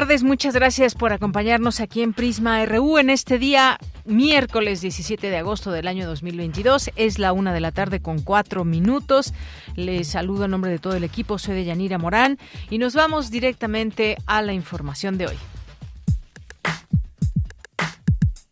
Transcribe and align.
Tardes, 0.00 0.24
muchas 0.24 0.54
gracias 0.54 0.96
por 0.96 1.12
acompañarnos 1.12 1.78
aquí 1.78 2.02
en 2.02 2.14
Prisma 2.14 2.66
RU 2.66 2.98
en 2.98 3.10
este 3.10 3.38
día 3.38 3.78
miércoles 4.04 4.80
17 4.80 5.30
de 5.30 5.36
agosto 5.36 5.70
del 5.70 5.86
año 5.86 6.04
2022. 6.08 6.90
Es 6.96 7.20
la 7.20 7.32
una 7.32 7.52
de 7.52 7.60
la 7.60 7.70
tarde 7.70 8.00
con 8.00 8.20
cuatro 8.20 8.64
minutos. 8.64 9.32
Les 9.76 10.08
saludo 10.08 10.46
en 10.46 10.50
nombre 10.50 10.72
de 10.72 10.80
todo 10.80 10.96
el 10.96 11.04
equipo, 11.04 11.38
soy 11.38 11.54
de 11.54 11.64
Yanira 11.66 11.96
Morán 11.98 12.40
y 12.70 12.78
nos 12.78 12.96
vamos 12.96 13.30
directamente 13.30 14.16
a 14.26 14.42
la 14.42 14.52
información 14.52 15.16
de 15.16 15.28
hoy. 15.28 15.36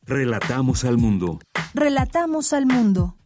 Relatamos 0.06 0.84
al 0.84 0.96
mundo. 0.96 1.40
Relatamos 1.74 2.52
al 2.52 2.66
mundo. 2.66 3.16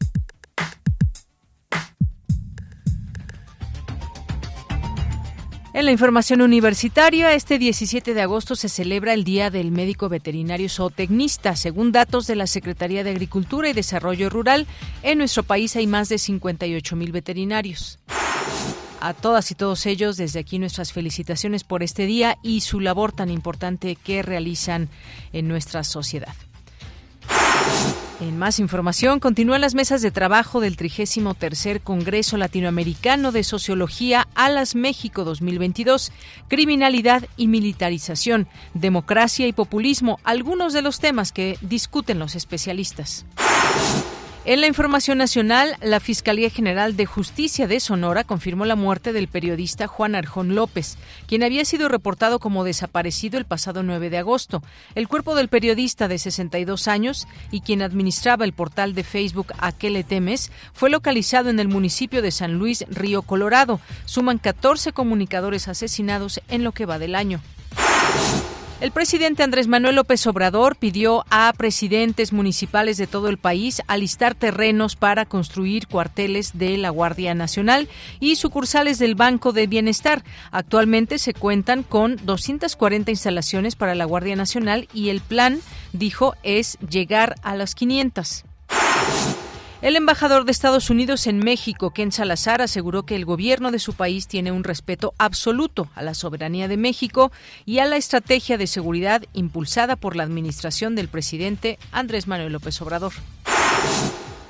En 5.76 5.84
la 5.84 5.92
información 5.92 6.40
universitaria, 6.40 7.34
este 7.34 7.58
17 7.58 8.14
de 8.14 8.22
agosto 8.22 8.56
se 8.56 8.70
celebra 8.70 9.12
el 9.12 9.24
Día 9.24 9.50
del 9.50 9.70
Médico 9.70 10.08
Veterinario 10.08 10.70
Zootecnista. 10.70 11.54
Según 11.54 11.92
datos 11.92 12.26
de 12.26 12.34
la 12.34 12.46
Secretaría 12.46 13.04
de 13.04 13.10
Agricultura 13.10 13.68
y 13.68 13.74
Desarrollo 13.74 14.30
Rural, 14.30 14.66
en 15.02 15.18
nuestro 15.18 15.42
país 15.42 15.76
hay 15.76 15.86
más 15.86 16.08
de 16.08 16.16
58 16.16 16.96
mil 16.96 17.12
veterinarios. 17.12 17.98
A 19.02 19.12
todas 19.12 19.50
y 19.50 19.54
todos 19.54 19.84
ellos, 19.84 20.16
desde 20.16 20.40
aquí 20.40 20.58
nuestras 20.58 20.94
felicitaciones 20.94 21.62
por 21.62 21.82
este 21.82 22.06
día 22.06 22.38
y 22.42 22.62
su 22.62 22.80
labor 22.80 23.12
tan 23.12 23.28
importante 23.28 23.96
que 23.96 24.22
realizan 24.22 24.88
en 25.34 25.46
nuestra 25.46 25.84
sociedad. 25.84 26.34
En 28.18 28.38
más 28.38 28.60
información, 28.60 29.20
continúan 29.20 29.60
las 29.60 29.74
mesas 29.74 30.00
de 30.00 30.10
trabajo 30.10 30.60
del 30.60 30.78
33 30.78 31.80
Congreso 31.84 32.38
Latinoamericano 32.38 33.30
de 33.30 33.44
Sociología 33.44 34.26
Alas 34.34 34.74
México 34.74 35.22
2022, 35.22 36.12
Criminalidad 36.48 37.28
y 37.36 37.46
Militarización, 37.48 38.48
Democracia 38.72 39.46
y 39.46 39.52
Populismo, 39.52 40.18
algunos 40.24 40.72
de 40.72 40.80
los 40.80 40.98
temas 40.98 41.30
que 41.30 41.58
discuten 41.60 42.18
los 42.18 42.36
especialistas. 42.36 43.26
En 44.48 44.60
la 44.60 44.68
información 44.68 45.18
nacional, 45.18 45.76
la 45.82 45.98
Fiscalía 45.98 46.50
General 46.50 46.94
de 46.94 47.04
Justicia 47.04 47.66
de 47.66 47.80
Sonora 47.80 48.22
confirmó 48.22 48.64
la 48.64 48.76
muerte 48.76 49.12
del 49.12 49.26
periodista 49.26 49.88
Juan 49.88 50.14
Arjón 50.14 50.54
López, 50.54 50.98
quien 51.26 51.42
había 51.42 51.64
sido 51.64 51.88
reportado 51.88 52.38
como 52.38 52.62
desaparecido 52.62 53.38
el 53.38 53.44
pasado 53.44 53.82
9 53.82 54.08
de 54.08 54.18
agosto. 54.18 54.62
El 54.94 55.08
cuerpo 55.08 55.34
del 55.34 55.48
periodista 55.48 56.06
de 56.06 56.18
62 56.18 56.86
años 56.86 57.26
y 57.50 57.60
quien 57.60 57.82
administraba 57.82 58.44
el 58.44 58.52
portal 58.52 58.94
de 58.94 59.02
Facebook 59.02 59.48
A 59.58 59.72
qué 59.72 59.90
le 59.90 60.04
temes 60.04 60.52
fue 60.72 60.90
localizado 60.90 61.50
en 61.50 61.58
el 61.58 61.66
municipio 61.66 62.22
de 62.22 62.30
San 62.30 62.54
Luis, 62.54 62.84
Río 62.88 63.22
Colorado. 63.22 63.80
Suman 64.04 64.38
14 64.38 64.92
comunicadores 64.92 65.66
asesinados 65.66 66.40
en 66.46 66.62
lo 66.62 66.70
que 66.70 66.86
va 66.86 67.00
del 67.00 67.16
año. 67.16 67.40
El 68.78 68.90
presidente 68.90 69.42
Andrés 69.42 69.68
Manuel 69.68 69.96
López 69.96 70.26
Obrador 70.26 70.76
pidió 70.76 71.24
a 71.30 71.50
presidentes 71.56 72.34
municipales 72.34 72.98
de 72.98 73.06
todo 73.06 73.30
el 73.30 73.38
país 73.38 73.80
alistar 73.86 74.34
terrenos 74.34 74.96
para 74.96 75.24
construir 75.24 75.86
cuarteles 75.86 76.58
de 76.58 76.76
la 76.76 76.90
Guardia 76.90 77.34
Nacional 77.34 77.88
y 78.20 78.36
sucursales 78.36 78.98
del 78.98 79.14
Banco 79.14 79.52
de 79.52 79.66
Bienestar. 79.66 80.24
Actualmente 80.50 81.18
se 81.18 81.32
cuentan 81.32 81.84
con 81.84 82.16
240 82.26 83.10
instalaciones 83.10 83.76
para 83.76 83.94
la 83.94 84.04
Guardia 84.04 84.36
Nacional 84.36 84.88
y 84.92 85.08
el 85.08 85.22
plan, 85.22 85.58
dijo, 85.94 86.34
es 86.42 86.76
llegar 86.80 87.34
a 87.42 87.56
las 87.56 87.74
500. 87.74 88.45
El 89.82 89.94
embajador 89.94 90.46
de 90.46 90.52
Estados 90.52 90.88
Unidos 90.88 91.26
en 91.26 91.38
México, 91.38 91.90
Ken 91.90 92.10
Salazar, 92.10 92.62
aseguró 92.62 93.02
que 93.04 93.14
el 93.14 93.26
gobierno 93.26 93.70
de 93.70 93.78
su 93.78 93.92
país 93.92 94.26
tiene 94.26 94.50
un 94.50 94.64
respeto 94.64 95.12
absoluto 95.18 95.88
a 95.94 96.02
la 96.02 96.14
soberanía 96.14 96.66
de 96.66 96.78
México 96.78 97.30
y 97.66 97.80
a 97.80 97.84
la 97.84 97.96
estrategia 97.96 98.56
de 98.56 98.66
seguridad 98.66 99.24
impulsada 99.34 99.96
por 99.96 100.16
la 100.16 100.22
administración 100.22 100.94
del 100.94 101.08
presidente 101.08 101.78
Andrés 101.92 102.26
Manuel 102.26 102.54
López 102.54 102.80
Obrador. 102.80 103.12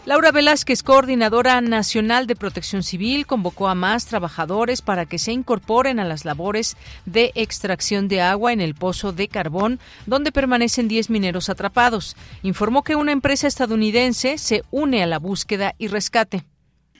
Laura 0.06 0.30
Velázquez, 0.30 0.84
coordinadora 0.84 1.60
nacional 1.60 2.28
de 2.28 2.36
protección 2.36 2.84
civil, 2.84 3.26
convocó 3.26 3.66
a 3.66 3.74
más 3.74 4.06
trabajadores 4.06 4.80
para 4.80 5.04
que 5.04 5.18
se 5.18 5.32
incorporen 5.32 5.98
a 5.98 6.04
las 6.04 6.24
labores 6.24 6.76
de 7.06 7.32
extracción 7.34 8.06
de 8.06 8.20
agua 8.20 8.52
en 8.52 8.60
el 8.60 8.76
pozo 8.76 9.12
de 9.12 9.26
carbón, 9.26 9.80
donde 10.06 10.30
permanecen 10.30 10.86
10 10.86 11.10
mineros 11.10 11.48
atrapados. 11.48 12.16
Informó 12.44 12.84
que 12.84 12.94
una 12.94 13.10
empresa 13.10 13.48
estadounidense 13.48 14.38
se 14.38 14.62
une 14.70 15.02
a 15.02 15.06
la 15.08 15.18
búsqueda 15.18 15.74
y 15.76 15.88
rescate. 15.88 16.44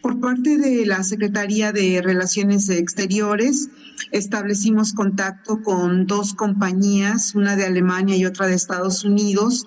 Por 0.03 0.19
parte 0.19 0.59
de 0.59 0.85
la 0.85 1.05
Secretaría 1.05 1.71
de 1.71 2.03
Relaciones 2.03 2.69
Exteriores, 2.71 3.69
establecimos 4.11 4.93
contacto 4.93 5.63
con 5.63 6.07
dos 6.07 6.35
compañías, 6.35 7.35
una 7.35 7.57
de 7.57 7.65
Alemania 7.65 8.17
y 8.17 8.25
otra 8.25 8.47
de 8.47 8.55
Estados 8.55 9.05
Unidos, 9.05 9.67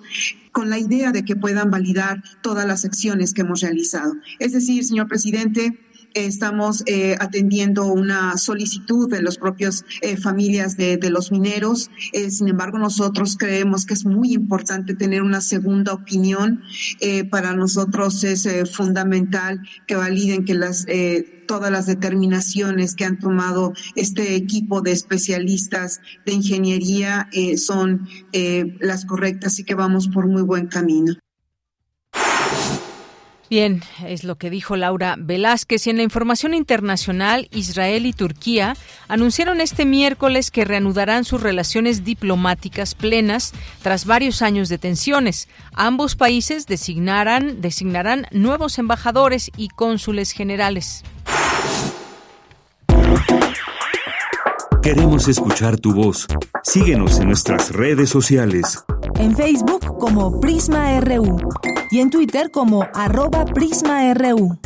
con 0.52 0.70
la 0.70 0.78
idea 0.78 1.12
de 1.12 1.24
que 1.24 1.36
puedan 1.36 1.70
validar 1.70 2.22
todas 2.42 2.66
las 2.66 2.84
acciones 2.84 3.34
que 3.34 3.42
hemos 3.42 3.60
realizado. 3.60 4.14
Es 4.38 4.52
decir, 4.52 4.84
señor 4.84 5.08
presidente, 5.08 5.78
estamos 6.14 6.82
eh, 6.86 7.16
atendiendo 7.18 7.86
una 7.86 8.36
solicitud 8.36 9.08
de 9.10 9.22
los 9.22 9.38
propios 9.38 9.84
eh, 10.02 10.16
familias 10.16 10.76
de, 10.76 10.98
los 11.10 11.32
mineros. 11.32 11.90
Eh, 12.12 12.30
sin 12.30 12.48
embargo, 12.48 12.78
nosotros 12.78 13.36
creemos 13.36 13.84
que 13.84 13.94
es 13.94 14.04
muy 14.04 14.32
importante 14.32 14.94
tener 14.94 15.22
una 15.22 15.40
segunda 15.40 15.92
opinión. 15.92 16.62
Para 17.30 17.54
nosotros 17.54 18.22
es 18.24 18.48
fundamental 18.70 19.60
que 19.86 19.96
validen 19.96 20.44
que 20.44 20.54
las 20.54 20.86
todas 21.46 21.72
las 21.72 21.86
determinaciones 21.86 22.94
que 22.94 23.04
han 23.04 23.18
tomado 23.18 23.72
este 23.96 24.36
equipo 24.36 24.82
de 24.82 24.92
especialistas 24.92 26.00
de 26.24 26.32
ingeniería 26.32 27.28
son 27.56 28.08
las 28.80 29.04
correctas 29.04 29.58
y 29.58 29.64
que 29.64 29.74
vamos 29.74 30.08
por 30.08 30.28
muy 30.28 30.42
buen 30.42 30.68
camino. 30.68 31.16
Bien, 33.50 33.82
es 34.06 34.22
lo 34.22 34.36
que 34.36 34.48
dijo 34.48 34.76
Laura 34.76 35.16
Velázquez. 35.18 35.84
Y 35.88 35.90
en 35.90 35.96
la 35.96 36.04
información 36.04 36.54
internacional, 36.54 37.48
Israel 37.50 38.06
y 38.06 38.12
Turquía 38.12 38.76
anunciaron 39.08 39.60
este 39.60 39.84
miércoles 39.84 40.52
que 40.52 40.64
reanudarán 40.64 41.24
sus 41.24 41.42
relaciones 41.42 42.04
diplomáticas 42.04 42.94
plenas 42.94 43.52
tras 43.82 44.06
varios 44.06 44.40
años 44.42 44.68
de 44.68 44.78
tensiones. 44.78 45.48
Ambos 45.72 46.14
países 46.14 46.68
designarán, 46.68 47.60
designarán 47.60 48.28
nuevos 48.30 48.78
embajadores 48.78 49.50
y 49.56 49.66
cónsules 49.66 50.30
generales. 50.30 51.02
Queremos 54.80 55.26
escuchar 55.26 55.76
tu 55.76 55.92
voz. 55.92 56.28
Síguenos 56.62 57.18
en 57.18 57.26
nuestras 57.26 57.72
redes 57.72 58.10
sociales. 58.10 58.84
En 59.16 59.34
Facebook 59.34 59.98
como 59.98 60.40
Prisma 60.40 61.00
RU 61.00 61.36
y 61.90 62.00
en 62.00 62.10
Twitter 62.10 62.50
como 62.50 62.86
arroba 62.94 63.44
PrismaRU. 63.44 64.58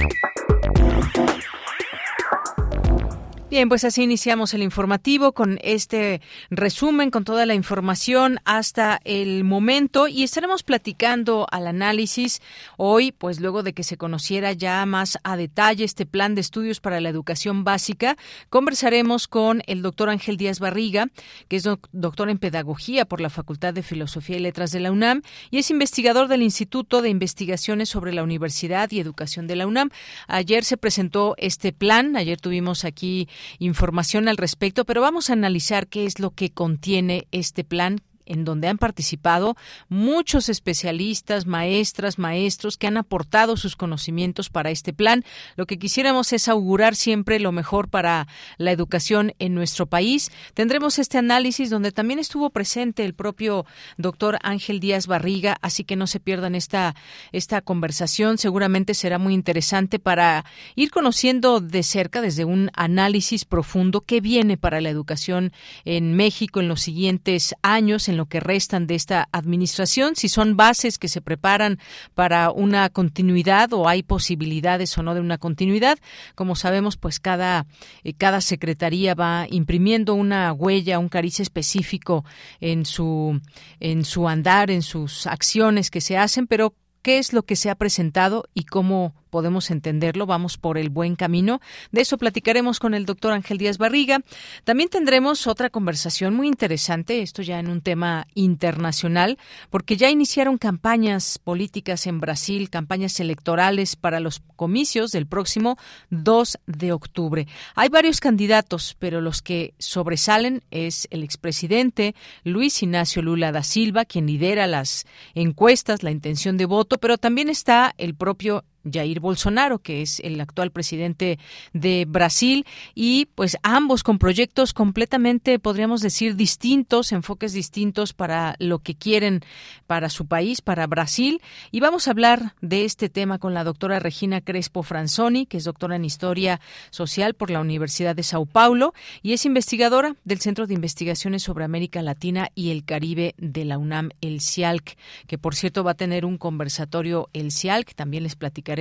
Bien, 3.54 3.68
pues 3.68 3.84
así 3.84 4.02
iniciamos 4.02 4.52
el 4.52 4.64
informativo 4.64 5.30
con 5.30 5.60
este 5.62 6.20
resumen, 6.50 7.12
con 7.12 7.22
toda 7.22 7.46
la 7.46 7.54
información 7.54 8.40
hasta 8.44 9.00
el 9.04 9.44
momento 9.44 10.08
y 10.08 10.24
estaremos 10.24 10.64
platicando 10.64 11.46
al 11.52 11.68
análisis 11.68 12.42
hoy, 12.78 13.12
pues 13.12 13.38
luego 13.38 13.62
de 13.62 13.72
que 13.72 13.84
se 13.84 13.96
conociera 13.96 14.50
ya 14.54 14.84
más 14.86 15.18
a 15.22 15.36
detalle 15.36 15.84
este 15.84 16.04
plan 16.04 16.34
de 16.34 16.40
estudios 16.40 16.80
para 16.80 17.00
la 17.00 17.10
educación 17.10 17.62
básica, 17.62 18.16
conversaremos 18.50 19.28
con 19.28 19.62
el 19.68 19.82
doctor 19.82 20.08
Ángel 20.08 20.36
Díaz 20.36 20.58
Barriga, 20.58 21.06
que 21.46 21.54
es 21.54 21.68
doctor 21.92 22.30
en 22.30 22.38
pedagogía 22.38 23.04
por 23.04 23.20
la 23.20 23.30
Facultad 23.30 23.72
de 23.72 23.84
Filosofía 23.84 24.36
y 24.36 24.40
Letras 24.40 24.72
de 24.72 24.80
la 24.80 24.90
UNAM 24.90 25.22
y 25.52 25.58
es 25.58 25.70
investigador 25.70 26.26
del 26.26 26.42
Instituto 26.42 27.02
de 27.02 27.08
Investigaciones 27.08 27.88
sobre 27.88 28.12
la 28.12 28.24
Universidad 28.24 28.90
y 28.90 28.98
Educación 28.98 29.46
de 29.46 29.54
la 29.54 29.68
UNAM. 29.68 29.90
Ayer 30.26 30.64
se 30.64 30.76
presentó 30.76 31.36
este 31.38 31.72
plan, 31.72 32.16
ayer 32.16 32.40
tuvimos 32.40 32.84
aquí 32.84 33.28
información 33.58 34.28
al 34.28 34.36
respecto, 34.36 34.84
pero 34.84 35.00
vamos 35.00 35.30
a 35.30 35.34
analizar 35.34 35.86
qué 35.86 36.06
es 36.06 36.18
lo 36.18 36.30
que 36.30 36.50
contiene 36.50 37.26
este 37.32 37.64
plan 37.64 38.00
en 38.26 38.44
donde 38.44 38.68
han 38.68 38.78
participado 38.78 39.56
muchos 39.88 40.48
especialistas, 40.48 41.46
maestras, 41.46 42.18
maestros 42.18 42.76
que 42.76 42.86
han 42.86 42.96
aportado 42.96 43.56
sus 43.56 43.76
conocimientos 43.76 44.50
para 44.50 44.70
este 44.70 44.92
plan. 44.92 45.24
Lo 45.56 45.66
que 45.66 45.78
quisiéramos 45.78 46.32
es 46.32 46.48
augurar 46.48 46.94
siempre 46.94 47.40
lo 47.40 47.52
mejor 47.52 47.88
para 47.88 48.26
la 48.58 48.72
educación 48.72 49.32
en 49.38 49.54
nuestro 49.54 49.86
país. 49.86 50.30
Tendremos 50.54 50.98
este 50.98 51.18
análisis 51.18 51.70
donde 51.70 51.92
también 51.92 52.18
estuvo 52.18 52.50
presente 52.50 53.04
el 53.04 53.14
propio 53.14 53.66
doctor 53.96 54.38
Ángel 54.42 54.80
Díaz 54.80 55.06
Barriga, 55.06 55.56
así 55.62 55.84
que 55.84 55.96
no 55.96 56.06
se 56.06 56.20
pierdan 56.20 56.54
esta, 56.54 56.94
esta 57.32 57.60
conversación. 57.60 58.38
Seguramente 58.38 58.94
será 58.94 59.18
muy 59.18 59.34
interesante 59.34 59.98
para 59.98 60.44
ir 60.74 60.90
conociendo 60.90 61.60
de 61.60 61.82
cerca, 61.82 62.20
desde 62.20 62.44
un 62.44 62.70
análisis 62.74 63.44
profundo, 63.44 64.00
qué 64.00 64.20
viene 64.20 64.56
para 64.56 64.80
la 64.80 64.90
educación 64.90 65.52
en 65.84 66.14
México 66.14 66.60
en 66.60 66.68
los 66.68 66.80
siguientes 66.80 67.54
años, 67.62 68.08
lo 68.16 68.26
que 68.26 68.40
restan 68.40 68.86
de 68.86 68.94
esta 68.94 69.28
administración, 69.32 70.16
si 70.16 70.28
son 70.28 70.56
bases 70.56 70.98
que 70.98 71.08
se 71.08 71.20
preparan 71.20 71.78
para 72.14 72.50
una 72.50 72.88
continuidad 72.90 73.72
o 73.72 73.88
hay 73.88 74.02
posibilidades 74.02 74.96
o 74.98 75.02
no 75.02 75.14
de 75.14 75.20
una 75.20 75.38
continuidad. 75.38 75.98
Como 76.34 76.56
sabemos, 76.56 76.96
pues 76.96 77.20
cada, 77.20 77.66
eh, 78.02 78.14
cada 78.14 78.40
secretaría 78.40 79.14
va 79.14 79.46
imprimiendo 79.50 80.14
una 80.14 80.52
huella, 80.52 80.98
un 80.98 81.08
cariz 81.08 81.40
específico 81.40 82.24
en 82.60 82.84
su, 82.84 83.40
en 83.80 84.04
su 84.04 84.28
andar, 84.28 84.70
en 84.70 84.82
sus 84.82 85.26
acciones 85.26 85.90
que 85.90 86.00
se 86.00 86.16
hacen, 86.16 86.46
pero 86.46 86.74
qué 87.02 87.18
es 87.18 87.32
lo 87.32 87.42
que 87.42 87.54
se 87.54 87.70
ha 87.70 87.74
presentado 87.74 88.48
y 88.54 88.64
cómo 88.64 89.14
podemos 89.34 89.72
entenderlo, 89.72 90.26
vamos 90.26 90.58
por 90.58 90.78
el 90.78 90.90
buen 90.90 91.16
camino. 91.16 91.60
De 91.90 92.02
eso 92.02 92.18
platicaremos 92.18 92.78
con 92.78 92.94
el 92.94 93.04
doctor 93.04 93.32
Ángel 93.32 93.58
Díaz 93.58 93.78
Barriga. 93.78 94.20
También 94.62 94.88
tendremos 94.88 95.48
otra 95.48 95.70
conversación 95.70 96.36
muy 96.36 96.46
interesante, 96.46 97.20
esto 97.20 97.42
ya 97.42 97.58
en 97.58 97.68
un 97.68 97.80
tema 97.80 98.28
internacional, 98.34 99.36
porque 99.70 99.96
ya 99.96 100.08
iniciaron 100.08 100.56
campañas 100.56 101.40
políticas 101.40 102.06
en 102.06 102.20
Brasil, 102.20 102.70
campañas 102.70 103.18
electorales 103.18 103.96
para 103.96 104.20
los 104.20 104.40
comicios 104.54 105.10
del 105.10 105.26
próximo 105.26 105.78
2 106.10 106.58
de 106.68 106.92
octubre. 106.92 107.48
Hay 107.74 107.88
varios 107.88 108.20
candidatos, 108.20 108.94
pero 109.00 109.20
los 109.20 109.42
que 109.42 109.74
sobresalen 109.80 110.62
es 110.70 111.08
el 111.10 111.24
expresidente 111.24 112.14
Luis 112.44 112.84
Ignacio 112.84 113.20
Lula 113.20 113.50
da 113.50 113.64
Silva, 113.64 114.04
quien 114.04 114.28
lidera 114.28 114.68
las 114.68 115.06
encuestas, 115.34 116.04
la 116.04 116.12
intención 116.12 116.56
de 116.56 116.66
voto, 116.66 116.98
pero 116.98 117.18
también 117.18 117.48
está 117.48 117.96
el 117.98 118.14
propio 118.14 118.62
Jair 118.90 119.20
Bolsonaro, 119.20 119.78
que 119.78 120.02
es 120.02 120.20
el 120.20 120.40
actual 120.40 120.70
presidente 120.70 121.38
de 121.72 122.06
Brasil, 122.08 122.66
y 122.94 123.26
pues 123.34 123.56
ambos 123.62 124.02
con 124.02 124.18
proyectos 124.18 124.72
completamente, 124.72 125.58
podríamos 125.58 126.00
decir, 126.00 126.36
distintos, 126.36 127.12
enfoques 127.12 127.52
distintos 127.52 128.12
para 128.12 128.56
lo 128.58 128.80
que 128.80 128.94
quieren 128.94 129.40
para 129.86 130.08
su 130.08 130.26
país, 130.26 130.60
para 130.60 130.86
Brasil. 130.86 131.40
Y 131.70 131.80
vamos 131.80 132.08
a 132.08 132.10
hablar 132.10 132.54
de 132.60 132.84
este 132.84 133.08
tema 133.08 133.38
con 133.38 133.54
la 133.54 133.64
doctora 133.64 133.98
Regina 133.98 134.40
Crespo 134.40 134.82
Franzoni, 134.82 135.46
que 135.46 135.56
es 135.56 135.64
doctora 135.64 135.96
en 135.96 136.04
Historia 136.04 136.60
Social 136.90 137.34
por 137.34 137.50
la 137.50 137.60
Universidad 137.60 138.16
de 138.16 138.22
Sao 138.22 138.46
Paulo 138.46 138.94
y 139.22 139.32
es 139.32 139.44
investigadora 139.44 140.16
del 140.24 140.40
Centro 140.40 140.66
de 140.66 140.74
Investigaciones 140.74 141.42
sobre 141.42 141.64
América 141.64 142.02
Latina 142.02 142.50
y 142.54 142.70
el 142.70 142.84
Caribe 142.84 143.34
de 143.38 143.64
la 143.64 143.78
UNAM, 143.78 144.10
el 144.20 144.40
CIALC, 144.40 144.96
que 145.26 145.38
por 145.38 145.54
cierto 145.54 145.84
va 145.84 145.92
a 145.92 145.96
tener 145.96 146.24
un 146.24 146.38
conversatorio 146.38 147.28
el 147.32 147.52
CIALC, 147.52 147.94
también 147.94 148.22
les 148.22 148.36
platicaré 148.36 148.73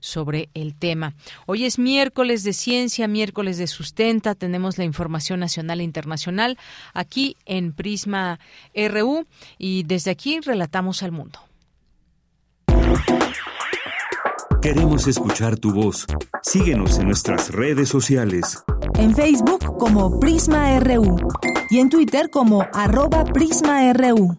sobre 0.00 0.48
el 0.54 0.74
tema. 0.74 1.14
Hoy 1.46 1.64
es 1.64 1.78
miércoles 1.78 2.44
de 2.44 2.52
ciencia, 2.52 3.08
miércoles 3.08 3.58
de 3.58 3.66
sustenta, 3.66 4.34
tenemos 4.34 4.78
la 4.78 4.84
información 4.84 5.40
nacional 5.40 5.80
e 5.80 5.84
internacional 5.84 6.58
aquí 6.92 7.36
en 7.46 7.72
Prisma 7.72 8.38
RU 8.74 9.26
y 9.58 9.82
desde 9.84 10.10
aquí 10.10 10.40
relatamos 10.40 11.02
al 11.02 11.12
mundo. 11.12 11.40
Queremos 14.64 15.06
escuchar 15.06 15.58
tu 15.58 15.74
voz. 15.74 16.06
Síguenos 16.42 16.98
en 16.98 17.08
nuestras 17.08 17.50
redes 17.50 17.90
sociales. 17.90 18.64
En 18.98 19.14
Facebook 19.14 19.76
como 19.78 20.18
Prisma 20.18 20.80
RU 20.80 21.18
y 21.68 21.80
en 21.80 21.90
Twitter 21.90 22.30
como 22.30 22.66
arroba 22.72 23.24
PrismaRU. 23.24 24.38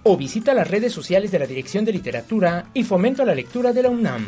o 0.03 0.17
visita 0.17 0.53
las 0.53 0.69
redes 0.69 0.93
sociales 0.93 1.31
de 1.31 1.39
la 1.39 1.47
Dirección 1.47 1.85
de 1.85 1.91
Literatura 1.91 2.65
y 2.73 2.83
Fomento 2.83 3.23
a 3.23 3.25
la 3.25 3.35
Lectura 3.35 3.73
de 3.73 3.83
la 3.83 3.89
UNAM. 3.89 4.27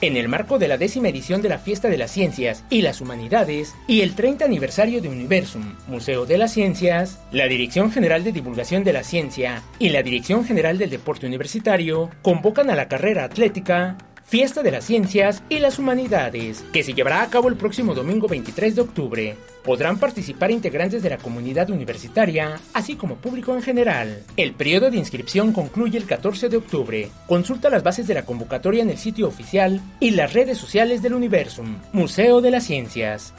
En 0.00 0.16
el 0.16 0.28
marco 0.28 0.58
de 0.58 0.68
la 0.68 0.76
décima 0.76 1.08
edición 1.08 1.40
de 1.40 1.48
la 1.48 1.58
Fiesta 1.58 1.88
de 1.88 1.96
las 1.96 2.10
Ciencias 2.10 2.64
y 2.68 2.82
las 2.82 3.00
Humanidades 3.00 3.74
y 3.86 4.02
el 4.02 4.14
30 4.14 4.44
aniversario 4.44 5.00
de 5.00 5.08
Universum, 5.08 5.74
Museo 5.86 6.26
de 6.26 6.36
las 6.36 6.52
Ciencias, 6.52 7.20
la 7.30 7.46
Dirección 7.46 7.90
General 7.90 8.22
de 8.22 8.32
Divulgación 8.32 8.84
de 8.84 8.92
la 8.92 9.02
Ciencia 9.02 9.62
y 9.78 9.90
la 9.90 10.02
Dirección 10.02 10.44
General 10.44 10.76
del 10.76 10.90
Deporte 10.90 11.26
Universitario 11.26 12.10
convocan 12.22 12.70
a 12.70 12.74
la 12.74 12.88
carrera 12.88 13.24
atlética 13.24 13.96
Fiesta 14.26 14.62
de 14.62 14.70
las 14.70 14.84
Ciencias 14.84 15.42
y 15.48 15.58
las 15.58 15.78
Humanidades, 15.78 16.64
que 16.72 16.82
se 16.82 16.94
llevará 16.94 17.22
a 17.22 17.28
cabo 17.28 17.48
el 17.48 17.56
próximo 17.56 17.94
domingo 17.94 18.26
23 18.26 18.74
de 18.74 18.80
octubre. 18.80 19.36
Podrán 19.62 19.98
participar 19.98 20.50
integrantes 20.50 21.02
de 21.02 21.10
la 21.10 21.18
comunidad 21.18 21.70
universitaria, 21.70 22.58
así 22.72 22.96
como 22.96 23.16
público 23.16 23.54
en 23.54 23.62
general. 23.62 24.22
El 24.36 24.52
periodo 24.54 24.90
de 24.90 24.96
inscripción 24.96 25.52
concluye 25.52 25.98
el 25.98 26.06
14 26.06 26.48
de 26.48 26.56
octubre. 26.56 27.10
Consulta 27.26 27.70
las 27.70 27.82
bases 27.82 28.06
de 28.06 28.14
la 28.14 28.24
convocatoria 28.24 28.82
en 28.82 28.90
el 28.90 28.98
sitio 28.98 29.28
oficial 29.28 29.80
y 30.00 30.10
las 30.12 30.32
redes 30.32 30.58
sociales 30.58 31.02
del 31.02 31.14
Universum, 31.14 31.76
Museo 31.92 32.40
de 32.40 32.50
las 32.50 32.64
Ciencias. 32.64 33.34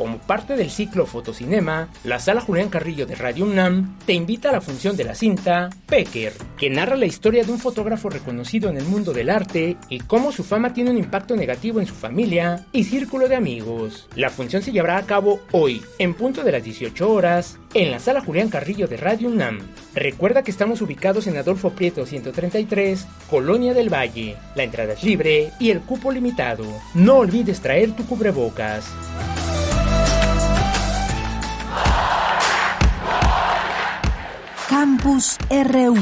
Como 0.00 0.16
parte 0.16 0.56
del 0.56 0.70
ciclo 0.70 1.04
Fotocinema, 1.04 1.90
la 2.04 2.18
sala 2.20 2.40
Julián 2.40 2.70
Carrillo 2.70 3.04
de 3.04 3.16
Radio 3.16 3.44
UNAM 3.44 3.98
te 4.06 4.14
invita 4.14 4.48
a 4.48 4.52
la 4.52 4.62
función 4.62 4.96
de 4.96 5.04
la 5.04 5.14
cinta 5.14 5.68
Pecker, 5.86 6.32
que 6.56 6.70
narra 6.70 6.96
la 6.96 7.04
historia 7.04 7.44
de 7.44 7.52
un 7.52 7.58
fotógrafo 7.58 8.08
reconocido 8.08 8.70
en 8.70 8.78
el 8.78 8.86
mundo 8.86 9.12
del 9.12 9.28
arte 9.28 9.76
y 9.90 9.98
cómo 9.98 10.32
su 10.32 10.42
fama 10.42 10.72
tiene 10.72 10.88
un 10.88 10.96
impacto 10.96 11.36
negativo 11.36 11.80
en 11.80 11.86
su 11.86 11.92
familia 11.94 12.64
y 12.72 12.84
círculo 12.84 13.28
de 13.28 13.36
amigos. 13.36 14.08
La 14.16 14.30
función 14.30 14.62
se 14.62 14.72
llevará 14.72 14.96
a 14.96 15.04
cabo 15.04 15.42
hoy, 15.52 15.82
en 15.98 16.14
punto 16.14 16.44
de 16.44 16.52
las 16.52 16.64
18 16.64 17.12
horas, 17.12 17.58
en 17.74 17.90
la 17.90 18.00
sala 18.00 18.22
Julián 18.22 18.48
Carrillo 18.48 18.88
de 18.88 18.96
Radio 18.96 19.28
UNAM. 19.28 19.58
Recuerda 19.94 20.42
que 20.42 20.50
estamos 20.50 20.80
ubicados 20.80 21.26
en 21.26 21.36
Adolfo 21.36 21.72
Prieto 21.72 22.06
133, 22.06 23.06
Colonia 23.28 23.74
del 23.74 23.92
Valle. 23.92 24.36
La 24.54 24.62
entrada 24.62 24.94
es 24.94 25.04
libre 25.04 25.52
y 25.60 25.68
el 25.68 25.80
cupo 25.80 26.10
limitado. 26.10 26.64
No 26.94 27.18
olvides 27.18 27.60
traer 27.60 27.92
tu 27.92 28.06
cubrebocas. 28.06 28.86
Campus 34.70 35.36
RU. 35.50 35.98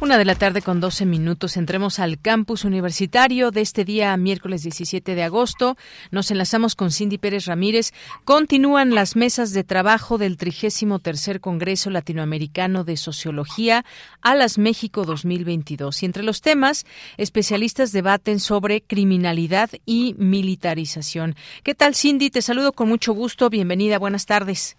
Una 0.00 0.16
de 0.16 0.24
la 0.24 0.36
tarde 0.36 0.62
con 0.62 0.78
12 0.78 1.06
minutos. 1.06 1.56
Entremos 1.56 1.98
al 1.98 2.20
campus 2.20 2.64
universitario 2.64 3.50
de 3.50 3.62
este 3.62 3.84
día, 3.84 4.16
miércoles 4.16 4.62
17 4.62 5.16
de 5.16 5.24
agosto. 5.24 5.76
Nos 6.12 6.30
enlazamos 6.30 6.76
con 6.76 6.92
Cindy 6.92 7.18
Pérez 7.18 7.46
Ramírez. 7.46 7.92
Continúan 8.24 8.94
las 8.94 9.16
mesas 9.16 9.52
de 9.52 9.64
trabajo 9.64 10.16
del 10.16 10.36
33 10.36 11.40
Congreso 11.40 11.90
Latinoamericano 11.90 12.84
de 12.84 12.96
Sociología 12.96 13.84
a 14.22 14.36
las 14.36 14.56
México 14.56 15.04
2022. 15.04 16.04
Y 16.04 16.06
entre 16.06 16.22
los 16.22 16.42
temas, 16.42 16.86
especialistas 17.16 17.90
debaten 17.90 18.38
sobre 18.38 18.82
criminalidad 18.82 19.68
y 19.84 20.14
militarización. 20.16 21.34
¿Qué 21.64 21.74
tal, 21.74 21.96
Cindy? 21.96 22.30
Te 22.30 22.40
saludo 22.40 22.72
con 22.72 22.88
mucho 22.88 23.14
gusto. 23.14 23.50
Bienvenida. 23.50 23.98
Buenas 23.98 24.26
tardes. 24.26 24.76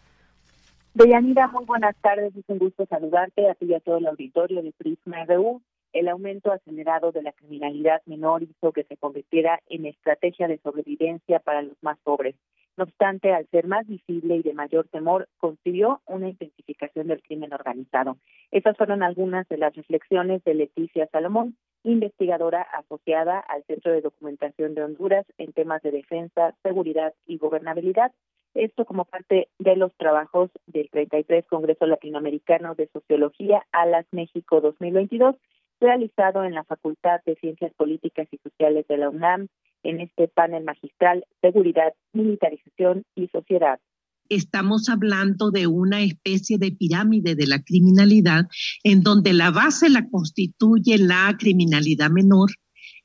Deyanira, 1.00 1.48
muy 1.48 1.63
buenas 1.63 1.96
tardes. 2.01 2.36
Es 2.36 2.44
un 2.50 2.58
gusto 2.58 2.86
saludarte 2.86 3.50
a 3.50 3.56
ti 3.56 3.68
y 3.68 3.74
a 3.74 3.79
todo 3.79 4.00
el 4.00 4.08
auditorio 4.08 4.62
de 4.62 4.74
Prisma 4.74 5.24
RU. 5.24 5.62
El 5.94 6.10
aumento 6.10 6.51
acelerado 6.51 7.13
de 7.13 7.22
la 7.22 7.32
criminalidad 7.32 8.01
menor 8.06 8.44
hizo 8.44 8.74
que 8.74 8.84
se 8.84 8.98
convirtiera 8.98 9.62
en 9.70 9.86
estrategia 9.86 10.50
de 10.50 10.58
sobrevivencia 10.58 11.39
para 11.39 11.62
los 11.62 11.82
más 11.82 11.98
pobres. 12.00 12.36
No 12.75 12.84
obstante, 12.84 13.32
al 13.32 13.48
ser 13.48 13.65
más 13.65 13.88
visible 13.88 14.36
y 14.36 14.41
de 14.41 14.53
mayor 14.53 14.89
temor, 14.89 15.29
consiguió 15.38 16.01
una 16.06 16.27
intensificación 16.27 17.08
del 17.08 17.24
crimen 17.24 17.53
organizado. 17.53 18.18
Esas 18.51 18.75
fueron 18.75 19.01
algunas 19.01 19.48
de 19.48 19.58
las 19.58 19.74
reflexiones 19.74 20.44
de 20.44 20.53
Leticia 20.53 21.08
Salomón, 21.13 21.56
investigadora 21.84 22.62
asociada 22.62 23.39
al 23.39 23.63
Centro 23.63 23.94
de 23.94 24.01
Documentación 24.01 24.75
de 24.75 24.84
Honduras 24.84 25.25
en 25.38 25.53
temas 25.53 25.82
de 25.82 25.91
defensa, 25.91 26.56
seguridad 26.62 27.13
y 27.25 27.38
gobernabilidad 27.38 28.12
esto 28.53 28.86
como 28.86 29.06
parte 29.06 29.50
de 29.60 29.75
los 29.75 29.94
trabajos 29.98 30.50
del 30.68 30.89
33 30.89 31.46
Congreso 31.48 31.86
Latinoamericano 31.86 32.75
de 32.75 32.89
Sociología 32.91 33.65
ALAS 33.72 34.06
México 34.12 34.62
2022, 34.62 35.36
realizado 35.79 36.44
en 36.44 36.53
la 36.53 36.63
Facultad 36.63 37.22
de 37.25 37.36
Ciencias 37.36 37.74
Políticas 37.75 38.27
y 38.32 38.38
Sociales 38.38 38.86
de 38.88 38.98
la 38.98 39.10
UNAM 39.10 39.48
en 39.84 40.01
este 40.01 40.27
panel 40.27 40.63
magistral 40.63 41.25
Seguridad, 41.41 41.94
Militarización 42.13 43.03
y 43.15 43.27
Sociedad. 43.27 43.79
Estamos 44.27 44.89
hablando 44.89 45.50
de 45.50 45.65
una 45.65 46.01
especie 46.01 46.60
de 46.60 46.72
pirámide 46.72 47.34
de 47.34 47.48
la 47.48 47.63
criminalidad 47.63 48.46
en 48.84 49.01
donde 49.01 49.34
la 49.34 49.50
base 49.50 49.89
la 49.89 50.08
constituye 50.08 51.00
la 51.00 51.36
criminalidad 51.39 52.12
menor, 52.12 52.51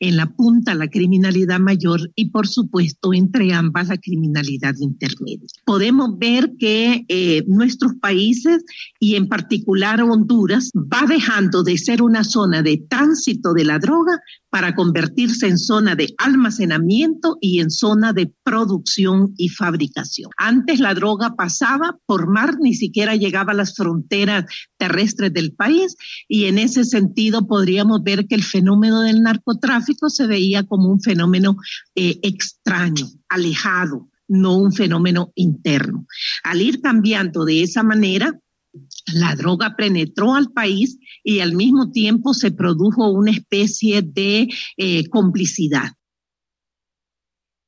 en 0.01 0.17
la 0.17 0.27
punta 0.27 0.75
la 0.75 0.89
criminalidad 0.89 1.61
mayor 1.61 2.11
y 2.15 2.31
por 2.31 2.47
supuesto 2.47 3.13
entre 3.13 3.53
ambas 3.53 3.89
la 3.89 3.99
criminalidad 3.99 4.75
intermedia. 4.81 5.47
Podemos 5.65 6.19
ver 6.19 6.53
que 6.59 7.05
eh, 7.09 7.45
nuestros 7.47 7.95
países 8.01 8.65
y 9.01 9.17
en 9.17 9.29
particular 9.29 10.01
Honduras 10.03 10.71
va 10.75 11.07
dejando 11.07 11.63
de 11.63 11.79
ser 11.79 12.03
una 12.03 12.25
zona 12.25 12.63
de 12.63 12.79
tránsito 12.89 13.53
de 13.53 13.65
la 13.65 13.79
droga 13.79 14.19
para 14.55 14.77
convertirse 14.77 15.49
en 15.49 15.59
zona 15.59 15.97
de 15.97 16.15
almacenamiento 16.17 17.39
y 17.41 17.59
en 17.59 17.73
zona 17.73 18.13
de 18.13 18.33
producción 18.45 19.35
y 19.37 19.49
fabricación. 19.49 20.31
Antes 20.37 20.79
la 20.79 20.95
droga 20.95 21.35
pasaba 21.35 21.99
por 22.07 22.29
mar, 22.29 22.55
ni 22.61 22.73
siquiera 22.73 23.17
llegaba 23.17 23.51
a 23.51 23.57
las 23.57 23.75
fronteras 23.75 24.45
terrestres 24.77 25.33
del 25.33 25.55
país 25.55 25.97
y 26.29 26.45
en 26.45 26.59
ese 26.59 26.85
sentido 26.85 27.49
podríamos 27.49 28.05
ver 28.05 28.29
que 28.29 28.37
el 28.37 28.45
fenómeno 28.45 29.01
del 29.01 29.23
narcotráfico 29.23 30.09
se 30.09 30.29
veía 30.29 30.63
como 30.63 30.89
un 30.89 31.01
fenómeno 31.01 31.57
eh, 31.97 32.21
extraño, 32.23 33.09
alejado, 33.29 34.09
no 34.29 34.57
un 34.57 34.73
fenómeno 34.73 35.33
interno. 35.35 36.07
Al 36.45 36.63
ir 36.63 36.81
cambiando 36.81 37.45
de 37.45 37.65
esa 37.65 37.83
manera, 37.83 38.39
la 39.15 39.35
droga 39.37 39.75
penetró 39.77 40.35
al 40.35 40.53
país 40.53 40.99
y 41.23 41.41
al 41.41 41.55
mismo 41.55 41.91
tiempo 41.91 42.35
se 42.35 42.51
produjo 42.51 43.11
una 43.11 43.31
especie 43.31 44.03
de 44.03 44.49
eh, 44.77 45.09
complicidad. 45.11 45.93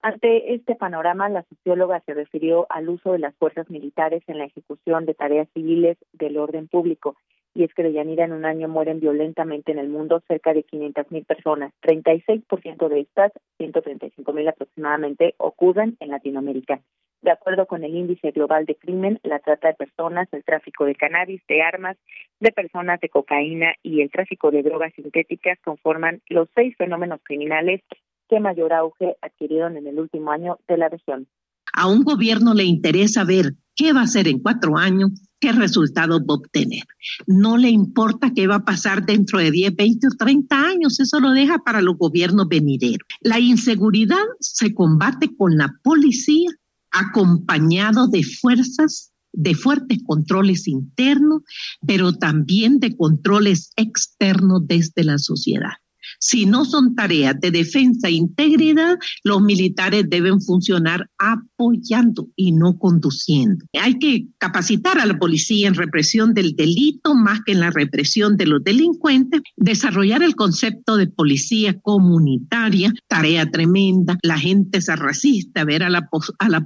Ante 0.02 0.54
este 0.54 0.76
panorama, 0.76 1.28
la 1.28 1.44
socióloga 1.48 2.00
se 2.06 2.14
refirió 2.14 2.66
al 2.70 2.88
uso 2.88 3.12
de 3.12 3.18
las 3.18 3.34
fuerzas 3.36 3.68
militares 3.70 4.22
en 4.28 4.38
la 4.38 4.44
ejecución 4.44 5.04
de 5.04 5.14
tareas 5.14 5.48
civiles 5.52 5.98
del 6.12 6.38
orden 6.38 6.68
público. 6.68 7.16
Y 7.54 7.64
es 7.64 7.74
que 7.74 7.82
de 7.82 7.92
Yanira 7.92 8.24
en 8.24 8.32
un 8.32 8.44
año 8.44 8.68
mueren 8.68 9.00
violentamente 9.00 9.72
en 9.72 9.80
el 9.80 9.88
mundo 9.88 10.22
cerca 10.28 10.52
de 10.52 10.62
500 10.62 11.10
mil 11.10 11.24
personas. 11.24 11.72
36% 11.82 12.88
de 12.88 13.00
estas, 13.00 13.32
135 13.56 14.32
mil 14.32 14.46
aproximadamente, 14.46 15.34
ocurren 15.38 15.96
en 15.98 16.10
Latinoamérica. 16.10 16.80
De 17.22 17.30
acuerdo 17.30 17.66
con 17.66 17.82
el 17.82 17.94
índice 17.94 18.30
global 18.30 18.66
de 18.66 18.76
crimen, 18.76 19.18
la 19.22 19.38
trata 19.38 19.68
de 19.68 19.74
personas, 19.74 20.28
el 20.32 20.44
tráfico 20.44 20.84
de 20.84 20.94
cannabis, 20.94 21.42
de 21.48 21.62
armas, 21.62 21.96
de 22.40 22.52
personas, 22.52 23.00
de 23.00 23.08
cocaína 23.08 23.74
y 23.82 24.02
el 24.02 24.10
tráfico 24.10 24.50
de 24.50 24.62
drogas 24.62 24.92
sintéticas 24.94 25.58
conforman 25.64 26.20
los 26.28 26.48
seis 26.54 26.76
fenómenos 26.76 27.20
criminales 27.22 27.80
que 28.28 28.40
mayor 28.40 28.72
auge 28.72 29.16
adquirieron 29.22 29.76
en 29.76 29.86
el 29.86 29.98
último 29.98 30.30
año 30.30 30.58
de 30.68 30.76
la 30.76 30.88
región. 30.88 31.26
A 31.72 31.88
un 31.88 32.04
gobierno 32.04 32.54
le 32.54 32.64
interesa 32.64 33.24
ver 33.24 33.52
qué 33.74 33.92
va 33.92 34.00
a 34.00 34.04
hacer 34.04 34.28
en 34.28 34.40
cuatro 34.40 34.76
años, 34.76 35.10
qué 35.38 35.52
resultados 35.52 36.20
va 36.20 36.34
a 36.34 36.38
obtener. 36.38 36.84
No 37.26 37.56
le 37.56 37.68
importa 37.68 38.32
qué 38.34 38.46
va 38.46 38.56
a 38.56 38.64
pasar 38.64 39.04
dentro 39.04 39.38
de 39.38 39.50
10, 39.50 39.76
20 39.76 40.06
o 40.06 40.10
30 40.18 40.56
años, 40.56 40.98
eso 41.00 41.20
lo 41.20 41.32
deja 41.32 41.58
para 41.58 41.82
los 41.82 41.96
gobiernos 41.98 42.48
venideros. 42.48 43.06
La 43.20 43.38
inseguridad 43.38 44.24
se 44.40 44.74
combate 44.74 45.36
con 45.36 45.56
la 45.56 45.74
policía 45.82 46.50
acompañado 46.98 48.08
de 48.08 48.22
fuerzas 48.22 49.12
de 49.36 49.54
fuertes 49.54 49.98
controles 50.04 50.66
internos, 50.66 51.42
pero 51.86 52.14
también 52.14 52.78
de 52.80 52.96
controles 52.96 53.70
externos 53.76 54.62
desde 54.66 55.04
la 55.04 55.18
sociedad. 55.18 55.74
Si 56.18 56.46
no 56.46 56.64
son 56.64 56.94
tareas 56.94 57.38
de 57.40 57.50
defensa 57.50 58.08
e 58.08 58.12
integridad, 58.12 58.96
los 59.24 59.42
militares 59.42 60.04
deben 60.08 60.40
funcionar 60.40 61.10
apoyando 61.18 62.28
y 62.36 62.52
no 62.52 62.78
conduciendo. 62.78 63.64
Hay 63.80 63.98
que 63.98 64.26
capacitar 64.38 64.98
a 64.98 65.06
la 65.06 65.18
policía 65.18 65.68
en 65.68 65.74
represión 65.74 66.34
del 66.34 66.54
delito 66.54 67.14
más 67.14 67.40
que 67.44 67.52
en 67.52 67.60
la 67.60 67.70
represión 67.70 68.36
de 68.36 68.46
los 68.46 68.62
delincuentes, 68.62 69.40
desarrollar 69.56 70.22
el 70.22 70.34
concepto 70.34 70.96
de 70.96 71.06
policía 71.06 71.78
comunitaria, 71.80 72.92
tarea 73.08 73.50
tremenda. 73.50 74.18
La 74.22 74.38
gente 74.38 74.80
se 74.80 74.96
resiste 74.96 75.60
a 75.60 75.64
ver 75.64 75.82
a 75.82 75.90
la, 75.90 76.08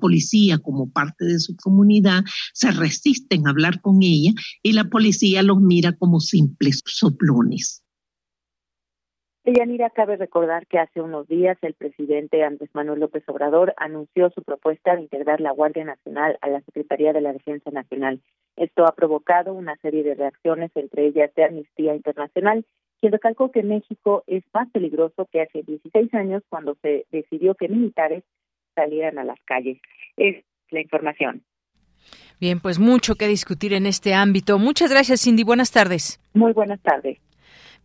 policía 0.00 0.58
como 0.58 0.90
parte 0.90 1.24
de 1.24 1.38
su 1.38 1.56
comunidad, 1.56 2.24
se 2.52 2.70
resisten 2.70 3.46
a 3.46 3.50
hablar 3.50 3.80
con 3.80 4.02
ella 4.02 4.32
y 4.62 4.72
la 4.72 4.88
policía 4.88 5.42
los 5.42 5.60
mira 5.60 5.92
como 5.92 6.20
simples 6.20 6.80
soplones. 6.84 7.82
Deyanira, 9.42 9.88
cabe 9.88 10.16
recordar 10.16 10.66
que 10.66 10.78
hace 10.78 11.00
unos 11.00 11.26
días 11.26 11.56
el 11.62 11.72
presidente 11.72 12.44
Andrés 12.44 12.68
Manuel 12.74 13.00
López 13.00 13.26
Obrador 13.26 13.72
anunció 13.78 14.28
su 14.30 14.42
propuesta 14.42 14.94
de 14.94 15.02
integrar 15.02 15.40
la 15.40 15.52
Guardia 15.52 15.84
Nacional 15.84 16.38
a 16.42 16.48
la 16.48 16.60
Secretaría 16.60 17.14
de 17.14 17.22
la 17.22 17.32
Defensa 17.32 17.70
Nacional. 17.70 18.20
Esto 18.56 18.84
ha 18.84 18.94
provocado 18.94 19.54
una 19.54 19.76
serie 19.76 20.02
de 20.02 20.14
reacciones, 20.14 20.70
entre 20.74 21.06
ellas 21.06 21.34
de 21.34 21.44
Amnistía 21.44 21.94
Internacional, 21.94 22.66
quien 23.00 23.12
recalcó 23.12 23.50
que 23.50 23.62
México 23.62 24.24
es 24.26 24.44
más 24.52 24.68
peligroso 24.72 25.26
que 25.32 25.40
hace 25.40 25.62
16 25.62 26.12
años 26.12 26.42
cuando 26.50 26.76
se 26.82 27.06
decidió 27.10 27.54
que 27.54 27.68
militares 27.68 28.24
salieran 28.74 29.18
a 29.18 29.24
las 29.24 29.40
calles. 29.46 29.80
Es 30.18 30.44
la 30.68 30.82
información. 30.82 31.42
Bien, 32.38 32.60
pues 32.60 32.78
mucho 32.78 33.14
que 33.14 33.26
discutir 33.26 33.72
en 33.72 33.86
este 33.86 34.12
ámbito. 34.12 34.58
Muchas 34.58 34.90
gracias, 34.90 35.22
Cindy. 35.22 35.44
Buenas 35.44 35.72
tardes. 35.72 36.20
Muy 36.34 36.52
buenas 36.52 36.80
tardes. 36.82 37.18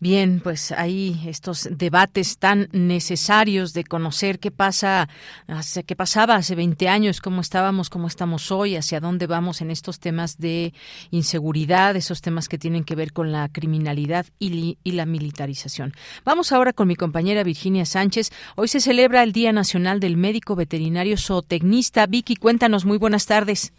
Bien, 0.06 0.40
pues 0.40 0.72
hay 0.72 1.16
estos 1.26 1.68
debates 1.76 2.38
tan 2.38 2.68
necesarios 2.74 3.74
de 3.74 3.84
conocer 3.84 4.38
qué 4.38 4.52
pasa, 4.52 5.10
qué 5.88 5.96
pasaba 5.96 6.36
hace 6.36 6.54
20 6.54 6.88
años, 6.88 7.22
cómo 7.22 7.42
estábamos, 7.42 7.90
cómo 7.90 8.06
estamos 8.06 8.52
hoy, 8.52 8.76
hacia 8.76 9.00
dónde 9.00 9.26
vamos 9.26 9.64
en 9.64 9.72
estos 9.72 10.00
temas 10.00 10.38
de 10.38 10.74
inseguridad, 11.10 11.96
esos 11.96 12.22
temas 12.22 12.48
que 12.48 12.60
tienen 12.60 12.84
que 12.84 12.94
ver 12.94 13.14
con 13.14 13.32
la 13.32 13.50
criminalidad 13.52 14.28
y, 14.38 14.78
y 14.84 14.92
la 14.92 15.08
militarización. 15.08 15.94
Vamos 16.24 16.52
ahora 16.52 16.72
con 16.72 16.88
mi 16.88 16.96
compañera 16.96 17.44
Virginia 17.44 17.86
Sánchez. 17.86 18.30
Hoy 18.56 18.68
se 18.68 18.82
celebra 18.82 19.24
el 19.24 19.32
Día 19.32 19.54
Nacional 19.54 20.00
del 20.00 20.18
Médico 20.18 20.56
Veterinario 20.56 21.18
Zootecnista. 21.18 22.06
Vicky, 22.06 22.36
cuéntanos, 22.36 22.86
muy 22.86 23.00
buenas 23.00 23.26
tardes. 23.26 23.74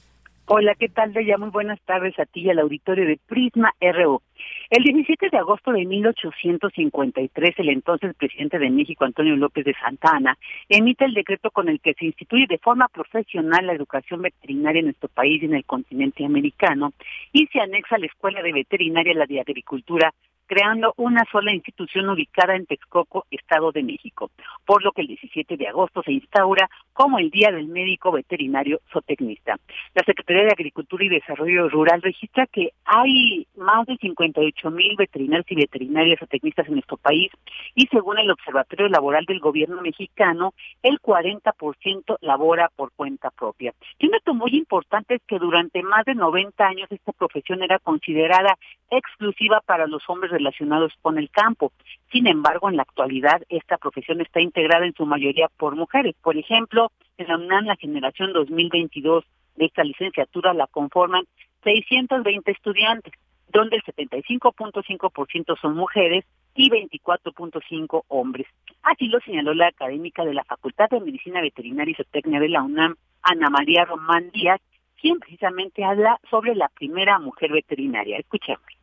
Hola, 0.49 0.77
¿qué 0.79 0.89
tal, 0.89 1.11
Bella? 1.11 1.39
Muy 1.39 1.51
buenas 1.51 1.81
tardes 1.83 2.17
a 2.21 2.25
ti 2.25 2.43
y 2.43 2.51
al 2.51 2.61
auditorio 2.61 3.05
de 3.05 3.19
Prisma 3.27 3.75
RU. 3.81 4.23
El 4.69 4.83
17 4.83 5.29
de 5.31 5.39
agosto 5.39 5.71
de 5.71 5.85
1853, 5.85 7.55
el 7.59 7.69
entonces 7.69 8.17
presidente 8.17 8.59
de 8.59 8.69
México, 8.69 9.05
Antonio 9.05 9.37
López 9.37 9.65
de 9.65 9.75
Santa 9.75 10.17
Ana, 10.17 10.37
emite 10.69 11.05
el 11.05 11.15
decreto 11.15 11.53
con 11.53 11.69
el 11.69 11.81
que 11.81 11.95
se 11.95 12.07
instituye 12.07 12.47
de 12.49 12.59
forma 12.59 12.89
profesional 12.89 13.65
la 13.65 13.75
educación 13.75 14.23
veterinaria 14.23 14.81
en 14.81 14.87
nuestro 14.87 15.09
país 15.09 15.41
y 15.41 15.47
en 15.47 15.55
el 15.55 15.65
continente 15.65 16.25
americano 16.25 16.93
y 17.33 17.47
se 17.47 17.61
anexa 17.61 17.95
a 17.95 17.99
la 17.99 18.07
Escuela 18.07 18.43
de 18.43 18.53
Veterinaria 18.53 19.15
la 19.15 19.27
de 19.27 19.41
Agricultura 19.41 20.13
creando 20.47 20.95
una 20.97 21.25
sola 21.31 21.53
institución 21.53 22.09
ubicada 22.09 22.57
en 22.57 22.67
Texcoco, 22.67 23.27
Estado 23.31 23.73
de 23.73 23.83
México, 23.83 24.31
por 24.65 24.83
lo 24.83 24.93
que 24.93 25.03
el 25.03 25.09
17 25.09 25.57
de 25.57 25.69
agosto 25.69 26.03
se 26.03 26.13
instaura 26.13 26.69
como 26.93 27.19
el 27.19 27.31
Día 27.31 27.51
del 27.51 27.69
Médico 27.69 28.13
Veterinario 28.13 28.81
Zootecnista. 28.93 29.57
La 29.95 30.03
Secretaría 30.05 30.45
de 30.45 30.53
Agricultura 30.53 31.05
y 31.05 31.09
Desarrollo 31.09 31.69
Rural 31.69 32.01
registra 32.03 32.47
que 32.47 32.71
hay 32.85 33.47
más 33.57 33.87
de 33.87 33.97
58 33.97 34.71
mil 34.71 34.97
veterinarios 34.97 35.47
y 35.51 35.57
veterinarias 35.57 36.19
zootecnistas 36.19 36.67
en 36.69 36.75
nuestro 36.75 36.97
país 36.97 37.31
y 37.75 37.87
según 37.89 38.19
el 38.19 38.31
Observatorio 38.31 38.89
Laboral 38.89 39.25
del 39.27 39.41
Gobierno 39.41 39.83
mexicano, 39.83 40.55
el 40.83 41.01
40% 41.01 42.17
labora 42.21 42.71
por 42.75 42.93
cuenta 42.93 43.31
propia. 43.31 43.73
Y 43.99 44.07
un 44.07 44.13
dato 44.13 44.35
muy 44.35 44.57
importante 44.57 45.17
es 45.17 45.23
que 45.27 45.39
durante 45.39 45.83
más 45.83 46.05
de 46.05 46.15
90 46.15 46.67
años 46.67 46.91
esta 46.91 47.13
profesión 47.13 47.63
era 47.63 47.79
considerada 47.79 48.57
exclusiva 48.91 49.61
para 49.67 49.87
los 49.87 50.03
hombres 50.09 50.33
relacionados 50.37 50.93
con 51.03 51.19
el 51.19 51.31
campo. 51.31 51.73
Sin 52.13 52.27
embargo, 52.27 52.69
en 52.69 52.77
la 52.77 52.83
actualidad 52.83 53.43
esta 53.49 53.79
profesión 53.79 54.21
está 54.21 54.41
integrada 54.41 54.87
en 54.87 54.95
su 54.95 55.07
mayoría 55.07 55.49
por 55.57 55.75
mujeres. 55.77 56.15
Por 56.23 56.37
ejemplo, 56.37 56.93
en 57.19 57.29
la 57.29 57.37
UNAM 57.37 57.65
la 57.65 57.77
generación 57.77 58.33
2022 58.33 59.25
de 59.57 59.65
esta 59.67 59.83
licenciatura 59.85 60.55
la 60.55 60.67
conforman 60.67 61.25
620 61.65 62.51
estudiantes, 62.51 63.13
donde 63.49 63.77
el 63.77 63.83
75.5% 63.83 65.59
son 65.61 65.75
mujeres 65.75 66.25
y 66.55 66.71
24.5 66.71 68.05
hombres. 68.09 68.47
Así 68.83 69.09
lo 69.09 69.21
señaló 69.21 69.55
la 69.55 69.69
académica 69.69 70.25
de 70.25 70.35
la 70.35 70.45
Facultad 70.45 70.89
de 70.91 71.01
Medicina 71.01 71.41
Veterinaria 71.41 71.93
y 71.93 71.95
Zootecnia 71.95 72.41
de 72.41 72.49
la 72.49 72.63
UNAM, 72.63 72.97
Ana 73.23 73.51
María 73.51 73.85
Román 73.85 74.31
Díaz, 74.31 74.61
quien 75.01 75.19
precisamente 75.19 75.85
habla 75.85 76.19
sobre 76.31 76.55
la 76.55 76.69
primera 76.69 77.19
mujer 77.19 77.53
veterinaria. 77.53 78.19
Escuchemos 78.19 78.76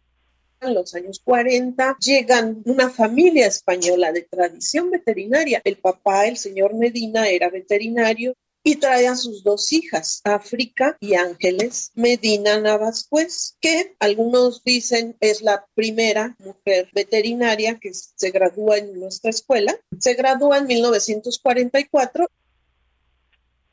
en 0.64 0.74
los 0.74 0.94
años 0.96 1.22
40 1.24 1.98
llegan 2.00 2.62
una 2.66 2.90
familia 2.90 3.48
española 3.48 4.12
de 4.12 4.24
tradición 4.24 4.90
veterinaria. 4.90 5.62
El 5.64 5.78
papá, 5.78 6.28
el 6.28 6.38
señor 6.38 6.74
Medina, 6.74 7.28
era 7.28 7.50
veterinario 7.50 8.36
y 8.64 8.78
trae 8.78 9.08
a 9.08 9.16
sus 9.16 9.44
dos 9.44 9.74
hijas, 9.74 10.22
África 10.24 10.98
y 11.02 11.16
Ángeles 11.16 11.92
Medina 11.96 12.60
Navascuez, 12.60 13.58
que 13.60 13.96
algunos 14.00 14.64
dicen 14.64 15.18
es 15.20 15.42
la 15.42 15.66
primera 15.76 16.36
mujer 16.40 16.90
veterinaria 16.94 17.78
que 17.80 17.92
se 17.94 18.32
gradúa 18.32 18.78
en 18.78 19.00
nuestra 19.00 19.32
escuela. 19.32 19.78
Se 20.00 20.14
gradúa 20.14 20.60
en 20.60 20.68
1944 20.68 22.30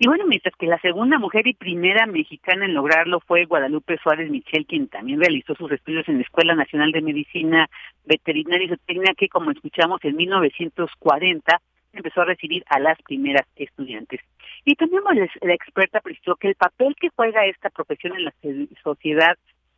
y 0.02 0.06
bueno, 0.06 0.24
mientras 0.26 0.56
que 0.56 0.64
la 0.64 0.80
segunda 0.80 1.18
mujer 1.18 1.46
y 1.46 1.52
primera 1.52 2.06
mexicana 2.06 2.64
en 2.64 2.72
lograrlo 2.72 3.20
fue 3.20 3.44
Guadalupe 3.44 3.98
Suárez 4.02 4.30
Michel, 4.30 4.64
quien 4.64 4.88
también 4.88 5.20
realizó 5.20 5.54
sus 5.54 5.70
estudios 5.70 6.08
en 6.08 6.16
la 6.16 6.22
Escuela 6.22 6.54
Nacional 6.54 6.90
de 6.90 7.02
Medicina 7.02 7.68
Veterinaria 8.06 8.64
y 8.64 8.68
Zootecnia, 8.70 9.12
que 9.14 9.28
como 9.28 9.50
escuchamos 9.50 10.02
en 10.02 10.16
1940 10.16 11.60
empezó 11.92 12.22
a 12.22 12.24
recibir 12.24 12.64
a 12.70 12.80
las 12.80 12.96
primeras 13.02 13.46
estudiantes. 13.56 14.22
Y 14.64 14.74
también 14.74 15.02
la 15.42 15.52
experta 15.52 16.00
precisó 16.00 16.34
que 16.36 16.48
el 16.48 16.54
papel 16.54 16.96
que 16.98 17.10
juega 17.14 17.44
esta 17.44 17.68
profesión 17.68 18.16
en 18.16 18.24
la 18.24 18.32
sociedad 18.82 19.36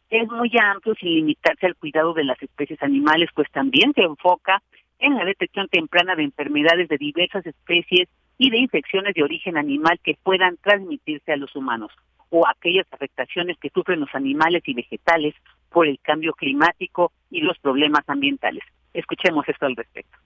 es 0.09 0.29
muy 0.29 0.53
amplio 0.63 0.95
sin 1.01 1.17
limitarse 1.17 1.67
al 1.67 1.75
cuidado 1.75 2.15
de 2.15 2.23
las 2.23 2.41
especies 2.41 2.81
animales, 2.85 3.29
pues 3.35 3.51
también 3.51 3.93
se 3.93 4.03
enfoca 4.03 4.63
en 5.01 5.17
la 5.17 5.25
detección 5.25 5.67
temprana 5.67 6.15
de 6.15 6.23
enfermedades 6.23 6.89
de 6.89 6.97
diversas 6.97 7.45
especies 7.45 8.09
y 8.43 8.51
de 8.51 8.59
infecciones 8.59 9.15
de 9.15 9.23
origen 9.23 9.57
animal 9.57 10.01
que 10.03 10.19
puedan 10.21 10.57
transmitirse 10.57 11.31
a 11.31 11.37
los 11.37 11.55
humanos 11.55 11.93
o 12.29 12.45
aquellas 12.49 12.89
afectaciones 12.91 13.57
que 13.61 13.71
sufren 13.73 14.01
los 14.01 14.13
animales 14.15 14.65
y 14.67 14.75
vegetales 14.75 15.33
por 15.71 15.87
el 15.87 16.01
cambio 16.01 16.33
climático 16.33 17.13
y 17.31 17.43
los 17.43 17.57
problemas 17.61 18.03
ambientales. 18.09 18.65
Escuchemos 18.93 19.49
esto 19.49 19.67
al 19.67 19.77
respecto. 19.77 20.19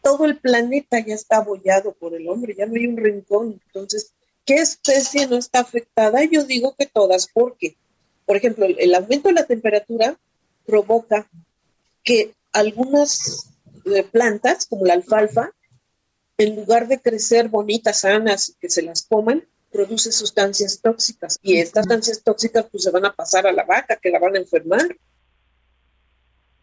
Todo 0.00 0.24
el 0.24 0.38
planeta 0.38 1.00
ya 1.00 1.12
está 1.12 1.36
abollado 1.36 1.92
por 1.92 2.14
el 2.14 2.26
hombre, 2.30 2.54
ya 2.56 2.64
no 2.64 2.76
hay 2.76 2.86
un 2.86 2.96
rincón. 2.96 3.60
Entonces, 3.66 4.14
¿qué 4.46 4.54
especie 4.54 5.26
no 5.26 5.36
está 5.36 5.60
afectada? 5.60 6.24
Yo 6.24 6.44
digo 6.44 6.74
que 6.78 6.86
todas, 6.86 7.28
porque, 7.30 7.76
por 8.24 8.38
ejemplo, 8.38 8.64
el 8.64 8.94
aumento 8.94 9.28
de 9.28 9.34
la 9.34 9.46
temperatura 9.46 10.16
provoca 10.64 11.28
que 12.04 12.32
algunas 12.54 13.54
eh, 13.84 14.02
plantas, 14.04 14.64
como 14.64 14.86
la 14.86 14.94
alfalfa, 14.94 15.52
en 16.40 16.56
lugar 16.56 16.88
de 16.88 16.98
crecer 16.98 17.48
bonitas, 17.48 18.00
sanas 18.00 18.48
y 18.48 18.54
que 18.58 18.70
se 18.70 18.82
las 18.82 19.06
coman, 19.06 19.44
produce 19.70 20.10
sustancias 20.10 20.80
tóxicas. 20.82 21.38
Y 21.42 21.58
estas 21.58 21.84
sustancias 21.84 22.22
tóxicas 22.24 22.66
pues 22.70 22.84
se 22.84 22.90
van 22.90 23.04
a 23.04 23.12
pasar 23.12 23.46
a 23.46 23.52
la 23.52 23.64
vaca, 23.64 23.96
que 23.96 24.10
la 24.10 24.18
van 24.18 24.36
a 24.36 24.38
enfermar. 24.38 24.96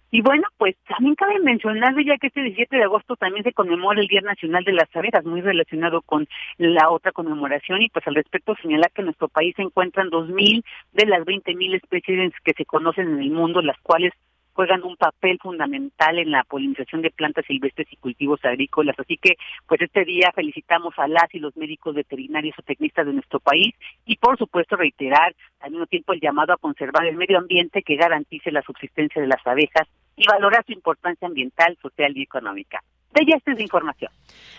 Y 0.10 0.22
bueno, 0.22 0.48
pues 0.58 0.76
también 0.88 1.14
cabe 1.14 1.40
mencionar 1.42 1.94
ya 2.04 2.18
que 2.18 2.28
este 2.28 2.42
17 2.42 2.76
de 2.76 2.84
agosto 2.86 3.18
también 3.18 3.44
se 3.44 3.54
conmemora 3.54 4.02
el 4.02 4.08
Día 4.08 4.22
Nacional 4.22 4.64
de 4.64 4.72
las 4.72 4.88
Abejas, 4.96 5.26
muy 5.26 5.42
relacionado 5.42 6.02
con 6.02 6.28
la 6.58 6.90
otra 6.90 7.12
conmemoración 7.12 7.82
y 7.84 7.90
pues 7.90 8.08
al 8.08 8.16
respecto 8.16 8.56
señalar 8.62 8.90
que 8.92 9.02
en 9.02 9.08
nuestro 9.08 9.28
país 9.28 9.54
se 9.58 9.62
encuentran 9.62 10.10
2.000 10.10 10.64
de 10.94 11.06
las 11.06 11.20
20.000 11.20 11.76
especies 11.76 12.34
que 12.44 12.54
se 12.54 12.66
conocen 12.66 13.10
en 13.10 13.20
el 13.20 13.32
mundo, 13.32 13.62
las 13.62 13.78
cuales 13.82 14.14
juegan 14.58 14.84
un 14.84 14.98
papel 14.98 15.38
fundamental 15.40 16.18
en 16.18 16.32
la 16.32 16.44
polinización 16.44 17.04
de 17.04 17.12
plantas 17.12 17.46
silvestres 17.46 17.88
y 17.92 17.96
cultivos 17.98 18.44
agrícolas. 18.44 18.96
Así 18.98 19.16
que, 19.16 19.36
pues 19.68 19.80
este 19.84 20.04
día 20.04 20.32
felicitamos 20.34 20.96
a 20.98 21.08
las 21.08 21.32
y 21.32 21.38
los 21.38 21.56
médicos 21.56 21.94
veterinarios 21.94 22.58
o 22.58 22.64
tecnistas 22.64 23.06
de 23.06 23.14
nuestro 23.14 23.40
país 23.40 23.76
y, 24.08 24.16
por 24.16 24.36
supuesto, 24.36 24.76
reiterar 24.76 25.36
al 25.60 25.70
mismo 25.70 25.86
tiempo 25.86 26.12
el 26.12 26.22
llamado 26.22 26.54
a 26.54 26.58
conservar 26.58 27.06
el 27.06 27.18
medio 27.18 27.38
ambiente 27.38 27.84
que 27.84 27.98
garantice 27.98 28.52
la 28.52 28.64
subsistencia 28.64 29.22
de 29.22 29.28
las 29.28 29.46
abejas 29.46 29.88
y 30.16 30.26
valorar 30.28 30.66
su 30.66 30.72
importancia 30.72 31.28
ambiental, 31.28 31.78
social 31.80 32.18
y 32.18 32.24
económica. 32.24 32.82
De 33.14 33.28
ya 33.28 33.38
esta 33.38 33.52
es 33.52 33.58
la 33.58 33.64
información. 33.64 34.12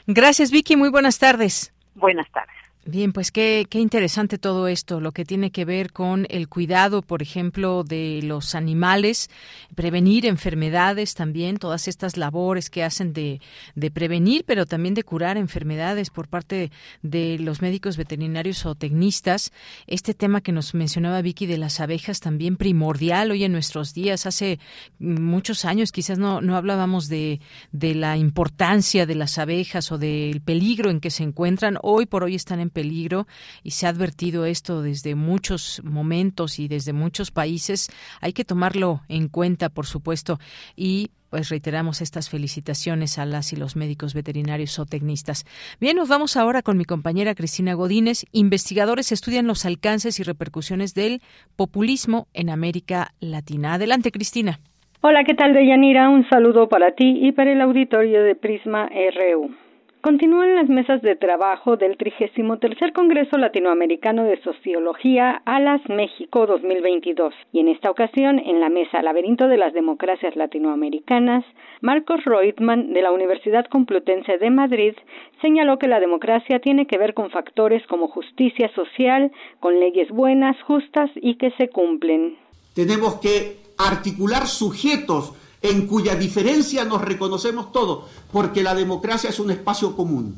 Gracias, 0.06 0.52
Vicky. 0.52 0.76
Muy 0.76 0.90
buenas 0.90 1.18
tardes. 1.18 1.72
Buenas 1.96 2.30
tardes. 2.30 2.57
Bien, 2.90 3.12
pues 3.12 3.30
qué, 3.30 3.66
qué 3.68 3.80
interesante 3.80 4.38
todo 4.38 4.66
esto, 4.66 4.98
lo 4.98 5.12
que 5.12 5.26
tiene 5.26 5.50
que 5.50 5.66
ver 5.66 5.92
con 5.92 6.26
el 6.30 6.48
cuidado, 6.48 7.02
por 7.02 7.20
ejemplo, 7.20 7.84
de 7.84 8.20
los 8.22 8.54
animales, 8.54 9.28
prevenir 9.74 10.24
enfermedades 10.24 11.14
también, 11.14 11.58
todas 11.58 11.86
estas 11.86 12.16
labores 12.16 12.70
que 12.70 12.82
hacen 12.82 13.12
de, 13.12 13.42
de 13.74 13.90
prevenir, 13.90 14.44
pero 14.46 14.64
también 14.64 14.94
de 14.94 15.02
curar 15.02 15.36
enfermedades 15.36 16.08
por 16.08 16.28
parte 16.28 16.70
de 17.02 17.38
los 17.38 17.60
médicos 17.60 17.98
veterinarios 17.98 18.64
o 18.64 18.74
tecnistas. 18.74 19.52
Este 19.86 20.14
tema 20.14 20.40
que 20.40 20.52
nos 20.52 20.72
mencionaba 20.72 21.20
Vicky 21.20 21.44
de 21.44 21.58
las 21.58 21.80
abejas 21.80 22.20
también 22.20 22.56
primordial 22.56 23.32
hoy 23.32 23.44
en 23.44 23.52
nuestros 23.52 23.92
días. 23.92 24.24
Hace 24.24 24.60
muchos 24.98 25.66
años 25.66 25.92
quizás 25.92 26.18
no, 26.18 26.40
no 26.40 26.56
hablábamos 26.56 27.08
de, 27.08 27.42
de 27.70 27.94
la 27.94 28.16
importancia 28.16 29.04
de 29.04 29.14
las 29.14 29.36
abejas 29.36 29.92
o 29.92 29.98
del 29.98 30.40
peligro 30.40 30.88
en 30.88 31.00
que 31.00 31.10
se 31.10 31.22
encuentran. 31.22 31.76
Hoy 31.82 32.06
por 32.06 32.24
hoy 32.24 32.34
están 32.34 32.60
en 32.60 32.77
peligro 32.78 33.26
y 33.64 33.72
se 33.72 33.86
ha 33.86 33.88
advertido 33.88 34.44
esto 34.44 34.82
desde 34.82 35.16
muchos 35.16 35.82
momentos 35.82 36.60
y 36.60 36.68
desde 36.68 36.92
muchos 36.92 37.32
países. 37.32 37.88
Hay 38.20 38.32
que 38.32 38.44
tomarlo 38.44 39.00
en 39.08 39.26
cuenta, 39.26 39.68
por 39.68 39.86
supuesto, 39.86 40.38
y 40.76 41.10
pues 41.28 41.48
reiteramos 41.48 42.00
estas 42.00 42.30
felicitaciones 42.30 43.18
a 43.18 43.26
las 43.26 43.52
y 43.52 43.56
los 43.56 43.74
médicos 43.74 44.14
veterinarios 44.14 44.78
o 44.78 44.86
tecnistas. 44.86 45.44
Bien, 45.80 45.96
nos 45.96 46.08
vamos 46.08 46.36
ahora 46.36 46.62
con 46.62 46.78
mi 46.78 46.84
compañera 46.84 47.34
Cristina 47.34 47.74
Godínez. 47.74 48.26
Investigadores 48.30 49.10
estudian 49.10 49.48
los 49.48 49.66
alcances 49.66 50.20
y 50.20 50.22
repercusiones 50.22 50.94
del 50.94 51.20
populismo 51.56 52.28
en 52.32 52.48
América 52.48 53.08
Latina. 53.18 53.74
Adelante, 53.74 54.12
Cristina. 54.12 54.60
Hola, 55.00 55.24
¿qué 55.24 55.34
tal, 55.34 55.52
Deyanira? 55.52 56.10
Un 56.10 56.28
saludo 56.28 56.68
para 56.68 56.92
ti 56.92 57.26
y 57.26 57.32
para 57.32 57.52
el 57.52 57.60
auditorio 57.60 58.22
de 58.22 58.36
Prisma 58.36 58.88
RU. 58.88 59.67
Continúan 60.08 60.54
las 60.54 60.70
mesas 60.70 61.02
de 61.02 61.16
trabajo 61.16 61.76
del 61.76 61.98
33 61.98 62.94
Congreso 62.94 63.36
Latinoamericano 63.36 64.24
de 64.24 64.40
Sociología 64.40 65.42
ALAS 65.44 65.82
México 65.90 66.46
2022 66.46 67.34
y 67.52 67.60
en 67.60 67.68
esta 67.68 67.90
ocasión 67.90 68.38
en 68.38 68.58
la 68.58 68.70
mesa 68.70 69.02
Laberinto 69.02 69.48
de 69.48 69.58
las 69.58 69.74
Democracias 69.74 70.34
Latinoamericanas, 70.34 71.44
Marcos 71.82 72.24
Reutemann 72.24 72.94
de 72.94 73.02
la 73.02 73.12
Universidad 73.12 73.66
Complutense 73.66 74.38
de 74.38 74.48
Madrid 74.48 74.94
señaló 75.42 75.78
que 75.78 75.88
la 75.88 76.00
democracia 76.00 76.58
tiene 76.58 76.86
que 76.86 76.96
ver 76.96 77.12
con 77.12 77.28
factores 77.28 77.86
como 77.86 78.08
justicia 78.08 78.72
social, 78.74 79.30
con 79.60 79.78
leyes 79.78 80.08
buenas, 80.08 80.56
justas 80.62 81.10
y 81.16 81.34
que 81.34 81.50
se 81.58 81.68
cumplen. 81.68 82.38
Tenemos 82.74 83.20
que 83.20 83.58
articular 83.76 84.46
sujetos 84.46 85.34
en 85.62 85.86
cuya 85.86 86.14
diferencia 86.14 86.84
nos 86.84 87.02
reconocemos 87.02 87.72
todos, 87.72 88.04
porque 88.32 88.62
la 88.62 88.74
democracia 88.74 89.30
es 89.30 89.40
un 89.40 89.50
espacio 89.50 89.96
común. 89.96 90.36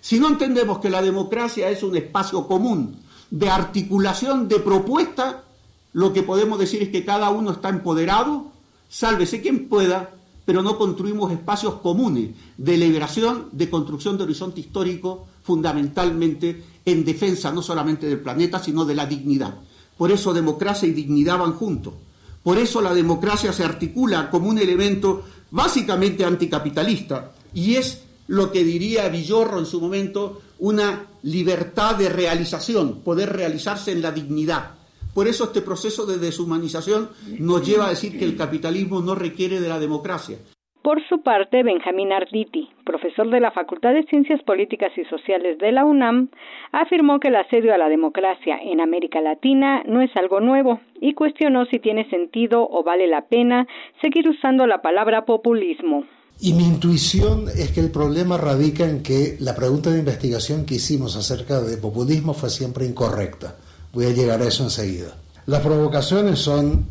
Si 0.00 0.18
no 0.18 0.28
entendemos 0.28 0.78
que 0.78 0.90
la 0.90 1.02
democracia 1.02 1.68
es 1.70 1.82
un 1.82 1.96
espacio 1.96 2.46
común 2.46 2.96
de 3.30 3.50
articulación 3.50 4.48
de 4.48 4.60
propuesta, 4.60 5.44
lo 5.92 6.12
que 6.12 6.22
podemos 6.22 6.58
decir 6.58 6.82
es 6.82 6.88
que 6.90 7.04
cada 7.04 7.30
uno 7.30 7.50
está 7.50 7.68
empoderado, 7.68 8.46
sálvese 8.88 9.40
quien 9.40 9.68
pueda, 9.68 10.14
pero 10.44 10.62
no 10.62 10.78
construimos 10.78 11.32
espacios 11.32 11.74
comunes 11.74 12.30
de 12.56 12.76
liberación, 12.76 13.48
de 13.52 13.68
construcción 13.68 14.16
de 14.16 14.24
horizonte 14.24 14.60
histórico, 14.60 15.26
fundamentalmente 15.42 16.64
en 16.84 17.04
defensa 17.04 17.52
no 17.52 17.62
solamente 17.62 18.06
del 18.06 18.20
planeta, 18.20 18.58
sino 18.58 18.84
de 18.84 18.94
la 18.94 19.06
dignidad. 19.06 19.54
Por 19.98 20.10
eso 20.10 20.32
democracia 20.32 20.88
y 20.88 20.92
dignidad 20.92 21.38
van 21.38 21.52
juntos 21.52 21.94
Por 22.42 22.58
eso 22.58 22.80
la 22.80 22.94
democracia 22.94 23.52
se 23.52 23.64
articula 23.64 24.30
como 24.30 24.48
un 24.48 24.58
elemento 24.58 25.24
básicamente 25.50 26.24
anticapitalista 26.24 27.32
y 27.52 27.74
es 27.74 28.02
lo 28.28 28.52
que 28.52 28.64
diría 28.64 29.08
Villorro 29.08 29.58
en 29.58 29.66
su 29.66 29.80
momento, 29.80 30.40
una 30.60 31.06
libertad 31.22 31.96
de 31.96 32.08
realización, 32.08 33.00
poder 33.00 33.32
realizarse 33.32 33.90
en 33.90 34.02
la 34.02 34.12
dignidad. 34.12 34.74
Por 35.12 35.26
eso 35.26 35.44
este 35.44 35.62
proceso 35.62 36.06
de 36.06 36.18
deshumanización 36.18 37.10
nos 37.40 37.66
lleva 37.66 37.86
a 37.86 37.90
decir 37.90 38.16
que 38.18 38.24
el 38.24 38.36
capitalismo 38.36 39.00
no 39.00 39.16
requiere 39.16 39.60
de 39.60 39.68
la 39.68 39.80
democracia. 39.80 40.38
Por 40.82 41.06
su 41.08 41.20
parte, 41.20 41.62
Benjamín 41.62 42.10
Arditi, 42.10 42.70
profesor 42.86 43.28
de 43.28 43.38
la 43.38 43.50
Facultad 43.50 43.92
de 43.92 44.04
Ciencias 44.04 44.42
Políticas 44.42 44.90
y 44.96 45.04
Sociales 45.04 45.58
de 45.58 45.72
la 45.72 45.84
UNAM, 45.84 46.28
afirmó 46.72 47.20
que 47.20 47.28
el 47.28 47.36
asedio 47.36 47.74
a 47.74 47.78
la 47.78 47.90
democracia 47.90 48.58
en 48.62 48.80
América 48.80 49.20
Latina 49.20 49.82
no 49.86 50.00
es 50.00 50.10
algo 50.16 50.40
nuevo 50.40 50.80
y 50.98 51.12
cuestionó 51.12 51.66
si 51.66 51.80
tiene 51.80 52.08
sentido 52.08 52.66
o 52.66 52.82
vale 52.82 53.06
la 53.08 53.26
pena 53.26 53.66
seguir 54.00 54.26
usando 54.26 54.66
la 54.66 54.80
palabra 54.80 55.26
populismo. 55.26 56.04
Y 56.40 56.54
mi 56.54 56.64
intuición 56.64 57.48
es 57.48 57.72
que 57.72 57.80
el 57.80 57.90
problema 57.90 58.38
radica 58.38 58.88
en 58.88 59.02
que 59.02 59.36
la 59.38 59.54
pregunta 59.54 59.90
de 59.90 59.98
investigación 59.98 60.64
que 60.64 60.76
hicimos 60.76 61.14
acerca 61.14 61.60
de 61.60 61.76
populismo 61.76 62.32
fue 62.32 62.48
siempre 62.48 62.86
incorrecta. 62.86 63.56
Voy 63.92 64.06
a 64.06 64.14
llegar 64.14 64.40
a 64.40 64.48
eso 64.48 64.62
enseguida. 64.62 65.14
Las 65.44 65.60
provocaciones 65.60 66.38
son 66.38 66.86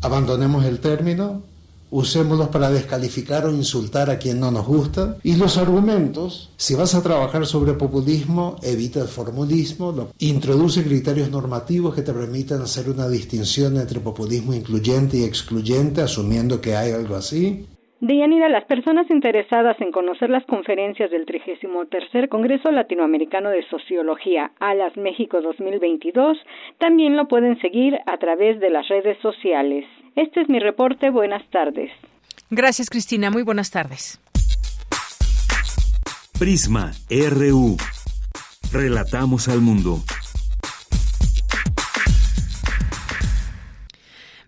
abandonemos 0.00 0.64
el 0.64 0.80
término, 0.80 1.42
usémoslos 1.92 2.48
para 2.48 2.70
descalificar 2.70 3.44
o 3.46 3.50
insultar 3.50 4.10
a 4.10 4.18
quien 4.18 4.40
no 4.40 4.50
nos 4.50 4.66
gusta. 4.66 5.16
Y 5.22 5.36
los 5.36 5.58
argumentos, 5.58 6.50
si 6.56 6.74
vas 6.74 6.94
a 6.94 7.02
trabajar 7.02 7.46
sobre 7.46 7.74
populismo, 7.74 8.56
evita 8.62 9.00
el 9.00 9.08
formulismo, 9.08 10.08
introduce 10.18 10.82
criterios 10.82 11.30
normativos 11.30 11.94
que 11.94 12.02
te 12.02 12.12
permitan 12.12 12.62
hacer 12.62 12.88
una 12.88 13.08
distinción 13.08 13.76
entre 13.76 14.00
populismo 14.00 14.54
incluyente 14.54 15.18
y 15.18 15.24
excluyente, 15.24 16.00
asumiendo 16.00 16.60
que 16.60 16.74
hay 16.74 16.92
algo 16.92 17.14
así. 17.14 17.66
Deyanira, 18.00 18.48
las 18.48 18.64
personas 18.64 19.08
interesadas 19.10 19.80
en 19.80 19.92
conocer 19.92 20.28
las 20.28 20.44
conferencias 20.46 21.08
del 21.12 21.24
33 21.24 22.28
Congreso 22.28 22.72
Latinoamericano 22.72 23.50
de 23.50 23.62
Sociología 23.68 24.50
ALAS 24.58 24.96
México 24.96 25.40
2022 25.40 26.36
también 26.78 27.16
lo 27.16 27.28
pueden 27.28 27.60
seguir 27.60 27.96
a 28.06 28.18
través 28.18 28.58
de 28.58 28.70
las 28.70 28.88
redes 28.88 29.18
sociales. 29.22 29.84
Este 30.16 30.42
es 30.42 30.48
mi 30.48 30.58
reporte. 30.58 31.10
Buenas 31.10 31.42
tardes. 31.50 31.90
Gracias, 32.50 32.90
Cristina. 32.90 33.30
Muy 33.30 33.42
buenas 33.42 33.70
tardes. 33.70 34.20
Prisma 36.38 36.92
RU. 37.10 37.76
Relatamos 38.72 39.48
al 39.48 39.60
mundo. 39.60 40.00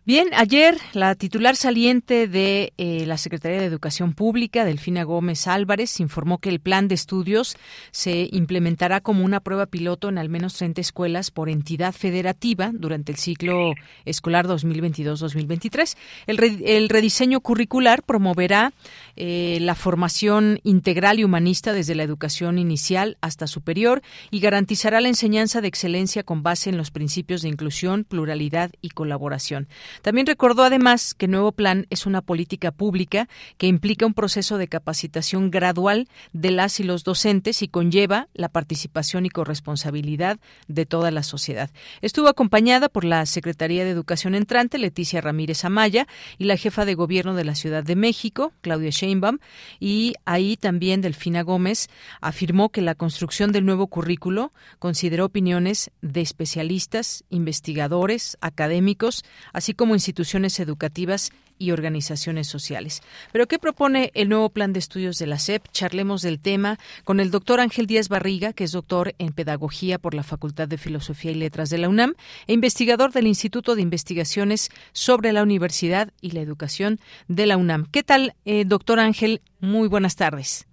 Bien, 0.07 0.29
ayer 0.35 0.77
la 0.93 1.15
titular 1.15 1.57
saliente 1.57 2.29
de 2.29 2.75
eh, 2.77 3.07
la 3.07 3.17
Secretaría 3.17 3.59
de 3.59 3.65
Educación 3.65 4.13
Pública, 4.13 4.67
Delfina 4.67 5.03
Gómez 5.03 5.47
Álvarez, 5.47 5.99
informó 5.99 6.37
que 6.37 6.51
el 6.51 6.61
plan 6.61 6.89
de 6.89 6.95
estudios 6.95 7.57
se 7.91 8.29
implementará 8.31 9.01
como 9.01 9.25
una 9.25 9.41
prueba 9.41 9.65
piloto 9.65 10.11
en 10.11 10.19
al 10.19 10.29
menos 10.29 10.59
30 10.59 10.83
escuelas 10.83 11.31
por 11.31 11.49
entidad 11.49 11.95
federativa 11.95 12.71
durante 12.75 13.13
el 13.13 13.19
ciclo 13.19 13.73
escolar 14.05 14.47
2022-2023. 14.47 15.97
El, 16.27 16.63
el, 16.67 16.91
rediseño 16.91 17.41
curricular 17.41 18.03
promoverá 18.03 18.75
eh, 19.17 19.57
la 19.63 19.75
formación 19.75 20.61
integral 20.65 21.19
y 21.19 21.25
humanista 21.25 21.73
desde 21.73 21.95
la 21.95 22.03
educación 22.03 22.59
inicial 22.59 23.17
hasta 23.23 23.47
superior 23.47 24.03
y 24.31 24.41
garantizará 24.41 25.01
la 25.01 25.09
enseñanza 25.09 25.63
de 25.63 25.69
excelencia 25.69 26.25
con 26.25 26.43
base 26.43 26.69
en 26.69 26.77
los 26.77 26.91
principios 26.91 27.41
de 27.41 27.49
inclusión, 27.49 28.05
pluralidad 28.05 28.71
y 28.83 28.91
colaboración. 28.91 29.67
También 30.03 30.27
recordó 30.27 30.65
además 30.65 31.15
que 31.15 31.27
el 31.27 31.33
nuevo 31.33 31.53
plan 31.53 31.87
es 31.91 32.07
una 32.07 32.23
política 32.23 32.71
pública 32.73 33.29
que 33.59 33.67
implica 33.67 34.07
un 34.07 34.15
proceso 34.15 34.59
de 34.59 34.69
capacitación 34.69 35.51
gradual 35.51 36.09
de 36.33 36.51
las 36.51 36.81
y 36.81 36.85
los 36.85 37.05
docentes 37.05 37.63
y 37.63 37.69
conlleva 37.69 38.29
la 38.35 38.49
participación 38.49 39.27
y 39.27 39.31
corresponsabilidad 39.31 40.39
de 40.69 40.87
toda 40.87 41.11
la 41.11 41.23
sociedad. 41.23 41.71
Estuvo 42.01 42.29
acompañada 42.29 42.89
por 42.89 43.05
la 43.05 43.27
Secretaría 43.27 43.85
de 43.85 43.91
Educación 43.91 44.35
entrante, 44.35 44.79
Leticia 44.79 45.21
Ramírez 45.21 45.65
Amaya, 45.65 46.07
y 46.39 46.45
la 46.45 46.57
jefa 46.57 46.85
de 46.85 46.95
gobierno 46.95 47.35
de 47.35 47.45
la 47.45 47.55
Ciudad 47.55 47.85
de 47.85 47.97
México, 47.97 48.53
Claudia 48.63 48.91
Sheinbaum, 48.91 49.39
y 49.81 50.15
ahí 50.25 50.57
también 50.57 51.03
Delfina 51.03 51.43
Gómez 51.43 51.89
afirmó 52.21 52.71
que 52.71 52.81
la 52.81 52.95
construcción 52.95 53.53
del 53.53 53.67
nuevo 53.67 53.89
currículo 53.89 54.53
consideró 54.79 55.27
opiniones 55.27 55.91
de 56.01 56.21
especialistas, 56.23 57.25
investigadores, 57.29 58.37
académicos, 58.41 59.25
así 59.53 59.75
como 59.75 59.84
como 59.85 59.97
instituciones 59.97 60.59
educativas 60.61 61.31
y 61.59 61.71
organizaciones 61.71 62.47
sociales. 62.47 63.03
Pero 63.33 63.47
¿qué 63.47 63.59
propone 63.59 64.13
el 64.15 64.31
nuevo 64.31 64.49
plan 64.49 64.73
de 64.73 64.79
estudios 64.79 65.19
de 65.19 65.27
la 65.27 65.39
SEP? 65.39 65.63
Charlemos 65.73 66.23
del 66.23 66.41
tema 66.41 66.79
con 67.05 67.21
el 67.21 67.31
doctor 67.31 67.61
Ángel 67.61 67.87
Díaz 67.87 68.09
Barriga, 68.09 68.55
que 68.55 68.65
es 68.65 68.73
doctor 68.73 69.13
en 69.19 69.35
Pedagogía 69.35 69.99
por 69.99 70.15
la 70.15 70.23
Facultad 70.23 70.69
de 70.69 70.79
Filosofía 70.79 71.33
y 71.33 71.35
Letras 71.35 71.69
de 71.69 71.77
la 71.77 71.91
UNAM 71.91 72.15
e 72.47 72.55
investigador 72.55 73.13
del 73.13 73.27
Instituto 73.27 73.75
de 73.75 73.83
Investigaciones 73.83 74.71
sobre 74.93 75.35
la 75.35 75.43
Universidad 75.43 76.09
y 76.23 76.31
la 76.31 76.41
Educación 76.41 76.99
de 77.29 77.45
la 77.45 77.59
UNAM. 77.59 77.85
¿Qué 77.93 78.03
tal, 78.03 78.33
eh, 78.47 78.65
doctor 78.65 79.01
Ángel? 79.01 79.43
Muy 79.61 79.89
buenas 79.89 80.17
tardes. 80.17 80.67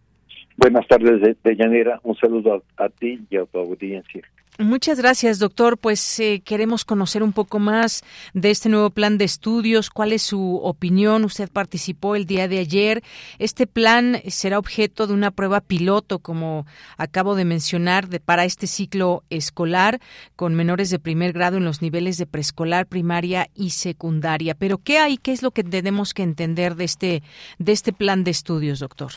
Buenas 0.56 0.88
tardes, 0.88 1.36
Deyanira. 1.44 2.00
Un 2.04 2.16
saludo 2.16 2.64
a 2.78 2.88
ti 2.88 3.20
y 3.30 3.36
a 3.36 3.46
tu 3.46 3.60
audiencia. 3.60 4.22
Muchas 4.60 5.00
gracias, 5.00 5.40
doctor. 5.40 5.78
Pues 5.78 6.20
eh, 6.20 6.42
queremos 6.44 6.84
conocer 6.84 7.24
un 7.24 7.32
poco 7.32 7.58
más 7.58 8.04
de 8.34 8.52
este 8.52 8.68
nuevo 8.70 8.90
plan 8.90 9.18
de 9.18 9.26
estudios. 9.26 9.90
¿Cuál 9.90 10.12
es 10.12 10.22
su 10.22 10.58
opinión? 10.58 11.24
Usted 11.24 11.50
participó 11.50 12.16
el 12.16 12.26
día 12.26 12.48
de 12.48 12.60
ayer. 12.60 13.02
Este 13.40 13.66
plan 13.66 14.18
será 14.28 14.60
objeto 14.60 15.08
de 15.08 15.14
una 15.14 15.32
prueba 15.32 15.62
piloto, 15.62 16.20
como 16.20 16.66
acabo 16.98 17.36
de 17.36 17.46
mencionar, 17.46 18.10
de, 18.10 18.20
para 18.20 18.44
este 18.44 18.68
ciclo 18.68 19.24
escolar 19.30 20.00
con 20.36 20.54
menores 20.54 20.90
de 20.90 21.00
primer 21.00 21.32
grado 21.32 21.58
en 21.58 21.66
los 21.66 21.82
niveles 21.82 22.18
de 22.18 22.28
preescolar, 22.28 22.86
primaria 22.86 23.48
y 23.56 23.72
secundaria. 23.72 24.54
Pero 24.54 24.78
¿qué 24.78 25.00
hay? 25.00 25.18
¿Qué 25.18 25.32
es 25.32 25.44
lo 25.44 25.52
que 25.52 25.64
tenemos 25.64 26.14
que 26.14 26.24
entender 26.24 26.76
de 26.76 26.84
este 26.84 27.24
de 27.58 27.72
este 27.72 27.94
plan 27.94 28.24
de 28.26 28.32
estudios, 28.32 28.80
doctor? 28.80 29.12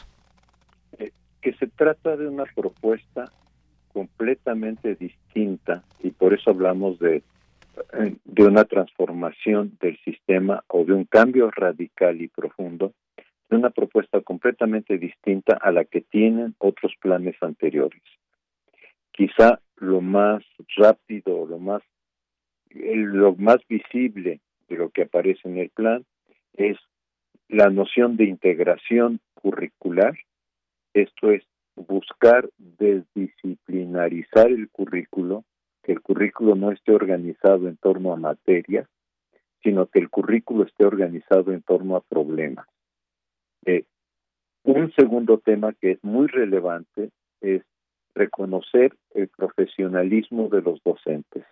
Eh, 0.98 1.12
que 1.42 1.52
se 1.54 1.66
trata 1.66 2.16
de 2.16 2.28
una 2.28 2.44
propuesta 2.54 3.30
completamente 3.94 4.96
distinta 4.96 5.84
y 6.02 6.10
por 6.10 6.34
eso 6.34 6.50
hablamos 6.50 6.98
de, 6.98 7.22
de 8.24 8.42
una 8.42 8.64
transformación 8.64 9.78
del 9.80 9.96
sistema 10.00 10.64
o 10.66 10.84
de 10.84 10.92
un 10.92 11.04
cambio 11.04 11.50
radical 11.50 12.20
y 12.20 12.28
profundo, 12.28 12.92
de 13.48 13.56
una 13.56 13.70
propuesta 13.70 14.20
completamente 14.20 14.98
distinta 14.98 15.56
a 15.62 15.70
la 15.70 15.84
que 15.84 16.00
tienen 16.00 16.56
otros 16.58 16.92
planes 17.00 17.36
anteriores. 17.40 18.02
Quizá 19.12 19.60
lo 19.76 20.00
más 20.00 20.42
rápido, 20.76 21.46
lo 21.46 21.58
más, 21.60 21.82
lo 22.70 23.36
más 23.36 23.58
visible 23.68 24.40
de 24.68 24.76
lo 24.76 24.90
que 24.90 25.02
aparece 25.02 25.48
en 25.48 25.58
el 25.58 25.70
plan 25.70 26.04
es 26.54 26.76
la 27.48 27.70
noción 27.70 28.16
de 28.16 28.24
integración 28.24 29.20
curricular, 29.34 30.14
esto 30.94 31.30
es 31.30 31.44
buscar 31.76 32.48
desdisciplinarizar 32.58 34.48
el 34.48 34.70
currículo, 34.70 35.44
que 35.82 35.92
el 35.92 36.00
currículo 36.00 36.54
no 36.54 36.72
esté 36.72 36.92
organizado 36.92 37.68
en 37.68 37.76
torno 37.76 38.12
a 38.12 38.16
materias, 38.16 38.88
sino 39.62 39.86
que 39.86 39.98
el 39.98 40.10
currículo 40.10 40.64
esté 40.64 40.84
organizado 40.84 41.52
en 41.52 41.62
torno 41.62 41.96
a 41.96 42.02
problemas. 42.02 42.66
Eh, 43.66 43.84
un 44.64 44.92
segundo 44.92 45.38
tema 45.38 45.72
que 45.72 45.92
es 45.92 46.04
muy 46.04 46.26
relevante 46.26 47.10
es 47.40 47.62
reconocer 48.14 48.94
el 49.14 49.28
profesionalismo 49.28 50.48
de 50.48 50.62
los 50.62 50.82
docentes. 50.84 51.44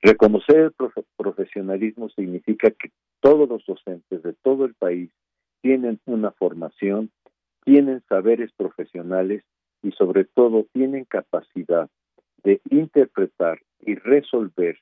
Reconocer 0.00 0.72
el 0.72 0.72
profesionalismo 1.16 2.08
significa 2.10 2.70
que 2.70 2.90
todos 3.20 3.48
los 3.48 3.64
docentes 3.66 4.22
de 4.22 4.34
todo 4.34 4.66
el 4.66 4.74
país 4.74 5.10
tienen 5.62 5.98
una 6.04 6.30
formación 6.30 7.10
tienen 7.64 8.02
saberes 8.08 8.52
profesionales 8.56 9.42
y 9.82 9.92
sobre 9.92 10.24
todo 10.24 10.66
tienen 10.72 11.04
capacidad 11.04 11.88
de 12.42 12.60
interpretar 12.70 13.60
y 13.80 13.94
resolver 13.96 14.78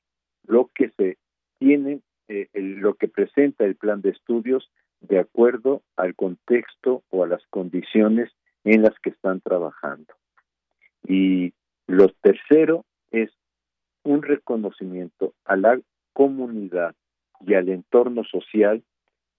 lo 0.46 0.70
que 0.74 0.90
se 0.90 1.18
tiene, 1.58 2.00
eh, 2.28 2.48
lo 2.54 2.94
que 2.94 3.08
presenta 3.08 3.64
el 3.64 3.76
plan 3.76 4.02
de 4.02 4.10
estudios 4.10 4.70
de 5.00 5.18
acuerdo 5.18 5.82
al 5.96 6.14
contexto 6.14 7.02
o 7.10 7.24
a 7.24 7.26
las 7.26 7.44
condiciones 7.48 8.30
en 8.64 8.82
las 8.82 8.98
que 9.00 9.10
están 9.10 9.40
trabajando. 9.40 10.14
Y 11.06 11.52
lo 11.86 12.08
tercero 12.08 12.84
es 13.10 13.30
un 14.04 14.22
reconocimiento 14.22 15.34
a 15.44 15.56
la 15.56 15.80
comunidad 16.12 16.94
y 17.40 17.54
al 17.54 17.68
entorno 17.68 18.24
social 18.24 18.82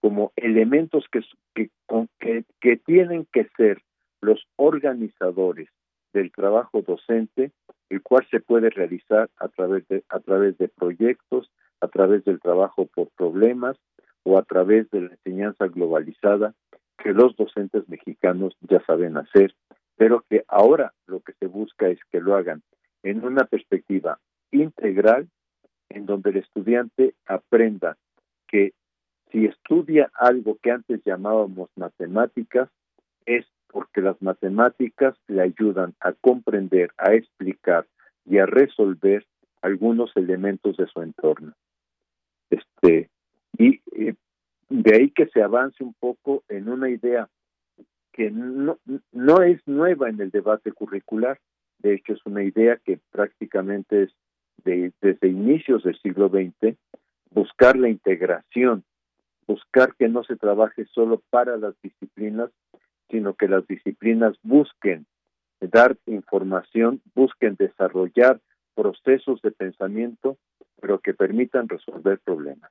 como 0.04 0.34
elementos 0.36 1.06
que, 1.10 1.22
que, 1.54 2.44
que, 2.60 2.76
tienen 2.76 3.26
que 3.32 3.48
ser 3.56 3.80
los 4.20 4.46
organizadores 4.56 5.70
del 6.12 6.30
trabajo 6.30 6.82
docente, 6.82 7.52
el 7.88 8.02
cual 8.02 8.26
se 8.30 8.40
puede 8.40 8.68
realizar 8.68 9.30
a 9.38 9.48
través 9.48 9.88
de, 9.88 10.04
a 10.10 10.20
través 10.20 10.58
de 10.58 10.68
proyectos, 10.68 11.50
a 11.80 11.88
través 11.88 12.22
del 12.26 12.38
trabajo 12.38 12.84
por 12.84 13.08
problemas 13.16 13.78
o 14.24 14.36
a 14.36 14.42
través 14.42 14.90
de 14.90 15.00
la 15.00 15.10
enseñanza 15.12 15.68
globalizada 15.68 16.52
que 16.98 17.14
los 17.14 17.34
docentes 17.36 17.88
mexicanos 17.88 18.54
ya 18.60 18.84
saben 18.84 19.16
hacer, 19.16 19.54
pero 19.96 20.22
que 20.28 20.44
ahora 20.48 20.92
lo 21.06 21.20
que 21.20 21.32
se 21.40 21.46
busca 21.46 21.88
es 21.88 21.98
que 22.12 22.20
lo 22.20 22.36
hagan 22.36 22.62
en 23.02 23.24
una 23.24 23.44
perspectiva 23.46 24.18
integral 24.50 25.30
en 25.88 26.04
donde 26.04 26.28
el 26.28 26.36
estudiante 26.36 27.14
aprenda 27.24 27.96
que 28.46 28.74
si 29.34 29.46
estudia 29.46 30.12
algo 30.14 30.56
que 30.62 30.70
antes 30.70 31.02
llamábamos 31.04 31.68
matemáticas, 31.74 32.70
es 33.26 33.44
porque 33.66 34.00
las 34.00 34.22
matemáticas 34.22 35.16
le 35.26 35.42
ayudan 35.42 35.92
a 35.98 36.12
comprender, 36.12 36.92
a 36.96 37.14
explicar 37.14 37.84
y 38.24 38.38
a 38.38 38.46
resolver 38.46 39.26
algunos 39.60 40.16
elementos 40.16 40.76
de 40.76 40.86
su 40.86 41.02
entorno. 41.02 41.52
Este, 42.48 43.10
y 43.58 43.80
eh, 43.96 44.14
de 44.68 44.94
ahí 44.94 45.10
que 45.10 45.26
se 45.26 45.42
avance 45.42 45.82
un 45.82 45.94
poco 45.94 46.44
en 46.48 46.68
una 46.68 46.88
idea 46.88 47.28
que 48.12 48.30
no, 48.30 48.78
no 49.10 49.42
es 49.42 49.60
nueva 49.66 50.10
en 50.10 50.20
el 50.20 50.30
debate 50.30 50.70
curricular, 50.70 51.40
de 51.80 51.94
hecho 51.94 52.12
es 52.12 52.20
una 52.24 52.44
idea 52.44 52.76
que 52.84 53.00
prácticamente 53.10 54.04
es 54.04 54.12
de, 54.62 54.92
desde 55.00 55.26
inicios 55.26 55.82
del 55.82 55.98
siglo 55.98 56.28
XX, 56.28 56.76
buscar 57.32 57.76
la 57.76 57.88
integración, 57.88 58.84
buscar 59.46 59.94
que 59.96 60.08
no 60.08 60.24
se 60.24 60.36
trabaje 60.36 60.84
solo 60.86 61.22
para 61.30 61.56
las 61.56 61.74
disciplinas, 61.82 62.50
sino 63.10 63.34
que 63.34 63.48
las 63.48 63.66
disciplinas 63.66 64.36
busquen 64.42 65.06
dar 65.60 65.96
información, 66.06 67.00
busquen 67.14 67.56
desarrollar 67.56 68.40
procesos 68.74 69.40
de 69.42 69.52
pensamiento, 69.52 70.36
pero 70.80 70.98
que 70.98 71.14
permitan 71.14 71.68
resolver 71.68 72.18
problemas. 72.20 72.70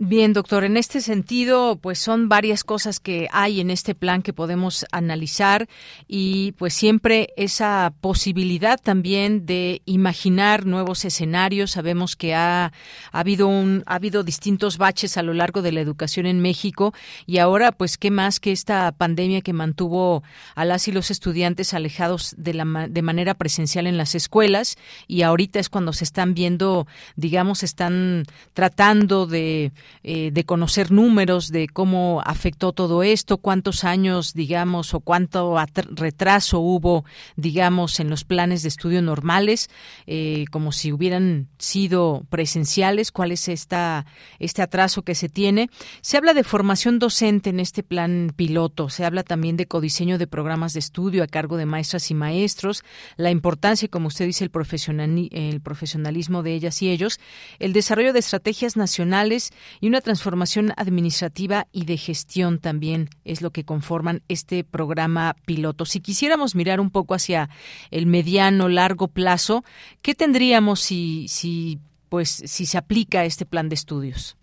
Bien, 0.00 0.32
doctor, 0.32 0.62
en 0.62 0.76
este 0.76 1.00
sentido, 1.00 1.74
pues 1.74 1.98
son 1.98 2.28
varias 2.28 2.62
cosas 2.62 3.00
que 3.00 3.26
hay 3.32 3.60
en 3.60 3.68
este 3.68 3.96
plan 3.96 4.22
que 4.22 4.32
podemos 4.32 4.86
analizar 4.92 5.68
y 6.06 6.52
pues 6.52 6.72
siempre 6.72 7.30
esa 7.36 7.92
posibilidad 8.00 8.80
también 8.80 9.44
de 9.44 9.82
imaginar 9.86 10.66
nuevos 10.66 11.04
escenarios. 11.04 11.72
Sabemos 11.72 12.14
que 12.14 12.36
ha, 12.36 12.66
ha 12.66 13.18
habido 13.18 13.48
un 13.48 13.82
ha 13.86 13.96
habido 13.96 14.22
distintos 14.22 14.78
baches 14.78 15.16
a 15.16 15.24
lo 15.24 15.34
largo 15.34 15.62
de 15.62 15.72
la 15.72 15.80
educación 15.80 16.26
en 16.26 16.40
México 16.40 16.94
y 17.26 17.38
ahora 17.38 17.72
pues 17.72 17.98
qué 17.98 18.12
más 18.12 18.38
que 18.38 18.52
esta 18.52 18.92
pandemia 18.92 19.40
que 19.40 19.52
mantuvo 19.52 20.22
a 20.54 20.64
las 20.64 20.86
y 20.86 20.92
los 20.92 21.10
estudiantes 21.10 21.74
alejados 21.74 22.36
de 22.38 22.54
la 22.54 22.86
de 22.88 23.02
manera 23.02 23.34
presencial 23.34 23.88
en 23.88 23.96
las 23.96 24.14
escuelas 24.14 24.78
y 25.08 25.22
ahorita 25.22 25.58
es 25.58 25.68
cuando 25.68 25.92
se 25.92 26.04
están 26.04 26.34
viendo, 26.34 26.86
digamos, 27.16 27.64
están 27.64 28.22
tratando 28.54 29.26
de 29.26 29.72
eh, 30.02 30.30
de 30.32 30.44
conocer 30.44 30.90
números 30.90 31.48
de 31.50 31.68
cómo 31.68 32.22
afectó 32.24 32.72
todo 32.72 33.02
esto, 33.02 33.38
cuántos 33.38 33.84
años, 33.84 34.32
digamos, 34.34 34.94
o 34.94 35.00
cuánto 35.00 35.56
retraso 35.90 36.60
hubo, 36.60 37.04
digamos, 37.36 38.00
en 38.00 38.10
los 38.10 38.24
planes 38.24 38.62
de 38.62 38.68
estudio 38.68 39.02
normales, 39.02 39.70
eh, 40.06 40.44
como 40.50 40.72
si 40.72 40.92
hubieran 40.92 41.48
sido 41.58 42.24
presenciales, 42.30 43.12
cuál 43.12 43.32
es 43.32 43.48
esta, 43.48 44.06
este 44.38 44.62
atraso 44.62 45.02
que 45.02 45.14
se 45.14 45.28
tiene. 45.28 45.70
Se 46.00 46.16
habla 46.16 46.34
de 46.34 46.44
formación 46.44 46.98
docente 46.98 47.50
en 47.50 47.60
este 47.60 47.82
plan 47.82 48.32
piloto, 48.34 48.88
se 48.88 49.04
habla 49.04 49.22
también 49.22 49.56
de 49.56 49.66
codiseño 49.66 50.18
de 50.18 50.26
programas 50.26 50.72
de 50.72 50.80
estudio 50.80 51.22
a 51.22 51.26
cargo 51.26 51.56
de 51.56 51.66
maestras 51.66 52.10
y 52.10 52.14
maestros, 52.14 52.82
la 53.16 53.30
importancia, 53.30 53.88
como 53.88 54.08
usted 54.08 54.26
dice, 54.26 54.44
el, 54.44 55.28
el 55.32 55.60
profesionalismo 55.60 56.42
de 56.42 56.54
ellas 56.54 56.82
y 56.82 56.90
ellos, 56.90 57.20
el 57.58 57.72
desarrollo 57.72 58.12
de 58.12 58.18
estrategias 58.18 58.76
nacionales 58.76 59.52
y 59.80 59.88
una 59.88 60.00
transformación 60.00 60.72
administrativa 60.76 61.66
y 61.72 61.84
de 61.84 61.96
gestión 61.96 62.58
también 62.58 63.08
es 63.24 63.42
lo 63.42 63.50
que 63.50 63.64
conforman 63.64 64.22
este 64.28 64.64
programa 64.64 65.34
piloto. 65.46 65.84
Si 65.84 66.00
quisiéramos 66.00 66.54
mirar 66.54 66.80
un 66.80 66.90
poco 66.90 67.14
hacia 67.14 67.48
el 67.90 68.06
mediano, 68.06 68.68
largo 68.68 69.08
plazo, 69.08 69.62
¿qué 70.02 70.14
tendríamos 70.14 70.80
si, 70.80 71.28
si, 71.28 71.78
pues, 72.08 72.28
si 72.28 72.66
se 72.66 72.78
aplica 72.78 73.24
este 73.24 73.46
plan 73.46 73.68
de 73.68 73.74
estudios? 73.74 74.36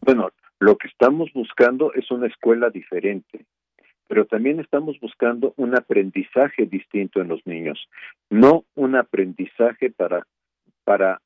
Bueno, 0.00 0.30
lo 0.60 0.76
que 0.76 0.88
estamos 0.88 1.30
buscando 1.34 1.92
es 1.94 2.10
una 2.10 2.26
escuela 2.26 2.70
diferente, 2.70 3.46
pero 4.06 4.26
también 4.26 4.60
estamos 4.60 4.98
buscando 5.00 5.54
un 5.56 5.76
aprendizaje 5.76 6.66
distinto 6.66 7.20
en 7.20 7.28
los 7.28 7.44
niños, 7.46 7.88
no 8.30 8.64
un 8.74 8.96
aprendizaje 8.96 9.90
para 9.90 10.26
para 10.84 11.20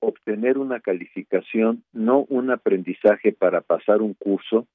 obtener 0.00 0.58
una 0.58 0.80
calificación, 0.80 1.84
no 1.92 2.24
un 2.28 2.50
aprendizaje 2.50 3.32
para 3.32 3.60
pasar 3.60 4.02
un 4.02 4.14
curso, 4.14 4.66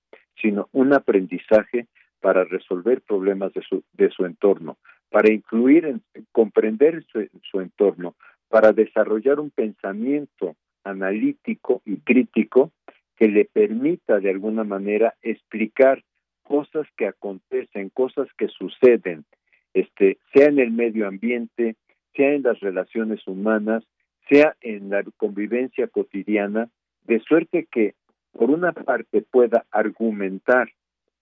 sino 0.41 0.69
un 0.71 0.93
aprendizaje 0.93 1.87
para 2.21 2.43
resolver 2.43 3.01
problemas 3.01 3.53
de 3.53 3.61
su, 3.61 3.83
de 3.93 4.09
su 4.09 4.25
entorno, 4.25 4.77
para 5.09 5.31
incluir, 5.31 5.85
en, 5.85 6.01
comprender 6.31 7.03
su, 7.11 7.27
su 7.43 7.61
entorno, 7.61 8.15
para 8.49 8.71
desarrollar 8.71 9.39
un 9.39 9.51
pensamiento 9.51 10.55
analítico 10.83 11.81
y 11.85 11.97
crítico 11.97 12.71
que 13.17 13.27
le 13.27 13.45
permita 13.45 14.19
de 14.19 14.29
alguna 14.29 14.63
manera 14.63 15.15
explicar 15.21 16.03
cosas 16.43 16.87
que 16.95 17.07
acontecen, 17.07 17.89
cosas 17.89 18.27
que 18.37 18.47
suceden, 18.47 19.25
este, 19.73 20.19
sea 20.33 20.47
en 20.47 20.59
el 20.59 20.71
medio 20.71 21.07
ambiente, 21.07 21.75
sea 22.15 22.33
en 22.33 22.43
las 22.43 22.59
relaciones 22.59 23.27
humanas, 23.27 23.83
sea 24.29 24.55
en 24.61 24.89
la 24.89 25.03
convivencia 25.17 25.87
cotidiana, 25.87 26.69
de 27.03 27.19
suerte 27.19 27.67
que 27.71 27.95
por 28.31 28.49
una 28.49 28.73
parte 28.73 29.21
pueda 29.21 29.65
argumentar 29.71 30.69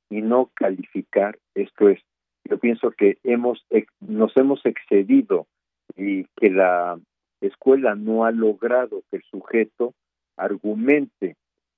y 0.10 0.22
no 0.22 0.52
calificar, 0.54 1.38
esto 1.56 1.90
es, 1.90 2.00
yo 2.46 2.58
pienso 2.58 2.92
que 2.92 3.18
hemos 3.24 3.66
nos 4.02 4.36
hemos 4.38 4.66
excedido 4.66 5.48
y 5.96 6.26
que 6.36 6.50
la 6.50 7.00
escuela 7.42 7.96
no 7.96 8.26
ha 8.26 8.32
logrado 8.32 9.04
que 9.10 9.18
el 9.18 9.24
sujeto 9.24 9.94
argumente. 10.38 11.36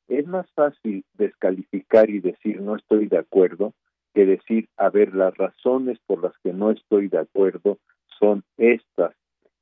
Es 0.08 0.28
más 0.28 0.50
fácil 0.52 1.04
descalificar 1.14 2.10
y 2.10 2.20
decir 2.20 2.62
no 2.62 2.76
estoy 2.76 3.08
de 3.08 3.18
acuerdo 3.18 3.74
que 4.14 4.26
decir, 4.26 4.70
a 4.78 4.90
ver, 4.90 5.14
las 5.14 5.36
razones 5.38 6.00
por 6.06 6.24
las 6.24 6.34
que 6.44 6.54
no 6.54 6.72
estoy 6.72 7.10
de 7.10 7.20
acuerdo 7.20 7.80
son 8.20 8.44
estas 8.58 9.14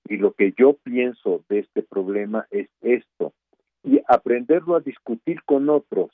y 0.08 0.18
lo 0.18 0.34
que 0.34 0.54
yo 0.58 0.74
pienso 0.84 1.44
de 1.50 1.60
este 1.60 1.82
problema 1.82 2.48
es 2.52 2.70
esto. 2.82 3.34
Y 3.84 4.02
aprenderlo 4.08 4.76
a 4.76 4.82
discutir 4.82 5.44
con 5.44 5.70
otros 5.70 6.12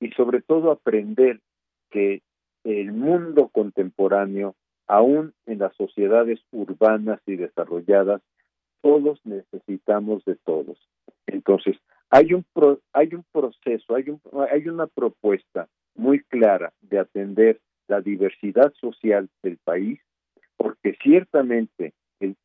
y 0.00 0.10
sobre 0.10 0.42
todo 0.42 0.70
aprender 0.70 1.40
que 1.90 2.22
el 2.64 2.92
mundo 2.92 3.48
contemporáneo, 3.48 4.54
aún 4.86 5.32
en 5.46 5.58
las 5.58 5.74
sociedades 5.76 6.40
urbanas 6.50 7.20
y 7.26 7.36
desarrolladas, 7.36 8.22
todos 8.80 9.20
necesitamos 9.24 10.24
de 10.24 10.36
todos. 10.36 10.78
Entonces, 11.26 11.76
hay 12.10 12.34
un, 12.34 12.44
hay 12.92 13.14
un 13.14 13.24
proceso, 13.32 13.94
hay, 13.94 14.10
un, 14.10 14.20
hay 14.50 14.68
una 14.68 14.86
propuesta 14.86 15.68
muy 15.94 16.20
clara 16.24 16.72
de 16.82 16.98
atender 16.98 17.60
la 17.88 18.00
diversidad 18.00 18.72
social 18.74 19.28
del 19.42 19.58
país, 19.58 20.00
porque 20.56 20.96
ciertamente 21.02 21.92
el, 22.20 22.36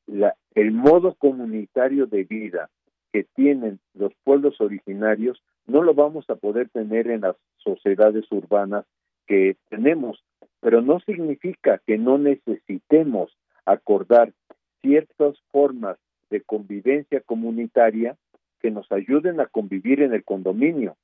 el 0.60 0.72
modo 0.72 1.15
comunitario 1.15 2.06
de 2.06 2.26
vida 2.26 2.69
que 3.13 3.24
tienen 3.36 3.80
los 3.93 4.12
pueblos 4.26 4.60
originarios 4.60 5.41
no 5.67 5.82
lo 5.82 5.93
vamos 5.93 6.30
a 6.30 6.36
poder 6.36 6.67
tener 6.69 7.10
en 7.10 7.22
las 7.22 7.38
sociedades 7.58 8.30
urbanas 8.30 8.86
que 9.26 9.56
tenemos, 9.69 10.22
pero 10.60 10.82
no 10.82 11.00
significa 11.00 11.82
que 11.88 11.98
no 11.98 12.17
necesitemos 12.17 13.32
acordar 13.65 14.34
ciertas 14.82 15.36
formas 15.50 15.98
de 16.30 16.41
convivencia 16.41 17.22
comunitaria 17.22 18.17
que 18.60 18.69
nos 18.69 18.91
ayuden 18.91 19.39
a 19.39 19.45
convivir 19.45 20.02
en 20.02 20.13
el 20.13 20.26
condominio 20.26 20.98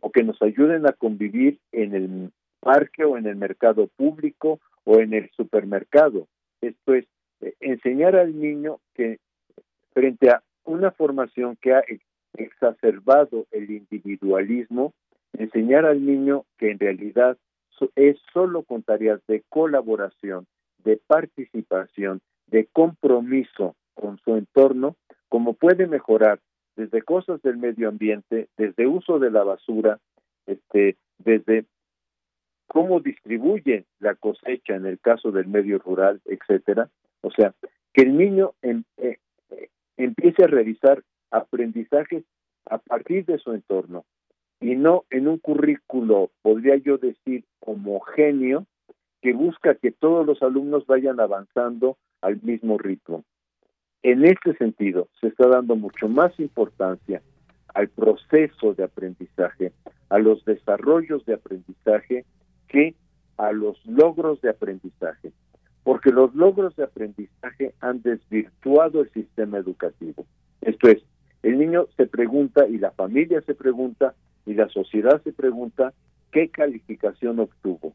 o 0.00 0.10
que 0.10 0.24
nos 0.24 0.42
ayuden 0.42 0.84
a 0.84 0.92
convivir 0.92 1.60
en 1.70 1.94
el 1.94 2.32
parque 2.58 3.04
o 3.04 3.16
en 3.16 3.26
el 3.26 3.36
mercado 3.36 3.88
público 3.96 4.58
o 4.82 4.98
en 4.98 5.14
el 5.14 5.30
supermercado. 5.30 6.26
Esto 6.60 6.94
es, 6.94 7.06
eh, 7.40 7.54
enseñar 7.60 8.16
al 8.16 8.38
niño 8.38 8.78
que 8.94 9.18
frente 9.92 10.30
a 10.30 10.42
una 10.64 10.90
formación 10.90 11.56
que 11.60 11.74
ha 11.74 11.82
exacerbado 12.34 13.46
el 13.50 13.70
individualismo, 13.70 14.92
enseñar 15.32 15.86
al 15.86 16.04
niño 16.04 16.44
que 16.58 16.70
en 16.70 16.78
realidad 16.78 17.38
es 17.94 18.16
solo 18.32 18.62
con 18.62 18.82
tareas 18.82 19.20
de 19.26 19.42
colaboración, 19.48 20.46
de 20.84 21.00
participación, 21.06 22.20
de 22.46 22.66
compromiso 22.66 23.74
con 23.94 24.18
su 24.18 24.36
entorno, 24.36 24.96
como 25.28 25.54
puede 25.54 25.86
mejorar 25.86 26.40
desde 26.76 27.02
cosas 27.02 27.40
del 27.42 27.56
medio 27.56 27.88
ambiente, 27.88 28.48
desde 28.56 28.86
uso 28.86 29.18
de 29.18 29.30
la 29.30 29.44
basura, 29.44 29.98
este, 30.46 30.96
desde 31.18 31.64
cómo 32.66 33.00
distribuye 33.00 33.84
la 33.98 34.14
cosecha 34.14 34.74
en 34.74 34.86
el 34.86 34.98
caso 35.00 35.32
del 35.32 35.46
medio 35.46 35.78
rural, 35.78 36.20
etcétera, 36.24 36.90
o 37.26 37.30
sea, 37.32 37.54
que 37.92 38.02
el 38.02 38.16
niño 38.16 38.52
em, 38.62 38.84
eh, 38.98 39.18
empiece 39.96 40.44
a 40.44 40.46
realizar 40.46 41.02
aprendizajes 41.32 42.22
a 42.66 42.78
partir 42.78 43.24
de 43.24 43.38
su 43.38 43.52
entorno 43.52 44.04
y 44.60 44.76
no 44.76 45.04
en 45.10 45.26
un 45.26 45.38
currículo, 45.38 46.30
podría 46.42 46.76
yo 46.76 46.98
decir, 46.98 47.44
homogéneo, 47.60 48.64
que 49.22 49.32
busca 49.32 49.74
que 49.74 49.90
todos 49.90 50.24
los 50.24 50.40
alumnos 50.40 50.86
vayan 50.86 51.18
avanzando 51.18 51.96
al 52.20 52.40
mismo 52.42 52.78
ritmo. 52.78 53.24
En 54.04 54.24
este 54.24 54.54
sentido, 54.56 55.08
se 55.20 55.26
está 55.26 55.48
dando 55.48 55.74
mucho 55.74 56.08
más 56.08 56.38
importancia 56.38 57.22
al 57.74 57.88
proceso 57.88 58.74
de 58.74 58.84
aprendizaje, 58.84 59.72
a 60.10 60.18
los 60.18 60.44
desarrollos 60.44 61.26
de 61.26 61.34
aprendizaje, 61.34 62.24
que 62.68 62.94
a 63.36 63.50
los 63.50 63.84
logros 63.84 64.40
de 64.42 64.50
aprendizaje, 64.50 65.32
porque 65.86 66.10
los 66.10 66.34
logros 66.34 66.74
de 66.74 66.82
aprendizaje 66.82 67.72
han 67.80 68.02
desvirtuado 68.02 69.02
el 69.02 69.10
sistema 69.12 69.58
educativo. 69.58 70.26
Esto 70.60 70.88
es, 70.88 71.00
el 71.44 71.60
niño 71.60 71.86
se 71.96 72.06
pregunta 72.06 72.66
y 72.66 72.78
la 72.78 72.90
familia 72.90 73.40
se 73.42 73.54
pregunta 73.54 74.12
y 74.46 74.54
la 74.54 74.68
sociedad 74.68 75.22
se 75.22 75.32
pregunta 75.32 75.92
qué 76.32 76.48
calificación 76.48 77.38
obtuvo, 77.38 77.92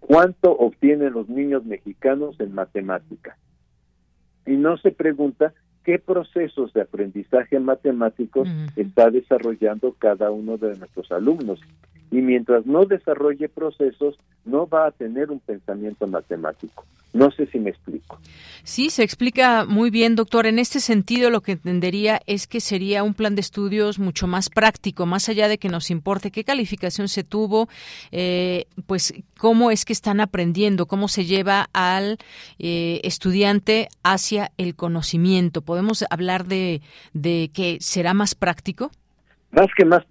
cuánto 0.00 0.52
obtienen 0.52 1.12
los 1.12 1.28
niños 1.28 1.66
mexicanos 1.66 2.40
en 2.40 2.54
matemática. 2.54 3.36
Y 4.46 4.52
no 4.52 4.78
se 4.78 4.90
pregunta 4.90 5.52
qué 5.84 5.98
procesos 5.98 6.72
de 6.72 6.80
aprendizaje 6.80 7.60
matemáticos 7.60 8.48
está 8.74 9.10
desarrollando 9.10 9.92
cada 9.98 10.30
uno 10.30 10.56
de 10.56 10.78
nuestros 10.78 11.12
alumnos. 11.12 11.60
Y 12.12 12.20
mientras 12.20 12.66
no 12.66 12.84
desarrolle 12.84 13.48
procesos, 13.48 14.16
no 14.44 14.68
va 14.68 14.86
a 14.86 14.90
tener 14.92 15.30
un 15.30 15.40
pensamiento 15.40 16.06
matemático. 16.06 16.84
No 17.14 17.30
sé 17.30 17.46
si 17.46 17.58
me 17.58 17.70
explico. 17.70 18.18
Sí, 18.64 18.88
se 18.88 19.02
explica 19.02 19.64
muy 19.66 19.90
bien, 19.90 20.14
doctor. 20.14 20.46
En 20.46 20.58
este 20.58 20.80
sentido, 20.80 21.30
lo 21.30 21.42
que 21.42 21.52
entendería 21.52 22.20
es 22.26 22.46
que 22.46 22.60
sería 22.60 23.02
un 23.02 23.12
plan 23.12 23.34
de 23.34 23.40
estudios 23.40 23.98
mucho 23.98 24.26
más 24.26 24.48
práctico, 24.48 25.04
más 25.04 25.28
allá 25.28 25.48
de 25.48 25.58
que 25.58 25.68
nos 25.68 25.90
importe 25.90 26.30
qué 26.30 26.44
calificación 26.44 27.08
se 27.08 27.22
tuvo, 27.22 27.68
eh, 28.12 28.66
pues 28.86 29.12
cómo 29.36 29.70
es 29.70 29.84
que 29.84 29.92
están 29.92 30.20
aprendiendo, 30.20 30.86
cómo 30.86 31.08
se 31.08 31.24
lleva 31.24 31.68
al 31.72 32.18
eh, 32.58 33.00
estudiante 33.04 33.88
hacia 34.02 34.52
el 34.56 34.74
conocimiento. 34.74 35.60
¿Podemos 35.60 36.04
hablar 36.08 36.46
de, 36.46 36.80
de 37.12 37.50
que 37.52 37.78
será 37.80 38.14
más 38.14 38.34
práctico? 38.34 38.90
Más 39.52 39.68
que 39.76 39.84
más, 39.84 40.02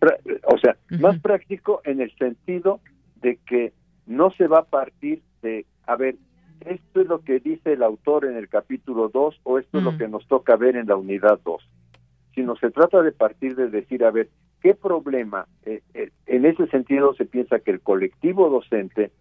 o 0.45 0.57
sea, 0.59 0.77
más 0.99 1.19
práctico 1.19 1.81
en 1.83 1.99
el 1.99 2.15
sentido 2.15 2.79
de 3.21 3.37
que 3.37 3.73
no 4.05 4.31
se 4.31 4.47
va 4.47 4.59
a 4.59 4.65
partir 4.65 5.21
de, 5.41 5.65
a 5.87 5.95
ver, 5.95 6.15
esto 6.61 7.01
es 7.01 7.07
lo 7.07 7.21
que 7.21 7.39
dice 7.39 7.73
el 7.73 7.83
autor 7.83 8.25
en 8.25 8.37
el 8.37 8.49
capítulo 8.49 9.09
2 9.09 9.41
o 9.43 9.57
esto 9.57 9.79
es 9.79 9.83
lo 9.83 9.97
que 9.97 10.07
nos 10.07 10.27
toca 10.27 10.55
ver 10.55 10.75
en 10.75 10.87
la 10.87 10.95
unidad 10.95 11.39
2, 11.43 11.67
sino 12.35 12.55
se 12.55 12.69
trata 12.69 13.01
de 13.01 13.11
partir 13.11 13.55
de 13.55 13.69
decir, 13.69 14.03
a 14.03 14.11
ver, 14.11 14.29
¿qué 14.61 14.75
problema? 14.75 15.47
Eh, 15.65 15.81
eh, 15.95 16.11
en 16.27 16.45
ese 16.45 16.67
sentido 16.67 17.15
se 17.15 17.25
piensa 17.25 17.59
que 17.59 17.71
el 17.71 17.81
colectivo 17.81 18.49
docente, 18.49 19.11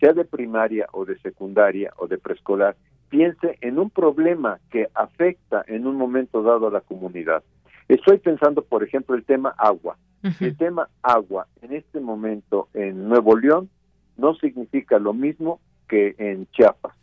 sea 0.00 0.12
de 0.12 0.24
primaria 0.24 0.86
o 0.92 1.04
de 1.04 1.18
secundaria 1.18 1.92
o 1.98 2.06
de 2.06 2.16
preescolar, 2.18 2.76
piense 3.08 3.58
en 3.60 3.78
un 3.78 3.90
problema 3.90 4.60
que 4.70 4.88
afecta 4.94 5.64
en 5.66 5.86
un 5.86 5.96
momento 5.96 6.42
dado 6.42 6.68
a 6.68 6.70
la 6.70 6.80
comunidad. 6.80 7.42
Estoy 7.88 8.18
pensando, 8.18 8.62
por 8.62 8.84
ejemplo, 8.84 9.14
el 9.16 9.24
tema 9.24 9.54
agua. 9.56 9.96
El 10.40 10.56
tema 10.56 10.88
agua 11.02 11.46
en 11.62 11.72
este 11.72 12.00
momento 12.00 12.68
en 12.74 13.08
Nuevo 13.08 13.36
León 13.36 13.70
no 14.16 14.34
significa 14.34 14.98
lo 14.98 15.14
mismo 15.14 15.60
que 15.88 16.14
en 16.18 16.46
Chiapas. 16.50 16.94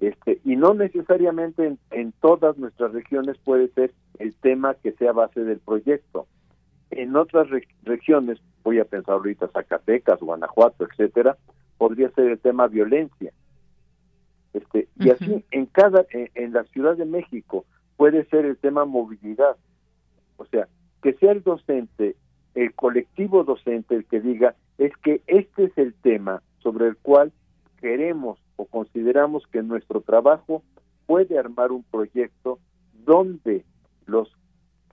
este, 0.00 0.40
y 0.44 0.56
no 0.56 0.74
necesariamente 0.74 1.76
en, 1.90 2.12
todas 2.20 2.56
nuestras 2.58 2.92
regiones 2.92 3.36
puede 3.38 3.68
ser 3.68 3.92
el 4.18 4.34
tema 4.34 4.74
que 4.74 4.92
sea 4.92 5.12
base 5.12 5.42
del 5.42 5.58
proyecto. 5.58 6.26
En 6.90 7.16
otras 7.16 7.48
regiones, 7.82 8.38
voy 8.62 8.78
a 8.78 8.84
pensar 8.84 9.14
ahorita 9.14 9.48
Zacatecas, 9.48 10.20
Guanajuato, 10.20 10.86
etcétera, 10.86 11.36
podría 11.78 12.10
ser 12.10 12.28
el 12.28 12.38
tema 12.38 12.68
violencia. 12.68 13.32
Este, 14.52 14.88
y 14.98 15.10
así 15.10 15.44
en 15.50 15.66
cada 15.66 16.06
en, 16.10 16.52
la 16.52 16.64
Ciudad 16.64 16.96
de 16.96 17.04
México 17.04 17.64
puede 17.98 18.24
ser 18.26 18.46
el 18.46 18.56
tema 18.56 18.86
movilidad. 18.86 19.56
O 20.38 20.46
sea, 20.46 20.68
que 21.02 21.14
sea 21.14 21.32
el 21.32 21.42
docente, 21.42 22.14
el 22.54 22.72
colectivo 22.74 23.42
docente 23.44 23.96
el 23.96 24.06
que 24.06 24.20
diga 24.20 24.54
es 24.78 24.96
que 24.98 25.20
este 25.26 25.64
es 25.64 25.76
el 25.76 25.92
tema 25.94 26.40
sobre 26.60 26.86
el 26.86 26.96
cual 26.96 27.32
queremos 27.80 28.38
o 28.56 28.66
consideramos 28.66 29.46
que 29.48 29.62
nuestro 29.62 30.00
trabajo 30.00 30.62
puede 31.06 31.38
armar 31.38 31.72
un 31.72 31.82
proyecto 31.82 32.60
donde 33.04 33.64
los 34.06 34.32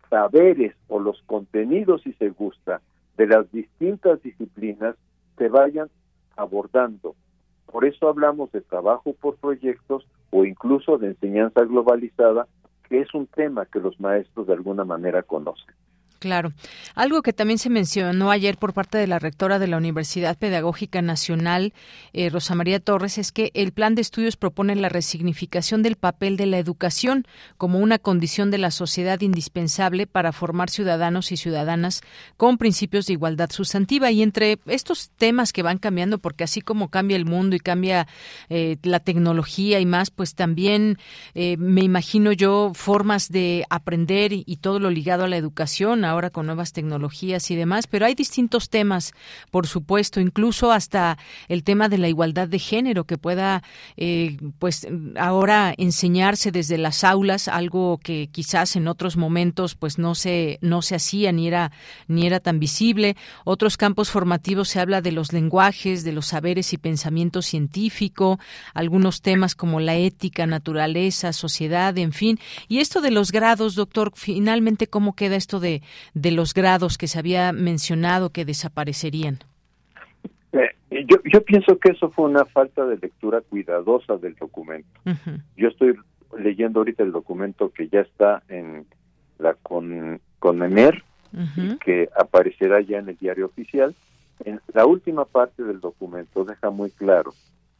saberes 0.10 0.76
o 0.88 1.00
los 1.00 1.22
contenidos, 1.28 2.02
si 2.02 2.14
se 2.14 2.30
gusta, 2.30 2.82
de 3.18 3.28
las 3.28 3.52
distintas 3.52 4.22
disciplinas 4.24 4.96
se 5.38 5.48
vayan 5.50 5.90
abordando. 6.36 7.16
Por 7.68 7.86
eso 7.86 8.10
hablamos 8.10 8.52
de 8.52 8.62
trabajo 8.62 9.14
por 9.14 9.36
proyectos 9.36 10.08
o 10.32 10.44
incluso 10.44 10.98
de 10.98 11.10
enseñanza 11.10 11.62
globalizada, 11.66 12.48
que 12.90 13.02
es 13.02 13.14
un 13.14 13.28
tema 13.28 13.66
que 13.66 13.80
los 13.80 14.00
maestros 14.00 14.48
de 14.48 14.54
alguna 14.54 14.84
manera 14.84 15.24
conocen. 15.24 15.74
Claro. 16.20 16.54
Algo 16.96 17.22
que 17.22 17.34
también 17.34 17.60
se 17.60 17.70
mencionó 17.70 18.32
ayer 18.32 18.58
por 18.58 18.74
parte 18.74 18.98
de 18.98 19.06
la 19.06 19.20
rectora 19.20 19.60
de 19.60 19.68
la 19.68 19.78
Universidad 19.78 20.38
Pedagógica 20.38 21.02
Nacional, 21.02 21.74
eh, 22.14 22.30
Rosa 22.30 22.56
María 22.56 22.80
Torres, 22.80 23.18
es 23.18 23.32
que 23.32 23.52
el 23.54 23.74
plan 23.74 23.96
de 23.96 24.02
estudios 24.02 24.38
propone 24.38 24.76
la 24.76 24.90
resignificación 24.90 25.84
del 25.84 25.98
papel 25.98 26.38
de 26.38 26.46
la 26.46 26.58
educación 26.58 27.28
como 27.58 27.80
una 27.80 28.00
condición 28.00 28.50
de 28.50 28.58
la 28.58 28.72
sociedad 28.72 29.20
indispensable 29.22 30.08
para 30.08 30.32
formar 30.32 30.70
ciudadanos 30.70 31.32
y 31.32 31.38
ciudadanas 31.38 32.02
con 32.38 32.58
principios 32.58 33.08
de 33.08 33.14
igualdad 33.14 33.50
sustantiva. 33.52 34.10
Y 34.10 34.24
entre 34.24 34.60
estos 34.68 35.10
temas 35.18 35.52
que 35.52 35.64
van 35.64 35.80
cambiando, 35.80 36.20
porque 36.20 36.46
así 36.46 36.62
como 36.62 36.90
cambia 36.90 37.18
el 37.18 37.26
mundo 37.26 37.56
y 37.56 37.60
cambia 37.60 38.08
eh, 38.50 38.78
la 38.84 39.02
tecnología 39.02 39.80
y 39.80 39.86
más, 39.86 40.12
pues 40.12 40.34
también 40.34 40.98
eh, 41.34 41.58
me 41.58 41.82
imagino 41.82 42.32
yo 42.32 42.72
formas 42.74 43.30
de 43.30 43.66
aprender 43.70 44.32
y 44.34 44.58
todo 44.58 44.80
lo 44.80 44.90
ligado 44.90 45.26
a 45.26 45.28
la 45.28 45.38
educación 45.38 46.05
ahora 46.06 46.30
con 46.30 46.46
nuevas 46.46 46.72
tecnologías 46.72 47.50
y 47.52 47.56
demás, 47.56 47.88
pero 47.88 48.06
hay 48.06 48.16
distintos 48.16 48.70
temas, 48.70 49.14
por 49.52 49.68
supuesto, 49.68 50.20
incluso 50.20 50.72
hasta 50.72 51.18
el 51.48 51.64
tema 51.64 51.90
de 51.90 51.98
la 51.98 52.08
igualdad 52.08 52.48
de 52.48 52.60
género 52.60 53.06
que 53.06 53.18
pueda, 53.18 53.64
eh, 53.98 54.38
pues, 54.60 54.88
ahora 55.18 55.74
enseñarse 55.78 56.52
desde 56.52 56.78
las 56.78 57.04
aulas, 57.04 57.48
algo 57.48 58.00
que 58.02 58.30
quizás 58.32 58.76
en 58.76 58.88
otros 58.88 59.18
momentos, 59.18 59.76
pues, 59.76 59.98
no 59.98 60.16
se 60.16 60.60
no 60.62 60.82
se 60.82 60.96
hacía 60.96 61.32
ni 61.32 61.48
era 61.48 61.72
ni 62.08 62.26
era 62.26 62.40
tan 62.40 62.60
visible. 62.60 63.16
Otros 63.44 63.78
campos 63.78 64.10
formativos 64.10 64.70
se 64.70 64.80
habla 64.80 65.02
de 65.02 65.12
los 65.12 65.34
lenguajes, 65.34 66.04
de 66.04 66.12
los 66.12 66.28
saberes 66.28 66.74
y 66.74 66.78
pensamiento 66.78 67.42
científico, 67.42 68.40
algunos 68.74 69.22
temas 69.22 69.56
como 69.56 69.80
la 69.80 69.96
ética, 69.96 70.46
naturaleza, 70.46 71.34
sociedad, 71.34 71.98
en 71.98 72.14
fin. 72.14 72.40
Y 72.68 72.80
esto 72.80 73.02
de 73.02 73.12
los 73.12 73.32
grados, 73.32 73.76
doctor, 73.76 74.12
finalmente 74.16 74.88
cómo 74.88 75.16
queda 75.16 75.36
esto 75.36 75.60
de 75.60 75.82
de 76.14 76.32
los 76.32 76.54
grados 76.54 76.98
que 76.98 77.08
se 77.08 77.20
había 77.20 77.52
mencionado 77.52 78.30
que 78.32 78.46
desaparecerían? 78.46 79.40
Eh, 80.56 81.06
yo, 81.08 81.18
yo 81.32 81.44
pienso 81.44 81.78
que 81.80 81.92
eso 81.92 82.10
fue 82.12 82.26
una 82.26 82.46
falta 82.46 82.86
de 82.86 82.98
lectura 82.98 83.42
cuidadosa 83.42 84.18
del 84.18 84.36
documento. 84.36 85.00
Yo 85.58 85.68
estoy 85.68 85.96
leyendo 86.38 86.80
ahorita 86.80 87.04
el 87.04 87.12
documento 87.12 87.72
que 87.72 87.88
ya 87.90 88.02
está 88.02 88.44
en 88.48 88.86
la 89.38 89.54
con, 89.56 90.22
con 90.40 90.64
EMER, 90.64 91.04
que 91.84 92.10
aparecerá 92.18 92.80
ya 92.82 93.00
en 93.00 93.10
el 93.10 93.18
diario 93.18 93.48
oficial. 93.48 93.94
En 94.44 94.62
la 94.74 94.86
última 94.86 95.26
parte 95.26 95.64
del 95.64 95.82
documento 95.82 96.46
deja 96.46 96.70
muy 96.70 96.92
claro 96.92 97.34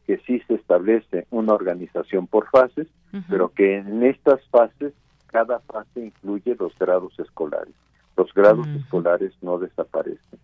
que 0.06 0.18
sí 0.28 0.42
se 0.48 0.56
establece 0.56 1.26
una 1.32 1.54
organización 1.54 2.28
por 2.28 2.50
fases, 2.50 2.88
pero 3.30 3.50
que 3.50 3.78
en 3.78 4.04
estas 4.04 4.46
fases 4.50 4.94
cada 5.28 5.60
fase 5.62 6.06
incluye 6.06 6.56
los 6.60 6.78
grados 6.78 7.18
escolares 7.20 7.74
los 8.18 8.34
grados 8.34 8.68
escolares 8.68 9.34
no 9.42 9.58
desaparecen. 9.58 10.40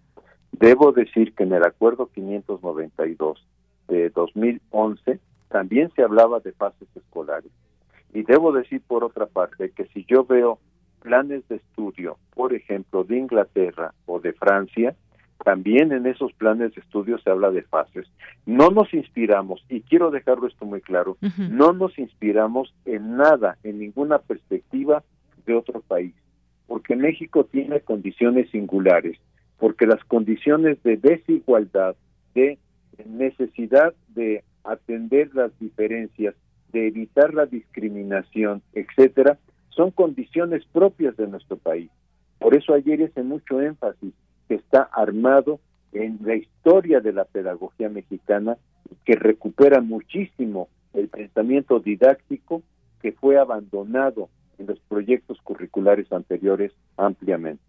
Debo 0.51 0.91
decir 0.91 1.33
que 1.33 1.43
en 1.43 1.53
el 1.53 1.63
acuerdo 1.63 2.07
592 2.13 3.45
de 3.87 4.09
2011 4.09 5.19
también 5.49 5.91
se 5.95 6.03
hablaba 6.03 6.39
de 6.39 6.51
fases 6.51 6.87
escolares. 6.95 7.51
Y 8.13 8.23
debo 8.23 8.51
decir 8.51 8.81
por 8.85 9.03
otra 9.03 9.25
parte 9.25 9.71
que 9.71 9.85
si 9.87 10.05
yo 10.05 10.25
veo 10.25 10.59
planes 11.01 11.47
de 11.47 11.55
estudio, 11.57 12.17
por 12.35 12.53
ejemplo, 12.53 13.03
de 13.03 13.17
Inglaterra 13.17 13.93
o 14.05 14.19
de 14.19 14.33
Francia, 14.33 14.95
también 15.43 15.91
en 15.91 16.05
esos 16.05 16.31
planes 16.33 16.75
de 16.75 16.81
estudio 16.81 17.17
se 17.19 17.29
habla 17.29 17.49
de 17.49 17.63
fases. 17.63 18.07
No 18.45 18.69
nos 18.69 18.93
inspiramos, 18.93 19.65
y 19.69 19.81
quiero 19.81 20.11
dejarlo 20.11 20.47
esto 20.47 20.65
muy 20.65 20.81
claro, 20.81 21.17
no 21.37 21.73
nos 21.73 21.97
inspiramos 21.97 22.73
en 22.85 23.17
nada, 23.17 23.57
en 23.63 23.79
ninguna 23.79 24.19
perspectiva 24.19 25.03
de 25.45 25.55
otro 25.55 25.81
país 25.81 26.13
porque 26.71 26.95
México 26.95 27.43
tiene 27.43 27.81
condiciones 27.81 28.49
singulares, 28.49 29.17
porque 29.59 29.85
las 29.85 30.01
condiciones 30.05 30.81
de 30.83 30.95
desigualdad, 30.95 31.97
de 32.33 32.59
necesidad 33.05 33.93
de 34.15 34.45
atender 34.63 35.35
las 35.35 35.51
diferencias, 35.59 36.33
de 36.71 36.87
evitar 36.87 37.33
la 37.33 37.45
discriminación, 37.45 38.61
etcétera, 38.71 39.37
son 39.67 39.91
condiciones 39.91 40.63
propias 40.71 41.17
de 41.17 41.27
nuestro 41.27 41.57
país. 41.57 41.91
Por 42.39 42.55
eso 42.55 42.73
ayer 42.73 43.01
hice 43.01 43.21
mucho 43.21 43.61
énfasis 43.61 44.13
que 44.47 44.55
está 44.55 44.83
armado 44.93 45.59
en 45.91 46.19
la 46.23 46.35
historia 46.35 47.01
de 47.01 47.11
la 47.11 47.25
pedagogía 47.25 47.89
mexicana, 47.89 48.55
que 49.03 49.15
recupera 49.17 49.81
muchísimo 49.81 50.69
el 50.93 51.09
pensamiento 51.09 51.81
didáctico 51.81 52.63
que 53.01 53.11
fue 53.11 53.37
abandonado 53.37 54.29
en 54.61 54.67
los 54.67 54.79
proyectos 54.79 55.39
curriculares 55.41 56.11
anteriores 56.11 56.71
ampliamente. 56.97 57.63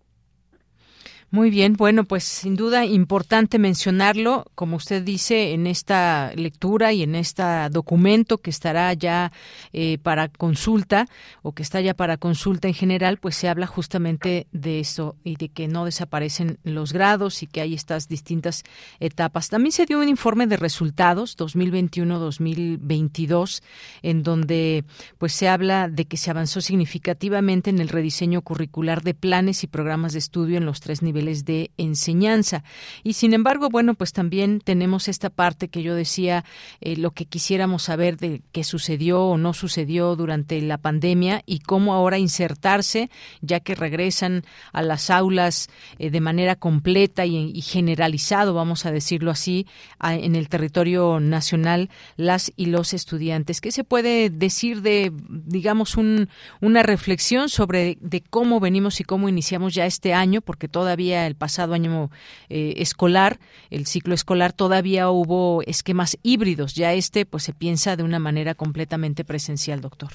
Muy 1.34 1.48
bien, 1.48 1.76
bueno, 1.78 2.04
pues 2.04 2.24
sin 2.24 2.56
duda 2.56 2.84
importante 2.84 3.58
mencionarlo, 3.58 4.44
como 4.54 4.76
usted 4.76 5.02
dice, 5.02 5.54
en 5.54 5.66
esta 5.66 6.30
lectura 6.34 6.92
y 6.92 7.02
en 7.02 7.14
este 7.14 7.42
documento 7.70 8.36
que 8.36 8.50
estará 8.50 8.92
ya 8.92 9.32
eh, 9.72 9.96
para 10.02 10.28
consulta 10.28 11.06
o 11.40 11.52
que 11.52 11.62
está 11.62 11.80
ya 11.80 11.94
para 11.94 12.18
consulta 12.18 12.68
en 12.68 12.74
general, 12.74 13.16
pues 13.16 13.34
se 13.34 13.48
habla 13.48 13.66
justamente 13.66 14.46
de 14.52 14.78
eso 14.78 15.16
y 15.24 15.36
de 15.36 15.48
que 15.48 15.68
no 15.68 15.86
desaparecen 15.86 16.58
los 16.64 16.92
grados 16.92 17.42
y 17.42 17.46
que 17.46 17.62
hay 17.62 17.72
estas 17.72 18.08
distintas 18.08 18.62
etapas. 19.00 19.48
También 19.48 19.72
se 19.72 19.86
dio 19.86 20.00
un 20.00 20.10
informe 20.10 20.46
de 20.46 20.58
resultados 20.58 21.38
2021-2022 21.38 23.62
en 24.02 24.22
donde 24.22 24.84
pues 25.16 25.32
se 25.32 25.48
habla 25.48 25.88
de 25.88 26.04
que 26.04 26.18
se 26.18 26.30
avanzó 26.30 26.60
significativamente 26.60 27.70
en 27.70 27.78
el 27.78 27.88
rediseño 27.88 28.42
curricular 28.42 29.02
de 29.02 29.14
planes 29.14 29.64
y 29.64 29.66
programas 29.66 30.12
de 30.12 30.18
estudio 30.18 30.58
en 30.58 30.66
los 30.66 30.80
tres 30.80 31.00
niveles 31.00 31.21
de 31.22 31.70
enseñanza. 31.76 32.64
Y 33.02 33.14
sin 33.14 33.34
embargo, 33.34 33.68
bueno, 33.68 33.94
pues 33.94 34.12
también 34.12 34.60
tenemos 34.60 35.08
esta 35.08 35.30
parte 35.30 35.68
que 35.68 35.82
yo 35.82 35.94
decía, 35.94 36.44
eh, 36.80 36.96
lo 36.96 37.12
que 37.12 37.26
quisiéramos 37.26 37.84
saber 37.84 38.16
de 38.16 38.42
qué 38.52 38.64
sucedió 38.64 39.22
o 39.22 39.38
no 39.38 39.54
sucedió 39.54 40.16
durante 40.16 40.60
la 40.60 40.78
pandemia 40.78 41.42
y 41.46 41.60
cómo 41.60 41.94
ahora 41.94 42.18
insertarse, 42.18 43.10
ya 43.40 43.60
que 43.60 43.74
regresan 43.74 44.44
a 44.72 44.82
las 44.82 45.10
aulas 45.10 45.68
eh, 45.98 46.10
de 46.10 46.20
manera 46.20 46.56
completa 46.56 47.26
y, 47.26 47.60
generalizado, 47.62 48.54
vamos 48.54 48.86
a 48.86 48.92
decirlo 48.92 49.30
así, 49.30 49.66
en 50.02 50.34
el 50.36 50.48
territorio 50.48 51.20
nacional, 51.20 51.90
las 52.16 52.52
y 52.56 52.66
los 52.66 52.92
estudiantes. 52.92 53.60
¿Qué 53.60 53.70
se 53.70 53.84
puede 53.84 54.30
decir 54.30 54.82
de, 54.82 55.12
digamos, 55.28 55.96
un, 55.96 56.28
una 56.60 56.82
reflexión 56.82 57.48
sobre 57.48 57.98
de 58.00 58.20
cómo 58.20 58.60
venimos 58.60 59.00
y 59.00 59.04
cómo 59.04 59.28
iniciamos 59.28 59.74
ya 59.74 59.86
este 59.86 60.14
año? 60.14 60.40
Porque 60.40 60.68
todavía 60.68 61.11
el 61.12 61.34
pasado 61.34 61.74
año 61.74 62.10
eh, 62.48 62.74
escolar, 62.78 63.38
el 63.70 63.86
ciclo 63.86 64.14
escolar, 64.14 64.52
todavía 64.52 65.10
hubo 65.10 65.62
esquemas 65.62 66.18
híbridos. 66.22 66.74
Ya 66.74 66.92
este, 66.92 67.26
pues 67.26 67.42
se 67.44 67.52
piensa 67.52 67.96
de 67.96 68.02
una 68.02 68.18
manera 68.18 68.54
completamente 68.54 69.24
presencial, 69.24 69.80
doctor. 69.80 70.10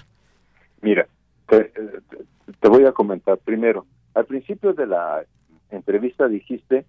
Mira, 0.81 1.07
te, 1.47 1.71
voy 2.67 2.85
a 2.85 2.91
comentar 2.91 3.37
primero. 3.37 3.85
Al 4.13 4.25
principio 4.25 4.73
de 4.73 4.87
la 4.87 5.23
entrevista 5.69 6.27
dijiste 6.27 6.85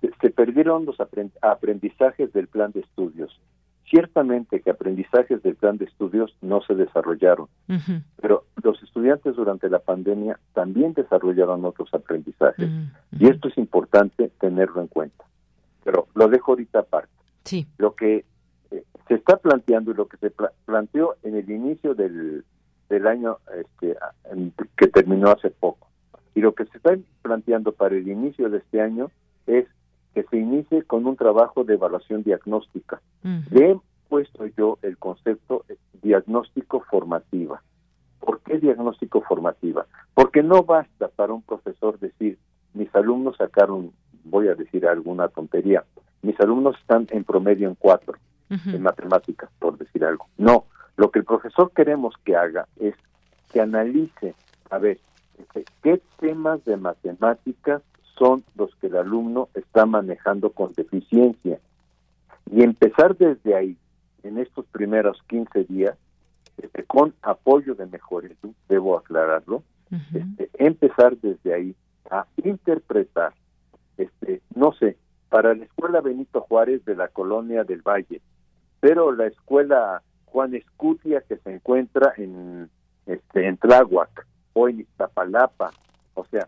que 0.00 0.10
se 0.20 0.30
perdieron 0.30 0.86
los 0.86 0.96
aprendizajes 1.42 2.32
del 2.32 2.48
plan 2.48 2.72
de 2.72 2.80
estudios 2.80 3.38
Ciertamente 3.90 4.60
que 4.60 4.70
aprendizajes 4.70 5.42
del 5.42 5.56
plan 5.56 5.76
de 5.76 5.84
estudios 5.84 6.36
no 6.40 6.62
se 6.62 6.74
desarrollaron, 6.74 7.48
pero 8.22 8.44
los 8.62 8.80
estudiantes 8.84 9.34
durante 9.34 9.68
la 9.68 9.80
pandemia 9.80 10.38
también 10.54 10.94
desarrollaron 10.94 11.64
otros 11.64 11.92
aprendizajes 11.92 12.70
y 13.10 13.28
esto 13.28 13.48
es 13.48 13.58
importante 13.58 14.30
tenerlo 14.40 14.80
en 14.80 14.86
cuenta. 14.86 15.24
Pero 15.82 16.06
lo 16.14 16.28
dejo 16.28 16.52
ahorita 16.52 16.80
aparte. 16.80 17.12
Sí. 17.44 17.66
Lo 17.78 17.96
que 17.96 18.24
eh, 18.70 18.84
se 19.08 19.14
está 19.14 19.38
planteando 19.38 19.90
y 19.90 19.94
lo 19.94 20.06
que 20.06 20.18
se 20.18 20.32
planteó 20.64 21.16
en 21.24 21.34
el 21.34 21.50
inicio 21.50 21.94
del, 21.94 22.44
del 22.88 23.06
año 23.08 23.38
este, 23.58 23.96
que 24.76 24.86
terminó 24.86 25.30
hace 25.30 25.50
poco 25.50 25.90
y 26.34 26.40
lo 26.40 26.54
que 26.54 26.64
se 26.66 26.76
está 26.76 26.96
planteando 27.22 27.72
para 27.72 27.96
el 27.96 28.08
inicio 28.08 28.48
de 28.50 28.58
este 28.58 28.80
año 28.80 29.10
es 29.46 29.66
que 30.14 30.24
se 30.24 30.36
inicie 30.36 30.82
con 30.82 31.06
un 31.06 31.16
trabajo 31.16 31.64
de 31.64 31.74
evaluación 31.74 32.22
diagnóstica. 32.22 33.00
Le 33.50 33.72
he 33.72 33.80
puesto 34.08 34.46
yo 34.46 34.78
el 34.82 34.98
concepto 34.98 35.64
diagnóstico 36.02 36.80
formativa. 36.80 37.62
¿Por 38.18 38.40
qué 38.40 38.58
diagnóstico 38.58 39.22
formativa? 39.22 39.86
Porque 40.14 40.42
no 40.42 40.64
basta 40.64 41.08
para 41.08 41.32
un 41.32 41.42
profesor 41.42 41.98
decir, 41.98 42.38
mis 42.74 42.94
alumnos 42.94 43.36
sacaron, 43.36 43.92
voy 44.24 44.48
a 44.48 44.54
decir 44.54 44.86
alguna 44.86 45.28
tontería, 45.28 45.84
mis 46.22 46.38
alumnos 46.40 46.76
están 46.80 47.06
en 47.10 47.24
promedio 47.24 47.68
en 47.68 47.74
cuatro 47.74 48.18
en 48.50 48.82
matemáticas, 48.82 49.48
por 49.60 49.78
decir 49.78 50.04
algo. 50.04 50.26
No, 50.36 50.66
lo 50.96 51.10
que 51.12 51.20
el 51.20 51.24
profesor 51.24 51.70
queremos 51.72 52.14
que 52.24 52.34
haga 52.34 52.66
es 52.80 52.94
que 53.52 53.60
analice, 53.60 54.34
a 54.70 54.78
ver, 54.78 54.98
este, 55.38 55.64
qué 55.82 56.02
temas 56.18 56.64
de 56.64 56.76
matemáticas 56.76 57.82
son 58.20 58.44
los 58.54 58.72
que 58.76 58.88
el 58.88 58.96
alumno 58.96 59.48
está 59.54 59.86
manejando 59.86 60.50
con 60.50 60.74
deficiencia. 60.74 61.58
Y 62.52 62.62
empezar 62.62 63.16
desde 63.16 63.56
ahí, 63.56 63.76
en 64.22 64.38
estos 64.38 64.66
primeros 64.66 65.22
15 65.28 65.64
días, 65.64 65.96
este, 66.58 66.84
con 66.84 67.14
apoyo 67.22 67.74
de 67.74 67.86
mejores, 67.86 68.36
debo 68.68 68.98
aclararlo, 68.98 69.62
este, 69.90 70.50
empezar 70.58 71.16
desde 71.16 71.54
ahí 71.54 71.74
a 72.10 72.26
interpretar, 72.44 73.32
este, 73.96 74.42
no 74.54 74.72
sé, 74.74 74.96
para 75.30 75.54
la 75.54 75.64
escuela 75.64 76.02
Benito 76.02 76.42
Juárez 76.42 76.84
de 76.84 76.96
la 76.96 77.08
colonia 77.08 77.64
del 77.64 77.80
Valle, 77.80 78.20
pero 78.80 79.12
la 79.12 79.26
escuela 79.26 80.02
Juan 80.26 80.54
Escutia 80.54 81.22
que 81.22 81.36
se 81.38 81.54
encuentra 81.54 82.12
en, 82.18 82.68
este, 83.06 83.46
en 83.46 83.56
Tláhuac 83.56 84.26
o 84.52 84.68
en 84.68 84.80
Iztapalapa, 84.80 85.70
o 86.14 86.24
sea, 86.26 86.46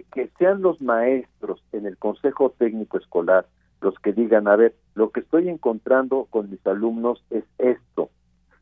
que, 0.00 0.30
sean 0.38 0.62
los 0.62 0.80
maestros 0.80 1.62
en 1.72 1.86
el 1.86 1.96
Consejo 1.98 2.54
Técnico 2.56 2.98
Escolar 2.98 3.46
los 3.80 3.98
que 3.98 4.12
digan, 4.12 4.46
a 4.46 4.56
ver, 4.56 4.74
lo 4.94 5.10
que 5.10 5.20
estoy 5.20 5.48
encontrando 5.48 6.26
con 6.30 6.50
mis 6.50 6.64
alumnos 6.66 7.24
es 7.30 7.44
esto. 7.58 8.10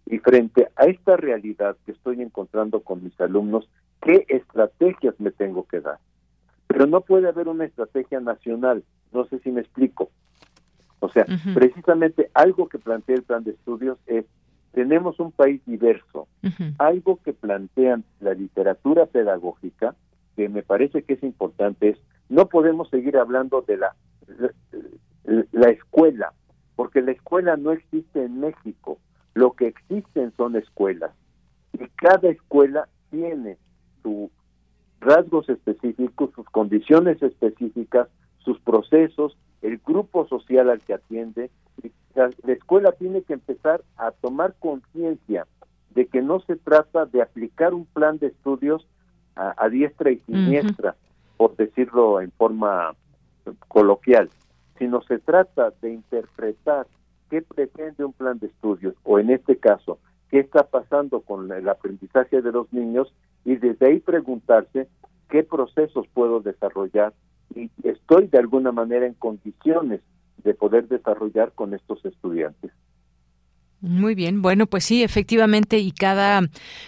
Y 0.06 0.18
frente 0.18 0.68
a 0.76 0.84
esta 0.84 1.16
realidad 1.16 1.76
que 1.84 1.92
estoy 1.92 2.22
encontrando 2.22 2.80
con 2.80 3.04
mis 3.04 3.20
alumnos, 3.20 3.68
¿qué 4.00 4.24
estrategias 4.28 5.14
me 5.20 5.30
tengo 5.30 5.66
que 5.66 5.80
dar? 5.80 5.98
Pero 6.66 6.86
no 6.86 7.02
puede 7.02 7.28
haber 7.28 7.48
una 7.48 7.66
estrategia 7.66 8.18
nacional, 8.20 8.82
no 9.12 9.26
sé 9.26 9.40
si 9.40 9.50
me 9.50 9.60
explico. 9.60 10.10
O 11.00 11.10
sea, 11.10 11.26
precisamente 11.54 12.30
algo 12.34 12.68
que 12.68 12.78
plantea 12.78 13.16
el 13.16 13.22
plan 13.22 13.44
de 13.44 13.52
estudios 13.52 13.98
es, 14.06 14.24
tenemos 14.72 15.20
un 15.20 15.32
país 15.32 15.60
diverso, 15.66 16.28
algo 16.78 17.20
que 17.22 17.32
plantean 17.32 18.04
la 18.20 18.34
literatura 18.34 19.06
pedagógica, 19.06 19.94
que 20.36 20.48
me 20.48 20.62
parece 20.62 21.02
que 21.02 21.14
es 21.14 21.22
importante 21.22 21.90
es, 21.90 21.98
no 22.28 22.46
podemos 22.48 22.88
seguir 22.90 23.16
hablando 23.16 23.62
de 23.62 23.76
la, 23.76 23.96
la, 25.52 25.68
escuela, 25.70 26.32
porque 26.76 27.02
la 27.02 27.12
escuela 27.12 27.56
no 27.56 27.72
existe 27.72 28.24
en 28.24 28.40
México, 28.40 28.98
lo 29.34 29.52
que 29.52 29.66
existen 29.66 30.32
son 30.36 30.56
escuelas, 30.56 31.12
y 31.72 31.86
cada 31.96 32.28
escuela 32.30 32.88
tiene 33.10 33.58
sus 34.02 34.30
rasgos 35.00 35.48
específicos, 35.48 36.30
sus 36.34 36.46
condiciones 36.50 37.22
específicas, 37.22 38.08
sus 38.38 38.60
procesos, 38.60 39.36
el 39.62 39.78
grupo 39.78 40.26
social 40.26 40.70
al 40.70 40.80
que 40.80 40.94
atiende. 40.94 41.50
La, 42.14 42.30
la 42.44 42.52
escuela 42.52 42.92
tiene 42.92 43.22
que 43.22 43.34
empezar 43.34 43.82
a 43.96 44.10
tomar 44.10 44.54
conciencia 44.58 45.46
de 45.94 46.06
que 46.06 46.22
no 46.22 46.40
se 46.40 46.56
trata 46.56 47.06
de 47.06 47.22
aplicar 47.22 47.74
un 47.74 47.86
plan 47.86 48.18
de 48.18 48.28
estudios 48.28 48.86
a, 49.36 49.68
diestra 49.68 50.10
y 50.10 50.18
siniestra, 50.20 50.96
por 51.36 51.56
decirlo 51.56 52.20
en 52.20 52.30
forma 52.32 52.94
coloquial, 53.68 54.28
sino 54.78 55.02
se 55.02 55.18
trata 55.18 55.72
de 55.80 55.92
interpretar 55.92 56.86
qué 57.30 57.42
pretende 57.42 58.04
un 58.04 58.12
plan 58.12 58.38
de 58.38 58.48
estudios, 58.48 58.94
o 59.04 59.18
en 59.18 59.30
este 59.30 59.56
caso, 59.56 59.98
qué 60.30 60.40
está 60.40 60.64
pasando 60.64 61.20
con 61.20 61.50
el 61.52 61.68
aprendizaje 61.68 62.42
de 62.42 62.52
los 62.52 62.72
niños, 62.72 63.12
y 63.44 63.56
desde 63.56 63.86
ahí 63.86 64.00
preguntarse 64.00 64.88
qué 65.28 65.42
procesos 65.42 66.06
puedo 66.12 66.40
desarrollar 66.40 67.14
y 67.54 67.70
estoy 67.82 68.26
de 68.28 68.38
alguna 68.38 68.72
manera 68.72 69.06
en 69.06 69.14
condiciones 69.14 70.00
de 70.38 70.54
poder 70.54 70.88
desarrollar 70.88 71.52
con 71.52 71.74
estos 71.74 72.04
estudiantes. 72.04 72.70
Muy 73.82 74.14
bien, 74.14 74.42
bueno, 74.42 74.66
pues 74.66 74.84
sí, 74.84 75.02
efectivamente, 75.02 75.78
y 75.78 75.92
cada, 75.92 76.42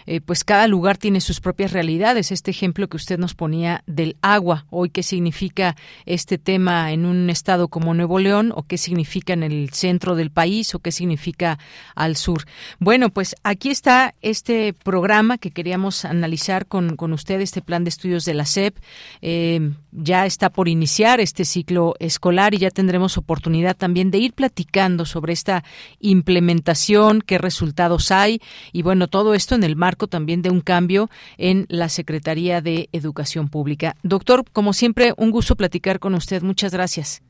eh, 0.04 0.20
pues 0.20 0.44
cada 0.44 0.68
lugar 0.68 0.98
tiene 0.98 1.22
sus 1.22 1.40
propias 1.40 1.72
realidades. 1.72 2.30
Este 2.30 2.50
ejemplo 2.50 2.86
que 2.86 2.98
usted 2.98 3.18
nos 3.18 3.34
ponía 3.34 3.82
del 3.86 4.18
agua, 4.20 4.66
hoy 4.68 4.90
qué 4.90 5.02
significa 5.02 5.74
este 6.04 6.36
tema 6.36 6.92
en 6.92 7.06
un 7.06 7.30
estado 7.30 7.68
como 7.68 7.94
Nuevo 7.94 8.18
León, 8.18 8.52
o 8.54 8.64
qué 8.64 8.76
significa 8.76 9.32
en 9.32 9.42
el 9.42 9.70
centro 9.70 10.16
del 10.16 10.30
país, 10.30 10.74
o 10.74 10.80
qué 10.80 10.92
significa 10.92 11.58
al 11.94 12.16
sur. 12.16 12.44
Bueno, 12.78 13.08
pues 13.08 13.36
aquí 13.42 13.70
está 13.70 14.14
este 14.20 14.74
programa 14.74 15.38
que 15.38 15.50
queríamos 15.50 16.04
analizar 16.04 16.66
con, 16.66 16.96
con 16.96 17.14
usted, 17.14 17.40
este 17.40 17.62
plan 17.62 17.84
de 17.84 17.88
estudios 17.88 18.26
de 18.26 18.34
la 18.34 18.44
SEP. 18.44 18.76
Eh, 19.22 19.70
ya 19.92 20.26
está 20.26 20.50
por 20.50 20.68
iniciar 20.68 21.20
este 21.20 21.46
ciclo 21.46 21.94
escolar 22.00 22.52
y 22.52 22.58
ya 22.58 22.70
tendremos 22.70 23.16
oportunidad 23.16 23.78
también 23.78 24.10
de 24.10 24.18
ir 24.18 24.34
platicando 24.34 25.06
sobre 25.06 25.32
esta 25.32 25.64
implementación 25.98 26.81
qué 27.26 27.38
resultados 27.38 28.10
hay 28.10 28.40
y 28.72 28.82
bueno, 28.82 29.08
todo 29.08 29.34
esto 29.34 29.54
en 29.54 29.62
el 29.62 29.76
marco 29.76 30.06
también 30.06 30.42
de 30.42 30.50
un 30.50 30.60
cambio 30.60 31.08
en 31.38 31.66
la 31.68 31.88
Secretaría 31.88 32.60
de 32.60 32.88
Educación 32.92 33.48
Pública. 33.48 33.94
Doctor, 34.02 34.44
como 34.52 34.72
siempre, 34.72 35.12
un 35.16 35.30
gusto 35.30 35.56
platicar 35.56 35.98
con 35.98 36.14
usted. 36.14 36.42
Muchas 36.42 36.72
gracias. 36.72 37.22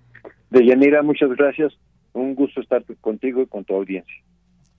Deyanira, 0.50 1.02
muchas 1.02 1.30
gracias. 1.30 1.72
Un 2.12 2.34
gusto 2.34 2.60
estar 2.60 2.82
contigo 3.00 3.42
y 3.42 3.46
con 3.46 3.64
tu 3.64 3.74
audiencia. 3.74 4.22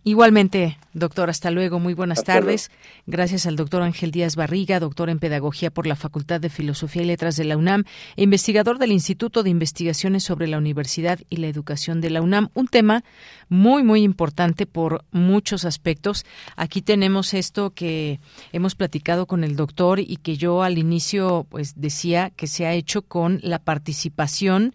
Igualmente, 0.06 0.78
doctor, 0.92 1.30
hasta 1.30 1.50
luego. 1.50 1.80
Muy 1.80 1.94
buenas 1.94 2.26
tardes. 2.26 2.72
Gracias 3.08 3.46
al 3.46 3.56
doctor 3.56 3.84
Ángel 3.84 4.12
Díaz 4.12 4.36
Barriga, 4.36 4.82
doctor 4.82 5.10
en 5.10 5.18
Pedagogía 5.18 5.72
por 5.72 5.88
la 5.88 5.96
Facultad 5.96 6.42
de 6.42 6.50
Filosofía 6.50 7.04
y 7.04 7.06
Letras 7.06 7.38
de 7.38 7.46
la 7.46 7.56
UNAM, 7.56 7.86
e 8.18 8.24
investigador 8.24 8.80
del 8.80 8.92
Instituto 8.92 9.44
de 9.44 9.50
Investigaciones 9.50 10.26
sobre 10.26 10.48
la 10.48 10.58
Universidad 10.58 11.20
y 11.30 11.38
la 11.38 11.48
Educación 11.48 12.02
de 12.02 12.10
la 12.10 12.22
UNAM. 12.22 12.50
Un 12.54 12.68
tema 12.68 13.06
muy, 13.48 13.84
muy 13.84 14.04
importante 14.04 14.66
por 14.66 15.06
muchos 15.12 15.64
aspectos. 15.64 16.26
Aquí 16.58 16.82
tenemos 16.82 17.34
esto 17.34 17.70
que 17.70 18.20
hemos 18.52 18.76
platicado 18.76 19.26
con 19.26 19.46
el 19.46 19.56
doctor 19.56 20.02
y 20.02 20.18
que 20.18 20.36
yo 20.36 20.64
al 20.64 20.78
inicio 20.78 21.48
pues 21.50 21.80
decía 21.80 22.30
que 22.36 22.48
se 22.48 22.66
ha 22.66 22.74
hecho 22.74 23.04
con 23.04 23.40
la 23.42 23.60
participación 23.60 24.74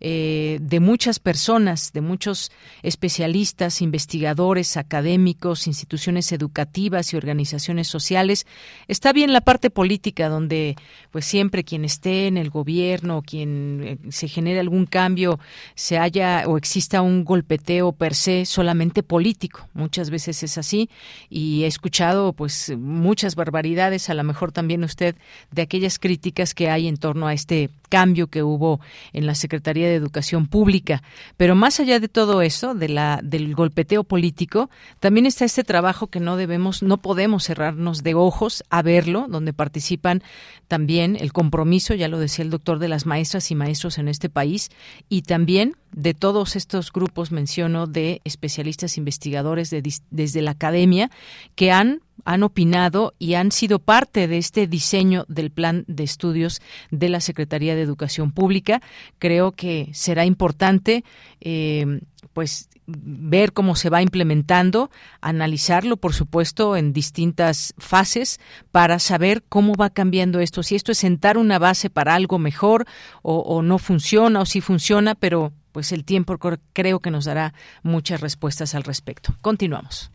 eh, 0.00 0.58
de 0.60 0.80
muchas 0.80 1.18
personas, 1.18 1.92
de 1.92 2.00
muchos 2.00 2.52
especialistas, 2.82 3.82
investigadores, 3.82 4.76
académicos, 4.76 5.66
instituciones 5.66 6.32
educativas 6.32 7.12
y 7.12 7.16
organizaciones 7.16 7.88
sociales. 7.88 8.46
Está 8.86 9.12
bien 9.12 9.32
la 9.32 9.40
parte 9.40 9.70
política, 9.70 10.28
donde 10.28 10.76
pues 11.10 11.24
siempre 11.24 11.64
quien 11.64 11.84
esté 11.84 12.26
en 12.26 12.36
el 12.36 12.50
gobierno, 12.50 13.22
quien 13.22 13.82
eh, 13.84 13.98
se 14.10 14.28
genere 14.28 14.60
algún 14.60 14.86
cambio, 14.86 15.38
se 15.74 15.98
haya 15.98 16.44
o 16.46 16.56
exista 16.56 17.02
un 17.02 17.24
golpeteo 17.24 17.92
per 17.92 18.14
se 18.14 18.44
solamente 18.44 19.02
político. 19.02 19.68
Muchas 19.74 20.10
veces 20.10 20.42
es 20.42 20.58
así 20.58 20.90
y 21.30 21.64
he 21.64 21.66
escuchado 21.66 22.32
pues 22.32 22.72
muchas 22.76 23.34
barbaridades, 23.34 24.10
a 24.10 24.14
lo 24.14 24.24
mejor 24.24 24.52
también 24.52 24.84
usted, 24.84 25.16
de 25.50 25.62
aquellas 25.62 25.98
críticas 25.98 26.54
que 26.54 26.70
hay 26.70 26.88
en 26.88 26.96
torno 26.96 27.26
a 27.26 27.32
este 27.32 27.70
cambio 27.88 28.28
que 28.28 28.42
hubo 28.42 28.80
en 29.12 29.26
la 29.26 29.34
Secretaría 29.34 29.88
de 29.88 29.94
Educación 29.94 30.46
Pública. 30.46 31.02
Pero 31.36 31.54
más 31.54 31.80
allá 31.80 32.00
de 32.00 32.08
todo 32.08 32.42
eso, 32.42 32.74
de 32.74 32.88
la, 32.88 33.20
del 33.22 33.54
golpeteo 33.54 34.04
político, 34.04 34.70
también 35.00 35.26
está 35.26 35.44
este 35.44 35.64
trabajo 35.64 36.08
que 36.08 36.20
no 36.20 36.36
debemos, 36.36 36.82
no 36.82 36.98
podemos 36.98 37.44
cerrarnos 37.44 38.02
de 38.02 38.14
ojos 38.14 38.62
a 38.70 38.82
verlo, 38.82 39.26
donde 39.28 39.52
participan 39.52 40.22
también 40.68 41.07
el 41.16 41.32
compromiso, 41.32 41.94
ya 41.94 42.08
lo 42.08 42.18
decía 42.18 42.44
el 42.44 42.50
doctor, 42.50 42.78
de 42.78 42.88
las 42.88 43.06
maestras 43.06 43.50
y 43.50 43.54
maestros 43.54 43.98
en 43.98 44.08
este 44.08 44.28
país, 44.28 44.70
y 45.08 45.22
también 45.22 45.76
de 45.92 46.14
todos 46.14 46.56
estos 46.56 46.92
grupos, 46.92 47.32
menciono, 47.32 47.86
de 47.86 48.20
especialistas 48.24 48.98
investigadores 48.98 49.74
desde 50.10 50.42
la 50.42 50.52
academia, 50.52 51.10
que 51.54 51.72
han 51.72 52.00
han 52.24 52.42
opinado 52.42 53.14
y 53.18 53.34
han 53.34 53.52
sido 53.52 53.78
parte 53.78 54.28
de 54.28 54.38
este 54.38 54.66
diseño 54.66 55.24
del 55.28 55.50
plan 55.50 55.84
de 55.86 56.04
estudios 56.04 56.60
de 56.90 57.08
la 57.08 57.20
Secretaría 57.20 57.74
de 57.74 57.82
Educación 57.82 58.32
Pública. 58.32 58.82
Creo 59.18 59.52
que 59.52 59.88
será 59.92 60.24
importante, 60.26 61.04
eh, 61.40 62.00
pues 62.38 62.68
ver 62.86 63.52
cómo 63.52 63.74
se 63.74 63.90
va 63.90 64.00
implementando, 64.00 64.92
analizarlo, 65.20 65.96
por 65.96 66.14
supuesto, 66.14 66.76
en 66.76 66.92
distintas 66.92 67.74
fases 67.78 68.38
para 68.70 69.00
saber 69.00 69.42
cómo 69.48 69.74
va 69.74 69.90
cambiando 69.90 70.38
esto, 70.38 70.62
si 70.62 70.76
esto 70.76 70.92
es 70.92 70.98
sentar 70.98 71.36
una 71.36 71.58
base 71.58 71.90
para 71.90 72.14
algo 72.14 72.38
mejor 72.38 72.86
o, 73.22 73.60
no 73.62 73.78
funciona 73.78 74.42
o 74.42 74.46
si 74.46 74.60
funciona, 74.60 75.16
pero 75.16 75.52
pues 75.72 75.90
el 75.90 76.04
tiempo 76.04 76.38
creo 76.72 77.00
que 77.00 77.10
nos 77.10 77.24
dará 77.24 77.54
muchas 77.82 78.20
respuestas 78.20 78.76
al 78.76 78.84
respecto. 78.84 79.34
Continuamos. 79.40 80.12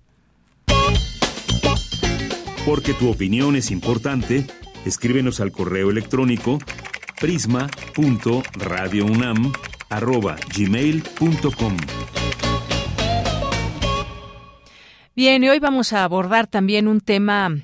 Porque 2.66 2.94
tu 2.94 3.10
opinión 3.10 3.58
es 3.58 3.70
importante, 3.70 4.48
escríbenos 4.86 5.42
al 5.42 5.52
correo 5.52 5.90
electrónico 5.92 6.58
prisma.radiounam@gmail.com. 10.00 11.78
Bien, 15.16 15.44
y 15.44 15.50
hoy 15.50 15.60
vamos 15.60 15.94
a 15.94 16.04
abordar 16.04 16.48
también 16.48 16.88
un 16.88 17.00
tema, 17.00 17.56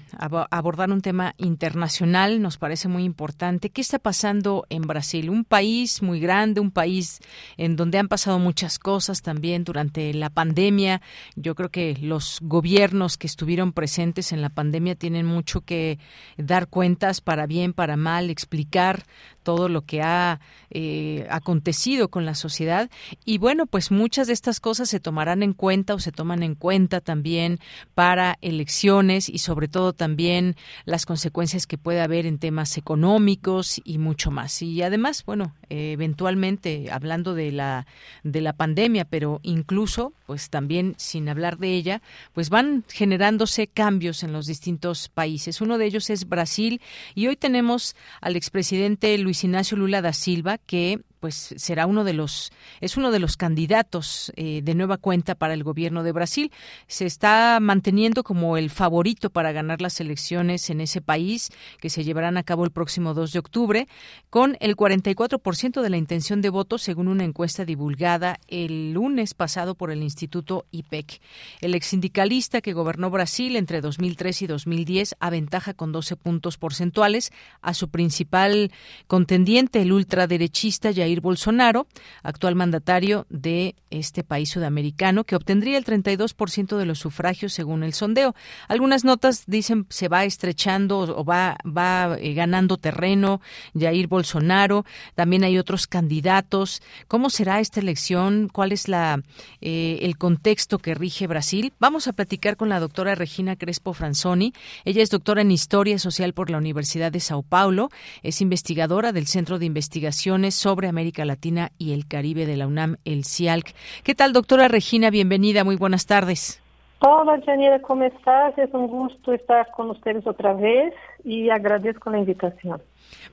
abordar 0.52 0.92
un 0.92 1.02
tema 1.02 1.34
internacional, 1.38 2.44
nos 2.44 2.60
parece 2.60 2.88
muy 2.88 3.04
importante. 3.04 3.72
¿Qué 3.72 3.82
está 3.82 3.98
pasando 3.98 4.68
en 4.70 4.84
Brasil? 4.84 5.32
Un 5.32 5.46
país 5.46 6.04
muy 6.04 6.20
grande, 6.20 6.62
un 6.62 6.70
país 6.70 7.22
en 7.58 7.76
donde 7.76 7.98
han 7.98 8.08
pasado 8.08 8.38
muchas 8.38 8.78
cosas 8.78 9.24
también 9.24 9.64
durante 9.64 10.14
la 10.14 10.30
pandemia. 10.30 11.02
Yo 11.36 11.56
creo 11.56 11.70
que 11.70 11.98
los 12.00 12.38
gobiernos 12.44 13.18
que 13.18 13.26
estuvieron 13.26 13.74
presentes 13.74 14.32
en 14.32 14.44
la 14.44 14.50
pandemia 14.50 14.94
tienen 14.94 15.26
mucho 15.26 15.62
que 15.62 15.98
dar 16.38 16.68
cuentas 16.68 17.20
para 17.20 17.48
bien, 17.48 17.74
para 17.74 17.98
mal, 17.98 18.30
explicar 18.30 19.06
todo 19.50 19.68
lo 19.68 19.82
que 19.82 20.04
ha 20.04 20.40
eh, 20.70 21.26
acontecido 21.32 22.10
con 22.10 22.24
la 22.24 22.36
sociedad. 22.36 22.88
Y 23.26 23.40
bueno, 23.40 23.66
pues 23.66 23.90
muchas 23.90 24.28
de 24.28 24.34
estas 24.34 24.60
cosas 24.60 24.90
se 24.90 25.00
tomarán 25.00 25.42
en 25.42 25.54
cuenta 25.54 25.96
o 25.96 26.00
se 26.00 26.12
toman 26.12 26.44
en 26.44 26.54
cuenta 26.54 27.02
también 27.02 27.58
para 27.96 28.38
elecciones 28.42 29.28
y 29.28 29.40
sobre 29.40 29.68
todo 29.68 29.94
también 29.94 30.56
las 30.86 31.08
consecuencias 31.08 31.66
que 31.66 31.80
puede 31.80 32.02
haber 32.02 32.28
en 32.28 32.38
temas 32.38 32.78
económicos 32.78 33.82
y 33.84 33.98
mucho 33.98 34.30
más. 34.30 34.62
Y 34.62 34.84
además, 34.84 35.26
bueno, 35.26 35.56
eventualmente 35.70 36.92
hablando 36.92 37.34
de 37.34 37.52
la 37.52 37.88
de 38.24 38.42
la 38.42 38.54
pandemia, 38.54 39.06
pero 39.06 39.40
incluso 39.42 40.14
pues 40.30 40.52
también 40.52 40.94
sin 40.98 41.28
hablar 41.28 41.58
de 41.58 41.74
ella, 41.74 42.04
pues 42.34 42.52
van 42.52 42.84
generándose 42.88 43.66
cambios 43.66 44.22
en 44.22 44.32
los 44.32 44.46
distintos 44.46 45.10
países. 45.10 45.60
Uno 45.60 45.80
de 45.80 45.88
ellos 45.88 46.12
es 46.12 46.30
Brasil 46.30 46.82
y 47.16 47.26
hoy 47.26 47.36
tenemos 47.36 47.96
al 48.22 48.36
expresidente 48.36 49.18
Luis 49.18 49.44
Ignacio 49.44 49.76
Lula 49.76 50.04
da 50.04 50.14
Silva 50.14 50.60
que 50.60 51.02
pues 51.20 51.54
será 51.58 51.86
uno 51.86 52.04
de 52.04 52.14
los 52.14 52.52
es 52.82 52.98
uno 52.98 53.12
de 53.12 53.20
los 53.20 53.38
candidatos 53.38 54.32
eh, 54.36 54.62
de 54.64 54.76
nueva 54.76 54.98
cuenta 54.98 55.36
para 55.36 55.54
el 55.54 55.64
gobierno 55.64 56.04
de 56.04 56.12
Brasil. 56.12 56.52
Se 56.88 57.06
está 57.06 57.60
manteniendo 57.62 58.24
como 58.24 58.58
el 58.58 58.70
favorito 58.70 59.30
para 59.30 59.52
ganar 59.52 59.82
las 59.82 60.00
elecciones 60.00 60.70
en 60.70 60.82
ese 60.82 61.02
país 61.02 61.50
que 61.80 61.90
se 61.90 62.04
llevarán 62.04 62.38
a 62.38 62.44
cabo 62.44 62.64
el 62.64 62.72
próximo 62.72 63.14
2 63.14 63.34
de 63.34 63.40
octubre 63.40 63.88
con 64.30 64.58
el 64.60 64.76
44% 64.76 65.82
de 65.82 65.90
la 65.90 65.98
intención 65.98 66.42
de 66.42 66.50
voto 66.50 66.78
según 66.78 67.08
una 67.08 67.24
encuesta 67.24 67.66
divulgada 67.66 68.40
el 68.48 68.94
lunes 68.94 69.34
pasado 69.34 69.76
por 69.76 69.92
el 69.92 70.04
Instituto 70.04 70.66
IPEC. 70.72 71.22
El 71.62 71.76
exsindicalista 71.76 72.62
que 72.62 72.74
gobernó 72.74 73.10
Brasil 73.10 73.56
entre 73.56 73.82
2003 73.82 74.44
y 74.44 74.48
2010 74.48 75.16
aventaja 75.20 75.74
con 75.74 75.92
12 75.92 76.16
puntos 76.16 76.58
porcentuales 76.58 77.32
a 77.62 77.74
su 77.74 77.90
principal 77.90 78.72
contendiente 79.08 79.82
el 79.82 79.92
ultraderechista 79.92 80.94
Jair 80.94 81.09
Jair 81.10 81.22
Bolsonaro, 81.22 81.88
actual 82.22 82.56
mandatario 82.56 83.26
de 83.30 83.76
este 83.90 84.24
país 84.24 84.50
sudamericano, 84.50 85.24
que 85.24 85.36
obtendría 85.36 85.78
el 85.78 85.86
32% 85.86 86.78
de 86.78 86.86
los 86.86 87.00
sufragios 87.00 87.54
según 87.54 87.84
el 87.84 87.94
sondeo. 87.94 88.36
Algunas 88.68 89.04
notas 89.04 89.44
dicen 89.48 89.88
se 89.90 90.08
va 90.08 90.26
estrechando 90.26 91.00
o 91.00 91.26
va, 91.26 91.58
va 91.66 92.18
eh, 92.20 92.34
ganando 92.34 92.78
terreno 92.78 93.42
Jair 93.78 94.08
Bolsonaro. 94.08 94.86
También 95.16 95.44
hay 95.44 95.58
otros 95.58 95.88
candidatos. 95.88 96.82
¿Cómo 97.08 97.30
será 97.30 97.60
esta 97.60 97.80
elección? 97.80 98.50
¿Cuál 98.52 98.72
es 98.72 98.88
la, 98.88 99.22
eh, 99.62 100.00
el 100.02 100.18
contexto 100.18 100.78
que 100.78 100.94
rige 100.94 101.28
Brasil? 101.28 101.74
Vamos 101.80 102.08
a 102.08 102.14
platicar 102.14 102.58
con 102.58 102.70
la 102.70 102.80
doctora 102.80 103.16
Regina 103.16 103.56
Crespo 103.56 103.94
Franzoni. 103.94 104.54
Ella 104.86 105.02
es 105.02 105.10
doctora 105.10 105.42
en 105.42 105.52
Historia 105.52 105.98
Social 105.98 106.34
por 106.34 106.50
la 106.50 106.58
Universidad 106.58 107.12
de 107.12 107.20
Sao 107.20 107.42
Paulo. 107.42 107.90
Es 108.22 108.42
investigadora 108.42 109.12
del 109.12 109.28
Centro 109.28 109.58
de 109.58 109.66
Investigaciones 109.66 110.56
sobre 110.56 110.88
América 111.00 111.24
Latina 111.24 111.70
y 111.78 111.94
el 111.94 112.08
Caribe 112.10 112.46
de 112.46 112.58
la 112.58 112.68
UNAM, 112.68 112.98
el 113.06 113.24
CIALC. 113.24 113.74
¿Qué 114.04 114.16
tal, 114.16 114.34
doctora 114.34 114.68
Regina? 114.68 115.10
Bienvenida, 115.10 115.64
muy 115.64 115.78
buenas 115.78 116.06
tardes. 116.06 116.62
Hola, 117.00 117.40
Janira, 117.46 117.82
¿cómo 117.82 118.04
estás? 118.04 118.58
Es 118.58 118.74
un 118.74 118.88
gusto 118.88 119.32
estar 119.32 119.72
con 119.72 119.90
ustedes 119.92 120.28
otra 120.28 120.52
vez 120.52 120.94
y 121.24 121.50
agradezco 121.50 122.10
la 122.10 122.20
invitación. 122.20 122.82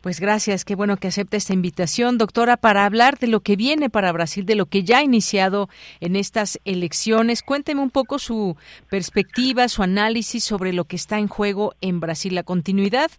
Pues 0.00 0.20
gracias, 0.20 0.64
qué 0.64 0.74
bueno 0.74 0.96
que 0.96 1.08
acepta 1.08 1.36
esta 1.36 1.52
invitación, 1.52 2.16
doctora, 2.16 2.56
para 2.56 2.84
hablar 2.84 3.18
de 3.18 3.26
lo 3.26 3.40
que 3.40 3.56
viene 3.56 3.90
para 3.90 4.12
Brasil, 4.12 4.46
de 4.46 4.54
lo 4.54 4.66
que 4.66 4.84
ya 4.84 4.98
ha 4.98 5.02
iniciado 5.02 5.68
en 6.00 6.14
estas 6.14 6.60
elecciones. 6.64 7.42
Cuénteme 7.42 7.80
un 7.80 7.90
poco 7.90 8.18
su 8.18 8.56
perspectiva, 8.88 9.68
su 9.68 9.82
análisis 9.82 10.44
sobre 10.44 10.72
lo 10.72 10.84
que 10.84 10.96
está 10.96 11.18
en 11.18 11.28
juego 11.28 11.74
en 11.80 11.98
Brasil, 11.98 12.34
la 12.34 12.44
continuidad 12.44 13.10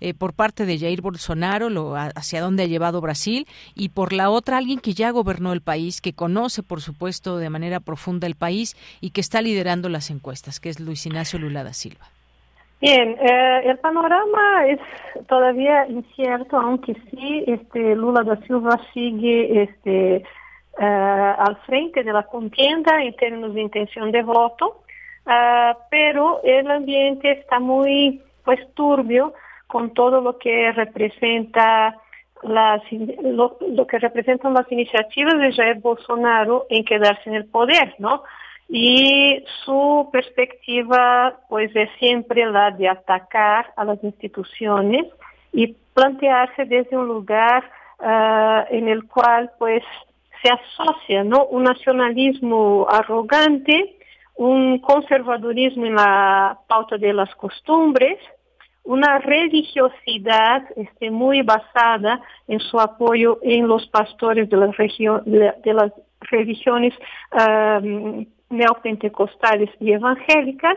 eh, 0.00 0.14
por 0.14 0.34
parte 0.34 0.66
de 0.66 0.78
Jair 0.78 1.00
Bolsonaro, 1.00 1.68
lo, 1.68 1.96
hacia 1.96 2.40
dónde 2.40 2.62
ha 2.62 2.66
llevado 2.66 3.00
Brasil, 3.00 3.46
y 3.74 3.88
por 3.88 4.12
la 4.12 4.30
otra, 4.30 4.58
alguien 4.58 4.78
que 4.78 4.94
ya 4.94 5.10
gobernó 5.10 5.52
el 5.52 5.62
país, 5.62 6.00
que 6.00 6.12
conoce, 6.12 6.62
por 6.62 6.80
supuesto, 6.80 7.38
de 7.38 7.50
manera 7.50 7.80
profunda 7.80 8.26
el 8.26 8.36
país 8.36 8.76
y 9.00 9.10
que 9.10 9.20
está 9.20 9.42
liderando 9.42 9.88
las 9.88 10.10
encuestas, 10.10 10.60
que 10.60 10.68
es 10.68 10.80
Luis 10.80 11.06
Ignacio 11.06 11.38
Lula 11.38 11.64
da 11.64 11.72
Silva. 11.72 12.15
Bien, 12.80 13.16
eh, 13.20 13.62
el 13.64 13.78
panorama 13.78 14.66
es 14.66 14.78
todavía 15.26 15.86
incierto, 15.86 16.58
aunque 16.58 16.94
sí, 17.10 17.44
este 17.46 17.94
Lula 17.96 18.22
da 18.22 18.36
Silva 18.46 18.78
sigue 18.92 19.62
este 19.62 20.24
al 20.78 21.56
frente 21.64 22.04
de 22.04 22.12
la 22.12 22.24
contienda 22.24 23.02
en 23.02 23.16
términos 23.16 23.54
de 23.54 23.62
intención 23.62 24.12
de 24.12 24.22
voto, 24.22 24.82
pero 25.90 26.42
el 26.44 26.70
ambiente 26.70 27.30
está 27.30 27.60
muy 27.60 28.20
pues 28.44 28.60
turbio 28.74 29.32
con 29.66 29.94
todo 29.94 30.20
lo 30.20 30.38
que 30.38 30.72
representa 30.72 31.96
las, 32.42 32.82
lo, 33.22 33.56
que 33.86 33.98
representan 33.98 34.54
las 34.54 34.70
iniciativas 34.70 35.38
de 35.38 35.52
Jair 35.52 35.78
Bolsonaro 35.80 36.66
en 36.70 36.84
quedarse 36.84 37.28
en 37.28 37.36
el 37.36 37.46
poder, 37.46 37.94
¿no? 37.98 38.22
Y 38.68 39.44
su 39.64 40.08
perspectiva, 40.12 41.38
pues, 41.48 41.74
es 41.74 41.88
siempre 41.98 42.44
la 42.46 42.72
de 42.72 42.88
atacar 42.88 43.72
a 43.76 43.84
las 43.84 44.02
instituciones 44.02 45.06
y 45.52 45.74
plantearse 45.94 46.64
desde 46.64 46.96
un 46.96 47.06
lugar 47.06 47.70
uh, 48.00 48.74
en 48.74 48.88
el 48.88 49.06
cual, 49.06 49.50
pues, 49.58 49.82
se 50.42 50.50
asocia, 50.50 51.24
¿no? 51.24 51.46
Un 51.46 51.64
nacionalismo 51.64 52.86
arrogante, 52.90 53.96
un 54.36 54.78
conservadurismo 54.80 55.86
en 55.86 55.94
la 55.94 56.58
pauta 56.68 56.98
de 56.98 57.12
las 57.12 57.34
costumbres, 57.36 58.18
una 58.84 59.18
religiosidad 59.18 60.64
este, 60.76 61.10
muy 61.10 61.42
basada 61.42 62.20
en 62.46 62.60
su 62.60 62.78
apoyo 62.78 63.38
en 63.42 63.66
los 63.66 63.86
pastores 63.88 64.48
de 64.48 64.56
las, 64.56 65.92
religiones 66.30 66.94
um, 67.32 68.24
neopentecostales 68.50 69.70
y 69.80 69.92
evangélicas 69.92 70.76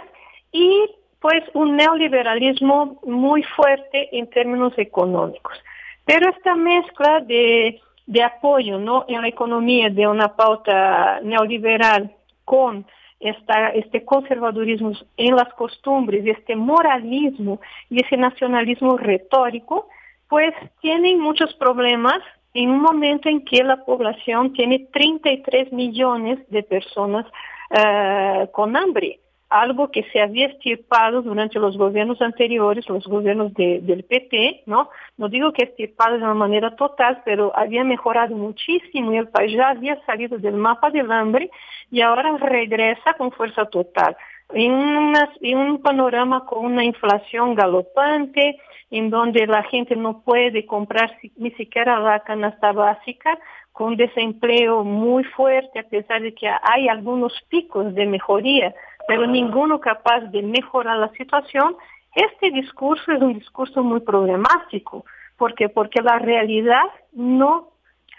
y 0.51 0.89
pues 1.19 1.43
un 1.53 1.75
neoliberalismo 1.75 2.99
muy 3.03 3.43
fuerte 3.43 4.17
en 4.17 4.29
términos 4.29 4.73
económicos. 4.77 5.57
Pero 6.05 6.29
esta 6.29 6.55
mezcla 6.55 7.19
de, 7.19 7.81
de 8.07 8.23
apoyo 8.23 8.79
¿no? 8.79 9.05
en 9.07 9.21
la 9.21 9.27
economía 9.27 9.89
de 9.89 10.07
una 10.07 10.35
pauta 10.35 11.19
neoliberal 11.21 12.15
con 12.45 12.85
esta, 13.19 13.69
este 13.69 14.05
conservadurismo 14.05 14.93
en 15.17 15.35
las 15.35 15.53
costumbres, 15.53 16.25
este 16.25 16.55
moralismo 16.55 17.59
y 17.89 18.03
ese 18.03 18.15
nacionalismo 18.15 18.97
retórico, 18.97 19.89
pues 20.29 20.53
tienen 20.81 21.19
muchos 21.19 21.53
problemas 21.55 22.19
en 22.53 22.69
un 22.69 22.81
momento 22.81 23.29
en 23.29 23.43
que 23.43 23.63
la 23.63 23.83
población 23.83 24.53
tiene 24.53 24.87
33 24.91 25.71
millones 25.73 26.39
de 26.49 26.63
personas 26.63 27.25
uh, 27.71 28.51
con 28.51 28.75
hambre 28.75 29.19
algo 29.49 29.89
que 29.89 30.03
se 30.11 30.21
había 30.21 30.47
estirpado 30.47 31.23
durante 31.23 31.59
los 31.59 31.75
gobiernos 31.75 32.21
anteriores, 32.21 32.87
los 32.87 33.05
gobiernos 33.07 33.53
de, 33.55 33.79
del 33.81 34.03
PT, 34.03 34.63
¿no? 34.67 34.89
No 35.17 35.27
digo 35.27 35.51
que 35.53 35.65
estirpado 35.65 36.17
de 36.17 36.23
una 36.23 36.35
manera 36.35 36.75
total, 36.75 37.23
pero 37.25 37.51
había 37.55 37.83
mejorado 37.83 38.35
muchísimo 38.35 39.11
y 39.11 39.17
el 39.17 39.27
país 39.27 39.55
ya 39.55 39.69
había 39.69 39.99
salido 40.05 40.37
del 40.37 40.53
mapa 40.53 40.91
del 40.91 41.11
hambre 41.11 41.49
y 41.89 42.01
ahora 42.01 42.37
regresa 42.37 43.13
con 43.17 43.31
fuerza 43.31 43.65
total. 43.65 44.15
En, 44.51 44.71
una, 44.71 45.29
en 45.41 45.57
un 45.57 45.81
panorama 45.81 46.45
con 46.45 46.65
una 46.65 46.83
inflación 46.83 47.55
galopante, 47.55 48.57
en 48.91 49.09
donde 49.09 49.45
la 49.45 49.63
gente 49.63 49.95
no 49.95 50.21
puede 50.21 50.65
comprar 50.65 51.15
ni 51.37 51.51
siquiera 51.51 51.99
la 51.99 52.21
canasta 52.21 52.71
básica, 52.71 53.37
con 53.71 53.95
desempleo 53.95 54.83
muy 54.83 55.23
fuerte, 55.23 55.79
a 55.79 55.83
pesar 55.83 56.21
de 56.21 56.33
que 56.33 56.49
hay 56.49 56.89
algunos 56.89 57.33
picos 57.49 57.93
de 57.93 58.05
mejoría 58.05 58.73
pero 59.09 59.25
ninguno 59.25 59.79
capaz 59.79 60.19
de 60.29 60.43
mejorar 60.43 60.97
la 60.99 61.09
situación, 61.13 61.75
este 62.13 62.51
discurso 62.51 63.11
es 63.11 63.19
un 63.19 63.33
discurso 63.33 63.83
muy 63.83 64.01
problemático. 64.01 65.03
¿Por 65.35 65.55
qué? 65.55 65.67
Porque 65.67 65.99
la 66.03 66.19
realidad 66.19 66.83
no 67.13 67.71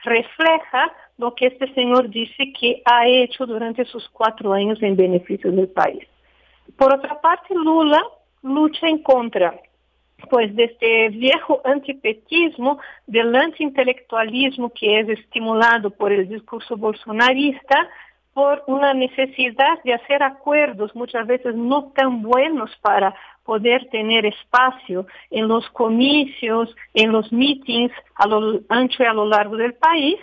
refleja 0.03 0.93
lo 1.16 1.37
que 1.37 1.47
este 1.47 1.72
señor 1.74 2.11
dice 2.11 2.53
que 2.59 2.83
ha 2.85 3.07
hecho 3.07 3.47
durante 3.47 3.85
sus 3.85 4.09
cuatro 4.09 4.53
años 4.53 4.83
en 4.83 4.97
beneficio 4.97 5.53
del 5.53 5.68
país. 5.68 6.05
Por 6.76 6.94
otra 6.94 7.20
parte, 7.20 7.54
Lula 7.54 8.02
lucha 8.42 8.88
en 8.88 9.02
contra 9.02 9.54
pues 10.28 10.54
de 10.54 10.64
este 10.64 11.08
viejo 11.10 11.62
antipetismo, 11.64 12.78
del 13.06 13.34
antiintelectualismo 13.34 14.70
que 14.70 15.00
es 15.00 15.08
estimulado 15.08 15.90
por 15.90 16.12
el 16.12 16.28
discurso 16.28 16.76
bolsonarista, 16.76 17.88
por 18.34 18.62
una 18.66 18.94
necesidad 18.94 19.82
de 19.82 19.94
hacer 19.94 20.22
acuerdos 20.22 20.94
muchas 20.94 21.26
veces 21.26 21.54
no 21.56 21.92
tan 21.94 22.22
buenos 22.22 22.70
para 22.80 23.14
poder 23.44 23.88
tener 23.90 24.24
espacio 24.26 25.06
en 25.30 25.48
los 25.48 25.68
comicios, 25.70 26.74
en 26.94 27.10
los 27.10 27.32
meetings 27.32 27.92
a 28.14 28.28
lo 28.28 28.60
ancho 28.68 29.02
y 29.02 29.06
a 29.06 29.12
lo 29.12 29.26
largo 29.26 29.56
del 29.56 29.74
país. 29.74 30.18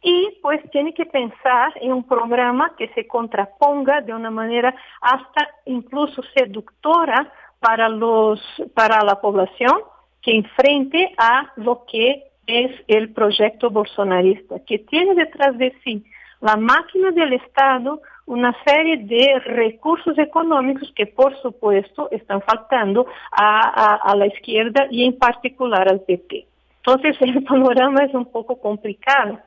Y 0.00 0.38
pues 0.42 0.60
tiene 0.70 0.94
que 0.94 1.06
pensar 1.06 1.72
en 1.80 1.92
un 1.92 2.04
programa 2.04 2.74
que 2.76 2.88
se 2.94 3.06
contraponga 3.06 4.00
de 4.00 4.14
una 4.14 4.30
manera 4.30 4.74
hasta 5.00 5.48
incluso 5.64 6.22
seductora 6.36 7.32
para 7.58 7.88
los, 7.88 8.40
para 8.74 9.02
la 9.04 9.20
población 9.20 9.80
que 10.22 10.36
enfrente 10.36 11.12
a 11.18 11.52
lo 11.56 11.84
que 11.86 12.24
es 12.46 12.70
el 12.86 13.12
proyecto 13.12 13.70
bolsonarista, 13.70 14.60
que 14.64 14.78
tiene 14.78 15.14
detrás 15.14 15.58
de 15.58 15.74
sí 15.84 16.04
la 16.40 16.56
máquina 16.56 17.10
del 17.10 17.32
Estado 17.34 18.00
una 18.26 18.54
serie 18.64 18.98
de 18.98 19.40
recursos 19.40 20.18
económicos 20.18 20.92
que, 20.94 21.06
por 21.06 21.34
supuesto, 21.40 22.08
están 22.10 22.42
faltando 22.42 23.06
a, 23.32 24.14
la 24.14 24.26
izquierda 24.26 24.86
y 24.90 25.04
en 25.04 25.18
particular 25.18 25.88
al 25.88 26.00
PP. 26.00 26.46
Entonces, 26.76 27.16
el 27.20 27.42
panorama 27.44 28.04
es 28.04 28.14
un 28.14 28.26
poco 28.26 28.60
complicado 28.60 29.38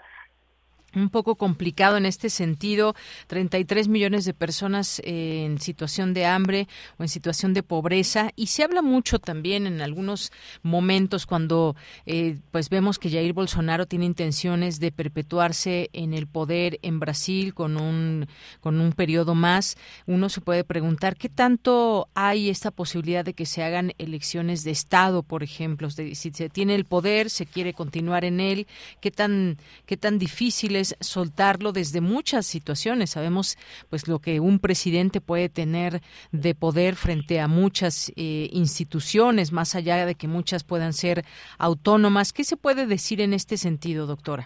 un 0.96 1.10
poco 1.10 1.36
complicado 1.36 1.98
en 1.98 2.06
este 2.06 2.30
sentido. 2.30 2.96
33 3.28 3.88
millones 3.88 4.26
de 4.26 4.34
personas 4.34 5.02
eh, 5.04 5.46
en 5.46 5.60
situación 5.60 6.14
de 6.14 6.26
hambre 6.26 6.68
o 6.98 7.04
en 7.04 7.10
situación 7.10 7.54
de 7.54 7.64
pobreza. 7.64 8.32
Y 8.36 8.48
se 8.48 8.64
habla 8.64 8.82
mucho 8.82 9.20
también 9.20 9.68
en 9.68 9.82
algunos 9.82 10.32
momentos 10.64 11.26
cuando 11.26 11.76
eh, 12.06 12.38
pues 12.52 12.70
vemos 12.70 13.00
que 13.00 13.10
Jair 13.10 13.34
Bolsonaro 13.34 13.86
tiene 13.86 14.06
intenciones 14.06 14.80
de 14.80 14.92
perpetuarse 14.92 15.90
en 15.94 16.14
el 16.14 16.28
poder 16.28 16.80
en 16.82 17.00
Brasil 17.00 17.54
con 17.54 17.78
un, 17.78 18.28
con 18.60 18.80
un 18.80 18.92
periodo 18.94 19.36
más. 19.36 19.78
Uno 20.06 20.30
se 20.30 20.42
puede 20.42 20.64
preguntar 20.64 21.16
qué 21.16 21.30
tanto 21.30 22.10
hay 22.14 22.50
esta 22.50 22.72
posibilidad 22.72 23.24
de 23.24 23.34
que 23.34 23.46
se 23.46 23.64
hagan 23.64 23.94
elecciones 23.98 24.64
de 24.64 24.72
Estado, 24.72 25.24
por 25.24 25.44
ejemplo. 25.44 25.90
si 25.90 26.16
se 26.16 26.50
tiene 26.50 26.76
el 26.76 26.86
poder, 26.86 27.30
se 27.30 27.46
quiere 27.46 27.74
continuar 27.74 28.26
en 28.26 28.40
él, 28.40 28.68
qué 29.00 29.12
tan, 29.12 29.58
qué 29.86 29.98
tan 29.98 30.20
difícil 30.20 30.76
soltarlo 31.00 31.72
desde 31.72 32.02
muchas 32.02 32.46
situaciones. 32.46 33.12
Sabemos 33.12 33.58
pues 33.90 34.08
lo 34.08 34.20
que 34.20 34.40
un 34.40 34.60
presidente 34.60 35.22
puede 35.22 35.50
tener 35.50 36.02
de 36.32 36.56
poder 36.56 36.96
frente 36.96 37.40
a 37.40 37.48
muchas 37.48 38.12
eh, 38.16 38.50
instituciones, 38.52 39.52
más 39.52 39.76
allá 39.76 40.06
de 40.06 40.16
que 40.16 40.28
muchas 40.28 40.64
puedan 40.64 40.94
ser 40.94 41.24
autónomas. 41.58 42.34
¿Qué 42.34 42.44
se 42.44 42.58
puede 42.58 42.86
decir 42.86 43.22
en 43.22 43.34
este 43.34 43.58
sentido, 43.58 44.08
doctora? 44.08 44.46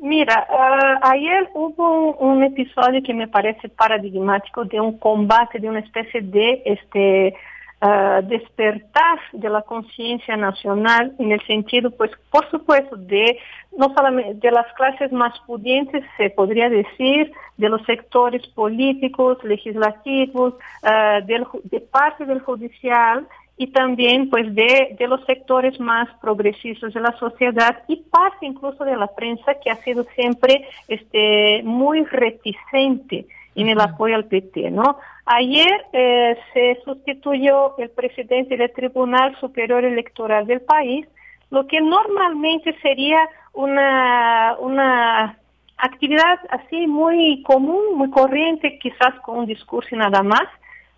Mira, 0.00 0.46
uh, 0.50 0.98
ayer 1.10 1.48
hubo 1.54 2.12
un, 2.18 2.36
un, 2.36 2.44
episodio 2.44 3.02
que 3.02 3.14
me 3.14 3.28
parece 3.28 3.68
paradigmático 3.70 4.64
de 4.64 4.78
un 4.78 4.98
combate, 4.98 5.58
de 5.58 5.68
una 5.68 5.80
especie 5.80 6.20
de 6.20 6.62
este 6.66 7.34
uh, 7.82 8.26
despertar 8.26 9.18
de 9.32 9.48
la 9.48 9.62
conciencia 9.62 10.36
nacional 10.36 11.14
en 11.18 11.32
el 11.32 11.44
sentido, 11.46 11.90
pues, 11.90 12.10
por 12.30 12.48
supuesto, 12.50 12.96
de 12.96 13.38
no 13.76 13.92
solamente 13.94 14.34
de 14.34 14.50
las 14.50 14.72
clases 14.74 15.12
más 15.12 15.38
pudientes, 15.46 16.04
se 16.16 16.30
podría 16.30 16.68
decir, 16.68 17.32
de 17.56 17.68
los 17.68 17.82
sectores 17.84 18.46
políticos, 18.48 19.38
legislativos, 19.44 20.54
uh, 20.54 21.26
del, 21.26 21.46
de 21.64 21.80
parte 21.80 22.24
del 22.24 22.40
judicial 22.40 23.26
y 23.58 23.68
también 23.68 24.28
pues 24.28 24.54
de, 24.54 24.96
de, 24.98 25.08
los 25.08 25.24
sectores 25.24 25.80
más 25.80 26.08
progresistas 26.20 26.92
de 26.92 27.00
la 27.00 27.16
sociedad 27.18 27.82
y 27.88 27.96
parte 27.96 28.44
incluso 28.44 28.84
de 28.84 28.96
la 28.96 29.06
prensa 29.06 29.54
que 29.62 29.70
ha 29.70 29.76
sido 29.76 30.04
siempre 30.14 30.68
este 30.88 31.62
muy 31.64 32.04
reticente 32.04 33.26
en 33.56 33.68
el 33.70 33.80
apoyo 33.80 34.14
al 34.14 34.26
PT, 34.26 34.70
¿no? 34.70 34.98
Ayer 35.24 35.86
eh, 35.92 36.36
se 36.52 36.78
sustituyó 36.84 37.76
el 37.78 37.90
presidente 37.90 38.56
del 38.56 38.72
Tribunal 38.72 39.34
Superior 39.40 39.84
Electoral 39.84 40.46
del 40.46 40.60
país, 40.60 41.06
lo 41.50 41.66
que 41.66 41.80
normalmente 41.80 42.76
sería 42.82 43.18
una, 43.54 44.56
una 44.60 45.38
actividad 45.78 46.38
así 46.50 46.86
muy 46.86 47.42
común, 47.42 47.96
muy 47.96 48.10
corriente, 48.10 48.78
quizás 48.78 49.14
con 49.24 49.38
un 49.40 49.46
discurso 49.46 49.94
y 49.94 49.98
nada 49.98 50.22
más, 50.22 50.46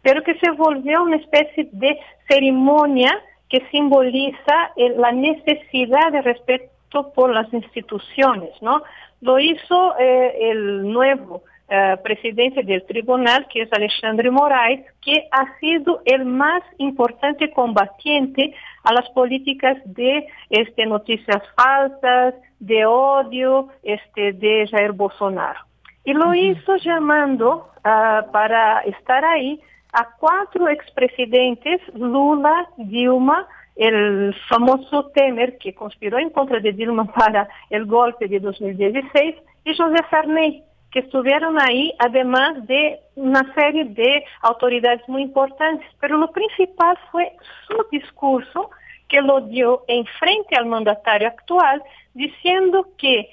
pero 0.02 0.22
que 0.22 0.38
se 0.38 0.50
volvió 0.50 1.02
una 1.02 1.16
especie 1.16 1.68
de 1.72 1.98
ceremonia 2.28 3.22
que 3.48 3.62
simboliza 3.70 4.72
la 4.76 5.12
necesidad 5.12 6.12
de 6.12 6.22
respeto 6.22 7.12
por 7.14 7.32
las 7.32 7.52
instituciones, 7.52 8.50
¿no? 8.60 8.82
Lo 9.20 9.38
hizo 9.38 9.98
eh, 9.98 10.50
el 10.50 10.92
nuevo 10.92 11.42
uh, 11.68 12.02
presidente 12.02 12.62
del 12.62 12.84
tribunal, 12.86 13.46
que 13.48 13.62
es 13.62 13.72
Alexandre 13.72 14.30
Moraes, 14.30 14.84
que 15.00 15.28
ha 15.30 15.58
sido 15.58 16.02
el 16.04 16.24
más 16.24 16.62
importante 16.78 17.50
combatiente 17.52 18.54
a 18.84 18.92
las 18.92 19.08
políticas 19.10 19.76
de 19.84 20.26
este, 20.50 20.86
noticias 20.86 21.42
falsas, 21.56 22.34
de 22.58 22.86
odio 22.86 23.68
este, 23.82 24.32
de 24.32 24.66
Jair 24.70 24.92
Bolsonaro. 24.92 25.60
Y 26.04 26.12
lo 26.12 26.34
hizo 26.34 26.76
llamando 26.76 27.70
uh, 27.78 28.30
para 28.32 28.80
estar 28.80 29.24
ahí 29.24 29.60
a 29.92 30.08
cuatro 30.18 30.68
expresidentes, 30.68 31.80
Lula, 31.94 32.68
Dilma, 32.76 33.46
el 33.76 34.34
famoso 34.48 35.10
Temer, 35.14 35.56
que 35.58 35.74
conspiró 35.74 36.18
en 36.18 36.30
contra 36.30 36.60
de 36.60 36.72
Dilma 36.72 37.04
para 37.12 37.48
el 37.70 37.86
golpe 37.86 38.26
de 38.26 38.40
2016, 38.40 39.36
y 39.64 39.76
José 39.76 39.96
Sarney, 40.10 40.64
que 40.90 41.00
estuvieron 41.00 41.60
ahí, 41.60 41.92
además 41.98 42.66
de 42.66 43.00
una 43.14 43.52
serie 43.54 43.84
de 43.84 44.24
autoridades 44.42 45.06
muy 45.08 45.22
importantes. 45.22 45.86
Pero 46.00 46.16
lo 46.16 46.30
principal 46.30 46.98
fue 47.10 47.32
su 47.66 47.76
discurso, 47.90 48.70
que 49.08 49.20
lo 49.20 49.40
dio 49.40 49.84
en 49.88 50.04
frente 50.18 50.56
al 50.56 50.66
mandatario 50.66 51.28
actual, 51.28 51.82
diciendo 52.14 52.88
que 52.98 53.28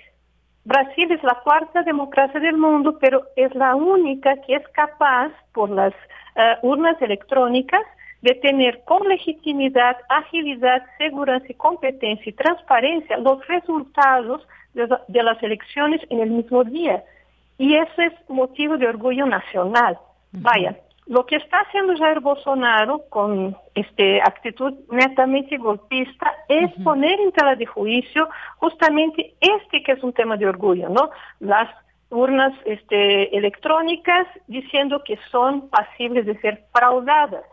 Brasil 0.63 1.11
es 1.11 1.21
la 1.23 1.39
cuarta 1.43 1.83
democracia 1.83 2.39
del 2.39 2.57
mundo, 2.57 2.97
pero 2.99 3.23
es 3.35 3.53
la 3.55 3.75
única 3.75 4.35
que 4.41 4.55
es 4.55 4.67
capaz, 4.69 5.31
por 5.53 5.69
las 5.69 5.93
uh, 5.93 6.67
urnas 6.67 6.99
electrónicas, 7.01 7.81
de 8.21 8.33
tener 8.35 8.83
con 8.85 9.07
legitimidad, 9.07 9.97
agilidad, 10.09 10.83
seguridad 10.97 11.43
competencia 11.57 12.29
y 12.29 12.33
transparencia 12.33 13.17
los 13.17 13.45
resultados 13.47 14.47
de 14.73 15.23
las 15.23 15.43
elecciones 15.43 16.01
en 16.09 16.21
el 16.21 16.31
mismo 16.31 16.63
día. 16.63 17.03
Y 17.57 17.75
eso 17.75 18.01
es 18.01 18.13
motivo 18.29 18.77
de 18.77 18.87
orgullo 18.87 19.25
nacional. 19.25 19.97
Vaya, 20.31 20.75
lo 21.07 21.25
que 21.25 21.35
está 21.35 21.59
haciendo 21.59 21.95
Jair 21.95 22.19
Bolsonaro 22.19 23.03
con 23.09 23.55
este 23.75 24.21
actitud 24.21 24.73
netamente 24.89 25.57
golpista 25.57 26.33
es 26.49 26.71
poner 26.83 27.19
en 27.19 27.31
tela 27.31 27.55
de 27.55 27.65
juicio 27.65 28.27
justamente 28.57 29.35
este 29.39 29.83
que 29.83 29.91
es 29.91 30.03
un 30.03 30.13
tema 30.13 30.35
de 30.35 30.47
orgullo, 30.47 30.89
¿no? 30.89 31.11
Las 31.39 31.69
urnas 32.09 32.53
este, 32.65 33.35
electrónicas 33.37 34.27
diciendo 34.47 35.03
que 35.05 35.19
son 35.31 35.69
pasibles 35.69 36.25
de 36.25 36.39
ser 36.39 36.63
fraudadas. 36.73 37.43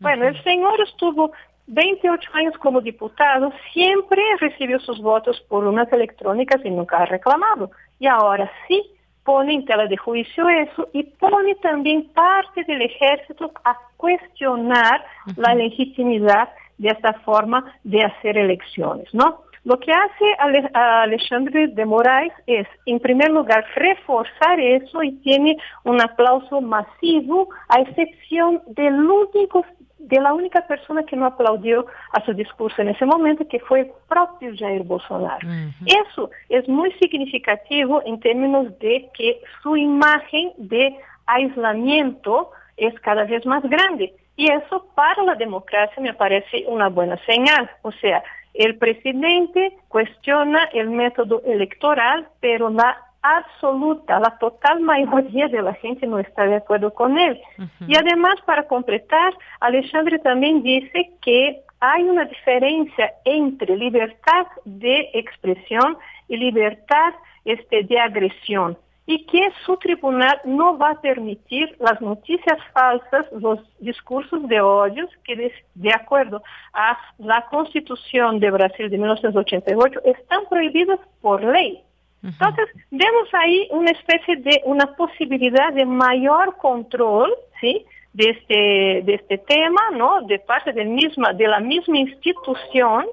Bueno, 0.00 0.26
el 0.26 0.42
señor 0.42 0.80
estuvo 0.80 1.32
28 1.66 2.30
años 2.34 2.56
como 2.58 2.80
diputado, 2.80 3.52
siempre 3.72 4.22
recibió 4.40 4.80
sus 4.80 5.00
votos 5.00 5.40
por 5.48 5.64
urnas 5.64 5.92
electrónicas 5.92 6.64
y 6.64 6.70
nunca 6.70 6.98
ha 6.98 7.06
reclamado. 7.06 7.70
Y 7.98 8.06
ahora 8.06 8.50
sí 8.66 8.82
pone 9.24 9.54
en 9.54 9.64
tela 9.64 9.86
de 9.86 9.96
juicio 9.96 10.48
eso 10.48 10.88
y 10.92 11.04
pone 11.04 11.54
también 11.56 12.08
parte 12.12 12.64
del 12.64 12.82
ejército 12.82 13.52
a 13.64 13.76
cuestionar 13.96 15.04
la 15.36 15.54
legitimidad 15.54 16.48
de 16.78 16.88
esta 16.88 17.12
forma 17.20 17.72
de 17.84 18.02
hacer 18.02 18.36
elecciones, 18.36 19.08
¿no? 19.12 19.42
Lo 19.64 19.78
que 19.78 19.92
hace 19.92 20.72
Alexandre 20.74 21.68
de 21.68 21.86
Moraes 21.86 22.32
es, 22.48 22.66
en 22.84 22.98
primer 22.98 23.30
lugar, 23.30 23.64
reforzar 23.76 24.58
eso 24.58 25.04
y 25.04 25.12
tiene 25.18 25.56
un 25.84 26.00
aplauso 26.00 26.60
masivo, 26.60 27.48
a 27.68 27.80
excepción 27.80 28.60
del 28.66 28.94
único 28.94 29.64
de 30.02 30.20
la 30.20 30.32
única 30.34 30.66
persona 30.66 31.04
que 31.04 31.16
no 31.16 31.26
aplaudió 31.26 31.86
a 32.12 32.24
su 32.24 32.32
discurso 32.32 32.82
en 32.82 32.88
ese 32.88 33.06
momento, 33.06 33.46
que 33.48 33.60
fue 33.60 33.80
el 33.80 33.90
propio 34.08 34.52
Jair 34.56 34.82
Bolsonaro. 34.82 35.46
Eso 35.86 36.30
es 36.48 36.68
muy 36.68 36.92
significativo 36.94 38.02
en 38.04 38.18
términos 38.20 38.78
de 38.80 39.08
que 39.14 39.40
su 39.62 39.76
imagen 39.76 40.52
de 40.56 40.96
aislamiento 41.26 42.50
es 42.76 42.98
cada 43.00 43.24
vez 43.24 43.46
más 43.46 43.62
grande. 43.62 44.12
Y 44.36 44.50
eso 44.50 44.86
para 44.94 45.22
la 45.22 45.34
democracia 45.34 46.02
me 46.02 46.14
parece 46.14 46.64
una 46.66 46.88
buena 46.88 47.16
señal. 47.26 47.70
O 47.82 47.92
sea, 47.92 48.22
el 48.54 48.76
presidente 48.76 49.76
cuestiona 49.88 50.64
el 50.72 50.90
método 50.90 51.42
electoral, 51.46 52.28
pero 52.40 52.70
la 52.70 52.96
absoluta, 53.22 54.18
la 54.18 54.36
total 54.38 54.80
mayoría 54.80 55.48
de 55.48 55.62
la 55.62 55.74
gente 55.74 56.06
no 56.06 56.18
está 56.18 56.44
de 56.44 56.56
acuerdo 56.56 56.92
con 56.92 57.18
él. 57.18 57.40
Y 57.86 57.96
además, 57.96 58.34
para 58.44 58.66
completar, 58.66 59.32
Alexandre 59.60 60.18
también 60.18 60.62
dice 60.62 61.10
que 61.20 61.62
hay 61.80 62.02
una 62.02 62.24
diferencia 62.24 63.12
entre 63.24 63.76
libertad 63.76 64.46
de 64.64 65.10
expresión 65.14 65.96
y 66.28 66.36
libertad 66.36 67.14
este, 67.44 67.84
de 67.84 67.98
agresión 67.98 68.76
y 69.04 69.26
que 69.26 69.50
su 69.66 69.76
tribunal 69.78 70.40
no 70.44 70.78
va 70.78 70.90
a 70.90 71.00
permitir 71.00 71.76
las 71.80 72.00
noticias 72.00 72.58
falsas, 72.72 73.26
los 73.32 73.58
discursos 73.80 74.46
de 74.46 74.60
odios 74.60 75.10
que 75.24 75.34
de, 75.34 75.52
de, 75.74 75.92
acuerdo 75.92 76.42
a 76.72 76.96
la 77.18 77.44
Constitución 77.50 78.38
de 78.38 78.52
Brasil 78.52 78.88
de 78.88 78.98
1988 78.98 80.00
están 80.04 80.42
prohibidos 80.48 81.00
por 81.20 81.42
ley. 81.42 81.82
Entonces, 82.22 82.68
vemos 82.90 83.28
ahí 83.32 83.68
una 83.70 83.90
especie 83.90 84.36
de 84.36 84.62
una 84.64 84.86
posibilidad 84.94 85.72
de 85.72 85.84
mayor 85.84 86.56
control, 86.56 87.34
¿sí? 87.60 87.84
De 88.12 88.30
este, 88.30 89.02
de 89.04 89.14
este 89.14 89.38
tema, 89.38 89.80
¿no? 89.94 90.22
De 90.22 90.38
parte 90.38 90.72
del 90.72 90.88
misma, 90.88 91.32
de 91.32 91.48
la 91.48 91.60
misma 91.60 91.98
institución 91.98 93.06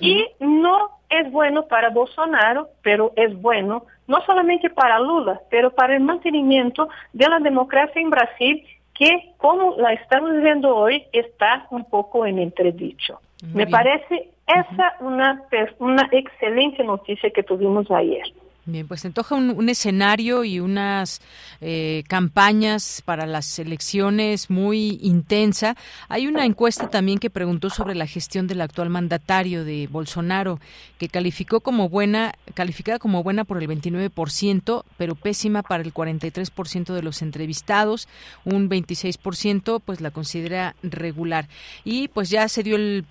y 0.00 0.26
no 0.40 0.90
es 1.08 1.30
bueno 1.30 1.66
para 1.68 1.90
Bolsonaro, 1.90 2.68
pero 2.82 3.12
es 3.14 3.40
bueno 3.40 3.84
no 4.08 4.24
solamente 4.24 4.70
para 4.70 4.98
Lula, 4.98 5.40
pero 5.50 5.70
para 5.70 5.94
el 5.94 6.02
mantenimiento 6.02 6.88
de 7.12 7.28
la 7.28 7.38
democracia 7.38 8.00
en 8.00 8.10
Brasil, 8.10 8.64
que 8.94 9.32
como 9.36 9.76
la 9.76 9.92
estamos 9.92 10.30
viendo 10.42 10.74
hoy, 10.74 11.04
está 11.12 11.66
un 11.70 11.84
poco 11.84 12.24
en 12.24 12.38
entredicho. 12.38 13.20
Me 13.52 13.66
parece 13.66 14.30
esa 14.46 14.96
una, 15.00 15.42
una 15.78 16.08
excelente 16.12 16.82
noticia 16.82 17.30
que 17.30 17.42
tuvimos 17.42 17.90
ayer. 17.90 18.24
Bien, 18.68 18.88
pues 18.88 19.02
se 19.02 19.06
antoja 19.06 19.36
un, 19.36 19.68
escenario 19.68 20.42
y 20.42 20.58
unas 20.58 21.20
eh, 21.60 22.02
campañas 22.08 23.00
para 23.04 23.24
las 23.24 23.60
elecciones 23.60 24.50
muy 24.50 24.98
intensa. 25.02 25.76
Hay 26.08 26.26
una 26.26 26.44
encuesta 26.44 26.90
también 26.90 27.20
que 27.20 27.30
preguntó 27.30 27.70
sobre 27.70 27.94
la 27.94 28.08
gestión 28.08 28.48
del 28.48 28.60
actual 28.60 28.90
mandatario 28.90 29.64
de 29.64 29.86
Bolsonaro, 29.86 30.58
que 30.98 31.08
calificó 31.08 31.60
como 31.60 31.88
buena, 31.88 32.34
calificada 32.54 32.98
como 32.98 33.22
buena 33.22 33.44
por 33.44 33.62
el 33.62 33.68
29%, 33.68 34.82
pero 34.96 35.14
pésima 35.14 35.62
para 35.62 35.84
el 35.84 35.94
43% 35.94 36.92
de 36.92 37.02
los 37.02 37.22
entrevistados. 37.22 38.08
Un 38.44 38.68
26% 38.68 39.80
pues 39.84 40.00
la 40.00 40.10
considera 40.10 40.74
regular. 40.82 41.46
Y 41.84 42.08
pues 42.08 42.30
ya 42.30 42.48
se 42.48 42.64
dio 42.64 42.74
el, 42.74 43.04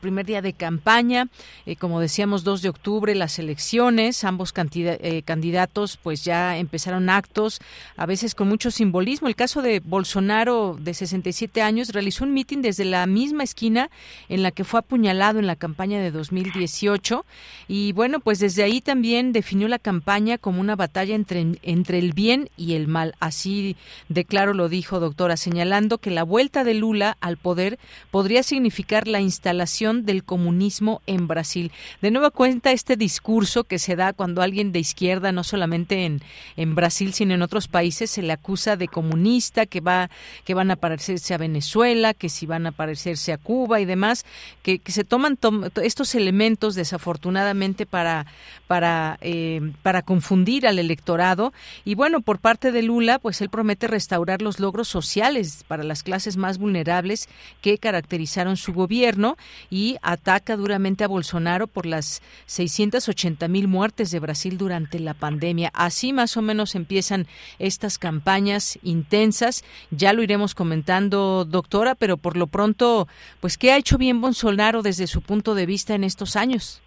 primer 0.00 0.26
día 0.26 0.42
de 0.42 0.52
campaña, 0.52 1.28
eh, 1.64 1.76
como 1.76 2.00
decíamos, 2.00 2.42
2 2.42 2.62
de 2.62 2.70
octubre, 2.70 3.14
las 3.14 3.38
elecciones, 3.38 4.24
ambos 4.24 4.52
cantidades 4.52 4.95
eh, 5.00 5.22
candidatos 5.22 5.98
pues 6.02 6.24
ya 6.24 6.56
empezaron 6.58 7.10
actos, 7.10 7.60
a 7.96 8.06
veces 8.06 8.34
con 8.34 8.48
mucho 8.48 8.70
simbolismo. 8.70 9.28
El 9.28 9.36
caso 9.36 9.62
de 9.62 9.80
Bolsonaro, 9.80 10.76
de 10.80 10.94
67 10.94 11.62
años, 11.62 11.90
realizó 11.90 12.24
un 12.24 12.32
mitin 12.32 12.62
desde 12.62 12.84
la 12.84 13.06
misma 13.06 13.44
esquina 13.44 13.90
en 14.28 14.42
la 14.42 14.50
que 14.50 14.64
fue 14.64 14.80
apuñalado 14.80 15.38
en 15.38 15.46
la 15.46 15.56
campaña 15.56 16.00
de 16.00 16.10
2018 16.10 17.24
y 17.68 17.92
bueno, 17.92 18.20
pues 18.20 18.38
desde 18.38 18.62
ahí 18.62 18.80
también 18.80 19.32
definió 19.32 19.68
la 19.68 19.78
campaña 19.78 20.38
como 20.38 20.60
una 20.60 20.76
batalla 20.76 21.14
entre, 21.14 21.58
entre 21.62 21.98
el 21.98 22.12
bien 22.12 22.48
y 22.56 22.74
el 22.74 22.88
mal. 22.88 23.14
Así 23.20 23.76
de 24.08 24.24
claro 24.24 24.54
lo 24.54 24.68
dijo 24.68 25.00
doctora, 25.00 25.36
señalando 25.36 25.98
que 25.98 26.10
la 26.10 26.22
vuelta 26.22 26.64
de 26.64 26.74
Lula 26.74 27.16
al 27.20 27.36
poder 27.36 27.78
podría 28.10 28.42
significar 28.42 29.08
la 29.08 29.20
instalación 29.20 30.04
del 30.04 30.24
comunismo 30.24 31.02
en 31.06 31.28
Brasil. 31.28 31.72
De 32.00 32.10
nueva 32.10 32.30
cuenta 32.30 32.72
este 32.72 32.96
discurso 32.96 33.64
que 33.64 33.78
se 33.78 33.96
da 33.96 34.12
cuando 34.12 34.42
alguien 34.42 34.72
de 34.72 34.78
izquierda, 34.86 35.32
no 35.32 35.44
solamente 35.44 36.04
en, 36.04 36.22
en 36.56 36.74
Brasil, 36.74 37.12
sino 37.12 37.34
en 37.34 37.42
otros 37.42 37.68
países, 37.68 38.10
se 38.10 38.22
le 38.22 38.32
acusa 38.32 38.76
de 38.76 38.88
comunista, 38.88 39.66
que 39.66 39.80
va, 39.80 40.10
que 40.44 40.54
van 40.54 40.70
a 40.70 40.76
parecerse 40.76 41.34
a 41.34 41.38
Venezuela, 41.38 42.14
que 42.14 42.28
si 42.28 42.46
van 42.46 42.66
a 42.66 42.72
parecerse 42.72 43.32
a 43.32 43.38
Cuba 43.38 43.80
y 43.80 43.84
demás, 43.84 44.24
que, 44.62 44.80
se 44.86 45.04
toman 45.04 45.38
estos 45.82 46.14
elementos 46.14 46.74
desafortunadamente 46.74 47.86
para, 47.86 48.26
para, 48.66 49.18
eh, 49.20 49.72
para 49.82 50.02
confundir 50.02 50.66
al 50.66 50.78
electorado. 50.78 51.52
Y 51.84 51.94
bueno, 51.94 52.20
por 52.20 52.38
parte 52.38 52.72
de 52.72 52.82
Lula, 52.82 53.18
pues 53.18 53.40
él 53.40 53.50
promete 53.50 53.86
restaurar 53.88 54.42
los 54.42 54.60
logros 54.60 54.88
sociales 54.88 55.64
para 55.66 55.84
las 55.84 56.02
clases 56.02 56.36
más 56.36 56.58
vulnerables 56.58 57.28
que 57.60 57.78
caracterizaron 57.78 58.56
su 58.56 58.72
gobierno 58.72 59.36
y 59.70 59.96
ataca 60.02 60.56
duramente 60.56 61.04
a 61.04 61.08
Bolsonaro 61.08 61.66
por 61.66 61.86
las 61.86 62.22
680 62.46 63.48
mil 63.48 63.68
muertes 63.68 64.10
de 64.10 64.20
Brasil 64.20 64.58
durante 64.58 64.75
ante 64.76 65.00
la 65.00 65.14
pandemia. 65.14 65.70
Así 65.74 66.12
más 66.12 66.36
o 66.36 66.42
menos 66.42 66.74
empiezan 66.74 67.26
estas 67.58 67.98
campañas 67.98 68.78
intensas. 68.82 69.64
Ya 69.90 70.12
lo 70.12 70.22
iremos 70.22 70.54
comentando, 70.54 71.44
doctora, 71.44 71.94
pero 71.94 72.16
por 72.16 72.36
lo 72.36 72.46
pronto, 72.46 73.08
pues, 73.40 73.58
¿qué 73.58 73.72
ha 73.72 73.76
hecho 73.76 73.98
bien 73.98 74.20
Bolsonaro 74.20 74.82
desde 74.82 75.06
su 75.06 75.22
punto 75.22 75.54
de 75.54 75.66
vista 75.66 75.94
en 75.94 76.04
estos 76.04 76.36
años? 76.36 76.82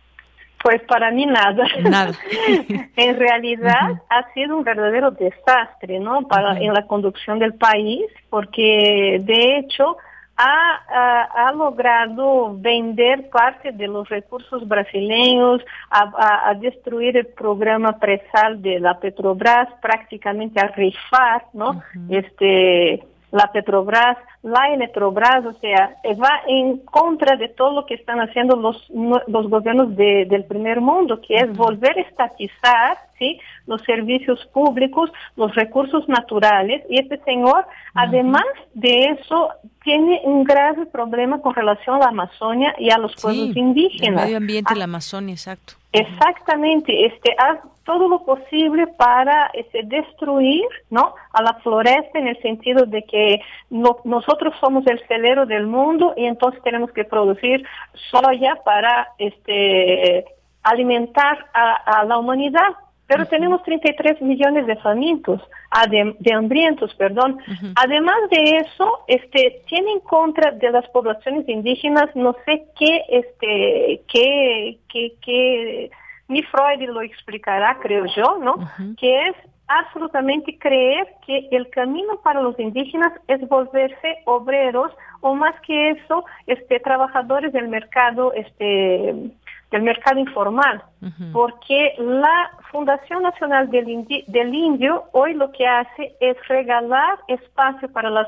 Pues 0.61 0.81
para 0.83 1.09
mí 1.11 1.25
nada. 1.25 1.65
Nada. 1.81 2.11
en 2.95 3.17
realidad 3.17 4.01
ha 4.09 4.33
sido 4.33 4.57
un 4.57 4.63
verdadero 4.63 5.11
desastre, 5.11 5.99
¿no? 5.99 6.27
Para 6.27 6.59
en 6.59 6.73
la 6.73 6.85
conducción 6.85 7.39
del 7.39 7.53
país, 7.53 8.05
porque 8.29 9.21
de 9.21 9.57
hecho 9.57 9.97
ha, 10.41 11.47
ha, 11.47 11.51
logrado 11.51 12.55
vender 12.57 13.29
parte 13.29 13.73
de 13.73 13.87
los 13.87 14.07
recursos 14.07 14.65
brasileños, 14.65 15.61
a, 15.89 16.49
a, 16.49 16.53
destruir 16.53 17.17
el 17.17 17.27
programa 17.27 17.99
presal 17.99 18.61
de 18.61 18.79
la 18.79 18.97
Petrobras, 18.99 19.67
prácticamente 19.81 20.61
a 20.61 20.67
rifar, 20.67 21.43
¿no? 21.53 21.81
Este 22.09 23.03
la 23.31 23.51
Petrobras, 23.51 24.17
la 24.41 24.73
Electrobras, 24.73 25.45
o 25.45 25.53
sea, 25.59 25.97
va 26.05 26.41
en 26.47 26.77
contra 26.79 27.35
de 27.35 27.49
todo 27.49 27.73
lo 27.73 27.85
que 27.85 27.93
están 27.93 28.19
haciendo 28.19 28.55
los, 28.55 28.89
los 28.89 29.49
gobiernos 29.49 29.95
de, 29.95 30.25
del 30.25 30.45
primer 30.45 30.81
mundo, 30.81 31.21
que 31.21 31.35
es 31.35 31.55
volver 31.55 31.97
a 31.97 32.01
estatizar 32.01 32.97
¿sí? 33.19 33.39
los 33.67 33.81
servicios 33.83 34.43
públicos, 34.53 35.11
los 35.35 35.53
recursos 35.53 36.07
naturales. 36.09 36.83
Y 36.89 36.99
este 36.99 37.19
señor, 37.19 37.65
además 37.93 38.45
de 38.73 39.17
eso, 39.19 39.49
tiene 39.83 40.21
un 40.23 40.43
grave 40.43 40.85
problema 40.87 41.41
con 41.41 41.53
relación 41.53 41.97
a 41.97 41.99
la 41.99 42.07
Amazonia 42.07 42.73
y 42.79 42.89
a 42.89 42.97
los 42.97 43.13
pueblos 43.21 43.55
indígenas. 43.55 44.21
El 44.21 44.25
medio 44.25 44.37
ambiente 44.37 44.73
y 44.73 44.77
la 44.77 44.85
Amazonia, 44.85 45.33
exacto. 45.33 45.73
Exactamente, 45.91 47.07
este, 47.07 47.35
haz 47.39 47.59
todo 47.83 48.07
lo 48.07 48.23
posible 48.23 48.85
para 48.85 49.47
este, 49.55 49.81
destruir 49.83 50.63
¿no? 50.91 51.15
a 51.33 51.41
la 51.41 51.55
floresta 51.55 52.19
en 52.19 52.27
el 52.27 52.39
sentido 52.43 52.85
de 52.85 53.01
que 53.01 53.41
nosotros 53.71 54.53
somos 54.59 54.85
el 54.85 55.01
celero 55.07 55.47
del 55.47 55.65
mundo 55.65 56.13
y 56.15 56.25
entonces 56.25 56.61
tenemos 56.61 56.91
que 56.91 57.05
producir 57.05 57.65
soya 58.11 58.59
para 58.63 59.09
este, 59.17 60.25
alimentar 60.61 61.47
a 61.53 62.03
la 62.05 62.19
humanidad 62.19 62.75
pero 63.09 63.25
tenemos 63.25 63.63
33 63.63 64.21
millones 64.21 64.67
de 64.67 64.75
famintos, 64.75 65.41
de 65.89 66.31
hambrientos, 66.31 66.93
perdón. 66.93 67.39
Además 67.75 68.17
de 68.29 68.57
eso, 68.57 68.99
este, 69.07 69.63
tiene 69.65 69.93
en 69.93 69.99
contra 70.01 70.51
de 70.51 70.69
las 70.69 70.87
poblaciones 70.89 71.49
indígenas, 71.49 72.15
no 72.15 72.35
sé 72.45 72.65
qué, 72.77 73.01
este, 73.09 74.01
qué, 74.07 74.77
qué, 74.87 75.13
qué, 75.25 75.91
ni 76.27 76.43
Freud 76.43 76.87
lo 76.87 77.01
explicará, 77.01 77.79
creo 77.81 78.05
yo, 78.15 78.37
¿no? 78.37 78.57
Que 78.95 79.29
es 79.29 79.35
absolutamente 79.67 80.59
creer 80.59 81.07
que 81.25 81.47
el 81.51 81.67
camino 81.71 82.21
para 82.23 82.41
los 82.41 82.59
indígenas 82.59 83.13
es 83.27 83.39
volverse 83.49 84.17
obreros 84.25 84.91
o 85.21 85.33
más 85.33 85.59
que 85.61 85.91
eso, 85.91 86.25
este, 86.45 86.79
trabajadores 86.79 87.53
del 87.53 87.69
mercado, 87.69 88.33
este, 88.33 89.31
del 89.71 89.83
mercado 89.83 90.19
informal, 90.19 90.83
porque 91.31 91.93
la 91.99 92.51
Fundación 92.71 93.23
Nacional 93.23 93.69
del, 93.69 94.53
Indio 94.55 95.05
hoy 95.11 95.33
lo 95.33 95.51
que 95.51 95.67
hace 95.67 96.15
es 96.19 96.35
regalar 96.47 97.19
espacio 97.27 97.91
para 97.91 98.09
las 98.09 98.27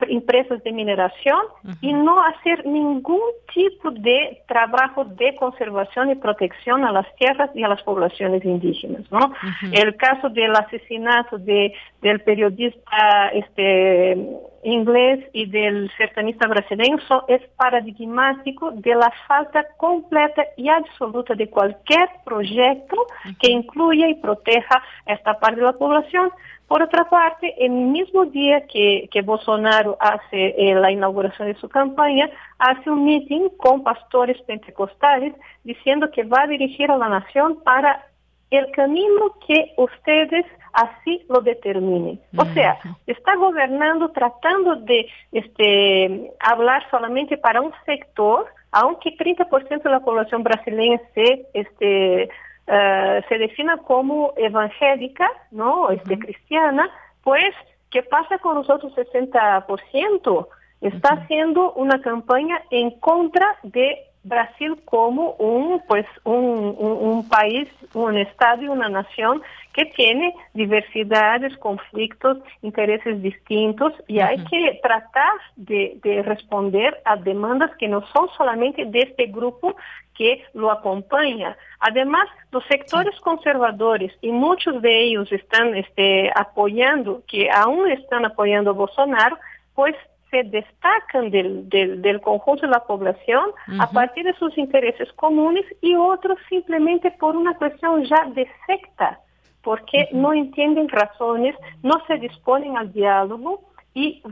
empresas 0.00 0.62
de 0.62 0.72
mineración 0.72 1.38
y 1.80 1.92
no 1.92 2.22
hacer 2.22 2.66
ningún 2.66 3.20
tipo 3.54 3.90
de 3.90 4.42
trabajo 4.46 5.06
de 5.06 5.34
conservación 5.36 6.10
y 6.10 6.16
protección 6.16 6.84
a 6.84 6.92
las 6.92 7.06
tierras 7.16 7.50
y 7.54 7.62
a 7.62 7.68
las 7.68 7.82
poblaciones 7.82 8.44
indígenas. 8.44 9.10
¿no? 9.10 9.32
El 9.72 9.96
caso 9.96 10.28
del 10.28 10.54
asesinato 10.54 11.38
de, 11.38 11.72
del 12.06 12.20
periodista 12.20 13.30
este, 13.32 14.16
inglés 14.62 15.28
y 15.32 15.46
del 15.46 15.90
sertanista 15.98 16.46
brasileño 16.46 16.98
es 17.26 17.42
paradigmático 17.56 18.70
de 18.70 18.94
la 18.94 19.12
falta 19.26 19.66
completa 19.76 20.44
y 20.56 20.68
absoluta 20.68 21.34
de 21.34 21.50
cualquier 21.50 22.08
proyecto 22.24 22.96
que 23.40 23.50
incluya 23.50 24.08
y 24.08 24.14
proteja 24.14 24.84
esta 25.04 25.34
parte 25.40 25.60
de 25.60 25.66
la 25.66 25.72
población. 25.72 26.30
Por 26.68 26.80
otra 26.82 27.08
parte, 27.08 27.54
el 27.58 27.72
mismo 27.72 28.24
día 28.26 28.66
que, 28.68 29.08
que 29.10 29.22
Bolsonaro 29.22 29.96
hace 29.98 30.54
eh, 30.56 30.74
la 30.76 30.92
inauguración 30.92 31.48
de 31.48 31.58
su 31.58 31.68
campaña, 31.68 32.30
hace 32.58 32.88
un 32.88 33.04
meeting 33.04 33.48
con 33.56 33.82
pastores 33.82 34.40
pentecostales 34.42 35.34
diciendo 35.64 36.08
que 36.12 36.22
va 36.22 36.42
a 36.42 36.46
dirigir 36.46 36.88
a 36.92 36.98
la 36.98 37.08
nación 37.08 37.62
para 37.64 38.06
el 38.50 38.70
camino 38.72 39.34
que 39.46 39.72
ustedes 39.76 40.46
así 40.76 41.24
lo 41.28 41.40
determinen. 41.40 42.20
O 42.36 42.44
sea, 42.52 42.78
está 43.06 43.34
gobernando 43.36 44.10
tratando 44.10 44.76
de 44.76 45.08
este, 45.32 46.32
hablar 46.38 46.88
solamente 46.90 47.38
para 47.38 47.62
un 47.62 47.72
sector, 47.86 48.46
aunque 48.72 49.16
30% 49.16 49.82
de 49.82 49.90
la 49.90 50.00
población 50.00 50.42
brasileña 50.42 51.00
se, 51.14 51.46
este, 51.54 52.28
uh, 52.68 53.26
se 53.26 53.38
defina 53.38 53.78
como 53.78 54.34
evangélica, 54.36 55.26
¿no? 55.50 55.90
Este, 55.90 56.18
cristiana, 56.18 56.90
pues, 57.24 57.54
¿qué 57.90 58.02
pasa 58.02 58.36
con 58.38 58.56
los 58.56 58.68
otros 58.68 58.94
60%? 58.94 60.48
Está 60.82 61.08
haciendo 61.14 61.72
una 61.72 62.02
campaña 62.02 62.60
en 62.70 62.90
contra 63.00 63.56
de 63.62 64.04
Brasil 64.26 64.76
como 64.84 65.32
un, 65.32 65.80
pues, 65.86 66.04
un, 66.24 66.76
un, 66.78 67.28
país, 67.28 67.68
un 67.94 68.16
estado 68.16 68.62
y 68.62 68.68
una 68.68 68.88
nación 68.88 69.40
que 69.72 69.84
tiene 69.86 70.34
diversidades, 70.52 71.56
conflictos, 71.58 72.38
intereses 72.62 73.22
distintos 73.22 73.92
y 74.08 74.18
hay 74.18 74.42
que 74.44 74.80
tratar 74.82 75.34
de, 75.54 75.98
de, 76.02 76.22
responder 76.22 77.00
a 77.04 77.16
demandas 77.16 77.70
que 77.78 77.86
no 77.86 78.04
son 78.08 78.28
solamente 78.36 78.84
de 78.86 79.00
este 79.00 79.26
grupo 79.26 79.76
que 80.16 80.42
lo 80.54 80.72
acompaña. 80.72 81.56
Además, 81.78 82.26
los 82.50 82.64
sectores 82.66 83.14
conservadores 83.20 84.12
y 84.22 84.32
muchos 84.32 84.82
de 84.82 85.04
ellos 85.04 85.30
están 85.30 85.76
este, 85.76 86.30
apoyando, 86.34 87.22
que 87.28 87.48
aún 87.50 87.90
están 87.90 88.24
apoyando 88.24 88.70
a 88.70 88.74
Bolsonaro, 88.74 89.38
pues 89.74 89.94
se 90.30 90.42
destacan 90.44 91.30
del, 91.30 91.68
del, 91.68 92.02
del 92.02 92.20
conjunto 92.20 92.62
de 92.66 92.72
la 92.72 92.84
población 92.84 93.50
a 93.78 93.90
partir 93.90 94.24
de 94.24 94.34
sus 94.34 94.56
intereses 94.58 95.12
comunes 95.14 95.64
y 95.80 95.94
otros 95.94 96.38
simplemente 96.48 97.10
por 97.12 97.36
una 97.36 97.54
cuestión 97.54 98.04
ya 98.04 98.24
de 98.34 98.46
secta, 98.66 99.20
porque 99.62 100.08
no 100.12 100.32
entienden 100.32 100.88
razones, 100.88 101.54
no 101.82 101.94
se 102.06 102.16
disponen 102.18 102.76
al 102.76 102.92
diálogo 102.92 103.62
y 103.96 104.22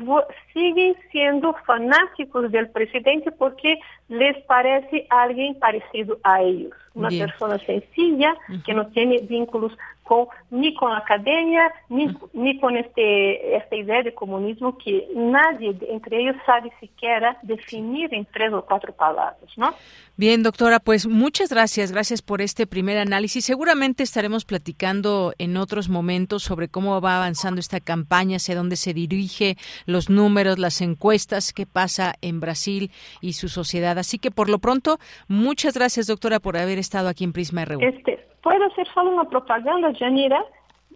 siguen 0.52 0.94
siendo 1.10 1.54
fanáticos 1.66 2.52
del 2.52 2.68
presidente 2.68 3.32
porque 3.32 3.78
les 4.08 4.36
parece 4.44 5.06
alguien 5.08 5.58
parecido 5.58 6.18
a 6.22 6.42
ellos, 6.42 6.72
una 6.92 7.08
persona 7.08 7.58
sencilla 7.60 8.36
que 8.66 8.74
no 8.74 8.88
tiene 8.88 9.20
vínculos 9.22 9.72
con, 10.04 10.28
ni 10.50 10.74
con 10.74 10.92
la 10.92 10.98
academia, 10.98 11.72
ni, 11.88 12.14
ni 12.32 12.60
con 12.60 12.76
este, 12.76 13.56
esta 13.56 13.74
idea 13.74 14.02
de 14.02 14.14
comunismo 14.14 14.78
que 14.78 15.08
nadie 15.14 15.76
entre 15.88 16.20
ellos 16.20 16.36
sabe 16.46 16.70
siquiera 16.78 17.38
definir 17.42 18.14
en 18.14 18.26
tres 18.26 18.52
o 18.52 18.64
cuatro 18.64 18.92
palabras, 18.92 19.50
¿no? 19.56 19.74
Bien, 20.16 20.44
doctora, 20.44 20.78
pues 20.78 21.08
muchas 21.08 21.50
gracias, 21.50 21.90
gracias 21.90 22.22
por 22.22 22.40
este 22.40 22.68
primer 22.68 22.98
análisis. 22.98 23.44
Seguramente 23.44 24.04
estaremos 24.04 24.44
platicando 24.44 25.32
en 25.38 25.56
otros 25.56 25.88
momentos 25.88 26.44
sobre 26.44 26.68
cómo 26.68 27.00
va 27.00 27.16
avanzando 27.16 27.58
esta 27.58 27.80
campaña, 27.80 28.36
hacia 28.36 28.54
dónde 28.54 28.76
se 28.76 28.94
dirige, 28.94 29.56
los 29.86 30.10
números, 30.10 30.58
las 30.58 30.82
encuestas, 30.82 31.52
qué 31.52 31.66
pasa 31.66 32.14
en 32.20 32.38
Brasil 32.38 32.92
y 33.20 33.32
su 33.32 33.48
sociedad. 33.48 33.98
Así 33.98 34.18
que 34.18 34.30
por 34.30 34.48
lo 34.48 34.58
pronto, 34.58 34.98
muchas 35.26 35.74
gracias, 35.74 36.06
doctora, 36.06 36.38
por 36.38 36.56
haber 36.56 36.78
estado 36.78 37.08
aquí 37.08 37.24
en 37.24 37.32
Prisma 37.32 37.64
RU. 37.64 37.80
Este, 37.80 38.33
¿Puedo 38.44 38.66
hacer 38.66 38.86
solo 38.92 39.10
una 39.10 39.24
propaganda, 39.24 39.90
Janira? 39.98 40.44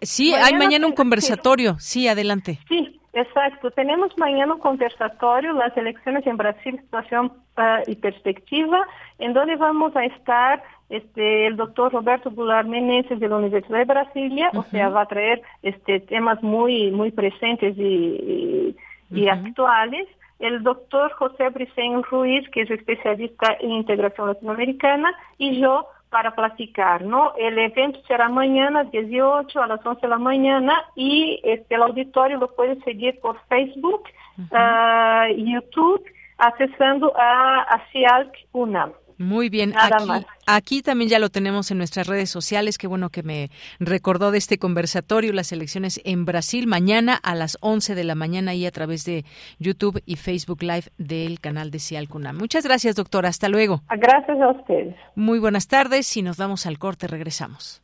Sí, 0.03 0.33
hay 0.35 0.53
mañana 0.53 0.85
un 0.85 0.93
conversatorio. 0.93 1.77
Sí, 1.79 2.07
adelante. 2.07 2.59
Sí, 2.69 3.01
exacto. 3.11 3.71
Tenemos 3.71 4.15
mañana 4.19 4.53
un 4.53 4.59
conversatorio, 4.59 5.53
las 5.53 5.75
elecciones 5.75 6.25
en 6.27 6.37
Brasil, 6.37 6.79
situación 6.79 7.33
uh, 7.57 7.89
y 7.89 7.95
perspectiva, 7.95 8.87
en 9.17 9.33
donde 9.33 9.55
vamos 9.55 9.95
a 9.95 10.05
estar 10.05 10.61
este, 10.91 11.47
el 11.47 11.57
doctor 11.57 11.91
Roberto 11.91 12.29
Goulart 12.29 12.67
Meneses 12.67 13.19
de 13.19 13.27
la 13.27 13.37
Universidad 13.37 13.79
de 13.79 13.85
Brasilia, 13.85 14.51
o 14.53 14.61
sea, 14.63 14.89
va 14.89 15.01
a 15.01 15.07
traer 15.07 15.41
este, 15.63 16.01
temas 16.01 16.41
muy, 16.43 16.91
muy 16.91 17.11
presentes 17.11 17.75
y, 17.77 18.75
y, 19.09 19.27
actuales 19.27 20.07
el 20.37 20.63
doctor 20.63 21.11
José 21.13 21.49
Briceño 21.49 22.01
Ruiz, 22.03 22.47
que 22.51 22.61
es 22.61 22.71
especialista 22.71 23.57
en 23.59 23.71
integración 23.71 24.27
latinoamericana, 24.27 25.11
y 25.37 25.59
yo 25.59 25.85
para 26.09 26.31
platicar, 26.31 27.03
¿no? 27.03 27.33
El 27.37 27.57
evento 27.57 27.99
será 28.07 28.29
mañana, 28.29 28.83
18 28.85 29.61
a 29.61 29.67
las 29.67 29.85
11 29.85 30.01
de 30.01 30.07
la 30.07 30.17
mañana, 30.17 30.83
y 30.95 31.39
este, 31.43 31.75
el 31.75 31.83
auditorio 31.83 32.37
lo 32.37 32.53
puede 32.55 32.79
seguir 32.81 33.19
por 33.19 33.39
Facebook, 33.47 34.03
uh, 34.37 35.27
YouTube, 35.35 36.03
accesando 36.37 37.13
a, 37.15 37.61
a 37.61 37.81
CIALC 37.91 38.33
UNAM. 38.53 38.93
Muy 39.19 39.49
bien, 39.49 39.73
aquí, 39.77 40.25
aquí, 40.47 40.81
también 40.81 41.09
ya 41.09 41.19
lo 41.19 41.29
tenemos 41.29 41.69
en 41.71 41.77
nuestras 41.77 42.07
redes 42.07 42.29
sociales. 42.29 42.77
Qué 42.77 42.87
bueno 42.87 43.09
que 43.09 43.21
me 43.21 43.51
recordó 43.77 44.31
de 44.31 44.37
este 44.37 44.57
conversatorio, 44.57 45.33
las 45.33 45.51
elecciones 45.51 45.99
en 46.05 46.23
Brasil, 46.23 46.67
mañana 46.67 47.19
a 47.21 47.35
las 47.35 47.57
11 47.59 47.95
de 47.95 48.05
la 48.05 48.15
mañana 48.15 48.53
y 48.53 48.65
a 48.65 48.71
través 48.71 49.03
de 49.03 49.25
YouTube 49.59 50.01
y 50.05 50.15
Facebook 50.15 50.63
Live 50.63 50.85
del 50.97 51.41
canal 51.41 51.69
de 51.69 51.79
Cialcuna. 51.79 52.31
Muchas 52.31 52.63
gracias, 52.63 52.95
doctora. 52.95 53.27
Hasta 53.27 53.49
luego. 53.49 53.81
Gracias 53.89 54.39
a 54.39 54.51
ustedes. 54.51 54.95
Muy 55.15 55.39
buenas 55.39 55.67
tardes. 55.67 56.15
y 56.15 56.21
nos 56.21 56.37
damos 56.37 56.65
al 56.65 56.79
corte, 56.79 57.07
regresamos. 57.07 57.81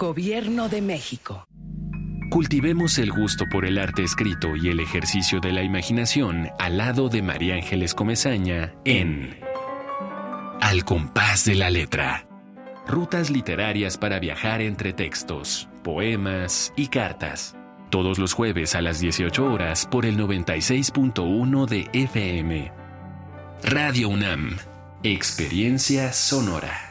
Gobierno 0.00 0.70
de 0.70 0.80
México. 0.80 1.46
Cultivemos 2.30 2.96
el 2.96 3.12
gusto 3.12 3.44
por 3.52 3.66
el 3.66 3.76
arte 3.76 4.02
escrito 4.02 4.56
y 4.56 4.70
el 4.70 4.80
ejercicio 4.80 5.40
de 5.40 5.52
la 5.52 5.62
imaginación 5.62 6.48
al 6.58 6.78
lado 6.78 7.10
de 7.10 7.20
María 7.20 7.56
Ángeles 7.56 7.94
Comezaña 7.94 8.72
en 8.86 9.38
Al 10.62 10.86
compás 10.86 11.44
de 11.44 11.54
la 11.54 11.68
letra. 11.68 12.26
Rutas 12.86 13.28
literarias 13.28 13.98
para 13.98 14.18
viajar 14.20 14.62
entre 14.62 14.94
textos, 14.94 15.68
poemas 15.84 16.72
y 16.76 16.86
cartas. 16.86 17.54
Todos 17.90 18.18
los 18.18 18.32
jueves 18.32 18.74
a 18.74 18.80
las 18.80 19.00
18 19.00 19.44
horas 19.44 19.84
por 19.84 20.06
el 20.06 20.16
96.1 20.16 21.66
de 21.68 21.90
FM. 21.92 22.72
Radio 23.64 24.08
UNAM. 24.08 24.56
Experiencia 25.02 26.14
sonora. 26.14 26.90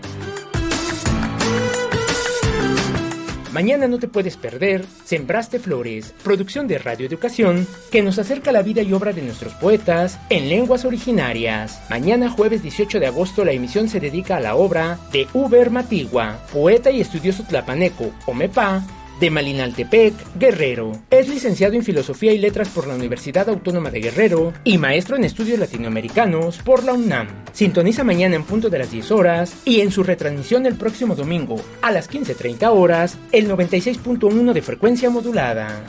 Mañana 3.51 3.87
no 3.89 3.99
te 3.99 4.07
puedes 4.07 4.37
perder 4.37 4.85
Sembraste 5.03 5.59
Flores, 5.59 6.13
producción 6.23 6.67
de 6.67 6.77
Radio 6.77 7.05
Educación 7.05 7.67
que 7.91 8.01
nos 8.01 8.17
acerca 8.17 8.53
la 8.53 8.61
vida 8.61 8.81
y 8.81 8.93
obra 8.93 9.11
de 9.11 9.21
nuestros 9.21 9.53
poetas 9.55 10.19
en 10.29 10.47
lenguas 10.47 10.85
originarias. 10.85 11.81
Mañana 11.89 12.29
jueves 12.29 12.63
18 12.63 13.01
de 13.01 13.07
agosto 13.07 13.43
la 13.43 13.51
emisión 13.51 13.89
se 13.89 13.99
dedica 13.99 14.37
a 14.37 14.39
la 14.39 14.55
obra 14.55 14.99
de 15.11 15.27
Uber 15.33 15.69
Matigua, 15.69 16.39
poeta 16.53 16.91
y 16.91 17.01
estudioso 17.01 17.43
tlapaneco, 17.43 18.11
Omepa, 18.25 18.85
de 19.19 19.29
Malinaltepec, 19.29 20.13
Guerrero. 20.39 20.93
Es 21.09 21.27
licenciado 21.27 21.75
en 21.75 21.83
Filosofía 21.83 22.31
y 22.31 22.37
Letras 22.37 22.69
por 22.69 22.87
la 22.87 22.95
Universidad 22.95 23.49
Autónoma 23.49 23.91
de 23.91 23.99
Guerrero 23.99 24.53
y 24.63 24.77
maestro 24.77 25.17
en 25.17 25.25
Estudios 25.25 25.59
Latinoamericanos 25.59 26.59
por 26.59 26.83
la 26.83 26.93
UNAM. 26.93 27.27
Sintoniza 27.53 28.03
mañana 28.03 28.35
en 28.35 28.43
punto 28.43 28.69
de 28.69 28.79
las 28.79 28.91
10 28.91 29.11
horas 29.11 29.55
y 29.65 29.81
en 29.81 29.91
su 29.91 30.03
retransmisión 30.03 30.65
el 30.65 30.75
próximo 30.75 31.15
domingo 31.15 31.61
a 31.81 31.91
las 31.91 32.09
15.30 32.09 32.69
horas, 32.71 33.17
el 33.31 33.49
96.1 33.49 34.53
de 34.53 34.61
frecuencia 34.61 35.09
modulada. 35.09 35.83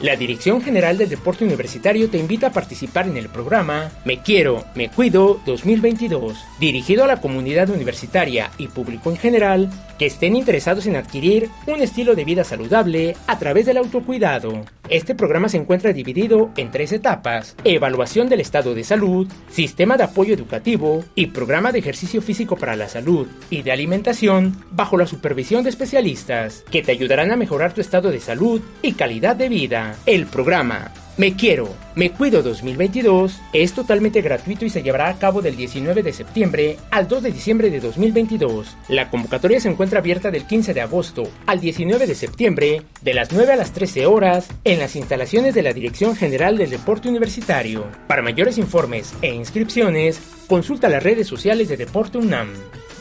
La 0.00 0.14
Dirección 0.14 0.62
General 0.62 0.96
del 0.96 1.08
Deporte 1.08 1.44
Universitario 1.44 2.08
te 2.08 2.18
invita 2.18 2.46
a 2.46 2.52
participar 2.52 3.08
en 3.08 3.16
el 3.16 3.28
programa 3.28 3.90
Me 4.04 4.22
Quiero, 4.22 4.64
Me 4.76 4.88
Cuido 4.88 5.40
2022, 5.44 6.38
dirigido 6.60 7.02
a 7.02 7.08
la 7.08 7.20
comunidad 7.20 7.68
universitaria 7.70 8.52
y 8.58 8.68
público 8.68 9.10
en 9.10 9.16
general 9.16 9.70
que 9.98 10.06
estén 10.06 10.36
interesados 10.36 10.86
en 10.86 10.94
adquirir 10.94 11.50
un 11.66 11.80
estilo 11.82 12.14
de 12.14 12.24
vida 12.24 12.44
saludable 12.44 13.16
a 13.26 13.40
través 13.40 13.66
del 13.66 13.78
autocuidado. 13.78 14.64
Este 14.88 15.14
programa 15.14 15.50
se 15.50 15.58
encuentra 15.58 15.92
dividido 15.92 16.50
en 16.56 16.70
tres 16.70 16.92
etapas, 16.92 17.56
evaluación 17.64 18.28
del 18.30 18.40
estado 18.40 18.74
de 18.74 18.84
salud, 18.84 19.28
sistema 19.50 19.98
de 19.98 20.04
apoyo 20.04 20.32
educativo 20.32 21.04
y 21.14 21.26
programa 21.26 21.72
de 21.72 21.80
ejercicio 21.80 22.22
físico 22.22 22.56
para 22.56 22.76
la 22.76 22.88
salud 22.88 23.26
y 23.50 23.62
de 23.62 23.72
alimentación 23.72 24.56
bajo 24.70 24.96
la 24.96 25.06
supervisión 25.06 25.64
de 25.64 25.70
especialistas 25.70 26.64
que 26.70 26.82
te 26.82 26.92
ayudarán 26.92 27.32
a 27.32 27.36
mejorar 27.36 27.74
tu 27.74 27.80
estado 27.80 28.10
de 28.10 28.20
salud 28.20 28.62
y 28.80 28.92
calidad 28.92 29.36
de 29.36 29.50
vida. 29.50 29.87
El 30.06 30.26
programa 30.26 30.92
Me 31.16 31.34
Quiero, 31.34 31.68
Me 31.94 32.10
Cuido 32.10 32.42
2022 32.42 33.40
es 33.52 33.72
totalmente 33.72 34.22
gratuito 34.22 34.64
y 34.64 34.70
se 34.70 34.82
llevará 34.82 35.08
a 35.08 35.18
cabo 35.18 35.42
del 35.42 35.56
19 35.56 36.02
de 36.02 36.12
septiembre 36.12 36.76
al 36.90 37.08
2 37.08 37.24
de 37.24 37.32
diciembre 37.32 37.70
de 37.70 37.80
2022. 37.80 38.76
La 38.88 39.10
convocatoria 39.10 39.60
se 39.60 39.68
encuentra 39.68 39.98
abierta 39.98 40.30
del 40.30 40.46
15 40.46 40.74
de 40.74 40.80
agosto 40.80 41.24
al 41.46 41.60
19 41.60 42.06
de 42.06 42.14
septiembre 42.14 42.82
de 43.02 43.14
las 43.14 43.32
9 43.32 43.52
a 43.52 43.56
las 43.56 43.72
13 43.72 44.06
horas 44.06 44.48
en 44.64 44.78
las 44.78 44.96
instalaciones 44.96 45.54
de 45.54 45.62
la 45.62 45.72
Dirección 45.72 46.16
General 46.16 46.56
del 46.56 46.70
Deporte 46.70 47.08
Universitario. 47.08 47.86
Para 48.06 48.22
mayores 48.22 48.58
informes 48.58 49.14
e 49.22 49.34
inscripciones, 49.34 50.20
consulta 50.46 50.88
las 50.88 51.02
redes 51.02 51.26
sociales 51.26 51.68
de 51.68 51.76
Deporte 51.76 52.18
UNAM. 52.18 52.48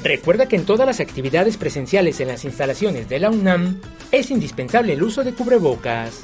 Recuerda 0.04 0.48
que 0.48 0.56
en 0.56 0.66
todas 0.66 0.86
las 0.86 1.00
actividades 1.00 1.58
presenciales 1.58 2.20
en 2.20 2.28
las 2.28 2.46
instalaciones 2.46 3.10
de 3.10 3.20
la 3.20 3.30
UNAM 3.30 3.82
es 4.12 4.32
indispensable 4.32 4.94
el 4.94 5.04
uso 5.04 5.24
de 5.24 5.34
cubrebocas. 5.34 6.24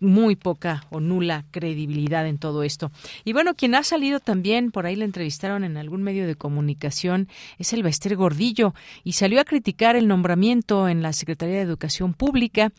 muy 0.00 0.34
poca 0.34 0.84
o 0.90 0.98
nula 0.98 1.44
credibilidad 1.50 2.26
en 2.26 2.38
todo 2.38 2.62
esto. 2.62 2.90
Y 3.24 3.32
bueno, 3.32 3.54
quien 3.54 3.74
ha 3.74 3.84
salido 3.84 4.18
también, 4.18 4.70
por 4.70 4.86
ahí 4.86 4.96
le 4.96 5.04
entrevistaron 5.04 5.62
en 5.62 5.76
algún 5.76 6.02
medio 6.02 6.26
de 6.26 6.34
comunicación, 6.34 7.28
es 7.58 7.72
el 7.72 7.82
Bester 7.82 8.16
Gordillo 8.16 8.74
y 9.04 9.12
salió 9.12 9.40
a 9.40 9.44
criticar 9.44 9.96
el 9.96 10.08
nombramiento 10.08 10.88
en 10.88 11.02
la 11.02 11.12
Secretaría 11.12 11.56
de 11.56 11.62
Educación 11.62 12.14
Pública 12.14 12.72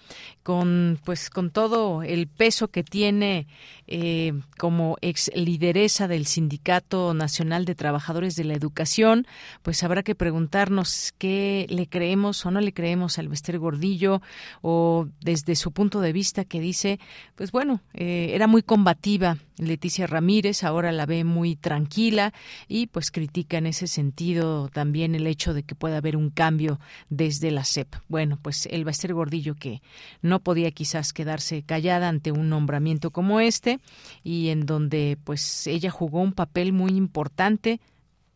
con 0.43 0.99
pues 1.03 1.29
con 1.29 1.51
todo 1.51 2.03
el 2.03 2.27
peso 2.27 2.69
que 2.69 2.83
tiene 2.83 3.47
eh, 3.87 4.33
como 4.57 4.97
ex 5.01 5.29
lideresa 5.35 6.07
del 6.07 6.25
Sindicato 6.25 7.13
Nacional 7.13 7.65
de 7.65 7.75
Trabajadores 7.75 8.35
de 8.35 8.45
la 8.45 8.53
Educación, 8.53 9.27
pues 9.61 9.83
habrá 9.83 10.01
que 10.01 10.15
preguntarnos 10.15 11.13
qué 11.17 11.67
le 11.69 11.87
creemos 11.87 12.45
o 12.45 12.51
no 12.51 12.61
le 12.61 12.73
creemos 12.73 13.19
al 13.19 13.27
Bester 13.27 13.59
Gordillo 13.59 14.21
o 14.61 15.07
desde 15.19 15.55
su 15.55 15.71
punto 15.71 16.01
de 16.01 16.13
vista 16.13 16.45
que 16.45 16.59
dice 16.59 16.99
pues 17.35 17.51
bueno, 17.51 17.81
eh, 17.93 18.31
era 18.33 18.47
muy 18.47 18.63
combativa 18.63 19.37
Leticia 19.57 20.07
Ramírez, 20.07 20.63
ahora 20.63 20.91
la 20.91 21.05
ve 21.05 21.23
muy 21.23 21.55
tranquila 21.55 22.33
y 22.67 22.87
pues 22.87 23.11
critica 23.11 23.57
en 23.57 23.67
ese 23.67 23.87
sentido 23.87 24.69
también 24.69 25.13
el 25.13 25.27
hecho 25.27 25.53
de 25.53 25.63
que 25.63 25.75
pueda 25.75 25.97
haber 25.97 26.17
un 26.17 26.31
cambio 26.31 26.79
desde 27.09 27.51
la 27.51 27.63
CEP. 27.63 27.95
Bueno, 28.07 28.39
pues 28.41 28.67
a 28.67 28.93
ser 28.93 29.13
Gordillo 29.13 29.55
que 29.55 29.81
no 30.21 30.39
podía 30.39 30.71
quizás 30.71 31.13
quedarse 31.13 31.63
callada 31.63 32.09
ante 32.09 32.31
un 32.31 32.49
nombramiento 32.49 33.11
como 33.11 33.39
este 33.39 33.79
y 34.23 34.49
en 34.49 34.65
donde 34.65 35.17
pues 35.23 35.67
ella 35.67 35.91
jugó 35.91 36.21
un 36.21 36.33
papel 36.33 36.73
muy 36.73 36.91
importante, 36.91 37.79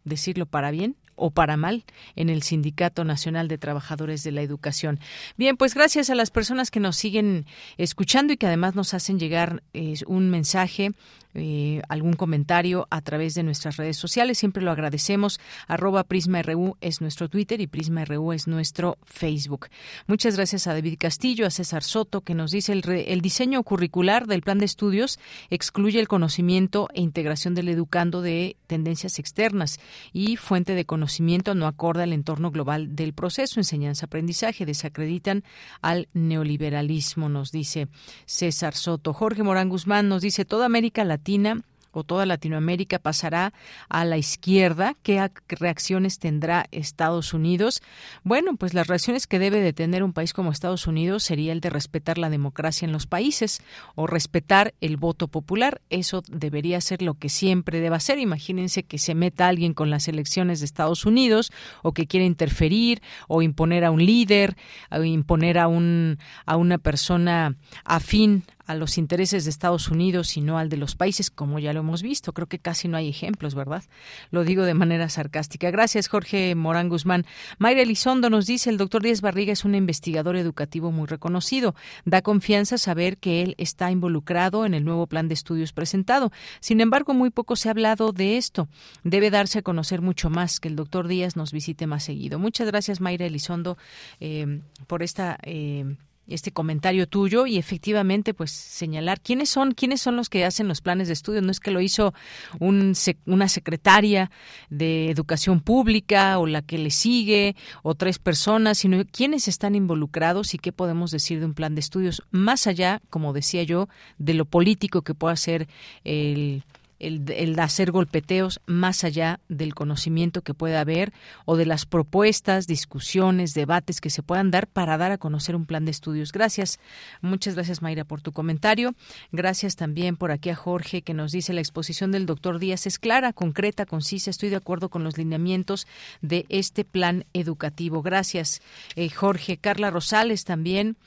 decirlo 0.04 0.46
para 0.46 0.72
bien, 0.72 0.96
o 1.16 1.32
para 1.32 1.58
mal 1.58 1.84
en 2.16 2.30
el 2.30 2.44
Sindicato 2.44 3.04
Nacional 3.04 3.48
de 3.48 3.58
Trabajadores 3.58 4.24
de 4.24 4.32
la 4.32 4.42
Educación. 4.42 5.00
Bien, 5.38 5.58
pues 5.58 5.74
gracias 5.74 6.10
a 6.10 6.16
las 6.16 6.32
personas 6.32 6.72
que 6.72 6.80
nos 6.80 6.96
siguen 6.96 7.46
escuchando 7.78 8.34
y 8.34 8.38
que 8.38 8.48
además 8.48 8.76
nos 8.76 8.94
hacen 8.94 9.20
llegar 9.20 9.64
eh, 9.74 9.96
un 10.08 10.30
mensaje 10.30 10.92
eh, 11.36 11.82
algún 11.90 12.14
comentario 12.14 12.88
a 12.90 13.02
través 13.02 13.34
de 13.34 13.44
nuestras 13.44 13.76
redes 13.76 13.98
sociales. 13.98 14.38
Siempre 14.38 14.64
lo 14.64 14.72
agradecemos. 14.72 15.40
Arroba 15.68 16.06
PrismaRU 16.06 16.78
es 16.80 17.02
nuestro 17.02 17.28
Twitter 17.28 17.60
y 17.60 17.68
PrismaRU 17.68 18.32
es 18.32 18.48
nuestro 18.48 18.98
Facebook. 19.04 19.68
Muchas 20.08 20.38
gracias 20.38 20.68
a 20.68 20.74
David 20.74 20.96
Castillo, 20.98 21.46
a 21.46 21.50
César 21.50 21.84
Soto, 21.84 22.22
que 22.22 22.36
nos 22.36 22.52
dice 22.52 22.72
el, 22.72 22.88
el 22.88 23.20
diseño 23.20 23.62
curricular 23.64 24.28
del 24.28 24.42
plan 24.42 24.60
de 24.60 24.66
estudios 24.66 25.20
excluye 25.50 26.00
el 26.00 26.08
conocimiento 26.08 26.88
e 26.94 27.02
integración 27.02 27.54
del 27.54 27.68
educando 27.68 28.22
de 28.22 28.56
tendencias 28.68 29.20
externas 29.20 29.80
y 30.14 30.38
fuente 30.38 30.74
de 30.74 30.86
conocimiento 30.86 31.54
no 31.54 31.68
acorda 31.68 32.04
al 32.04 32.14
entorno 32.14 32.50
global 32.50 32.96
del 32.96 33.14
proceso, 33.14 33.60
enseñanza-aprendizaje, 33.60 34.66
desacreditan 34.66 35.44
al 35.82 36.08
neoliberalismo, 36.14 37.28
nos 37.28 37.52
dice 37.52 37.90
César 38.26 38.74
Soto. 38.74 39.12
Jorge 39.12 39.44
Morán 39.44 39.68
Guzmán 39.68 40.08
nos 40.08 40.22
dice, 40.22 40.46
toda 40.46 40.66
América 40.66 41.04
Latina 41.04 41.25
Latina 41.26 41.62
o 41.92 42.04
toda 42.04 42.26
Latinoamérica 42.26 43.00
pasará 43.00 43.54
a 43.90 44.04
la 44.06 44.18
izquierda. 44.18 44.96
¿Qué 45.02 45.32
reacciones 45.48 46.20
tendrá 46.20 46.68
Estados 46.72 47.34
Unidos? 47.34 47.82
Bueno, 48.24 48.58
pues 48.58 48.74
las 48.74 48.88
reacciones 48.88 49.28
que 49.28 49.40
debe 49.40 49.62
de 49.62 49.72
tener 49.72 50.04
un 50.04 50.12
país 50.12 50.34
como 50.34 50.52
Estados 50.52 50.88
Unidos 50.88 51.24
sería 51.24 51.54
el 51.54 51.62
de 51.62 51.70
respetar 51.70 52.18
la 52.18 52.30
democracia 52.30 52.86
en 52.86 52.92
los 52.92 53.08
países 53.08 53.62
o 53.96 54.08
respetar 54.08 54.74
el 54.82 54.98
voto 54.98 55.30
popular. 55.30 55.82
Eso 55.90 56.22
debería 56.30 56.82
ser 56.82 57.02
lo 57.02 57.14
que 57.14 57.30
siempre 57.30 57.80
deba 57.80 58.00
ser. 58.02 58.20
Imagínense 58.20 58.84
que 58.84 58.98
se 59.00 59.16
meta 59.16 59.48
alguien 59.48 59.74
con 59.74 59.90
las 59.90 60.10
elecciones 60.10 60.60
de 60.60 60.66
Estados 60.66 61.06
Unidos 61.06 61.52
o 61.82 61.94
que 61.94 62.08
quiera 62.08 62.26
interferir 62.26 63.02
o 63.30 63.42
imponer 63.42 63.86
a 63.86 63.92
un 63.92 64.06
líder 64.06 64.58
o 64.92 65.02
imponer 65.02 65.58
a 65.58 65.70
un 65.70 66.20
a 66.46 66.58
una 66.58 66.78
persona 66.78 67.56
afín 67.86 68.44
a 68.66 68.76
los 68.76 68.98
intereses 68.98 69.44
de 69.44 69.50
Estados 69.50 69.90
Unidos 69.90 70.38
y 70.38 70.42
no 70.42 70.58
al 70.58 70.70
de 70.70 70.78
los 70.78 70.96
países, 70.96 71.30
como 71.30 71.60
ya 71.60 71.74
lo 71.74 71.82
hemos 71.82 72.02
visto. 72.02 72.34
Creo 72.34 72.48
que 72.48 72.60
casi 72.60 72.88
no 72.88 72.98
hay 72.98 73.10
ejemplos, 73.10 73.56
¿verdad? 73.56 73.84
Lo 74.32 74.44
digo 74.44 74.64
de 74.64 74.74
manera 74.74 75.10
sarcástica. 75.10 75.72
Gracias, 75.72 76.08
Jorge 76.08 76.56
Morán 76.56 76.90
Guzmán. 76.90 77.26
Mayra 77.58 77.82
Elizondo 77.82 78.30
nos 78.30 78.46
dice, 78.46 78.70
el 78.70 78.78
doctor 78.78 79.04
Díaz 79.04 79.22
Barriga 79.22 79.54
es 79.54 79.66
un 79.66 79.76
investigador 79.76 80.36
educativo 80.36 80.92
muy 80.92 81.08
reconocido. 81.08 81.76
Da 82.06 82.22
confianza 82.22 82.78
saber 82.78 83.18
que 83.18 83.44
él 83.44 83.56
está 83.58 83.92
involucrado 83.92 84.66
en 84.66 84.74
el 84.74 84.84
nuevo 84.84 85.08
plan 85.08 85.28
de 85.28 85.34
estudios 85.34 85.74
presentado. 85.74 86.32
Sin 86.60 86.82
embargo, 86.82 87.14
muy 87.14 87.30
poco 87.30 87.56
se 87.56 87.70
ha 87.70 87.72
hablado 87.72 88.12
de 88.12 88.38
esto. 88.38 88.68
Debe 89.04 89.30
darse 89.30 89.60
a 89.60 89.62
conocer 89.62 90.02
mucho 90.02 90.30
más, 90.30 90.60
que 90.60 90.68
el 90.68 90.76
doctor 90.76 91.08
Díaz 91.08 91.36
nos 91.36 91.52
visite 91.52 91.88
más 91.88 92.04
seguido. 92.04 92.40
Muchas 92.40 92.68
gracias, 92.68 93.02
Mayra 93.02 93.26
Elizondo, 93.26 93.78
eh, 94.20 94.62
por 94.88 95.04
esta... 95.04 95.38
Eh, 95.44 95.96
este 96.28 96.52
comentario 96.52 97.08
tuyo 97.08 97.46
y 97.46 97.58
efectivamente 97.58 98.34
pues 98.34 98.52
señalar 98.52 99.22
quiénes 99.22 99.50
son 99.50 99.72
quiénes 99.72 100.02
son 100.02 100.16
los 100.16 100.30
que 100.30 100.46
hacen 100.46 100.68
los 100.68 100.82
planes 100.82 101.08
de 101.08 101.14
estudio. 101.14 101.42
No 101.42 101.52
es 101.52 101.60
que 101.60 101.72
lo 101.72 101.82
hizo 101.82 102.14
un, 102.60 102.94
una 103.26 103.48
secretaria 103.48 104.32
de 104.70 105.10
educación 105.10 105.62
pública 105.62 106.40
o 106.40 106.48
la 106.48 106.62
que 106.62 106.78
le 106.78 106.92
sigue 106.92 107.56
o 107.84 107.96
tres 107.96 108.20
personas 108.20 108.78
sino 108.80 109.04
quiénes 109.06 109.48
están 109.48 109.76
involucrados 109.76 110.54
y 110.54 110.58
qué 110.58 110.72
podemos 110.72 111.12
decir 111.12 111.40
de 111.40 111.46
un 111.46 111.54
plan 111.54 111.76
de 111.76 111.82
estudios 111.82 112.24
más 112.32 112.68
allá 112.68 113.02
como 113.10 113.34
decía 113.34 113.64
yo 113.64 113.88
de 114.18 114.34
lo 114.34 114.46
político 114.46 115.02
que 115.02 115.14
pueda 115.14 115.36
ser 115.36 115.68
el 116.04 116.64
el, 117.00 117.60
hacer 117.60 117.92
golpeteos 117.92 118.62
más 118.66 119.04
allá 119.04 119.40
del 119.50 119.76
conocimiento 119.76 120.42
que 120.42 120.54
pueda 120.54 120.82
haber 120.82 121.14
o 121.46 121.58
de 121.58 121.66
las 121.66 121.86
propuestas, 121.86 122.68
discusiones, 122.68 123.54
debates 123.54 124.02
que 124.02 124.10
se 124.10 124.24
puedan 124.24 124.52
dar 124.52 124.68
para 124.68 124.98
dar 124.98 125.12
a 125.12 125.18
conocer 125.18 125.56
un 125.56 125.66
plan 125.66 125.86
de 125.86 125.92
estudios. 125.92 126.32
Gracias. 126.32 126.80
Muchas 127.22 127.56
gracias, 127.56 127.82
Mayra, 127.82 128.06
por 128.06 128.22
tu 128.22 128.32
comentario. 128.32 128.96
Gracias 129.32 129.76
también 129.76 130.16
por 130.16 130.32
aquí 130.32 130.50
a 130.50 130.56
Jorge, 130.56 131.02
que 131.02 131.14
nos 131.14 131.32
dice 131.32 131.54
la 131.54 131.62
exposición 131.62 132.12
del 132.12 132.26
doctor 132.26 132.60
Díaz 132.60 132.88
es 132.88 133.00
clara, 133.00 133.34
concreta, 133.34 133.86
concisa. 133.86 134.30
Estoy 134.30 134.50
de 134.50 134.56
acuerdo 134.56 134.90
con 134.90 135.04
los 135.04 135.18
lineamientos 135.18 135.88
de 136.22 136.46
este 136.50 136.86
plan 136.86 137.26
educativo. 137.34 138.02
Gracias, 138.02 138.62
eh, 138.96 139.10
Jorge. 139.10 139.58
Carla 139.58 139.92
Rosales 139.92 140.46
también 140.46 140.98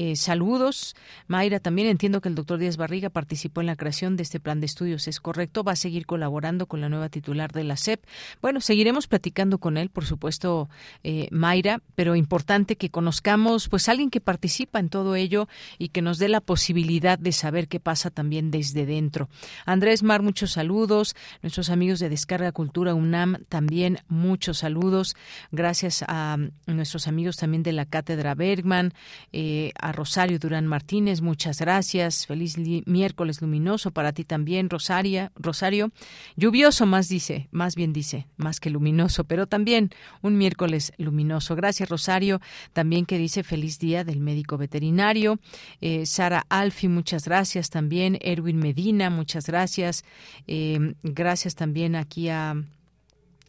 Eh, 0.00 0.14
saludos. 0.14 0.94
Mayra, 1.26 1.58
también 1.58 1.88
entiendo 1.88 2.20
que 2.20 2.28
el 2.28 2.36
doctor 2.36 2.60
Díaz 2.60 2.76
Barriga 2.76 3.10
participó 3.10 3.62
en 3.62 3.66
la 3.66 3.74
creación 3.74 4.14
de 4.16 4.22
este 4.22 4.38
plan 4.38 4.60
de 4.60 4.66
estudios. 4.66 5.08
¿Es 5.08 5.18
correcto? 5.18 5.64
¿Va 5.64 5.72
a 5.72 5.76
seguir 5.76 6.06
colaborando 6.06 6.66
con 6.66 6.80
la 6.80 6.88
nueva 6.88 7.08
titular 7.08 7.50
de 7.50 7.64
la 7.64 7.76
SEP? 7.76 8.04
Bueno, 8.40 8.60
seguiremos 8.60 9.08
platicando 9.08 9.58
con 9.58 9.76
él, 9.76 9.90
por 9.90 10.04
supuesto, 10.04 10.68
eh, 11.02 11.26
Mayra, 11.32 11.82
pero 11.96 12.14
importante 12.14 12.76
que 12.76 12.90
conozcamos 12.90 13.68
pues 13.68 13.88
alguien 13.88 14.08
que 14.08 14.20
participa 14.20 14.78
en 14.78 14.88
todo 14.88 15.16
ello 15.16 15.48
y 15.78 15.88
que 15.88 16.00
nos 16.00 16.18
dé 16.18 16.28
la 16.28 16.42
posibilidad 16.42 17.18
de 17.18 17.32
saber 17.32 17.66
qué 17.66 17.80
pasa 17.80 18.10
también 18.10 18.52
desde 18.52 18.86
dentro. 18.86 19.28
Andrés 19.66 20.04
Mar, 20.04 20.22
muchos 20.22 20.52
saludos. 20.52 21.16
Nuestros 21.42 21.70
amigos 21.70 21.98
de 21.98 22.08
Descarga 22.08 22.52
Cultura 22.52 22.94
UNAM, 22.94 23.38
también 23.48 23.98
muchos 24.06 24.58
saludos. 24.58 25.16
Gracias 25.50 26.04
a 26.06 26.36
nuestros 26.68 27.08
amigos 27.08 27.36
también 27.36 27.64
de 27.64 27.72
la 27.72 27.84
Cátedra 27.84 28.36
Bergman, 28.36 28.94
eh, 29.32 29.72
a 29.87 29.87
Rosario 29.92 30.38
Durán 30.38 30.66
Martínez, 30.66 31.20
muchas 31.20 31.60
gracias. 31.60 32.26
Feliz 32.26 32.56
miércoles 32.86 33.40
luminoso 33.40 33.90
para 33.90 34.12
ti 34.12 34.24
también, 34.24 34.70
Rosaria, 34.70 35.32
Rosario. 35.36 35.90
Lluvioso 36.36 36.86
más 36.86 37.08
dice, 37.08 37.48
más 37.50 37.74
bien 37.74 37.92
dice, 37.92 38.26
más 38.36 38.60
que 38.60 38.70
luminoso, 38.70 39.24
pero 39.24 39.46
también 39.46 39.90
un 40.22 40.38
miércoles 40.38 40.92
luminoso. 40.98 41.56
Gracias, 41.56 41.88
Rosario. 41.88 42.40
También 42.72 43.06
que 43.06 43.18
dice 43.18 43.42
feliz 43.42 43.78
día 43.78 44.04
del 44.04 44.20
médico 44.20 44.58
veterinario. 44.58 45.38
Eh, 45.80 46.06
Sara 46.06 46.44
Alfi, 46.48 46.88
muchas 46.88 47.24
gracias 47.24 47.70
también. 47.70 48.18
Erwin 48.20 48.58
Medina, 48.58 49.10
muchas 49.10 49.46
gracias. 49.46 50.04
Eh, 50.46 50.94
gracias 51.02 51.54
también 51.54 51.96
aquí 51.96 52.28
a 52.28 52.54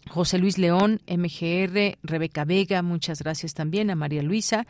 José 0.10 0.40
Luis 0.40 0.58
León, 0.58 1.02
MGR, 1.08 1.98
Rebeca 2.02 2.44
Vega, 2.44 2.82
muchas 2.82 3.22
gracias 3.22 3.54
también 3.54 3.92
a 3.92 3.96
María 3.96 4.24
Luisa, 4.24 4.66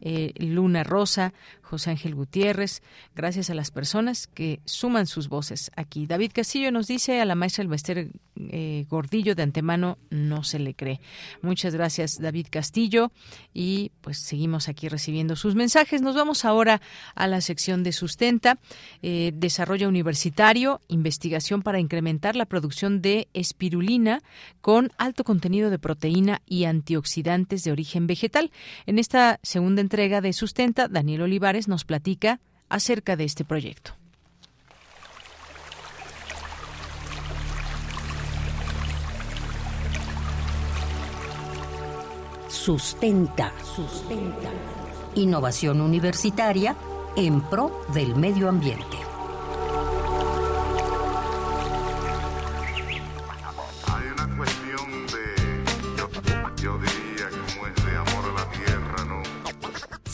eh, 0.00 0.32
Luna 0.36 0.84
Rosa, 0.84 1.32
José 1.72 1.88
Ángel 1.88 2.14
Gutiérrez, 2.14 2.82
gracias 3.16 3.48
a 3.48 3.54
las 3.54 3.70
personas 3.70 4.26
que 4.26 4.60
suman 4.66 5.06
sus 5.06 5.30
voces 5.30 5.70
aquí. 5.74 6.06
David 6.06 6.32
Castillo 6.34 6.70
nos 6.70 6.86
dice 6.86 7.22
a 7.22 7.24
la 7.24 7.34
maestra 7.34 7.62
Elvester 7.62 8.10
eh, 8.36 8.86
Gordillo 8.90 9.34
de 9.34 9.42
antemano 9.42 9.96
no 10.10 10.44
se 10.44 10.58
le 10.58 10.74
cree. 10.74 11.00
Muchas 11.40 11.74
gracias 11.74 12.20
David 12.20 12.48
Castillo 12.50 13.10
y 13.54 13.90
pues 14.02 14.18
seguimos 14.18 14.68
aquí 14.68 14.88
recibiendo 14.88 15.34
sus 15.34 15.54
mensajes. 15.54 16.02
Nos 16.02 16.14
vamos 16.14 16.44
ahora 16.44 16.82
a 17.14 17.26
la 17.26 17.40
sección 17.40 17.82
de 17.82 17.92
sustenta, 17.92 18.58
eh, 19.00 19.32
desarrollo 19.34 19.88
universitario, 19.88 20.80
investigación 20.88 21.62
para 21.62 21.80
incrementar 21.80 22.36
la 22.36 22.44
producción 22.44 23.00
de 23.00 23.28
espirulina 23.32 24.22
con 24.60 24.90
alto 24.98 25.24
contenido 25.24 25.70
de 25.70 25.78
proteína 25.78 26.42
y 26.46 26.64
antioxidantes 26.64 27.64
de 27.64 27.72
origen 27.72 28.06
vegetal. 28.06 28.50
En 28.84 28.98
esta 28.98 29.40
segunda 29.42 29.80
entrega 29.80 30.20
de 30.20 30.34
sustenta, 30.34 30.88
Daniel 30.88 31.22
Olivares 31.22 31.61
nos 31.68 31.84
platica 31.84 32.40
acerca 32.68 33.16
de 33.16 33.24
este 33.24 33.44
proyecto. 33.44 33.92
Sustenta, 42.48 43.52
sustenta. 43.64 44.50
Innovación 45.16 45.80
universitaria 45.80 46.76
en 47.16 47.40
pro 47.42 47.84
del 47.92 48.14
medio 48.14 48.48
ambiente. 48.48 49.11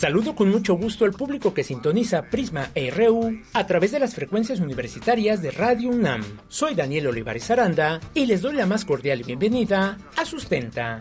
Saludo 0.09 0.35
con 0.35 0.49
mucho 0.49 0.73
gusto 0.73 1.05
al 1.05 1.13
público 1.13 1.53
que 1.53 1.63
sintoniza 1.63 2.23
Prisma 2.31 2.71
RU 2.97 3.43
a 3.53 3.67
través 3.67 3.93
de 3.93 3.99
las 3.99 4.15
frecuencias 4.15 4.59
universitarias 4.59 5.43
de 5.43 5.51
Radio 5.51 5.91
UNAM. 5.91 6.23
Soy 6.49 6.75
Daniel 6.75 7.09
Olivares 7.09 7.51
Aranda 7.51 8.01
y 8.15 8.25
les 8.25 8.41
doy 8.41 8.55
la 8.55 8.65
más 8.65 8.87
cordial 8.87 9.23
bienvenida 9.23 9.99
a 10.17 10.25
Sustenta. 10.25 10.99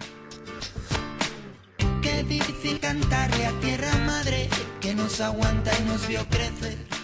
Qué 2.01 2.23
difícil 2.23 2.81
cantarle 2.81 3.45
a 3.45 3.51
tierra 3.61 3.93
madre 4.05 4.49
que 4.81 4.93
nos 4.93 5.21
aguanta 5.21 5.71
y 5.79 5.87
nos 5.87 6.05
vio 6.05 6.27
crecer. 6.27 6.96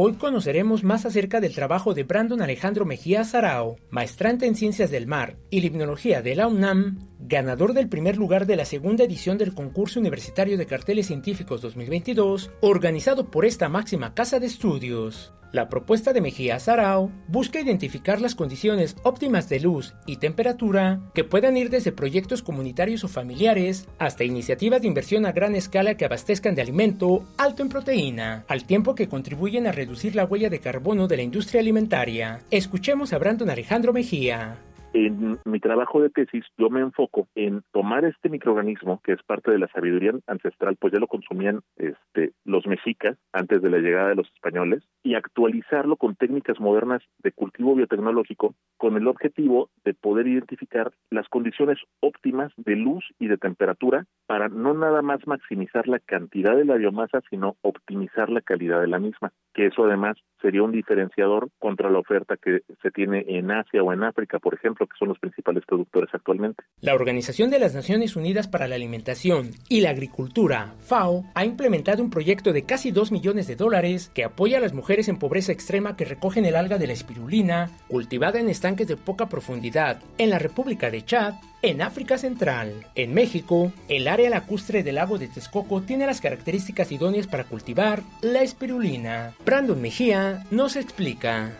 Hoy 0.00 0.12
conoceremos 0.12 0.84
más 0.84 1.06
acerca 1.06 1.40
del 1.40 1.56
trabajo 1.56 1.92
de 1.92 2.04
Brandon 2.04 2.40
Alejandro 2.40 2.84
Mejía 2.84 3.24
Sarao, 3.24 3.78
maestrante 3.90 4.46
en 4.46 4.54
Ciencias 4.54 4.92
del 4.92 5.08
Mar 5.08 5.38
y 5.50 5.60
Limnología 5.60 6.22
de 6.22 6.36
la 6.36 6.46
UNAM, 6.46 7.08
ganador 7.18 7.72
del 7.72 7.88
primer 7.88 8.16
lugar 8.16 8.46
de 8.46 8.54
la 8.54 8.64
segunda 8.64 9.02
edición 9.02 9.38
del 9.38 9.54
concurso 9.54 9.98
universitario 9.98 10.56
de 10.56 10.66
carteles 10.66 11.08
científicos 11.08 11.62
2022, 11.62 12.52
organizado 12.60 13.28
por 13.28 13.44
esta 13.44 13.68
máxima 13.68 14.14
casa 14.14 14.38
de 14.38 14.46
estudios. 14.46 15.34
La 15.50 15.70
propuesta 15.70 16.12
de 16.12 16.20
Mejía 16.20 16.58
Sarao 16.58 17.10
busca 17.26 17.58
identificar 17.58 18.20
las 18.20 18.34
condiciones 18.34 18.96
óptimas 19.02 19.48
de 19.48 19.60
luz 19.60 19.94
y 20.04 20.16
temperatura 20.16 21.00
que 21.14 21.24
puedan 21.24 21.56
ir 21.56 21.70
desde 21.70 21.90
proyectos 21.90 22.42
comunitarios 22.42 23.02
o 23.04 23.08
familiares 23.08 23.88
hasta 23.98 24.24
iniciativas 24.24 24.82
de 24.82 24.88
inversión 24.88 25.24
a 25.24 25.32
gran 25.32 25.54
escala 25.54 25.96
que 25.96 26.04
abastezcan 26.04 26.54
de 26.54 26.62
alimento 26.62 27.26
alto 27.38 27.62
en 27.62 27.70
proteína, 27.70 28.44
al 28.46 28.64
tiempo 28.64 28.94
que 28.94 29.08
contribuyen 29.08 29.66
a 29.66 29.72
reducir 29.72 30.14
la 30.14 30.26
huella 30.26 30.50
de 30.50 30.60
carbono 30.60 31.08
de 31.08 31.16
la 31.16 31.22
industria 31.22 31.60
alimentaria. 31.60 32.40
Escuchemos 32.50 33.14
a 33.14 33.18
Brandon 33.18 33.48
Alejandro 33.48 33.94
Mejía. 33.94 34.58
En 34.94 35.38
mi 35.44 35.60
trabajo 35.60 36.00
de 36.00 36.08
tesis 36.08 36.44
yo 36.56 36.70
me 36.70 36.80
enfoco 36.80 37.28
en 37.34 37.62
tomar 37.72 38.06
este 38.06 38.30
microorganismo 38.30 39.00
que 39.04 39.12
es 39.12 39.22
parte 39.22 39.50
de 39.50 39.58
la 39.58 39.68
sabiduría 39.68 40.12
ancestral, 40.26 40.76
pues 40.80 40.94
ya 40.94 40.98
lo 40.98 41.06
consumían 41.06 41.60
este, 41.76 42.32
los 42.44 42.66
mexicas 42.66 43.18
antes 43.32 43.60
de 43.60 43.68
la 43.68 43.78
llegada 43.78 44.08
de 44.08 44.14
los 44.14 44.26
españoles, 44.32 44.82
y 45.02 45.14
actualizarlo 45.14 45.96
con 45.96 46.16
técnicas 46.16 46.58
modernas 46.58 47.02
de 47.18 47.32
cultivo 47.32 47.74
biotecnológico 47.74 48.54
con 48.78 48.96
el 48.96 49.08
objetivo 49.08 49.70
de 49.84 49.92
poder 49.92 50.26
identificar 50.26 50.90
las 51.10 51.28
condiciones 51.28 51.78
óptimas 52.00 52.52
de 52.56 52.76
luz 52.76 53.04
y 53.18 53.28
de 53.28 53.36
temperatura 53.36 54.06
para 54.26 54.48
no 54.48 54.72
nada 54.72 55.02
más 55.02 55.26
maximizar 55.26 55.86
la 55.86 55.98
cantidad 55.98 56.56
de 56.56 56.64
la 56.64 56.76
biomasa, 56.76 57.20
sino 57.28 57.56
optimizar 57.62 58.30
la 58.30 58.40
calidad 58.40 58.80
de 58.80 58.88
la 58.88 58.98
misma, 58.98 59.32
que 59.52 59.66
eso 59.66 59.84
además 59.84 60.16
sería 60.40 60.62
un 60.62 60.72
diferenciador 60.72 61.48
contra 61.58 61.90
la 61.90 61.98
oferta 61.98 62.36
que 62.36 62.62
se 62.82 62.90
tiene 62.90 63.24
en 63.28 63.50
Asia 63.50 63.82
o 63.82 63.92
en 63.92 64.04
África, 64.04 64.38
por 64.38 64.54
ejemplo, 64.54 64.77
que 64.86 64.96
son 64.98 65.08
los 65.08 65.18
principales 65.18 65.64
productores 65.66 66.10
actualmente. 66.12 66.62
La 66.80 66.94
Organización 66.94 67.50
de 67.50 67.58
las 67.58 67.74
Naciones 67.74 68.16
Unidas 68.16 68.48
para 68.48 68.68
la 68.68 68.76
Alimentación 68.76 69.50
y 69.68 69.80
la 69.80 69.90
Agricultura, 69.90 70.74
FAO, 70.80 71.24
ha 71.34 71.44
implementado 71.44 72.02
un 72.02 72.10
proyecto 72.10 72.52
de 72.52 72.64
casi 72.64 72.90
2 72.90 73.12
millones 73.12 73.46
de 73.46 73.56
dólares 73.56 74.10
que 74.14 74.24
apoya 74.24 74.58
a 74.58 74.60
las 74.60 74.74
mujeres 74.74 75.08
en 75.08 75.18
pobreza 75.18 75.52
extrema 75.52 75.96
que 75.96 76.04
recogen 76.04 76.44
el 76.44 76.56
alga 76.56 76.78
de 76.78 76.86
la 76.86 76.92
espirulina, 76.92 77.70
cultivada 77.88 78.40
en 78.40 78.48
estanques 78.48 78.88
de 78.88 78.96
poca 78.96 79.28
profundidad, 79.28 80.02
en 80.18 80.30
la 80.30 80.38
República 80.38 80.90
de 80.90 81.04
Chad, 81.04 81.34
en 81.62 81.82
África 81.82 82.18
Central. 82.18 82.72
En 82.94 83.14
México, 83.14 83.72
el 83.88 84.08
área 84.08 84.30
lacustre 84.30 84.82
del 84.82 84.96
lago 84.96 85.18
de 85.18 85.28
Texcoco 85.28 85.82
tiene 85.82 86.06
las 86.06 86.20
características 86.20 86.92
idóneas 86.92 87.26
para 87.26 87.44
cultivar 87.44 88.02
la 88.22 88.42
espirulina. 88.42 89.32
Brandon 89.44 89.80
Mejía 89.80 90.44
nos 90.50 90.76
explica. 90.76 91.50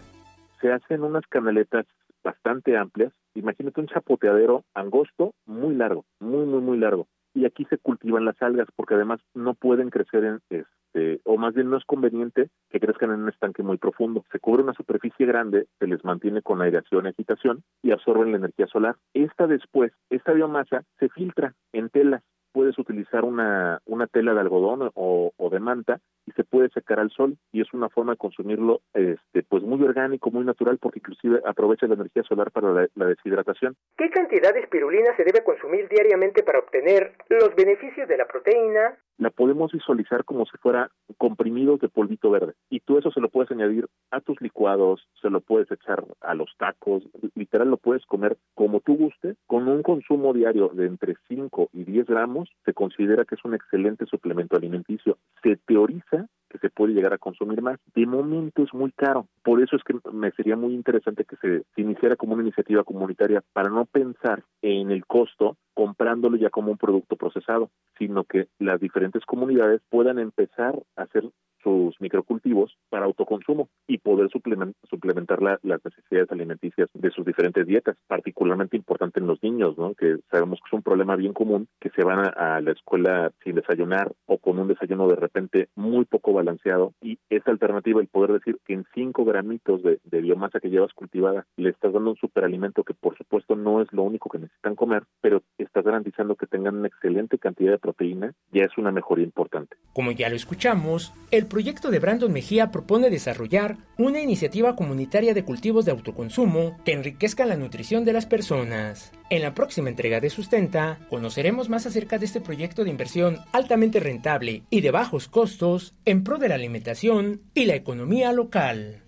Se 0.61 0.73
hacen 0.73 1.03
unas 1.03 1.27
canaletas 1.29 1.87
bastante 2.29 2.77
amplias. 2.77 3.13
Imagínate 3.35 3.81
un 3.81 3.87
chapoteadero 3.87 4.65
angosto, 4.75 5.33
muy 5.47 5.75
largo, 5.75 6.05
muy, 6.21 6.45
muy, 6.45 6.61
muy 6.61 6.79
largo. 6.79 7.07
Y 7.35 7.47
aquí 7.47 7.65
se 7.71 7.79
cultivan 7.79 8.27
las 8.27 8.41
algas 8.43 8.69
porque 8.77 8.95
además 8.95 9.21
no 9.35 9.55
pueden 9.55 9.89
crecer 9.89 10.25
en, 10.25 10.41
este, 10.51 11.21
o 11.25 11.39
más 11.39 11.55
bien 11.55 11.71
no 11.71 11.79
es 11.79 11.85
conveniente 11.85 12.51
que 12.69 12.81
crezcan 12.81 13.13
en 13.13 13.23
un 13.23 13.29
estanque 13.31 13.63
muy 13.63 13.79
profundo. 13.79 14.25
Se 14.31 14.41
cubre 14.41 14.63
una 14.63 14.75
superficie 14.75 15.25
grande, 15.25 15.69
se 15.79 15.87
les 15.87 16.05
mantiene 16.05 16.43
con 16.43 16.61
aireación 16.61 17.07
y 17.07 17.09
agitación 17.09 17.63
y 17.83 17.93
absorben 17.93 18.33
la 18.33 18.39
energía 18.39 18.67
solar. 18.67 18.97
Esta 19.15 19.47
después, 19.47 19.93
esta 20.11 20.33
biomasa 20.33 20.85
se 20.99 21.09
filtra 21.09 21.55
en 21.73 21.89
telas 21.89 22.23
puedes 22.53 22.79
utilizar 22.79 23.25
una, 23.25 23.81
una 23.85 24.07
tela 24.07 24.35
de 24.35 24.41
algodón 24.41 24.91
o, 24.95 25.33
o, 25.37 25.51
de 25.51 25.61
manta 25.61 26.01
y 26.29 26.33
se 26.33 26.45
puede 26.45 26.69
secar 26.71 27.01
al 27.01 27.11
sol 27.11 27.37
y 27.53 27.63
es 27.63 27.73
una 27.73 27.89
forma 27.89 28.13
de 28.13 28.19
consumirlo 28.19 28.81
este 28.93 29.43
pues 29.43 29.63
muy 29.63 29.83
orgánico, 29.83 30.31
muy 30.31 30.45
natural 30.45 30.79
porque 30.79 30.99
inclusive 30.99 31.41
aprovecha 31.47 31.87
la 31.87 31.95
energía 31.95 32.23
solar 32.25 32.51
para 32.51 32.73
la, 32.73 32.87
la 32.95 33.07
deshidratación. 33.07 33.77
¿Qué 33.97 34.11
cantidad 34.11 34.53
de 34.53 34.61
espirulina 34.61 35.17
se 35.17 35.25
debe 35.25 35.43
consumir 35.43 35.89
diariamente 35.89 36.43
para 36.43 36.59
obtener 36.59 37.13
los 37.29 37.55
beneficios 37.55 38.09
de 38.09 38.17
la 38.17 38.27
proteína? 38.27 38.99
La 39.17 39.31
podemos 39.31 39.73
visualizar 39.73 40.25
como 40.25 40.47
si 40.47 40.57
fuera 40.59 40.91
comprimidos 41.17 41.81
de 41.81 41.89
polvito 41.89 42.31
verde 42.31 42.53
y 42.71 42.81
tú 42.81 42.99
eso 42.99 43.11
se 43.11 43.21
lo 43.21 43.31
puedes 43.31 43.51
añadir 43.51 43.87
a 44.11 44.21
tus 44.21 44.41
licuados, 44.41 45.09
se 45.21 45.31
lo 45.31 45.41
puedes 45.41 45.71
echar 45.73 46.05
a 46.21 46.35
los 46.35 46.55
tacos, 46.59 47.03
literal 47.35 47.71
lo 47.71 47.79
puedes 47.79 48.05
comer 48.07 48.37
como 48.55 48.81
tú 48.81 48.97
guste, 48.97 49.35
con 49.47 49.67
un 49.67 49.83
consumo 49.83 50.33
diario 50.33 50.69
de 50.69 50.87
entre 50.87 51.17
5 51.29 51.71
y 51.73 51.85
10 51.85 52.07
gramos 52.07 52.49
se 52.65 52.75
considera 52.75 53.25
que 53.25 53.35
es 53.35 53.45
un 53.45 53.55
excelente 53.55 54.07
suplemento 54.07 54.57
alimenticio. 54.57 55.19
Se 55.43 55.57
teoriza 55.57 56.18
que 56.49 56.59
se 56.59 56.71
puede 56.71 56.95
llegar 56.95 57.13
a 57.13 57.19
consumir 57.19 57.63
más. 57.63 57.79
De 57.95 58.07
momento 58.07 58.63
es 58.63 58.73
muy 58.73 58.93
caro. 58.93 59.27
Por 59.43 59.63
eso 59.63 59.77
es 59.77 59.83
que 59.85 59.95
me 60.13 60.31
sería 60.33 60.57
muy 60.57 60.75
interesante 60.75 61.25
que 61.25 61.37
se, 61.37 61.65
iniciara 61.81 62.17
como 62.17 62.35
una 62.35 62.43
iniciativa 62.43 62.85
comunitaria 62.85 63.43
para 63.53 63.71
no 63.71 63.85
pensar 63.85 64.43
en 64.63 64.91
el 64.91 65.07
costo 65.07 65.57
comprándolo 65.75 66.37
ya 66.37 66.51
como 66.51 66.73
un 66.73 66.79
producto 66.79 67.17
procesado, 67.17 67.71
sino 67.99 68.25
que 68.25 68.49
las 68.59 68.81
diferentes 68.81 69.25
comunidades 69.25 69.81
puedan 69.89 70.19
empezar 70.19 70.75
a 70.97 71.03
hacer 71.03 71.25
sus 71.63 72.01
microcultivos 72.01 72.77
para 72.89 73.07
autoconsumo 73.07 73.69
y 73.87 73.99
poder 73.99 74.31
suplementar 74.31 75.43
las 75.43 75.85
necesidades 75.85 76.31
alimenticias 76.31 76.89
de 76.95 77.11
sus 77.11 77.25
diferentes 77.25 77.67
dietas, 77.67 77.97
particularmente 78.07 78.77
importante 78.77 79.21
en 79.21 79.27
los 79.27 79.43
niños, 79.43 79.77
¿no? 79.77 79.95
que 79.95 80.19
sabemos 80.31 80.61
que 80.61 80.69
es 80.69 80.73
un 80.73 80.83
problema 80.83 81.17
bien 81.17 81.33
común, 81.33 81.69
que 81.81 81.91
se 81.91 82.05
van 82.05 82.33
a, 82.37 82.61
la 82.61 82.73
escuela 82.73 83.33
sin 83.45 83.55
desayunar 83.55 84.13
o 84.27 84.39
con 84.39 84.59
un 84.59 84.69
desayuno 84.69 85.09
de 85.09 85.17
repente 85.17 85.69
muy 85.77 86.05
poco 86.05 86.33
balanceado 86.33 86.93
y 87.01 87.19
esa 87.31 87.51
alternativa, 87.51 88.01
el 88.01 88.09
poder 88.09 88.33
decir 88.33 88.59
que 88.65 88.75
en 88.75 88.85
cinco 88.95 89.25
gramitos 89.25 89.83
de, 89.83 90.01
de 90.05 90.21
biomasa 90.21 90.61
que 90.61 90.71
llevas 90.71 90.93
cultivada 90.93 91.47
le 91.57 91.71
estás 91.71 91.93
dando 91.93 92.11
un 92.11 92.17
superalimento 92.17 92.85
que 92.85 92.95
por 92.95 93.17
supuesto 93.17 93.55
no 93.57 93.81
es 93.81 93.93
lo 93.93 94.03
único 94.03 94.29
que 94.29 94.39
necesitan 94.39 94.75
comer, 94.75 95.05
pero 95.21 95.43
estás 95.59 95.85
garantizando 95.85 96.37
que 96.37 96.47
tengan 96.47 96.77
una 96.77 96.89
excelente 96.89 97.39
cantidad 97.39 97.73
de 97.73 97.79
proteína, 97.79 98.33
ya 98.53 98.65
es 98.65 98.77
una 98.79 98.91
mejoría 98.93 99.25
importante. 99.25 99.77
Como 99.93 100.13
ya 100.13 100.29
lo 100.29 100.37
escuchamos, 100.37 101.15
el 101.31 101.47
proyecto 101.49 101.91
de 101.91 101.99
Brandon 101.99 102.33
Mejía 102.33 102.71
propone 102.71 103.11
desarrollar 103.11 103.77
una 103.97 104.21
iniciativa 104.21 104.77
comunitaria 104.77 105.35
de 105.35 105.45
cultivos 105.45 105.85
de 105.85 105.91
autoconsumo 105.91 106.77
que 106.85 106.93
enriquezcan 106.93 107.49
la 107.49 107.57
nutrición 107.57 108.05
de 108.05 108.13
las 108.13 108.27
personas. 108.27 109.13
En 109.31 109.43
la 109.43 109.55
próxima 109.55 109.89
entrega 109.89 110.21
de 110.21 110.31
Sustenta, 110.31 111.01
conoceremos 111.11 111.69
más 111.69 111.87
acerca 111.87 112.19
de 112.19 112.27
este 112.27 112.41
proyecto 112.41 112.85
de 112.85 112.91
inversión 112.91 113.39
altamente 113.53 114.01
rentable 114.01 114.63
y 114.71 114.81
de 114.81 114.91
bajos 114.91 115.29
costos 115.29 115.95
en 116.05 116.25
pro 116.25 116.39
de 116.39 116.49
la 116.49 116.55
alimentación 116.55 117.43
y 117.55 117.65
la 117.65 117.75
economía 117.75 118.33
local. 118.33 119.03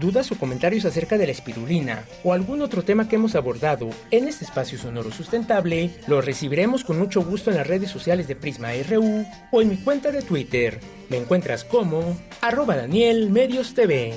Dudas 0.00 0.32
o 0.32 0.38
comentarios 0.38 0.84
acerca 0.84 1.18
de 1.18 1.26
la 1.26 1.32
espirulina 1.32 2.04
o 2.24 2.32
algún 2.32 2.62
otro 2.62 2.82
tema 2.82 3.08
que 3.08 3.16
hemos 3.16 3.34
abordado 3.34 3.90
en 4.10 4.26
este 4.26 4.44
espacio 4.44 4.78
sonoro 4.78 5.12
sustentable, 5.12 5.90
los 6.08 6.24
recibiremos 6.24 6.82
con 6.82 6.98
mucho 6.98 7.22
gusto 7.22 7.50
en 7.50 7.58
las 7.58 7.66
redes 7.66 7.90
sociales 7.90 8.26
de 8.26 8.34
Prisma 8.34 8.70
RU 8.88 9.24
o 9.52 9.62
en 9.62 9.68
mi 9.68 9.76
cuenta 9.76 10.10
de 10.10 10.22
Twitter. 10.22 10.80
Me 11.08 11.18
encuentras 11.18 11.64
como 11.64 12.18
arroba 12.40 12.76
Daniel 12.76 13.30
Medios 13.30 13.74
TV. 13.74 14.14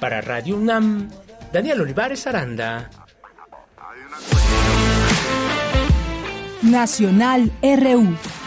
Para 0.00 0.22
Radio 0.22 0.56
UNAM, 0.56 1.10
Daniel 1.52 1.82
Olivares 1.82 2.26
Aranda. 2.26 2.90
Nacional 6.62 7.50
RU. 7.62 8.39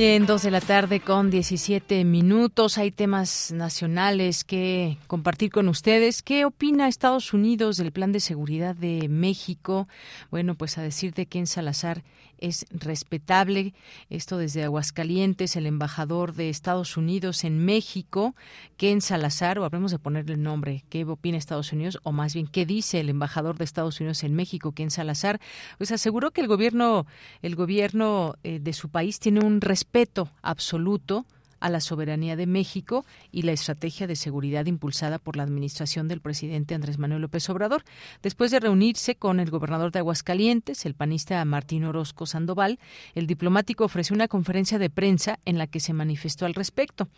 En 0.00 0.26
dos 0.26 0.42
de 0.42 0.52
la 0.52 0.60
tarde 0.60 1.00
con 1.00 1.28
17 1.28 2.04
minutos 2.04 2.78
hay 2.78 2.92
temas 2.92 3.50
nacionales 3.50 4.44
que 4.44 4.96
compartir 5.08 5.50
con 5.50 5.68
ustedes. 5.68 6.22
¿Qué 6.22 6.44
opina 6.44 6.86
Estados 6.86 7.32
Unidos 7.32 7.78
del 7.78 7.90
plan 7.90 8.12
de 8.12 8.20
seguridad 8.20 8.76
de 8.76 9.08
México? 9.08 9.88
Bueno, 10.30 10.54
pues 10.54 10.78
a 10.78 10.82
decirte 10.82 11.26
que 11.26 11.40
en 11.40 11.48
Salazar 11.48 12.04
es 12.38 12.66
respetable. 12.70 13.74
Esto 14.10 14.38
desde 14.38 14.64
Aguascalientes, 14.64 15.56
el 15.56 15.66
embajador 15.66 16.34
de 16.34 16.48
Estados 16.48 16.96
Unidos 16.96 17.44
en 17.44 17.64
México, 17.64 18.34
Ken 18.76 19.00
Salazar, 19.00 19.58
o 19.58 19.64
habremos 19.64 19.90
de 19.90 19.98
ponerle 19.98 20.34
el 20.34 20.42
nombre, 20.42 20.84
¿qué 20.88 21.04
opina 21.04 21.38
Estados 21.38 21.72
Unidos? 21.72 21.98
O 22.02 22.12
más 22.12 22.34
bien, 22.34 22.46
¿qué 22.46 22.66
dice 22.66 23.00
el 23.00 23.08
embajador 23.08 23.58
de 23.58 23.64
Estados 23.64 24.00
Unidos 24.00 24.24
en 24.24 24.34
México, 24.34 24.72
Ken 24.72 24.90
Salazar? 24.90 25.40
Pues 25.78 25.92
aseguró 25.92 26.30
que 26.30 26.40
el 26.40 26.48
gobierno, 26.48 27.06
el 27.42 27.56
gobierno 27.56 28.34
eh, 28.42 28.58
de 28.60 28.72
su 28.72 28.88
país 28.88 29.18
tiene 29.18 29.40
un 29.40 29.60
respeto 29.60 30.30
absoluto 30.42 31.26
a 31.60 31.70
la 31.70 31.80
soberanía 31.80 32.36
de 32.36 32.46
México 32.46 33.04
y 33.32 33.42
la 33.42 33.52
estrategia 33.52 34.06
de 34.06 34.16
seguridad 34.16 34.66
impulsada 34.66 35.18
por 35.18 35.36
la 35.36 35.42
administración 35.42 36.08
del 36.08 36.20
presidente 36.20 36.74
Andrés 36.74 36.98
Manuel 36.98 37.22
López 37.22 37.48
Obrador. 37.50 37.84
Después 38.22 38.50
de 38.50 38.60
reunirse 38.60 39.16
con 39.16 39.40
el 39.40 39.50
gobernador 39.50 39.92
de 39.92 40.00
Aguascalientes, 40.00 40.86
el 40.86 40.94
panista 40.94 41.44
Martín 41.44 41.84
Orozco 41.84 42.26
Sandoval, 42.26 42.78
el 43.14 43.26
diplomático 43.26 43.84
ofreció 43.84 44.14
una 44.14 44.28
conferencia 44.28 44.78
de 44.78 44.90
prensa 44.90 45.38
en 45.44 45.58
la 45.58 45.66
que 45.66 45.80
se 45.80 45.92
manifestó 45.92 46.46
al 46.46 46.54
respecto. 46.54 47.08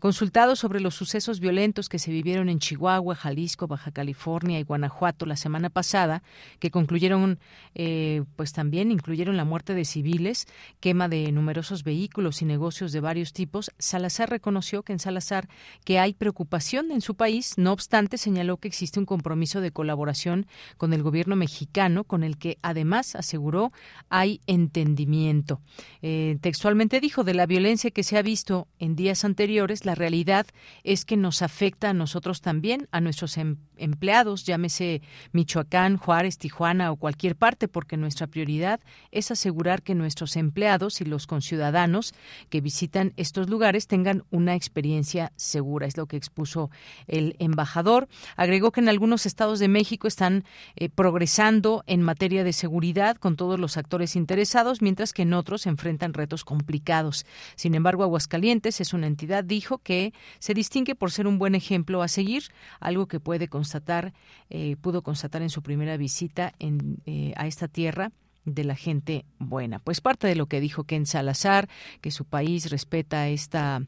Consultado 0.00 0.56
sobre 0.56 0.80
los 0.80 0.94
sucesos 0.94 1.40
violentos 1.40 1.88
que 1.88 1.98
se 1.98 2.10
vivieron 2.10 2.48
en 2.48 2.58
Chihuahua, 2.58 3.14
Jalisco, 3.14 3.66
Baja 3.66 3.90
California 3.90 4.58
y 4.58 4.62
Guanajuato 4.62 5.26
la 5.26 5.36
semana 5.36 5.70
pasada, 5.70 6.22
que 6.58 6.70
concluyeron, 6.70 7.38
eh, 7.74 8.24
pues 8.36 8.52
también 8.52 8.90
incluyeron 8.90 9.36
la 9.36 9.44
muerte 9.44 9.74
de 9.74 9.84
civiles, 9.84 10.46
quema 10.80 11.08
de 11.08 11.32
numerosos 11.32 11.84
vehículos 11.84 12.42
y 12.42 12.44
negocios 12.44 12.92
de 12.92 13.00
varios 13.00 13.32
tipos, 13.32 13.70
Salazar 13.86 14.30
reconoció 14.30 14.82
que 14.82 14.92
en 14.92 14.98
Salazar 14.98 15.48
que 15.84 15.98
hay 15.98 16.14
preocupación 16.14 16.90
en 16.90 17.00
su 17.00 17.14
país, 17.14 17.54
no 17.56 17.72
obstante 17.72 18.18
señaló 18.18 18.58
que 18.58 18.68
existe 18.68 18.98
un 18.98 19.06
compromiso 19.06 19.60
de 19.60 19.70
colaboración 19.70 20.46
con 20.76 20.92
el 20.92 21.02
gobierno 21.02 21.36
mexicano, 21.36 22.04
con 22.04 22.22
el 22.22 22.38
que 22.38 22.58
además 22.62 23.14
aseguró 23.14 23.72
hay 24.08 24.40
entendimiento. 24.46 25.60
Eh, 26.02 26.38
textualmente 26.40 27.00
dijo 27.00 27.24
de 27.24 27.34
la 27.34 27.46
violencia 27.46 27.90
que 27.90 28.02
se 28.02 28.18
ha 28.18 28.22
visto 28.22 28.68
en 28.78 28.96
días 28.96 29.24
anteriores, 29.24 29.84
la 29.84 29.94
realidad 29.94 30.46
es 30.84 31.04
que 31.04 31.16
nos 31.16 31.42
afecta 31.42 31.90
a 31.90 31.94
nosotros 31.94 32.40
también, 32.40 32.88
a 32.90 33.00
nuestros 33.00 33.36
em, 33.36 33.56
empleados, 33.76 34.44
llámese 34.44 35.02
Michoacán, 35.32 35.96
Juárez, 35.96 36.38
Tijuana 36.38 36.90
o 36.90 36.96
cualquier 36.96 37.36
parte, 37.36 37.68
porque 37.68 37.96
nuestra 37.96 38.26
prioridad 38.26 38.80
es 39.10 39.30
asegurar 39.30 39.82
que 39.82 39.94
nuestros 39.94 40.36
empleados 40.36 41.00
y 41.00 41.04
los 41.04 41.26
conciudadanos 41.26 42.14
que 42.48 42.60
visitan 42.60 43.12
estos 43.16 43.48
lugares 43.48 43.75
tengan 43.84 44.24
una 44.30 44.54
experiencia 44.54 45.32
segura, 45.36 45.86
es 45.86 45.96
lo 45.96 46.06
que 46.06 46.16
expuso 46.16 46.70
el 47.06 47.36
embajador. 47.38 48.08
Agregó 48.36 48.72
que 48.72 48.80
en 48.80 48.88
algunos 48.88 49.26
estados 49.26 49.58
de 49.58 49.68
México 49.68 50.08
están 50.08 50.44
eh, 50.76 50.88
progresando 50.88 51.84
en 51.86 52.02
materia 52.02 52.44
de 52.44 52.52
seguridad 52.52 53.16
con 53.16 53.36
todos 53.36 53.60
los 53.60 53.76
actores 53.76 54.16
interesados, 54.16 54.80
mientras 54.80 55.12
que 55.12 55.22
en 55.22 55.34
otros 55.34 55.66
enfrentan 55.66 56.14
retos 56.14 56.44
complicados. 56.44 57.26
Sin 57.54 57.74
embargo, 57.74 58.02
Aguascalientes 58.02 58.80
es 58.80 58.94
una 58.94 59.06
entidad, 59.06 59.44
dijo, 59.44 59.78
que 59.78 60.14
se 60.38 60.54
distingue 60.54 60.94
por 60.94 61.10
ser 61.10 61.26
un 61.26 61.38
buen 61.38 61.54
ejemplo 61.54 62.02
a 62.02 62.08
seguir, 62.08 62.44
algo 62.80 63.06
que 63.06 63.20
puede 63.20 63.48
constatar, 63.48 64.14
eh, 64.48 64.76
pudo 64.80 65.02
constatar 65.02 65.42
en 65.42 65.50
su 65.50 65.62
primera 65.62 65.96
visita 65.96 66.54
en, 66.58 67.02
eh, 67.04 67.34
a 67.36 67.46
esta 67.46 67.68
tierra 67.68 68.12
de 68.46 68.64
la 68.64 68.76
gente 68.76 69.26
buena. 69.38 69.80
Pues 69.80 70.00
parte 70.00 70.26
de 70.26 70.36
lo 70.36 70.46
que 70.46 70.60
dijo 70.60 70.84
Ken 70.84 71.04
Salazar, 71.04 71.68
que 72.00 72.10
su 72.10 72.24
país 72.24 72.70
respeta 72.70 73.28
esta 73.28 73.82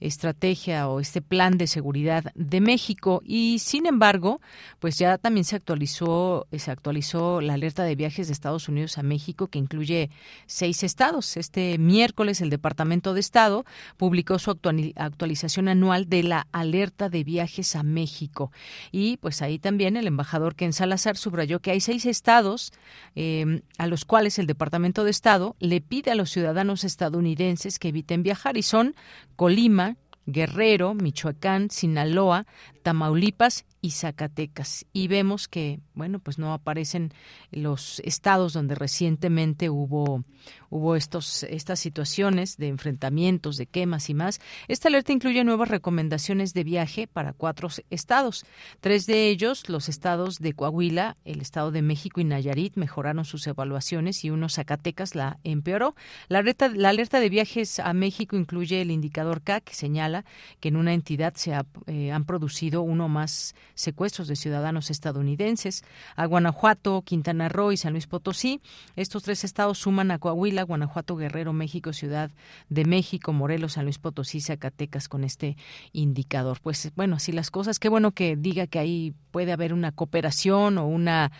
estrategia 0.00 0.88
o 0.88 1.00
este 1.00 1.22
plan 1.22 1.58
de 1.58 1.66
seguridad 1.66 2.30
de 2.34 2.60
México 2.60 3.22
y 3.24 3.58
sin 3.58 3.86
embargo, 3.86 4.40
pues 4.78 4.98
ya 4.98 5.18
también 5.18 5.44
se 5.44 5.56
actualizó 5.56 6.46
se 6.52 6.70
actualizó 6.70 7.40
la 7.40 7.54
alerta 7.54 7.84
de 7.84 7.96
viajes 7.96 8.28
de 8.28 8.32
Estados 8.32 8.68
Unidos 8.68 8.98
a 8.98 9.02
México 9.02 9.48
que 9.48 9.58
incluye 9.58 10.10
seis 10.46 10.82
estados. 10.82 11.36
Este 11.36 11.78
miércoles 11.78 12.40
el 12.40 12.50
Departamento 12.50 13.14
de 13.14 13.20
Estado 13.20 13.64
publicó 13.96 14.38
su 14.38 14.50
actualización 14.50 15.68
anual 15.68 16.08
de 16.08 16.22
la 16.22 16.46
alerta 16.52 17.08
de 17.08 17.24
viajes 17.24 17.74
a 17.76 17.82
México 17.82 18.52
y 18.90 19.16
pues 19.16 19.40
ahí 19.40 19.58
también 19.58 19.96
el 19.96 20.06
embajador 20.06 20.54
Ken 20.54 20.72
Salazar 20.72 21.16
subrayó 21.16 21.60
que 21.60 21.70
hay 21.70 21.80
seis 21.80 22.04
estados 22.04 22.72
eh, 23.14 23.62
a 23.78 23.86
los 23.86 24.01
cuales 24.04 24.38
el 24.38 24.46
Departamento 24.46 25.04
de 25.04 25.10
Estado 25.10 25.56
le 25.58 25.80
pide 25.80 26.10
a 26.10 26.14
los 26.14 26.30
ciudadanos 26.30 26.84
estadounidenses 26.84 27.78
que 27.78 27.88
eviten 27.88 28.22
viajar 28.22 28.56
y 28.56 28.62
son 28.62 28.94
Colima, 29.36 29.96
Guerrero, 30.26 30.94
Michoacán, 30.94 31.70
Sinaloa, 31.70 32.46
Tamaulipas 32.82 33.64
y 33.82 33.90
Zacatecas. 33.90 34.86
Y 34.92 35.08
vemos 35.08 35.48
que, 35.48 35.80
bueno, 35.94 36.20
pues 36.20 36.38
no 36.38 36.54
aparecen 36.54 37.12
los 37.50 38.00
estados 38.04 38.52
donde 38.52 38.76
recientemente 38.76 39.68
hubo, 39.70 40.24
hubo 40.70 40.94
estos, 40.94 41.42
estas 41.42 41.80
situaciones 41.80 42.56
de 42.56 42.68
enfrentamientos, 42.68 43.56
de 43.56 43.66
quemas 43.66 44.08
y 44.08 44.14
más. 44.14 44.40
Esta 44.68 44.86
alerta 44.86 45.12
incluye 45.12 45.42
nuevas 45.42 45.68
recomendaciones 45.68 46.54
de 46.54 46.62
viaje 46.62 47.08
para 47.08 47.32
cuatro 47.32 47.68
estados. 47.90 48.46
Tres 48.80 49.06
de 49.06 49.28
ellos, 49.28 49.68
los 49.68 49.88
estados 49.88 50.38
de 50.38 50.52
Coahuila, 50.52 51.16
el 51.24 51.40
estado 51.40 51.72
de 51.72 51.82
México 51.82 52.20
y 52.20 52.24
Nayarit, 52.24 52.76
mejoraron 52.76 53.24
sus 53.24 53.44
evaluaciones 53.48 54.24
y 54.24 54.30
uno, 54.30 54.48
Zacatecas, 54.48 55.16
la 55.16 55.40
empeoró. 55.42 55.96
La 56.28 56.38
alerta, 56.38 56.68
la 56.68 56.90
alerta 56.90 57.18
de 57.18 57.28
viajes 57.28 57.80
a 57.80 57.92
México 57.94 58.36
incluye 58.36 58.80
el 58.80 58.92
indicador 58.92 59.42
K, 59.42 59.60
que 59.60 59.74
señala 59.74 60.24
que 60.60 60.68
en 60.68 60.76
una 60.76 60.94
entidad 60.94 61.34
se 61.34 61.52
eh, 61.86 62.12
han 62.12 62.24
producido 62.24 62.82
uno 62.82 63.08
más 63.08 63.56
secuestros 63.74 64.28
de 64.28 64.36
ciudadanos 64.36 64.90
estadounidenses. 64.90 65.84
A 66.16 66.26
Guanajuato, 66.26 67.02
Quintana 67.02 67.48
Roo 67.48 67.72
y 67.72 67.76
San 67.76 67.92
Luis 67.92 68.06
Potosí. 68.06 68.60
Estos 68.96 69.22
tres 69.22 69.44
estados 69.44 69.78
suman 69.78 70.10
a 70.10 70.18
Coahuila, 70.18 70.62
Guanajuato, 70.62 71.16
Guerrero, 71.16 71.52
México, 71.52 71.92
Ciudad 71.92 72.30
de 72.68 72.84
México, 72.84 73.32
Morelos, 73.32 73.74
San 73.74 73.84
Luis 73.84 73.98
Potosí, 73.98 74.40
Zacatecas 74.40 75.08
con 75.08 75.24
este 75.24 75.56
indicador. 75.92 76.58
Pues 76.62 76.92
bueno, 76.96 77.16
así 77.16 77.32
las 77.32 77.50
cosas. 77.50 77.78
Qué 77.78 77.88
bueno 77.88 78.12
que 78.12 78.36
diga 78.36 78.66
que 78.66 78.78
ahí 78.78 79.14
puede 79.32 79.52
haber 79.52 79.72
una 79.72 79.90
cooperación 79.90 80.78
o 80.78 80.86
una 80.86 81.32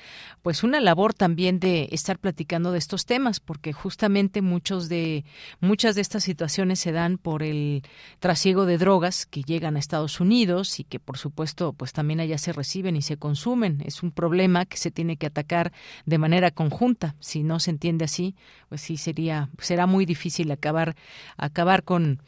pues 0.42 0.64
una 0.64 0.80
labor 0.80 1.14
también 1.14 1.60
de 1.60 1.88
estar 1.92 2.18
platicando 2.18 2.72
de 2.72 2.78
estos 2.78 3.06
temas 3.06 3.38
porque 3.38 3.72
justamente 3.72 4.42
muchos 4.42 4.88
de 4.88 5.24
muchas 5.60 5.94
de 5.94 6.00
estas 6.00 6.24
situaciones 6.24 6.80
se 6.80 6.90
dan 6.90 7.18
por 7.18 7.42
el 7.44 7.82
trasiego 8.18 8.66
de 8.66 8.78
drogas 8.78 9.26
que 9.26 9.42
llegan 9.42 9.76
a 9.76 9.78
Estados 9.78 10.18
Unidos 10.20 10.80
y 10.80 10.84
que 10.84 10.98
por 10.98 11.18
supuesto 11.18 11.72
pues 11.74 11.92
también 11.92 12.18
allá 12.22 12.38
se 12.38 12.52
reciben 12.52 12.96
y 12.96 13.02
se 13.02 13.16
consumen. 13.16 13.82
Es 13.84 14.02
un 14.02 14.10
problema 14.10 14.64
que 14.64 14.76
se 14.76 14.90
tiene 14.90 15.16
que 15.16 15.26
atacar 15.26 15.72
de 16.06 16.18
manera 16.18 16.50
conjunta. 16.50 17.14
Si 17.20 17.42
no 17.42 17.60
se 17.60 17.70
entiende 17.70 18.04
así 18.04 18.34
pues 18.68 18.80
sí 18.80 18.96
sería 18.96 19.48
será 19.58 19.86
muy 19.86 20.06
difícil 20.06 20.50
acabar 20.50 20.96
acabar 21.36 21.82
con 21.82 22.20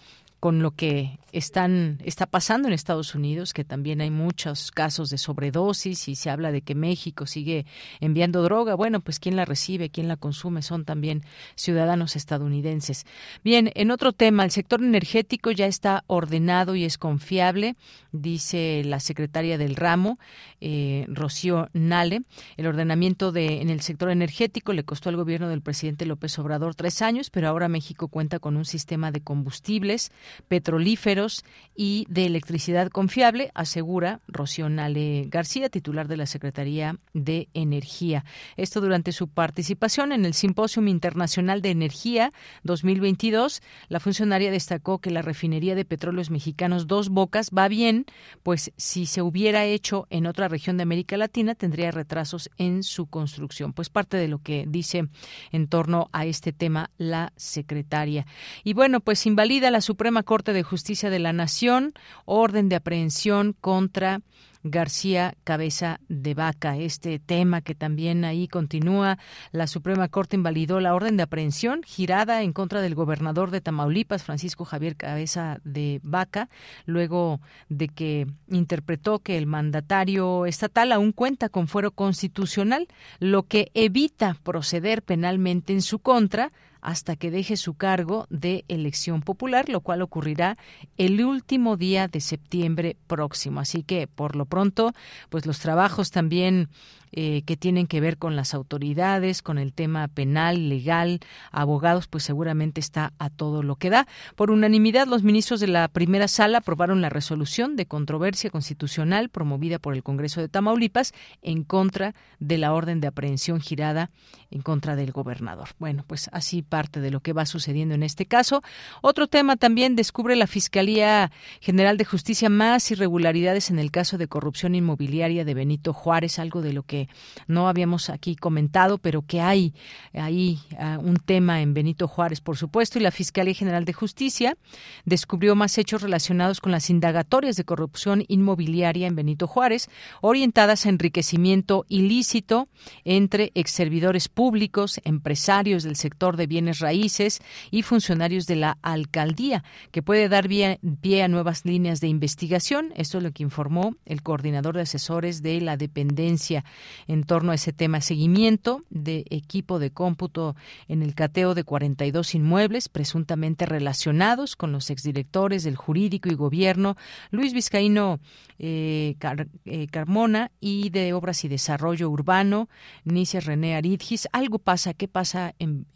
con 0.44 0.60
lo 0.60 0.72
que 0.72 1.18
están 1.32 1.98
está 2.04 2.26
pasando 2.26 2.68
en 2.68 2.74
Estados 2.74 3.14
Unidos, 3.14 3.54
que 3.54 3.64
también 3.64 4.02
hay 4.02 4.10
muchos 4.10 4.72
casos 4.72 5.08
de 5.08 5.16
sobredosis 5.16 6.06
y 6.06 6.16
se 6.16 6.28
habla 6.28 6.52
de 6.52 6.60
que 6.60 6.74
México 6.74 7.24
sigue 7.24 7.64
enviando 7.98 8.42
droga. 8.42 8.74
Bueno, 8.74 9.00
pues 9.00 9.18
quién 9.18 9.36
la 9.36 9.46
recibe, 9.46 9.88
quién 9.88 10.06
la 10.06 10.18
consume 10.18 10.60
son 10.60 10.84
también 10.84 11.22
ciudadanos 11.56 12.14
estadounidenses. 12.14 13.06
Bien, 13.42 13.72
en 13.74 13.90
otro 13.90 14.12
tema, 14.12 14.44
el 14.44 14.50
sector 14.50 14.82
energético 14.82 15.50
ya 15.50 15.66
está 15.66 16.04
ordenado 16.08 16.76
y 16.76 16.84
es 16.84 16.98
confiable, 16.98 17.74
dice 18.12 18.82
la 18.84 19.00
secretaria 19.00 19.56
del 19.56 19.76
ramo, 19.76 20.18
eh, 20.60 21.06
Rocío 21.08 21.70
Nale. 21.72 22.22
El 22.58 22.66
ordenamiento 22.66 23.32
de 23.32 23.62
en 23.62 23.70
el 23.70 23.80
sector 23.80 24.10
energético 24.10 24.74
le 24.74 24.84
costó 24.84 25.08
al 25.08 25.16
gobierno 25.16 25.48
del 25.48 25.62
presidente 25.62 26.04
López 26.04 26.38
Obrador 26.38 26.74
tres 26.74 27.00
años, 27.00 27.30
pero 27.30 27.48
ahora 27.48 27.68
México 27.68 28.08
cuenta 28.08 28.38
con 28.40 28.58
un 28.58 28.66
sistema 28.66 29.10
de 29.10 29.22
combustibles 29.22 30.12
petrolíferos 30.48 31.44
y 31.76 32.06
de 32.08 32.26
electricidad 32.26 32.88
confiable, 32.90 33.50
asegura 33.54 34.20
Rocío 34.28 34.68
Nale 34.68 35.26
García, 35.28 35.68
titular 35.68 36.08
de 36.08 36.16
la 36.16 36.26
Secretaría 36.26 36.98
de 37.12 37.48
Energía. 37.54 38.24
Esto 38.56 38.80
durante 38.80 39.12
su 39.12 39.28
participación 39.28 40.12
en 40.12 40.24
el 40.24 40.34
Simposium 40.34 40.88
Internacional 40.88 41.62
de 41.62 41.70
Energía 41.70 42.32
2022. 42.62 43.62
La 43.88 44.00
funcionaria 44.00 44.50
destacó 44.50 44.98
que 44.98 45.10
la 45.10 45.22
refinería 45.22 45.74
de 45.74 45.84
petróleos 45.84 46.30
mexicanos 46.30 46.86
Dos 46.86 47.08
Bocas 47.08 47.50
va 47.56 47.68
bien, 47.68 48.06
pues 48.42 48.72
si 48.76 49.06
se 49.06 49.22
hubiera 49.22 49.64
hecho 49.64 50.06
en 50.10 50.26
otra 50.26 50.48
región 50.48 50.76
de 50.76 50.82
América 50.82 51.16
Latina 51.16 51.54
tendría 51.54 51.90
retrasos 51.90 52.50
en 52.58 52.82
su 52.82 53.06
construcción. 53.06 53.72
Pues 53.72 53.90
parte 53.90 54.16
de 54.16 54.28
lo 54.28 54.38
que 54.40 54.64
dice 54.68 55.08
en 55.52 55.68
torno 55.68 56.08
a 56.12 56.26
este 56.26 56.52
tema 56.52 56.90
la 56.98 57.32
secretaria. 57.36 58.26
Y 58.62 58.74
bueno, 58.74 59.00
pues 59.00 59.26
invalida 59.26 59.70
la 59.70 59.80
Suprema 59.80 60.22
Corte 60.24 60.52
de 60.52 60.62
Justicia 60.62 61.10
de 61.10 61.18
la 61.20 61.32
Nación, 61.32 61.94
orden 62.24 62.68
de 62.68 62.76
aprehensión 62.76 63.54
contra 63.60 64.20
García 64.64 65.34
Cabeza 65.44 66.00
de 66.08 66.32
Vaca. 66.34 66.78
Este 66.78 67.18
tema 67.18 67.60
que 67.60 67.74
también 67.74 68.24
ahí 68.24 68.48
continúa, 68.48 69.18
la 69.52 69.66
Suprema 69.66 70.08
Corte 70.08 70.36
invalidó 70.36 70.80
la 70.80 70.94
orden 70.94 71.18
de 71.18 71.22
aprehensión 71.22 71.82
girada 71.84 72.42
en 72.42 72.54
contra 72.54 72.80
del 72.80 72.94
gobernador 72.94 73.50
de 73.50 73.60
Tamaulipas, 73.60 74.24
Francisco 74.24 74.64
Javier 74.64 74.96
Cabeza 74.96 75.58
de 75.64 76.00
Vaca, 76.02 76.48
luego 76.86 77.40
de 77.68 77.88
que 77.88 78.26
interpretó 78.48 79.18
que 79.18 79.36
el 79.36 79.46
mandatario 79.46 80.46
estatal 80.46 80.92
aún 80.92 81.12
cuenta 81.12 81.50
con 81.50 81.68
fuero 81.68 81.90
constitucional, 81.90 82.88
lo 83.20 83.42
que 83.42 83.70
evita 83.74 84.38
proceder 84.42 85.02
penalmente 85.02 85.74
en 85.74 85.82
su 85.82 85.98
contra 85.98 86.52
hasta 86.84 87.16
que 87.16 87.30
deje 87.30 87.56
su 87.56 87.74
cargo 87.74 88.26
de 88.28 88.64
elección 88.68 89.22
popular, 89.22 89.68
lo 89.70 89.80
cual 89.80 90.02
ocurrirá 90.02 90.58
el 90.98 91.24
último 91.24 91.76
día 91.76 92.08
de 92.08 92.20
septiembre 92.20 92.96
próximo. 93.06 93.60
Así 93.60 93.82
que, 93.82 94.06
por 94.06 94.36
lo 94.36 94.44
pronto, 94.44 94.92
pues 95.30 95.46
los 95.46 95.58
trabajos 95.58 96.10
también 96.10 96.68
eh, 97.16 97.42
que 97.46 97.56
tienen 97.56 97.86
que 97.86 98.00
ver 98.00 98.18
con 98.18 98.34
las 98.34 98.54
autoridades, 98.54 99.40
con 99.40 99.58
el 99.58 99.72
tema 99.72 100.08
penal, 100.08 100.68
legal, 100.68 101.20
abogados, 101.52 102.08
pues 102.08 102.24
seguramente 102.24 102.80
está 102.80 103.12
a 103.20 103.30
todo 103.30 103.62
lo 103.62 103.76
que 103.76 103.88
da. 103.88 104.08
Por 104.34 104.50
unanimidad, 104.50 105.06
los 105.06 105.22
ministros 105.22 105.60
de 105.60 105.68
la 105.68 105.86
primera 105.86 106.26
sala 106.26 106.58
aprobaron 106.58 107.00
la 107.02 107.10
resolución 107.10 107.76
de 107.76 107.86
controversia 107.86 108.50
constitucional 108.50 109.28
promovida 109.28 109.78
por 109.78 109.94
el 109.94 110.02
Congreso 110.02 110.40
de 110.40 110.48
Tamaulipas 110.48 111.12
en 111.40 111.62
contra 111.62 112.16
de 112.40 112.58
la 112.58 112.72
orden 112.72 113.00
de 113.00 113.06
aprehensión 113.06 113.60
girada 113.60 114.10
en 114.50 114.62
contra 114.62 114.96
del 114.96 115.12
gobernador. 115.12 115.68
Bueno, 115.78 116.04
pues 116.08 116.28
así 116.32 116.62
parte 116.62 117.00
de 117.00 117.12
lo 117.12 117.20
que 117.20 117.32
va 117.32 117.46
sucediendo 117.46 117.94
en 117.94 118.02
este 118.02 118.26
caso. 118.26 118.62
Otro 119.02 119.28
tema 119.28 119.56
también 119.56 119.94
descubre 119.94 120.34
la 120.34 120.48
Fiscalía 120.48 121.30
General 121.60 121.96
de 121.96 122.04
Justicia 122.04 122.48
más 122.48 122.90
irregularidades 122.90 123.70
en 123.70 123.78
el 123.78 123.92
caso 123.92 124.18
de 124.18 124.26
corrupción 124.26 124.74
inmobiliaria 124.74 125.44
de 125.44 125.54
Benito 125.54 125.92
Juárez, 125.92 126.40
algo 126.40 126.60
de 126.60 126.72
lo 126.72 126.82
que 126.82 127.03
no 127.46 127.68
habíamos 127.68 128.10
aquí 128.10 128.36
comentado, 128.36 128.98
pero 128.98 129.22
que 129.22 129.40
hay 129.40 129.74
ahí 130.12 130.60
ah, 130.78 130.98
un 131.00 131.16
tema 131.16 131.62
en 131.62 131.74
Benito 131.74 132.08
Juárez, 132.08 132.40
por 132.40 132.56
supuesto, 132.56 132.98
y 132.98 133.02
la 133.02 133.10
Fiscalía 133.10 133.54
General 133.54 133.84
de 133.84 133.92
Justicia 133.92 134.56
descubrió 135.04 135.54
más 135.54 135.76
hechos 135.78 136.02
relacionados 136.02 136.60
con 136.60 136.72
las 136.72 136.90
indagatorias 136.90 137.56
de 137.56 137.64
corrupción 137.64 138.24
inmobiliaria 138.28 139.06
en 139.06 139.16
Benito 139.16 139.46
Juárez, 139.46 139.88
orientadas 140.20 140.86
a 140.86 140.88
enriquecimiento 140.88 141.84
ilícito 141.88 142.68
entre 143.04 143.52
exservidores 143.54 144.28
públicos, 144.28 145.00
empresarios 145.04 145.82
del 145.82 145.96
sector 145.96 146.36
de 146.36 146.46
bienes 146.46 146.78
raíces 146.78 147.40
y 147.70 147.82
funcionarios 147.82 148.46
de 148.46 148.56
la 148.56 148.78
alcaldía, 148.82 149.64
que 149.90 150.02
puede 150.02 150.28
dar 150.28 150.48
pie 150.48 151.22
a 151.22 151.28
nuevas 151.28 151.64
líneas 151.64 152.00
de 152.00 152.08
investigación. 152.08 152.92
Esto 152.96 153.18
es 153.18 153.24
lo 153.24 153.32
que 153.32 153.42
informó 153.42 153.96
el 154.04 154.22
coordinador 154.22 154.76
de 154.76 154.82
asesores 154.82 155.42
de 155.42 155.60
la 155.60 155.76
dependencia 155.76 156.64
en 157.06 157.24
torno 157.24 157.52
a 157.52 157.54
ese 157.54 157.72
tema. 157.72 158.00
Seguimiento 158.00 158.82
de 158.90 159.24
equipo 159.30 159.78
de 159.78 159.90
cómputo 159.90 160.56
en 160.88 161.02
el 161.02 161.14
cateo 161.14 161.54
de 161.54 161.64
42 161.64 162.34
inmuebles 162.34 162.88
presuntamente 162.88 163.66
relacionados 163.66 164.56
con 164.56 164.72
los 164.72 164.90
exdirectores 164.90 165.64
del 165.64 165.76
jurídico 165.76 166.28
y 166.28 166.34
gobierno 166.34 166.96
Luis 167.30 167.52
Vizcaíno 167.52 168.20
eh, 168.58 169.16
eh, 169.64 169.86
Carmona 169.90 170.52
y 170.60 170.90
de 170.90 171.12
Obras 171.12 171.44
y 171.44 171.48
Desarrollo 171.48 172.08
Urbano, 172.08 172.68
Nicia 173.04 173.40
René 173.40 173.74
Aridgis. 173.74 174.28
Algo 174.32 174.60
pasa, 174.60 174.94
¿qué 174.94 175.08
pasa 175.08 175.54
en, 175.58 175.86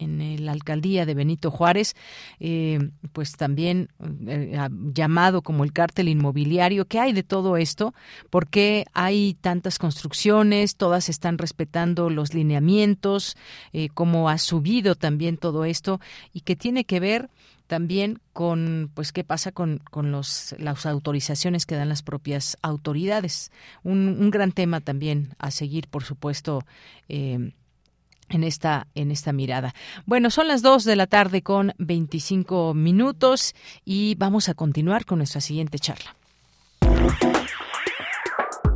la 0.44 0.52
alcaldía 0.52 1.06
de 1.06 1.14
Benito 1.14 1.50
Juárez? 1.50 1.94
Eh, 2.40 2.90
pues 3.12 3.36
también 3.36 3.88
llamado 4.92 5.42
como 5.42 5.62
el 5.62 5.72
cártel 5.72 6.08
inmobiliario. 6.08 6.86
¿Qué 6.86 6.98
hay 6.98 7.12
de 7.12 7.22
todo 7.22 7.56
esto? 7.56 7.94
¿Por 8.28 8.48
qué 8.48 8.86
hay 8.92 9.34
tantas 9.40 9.78
construcciones? 9.78 10.76
Todas 10.88 11.10
están 11.10 11.36
respetando 11.36 12.08
los 12.08 12.32
lineamientos, 12.32 13.36
cómo 13.92 14.30
ha 14.30 14.38
subido 14.38 14.94
también 14.94 15.36
todo 15.36 15.66
esto 15.66 16.00
y 16.32 16.40
que 16.40 16.56
tiene 16.56 16.84
que 16.84 16.98
ver 16.98 17.28
también 17.66 18.20
con 18.32 18.90
pues 18.94 19.12
qué 19.12 19.22
pasa 19.22 19.52
con, 19.52 19.82
con 19.90 20.12
los, 20.12 20.54
las 20.58 20.86
autorizaciones 20.86 21.66
que 21.66 21.74
dan 21.74 21.90
las 21.90 22.00
propias 22.00 22.56
autoridades. 22.62 23.52
Un, 23.82 24.30
gran 24.30 24.52
tema 24.52 24.80
también 24.80 25.34
a 25.38 25.50
seguir, 25.50 25.88
por 25.88 26.04
supuesto. 26.04 26.64
Eh, 27.10 27.52
en 28.30 28.44
esta, 28.44 28.86
en 28.94 29.10
esta 29.10 29.34
mirada. 29.34 29.74
Bueno, 30.06 30.30
son 30.30 30.48
las 30.48 30.62
2 30.62 30.84
de 30.84 30.96
la 30.96 31.06
tarde 31.06 31.42
con 31.42 31.74
25 31.78 32.72
minutos 32.72 33.54
y 33.84 34.14
vamos 34.14 34.48
a 34.48 34.54
continuar 34.54 35.04
con 35.04 35.18
nuestra 35.18 35.42
siguiente 35.42 35.78
charla. 35.78 36.14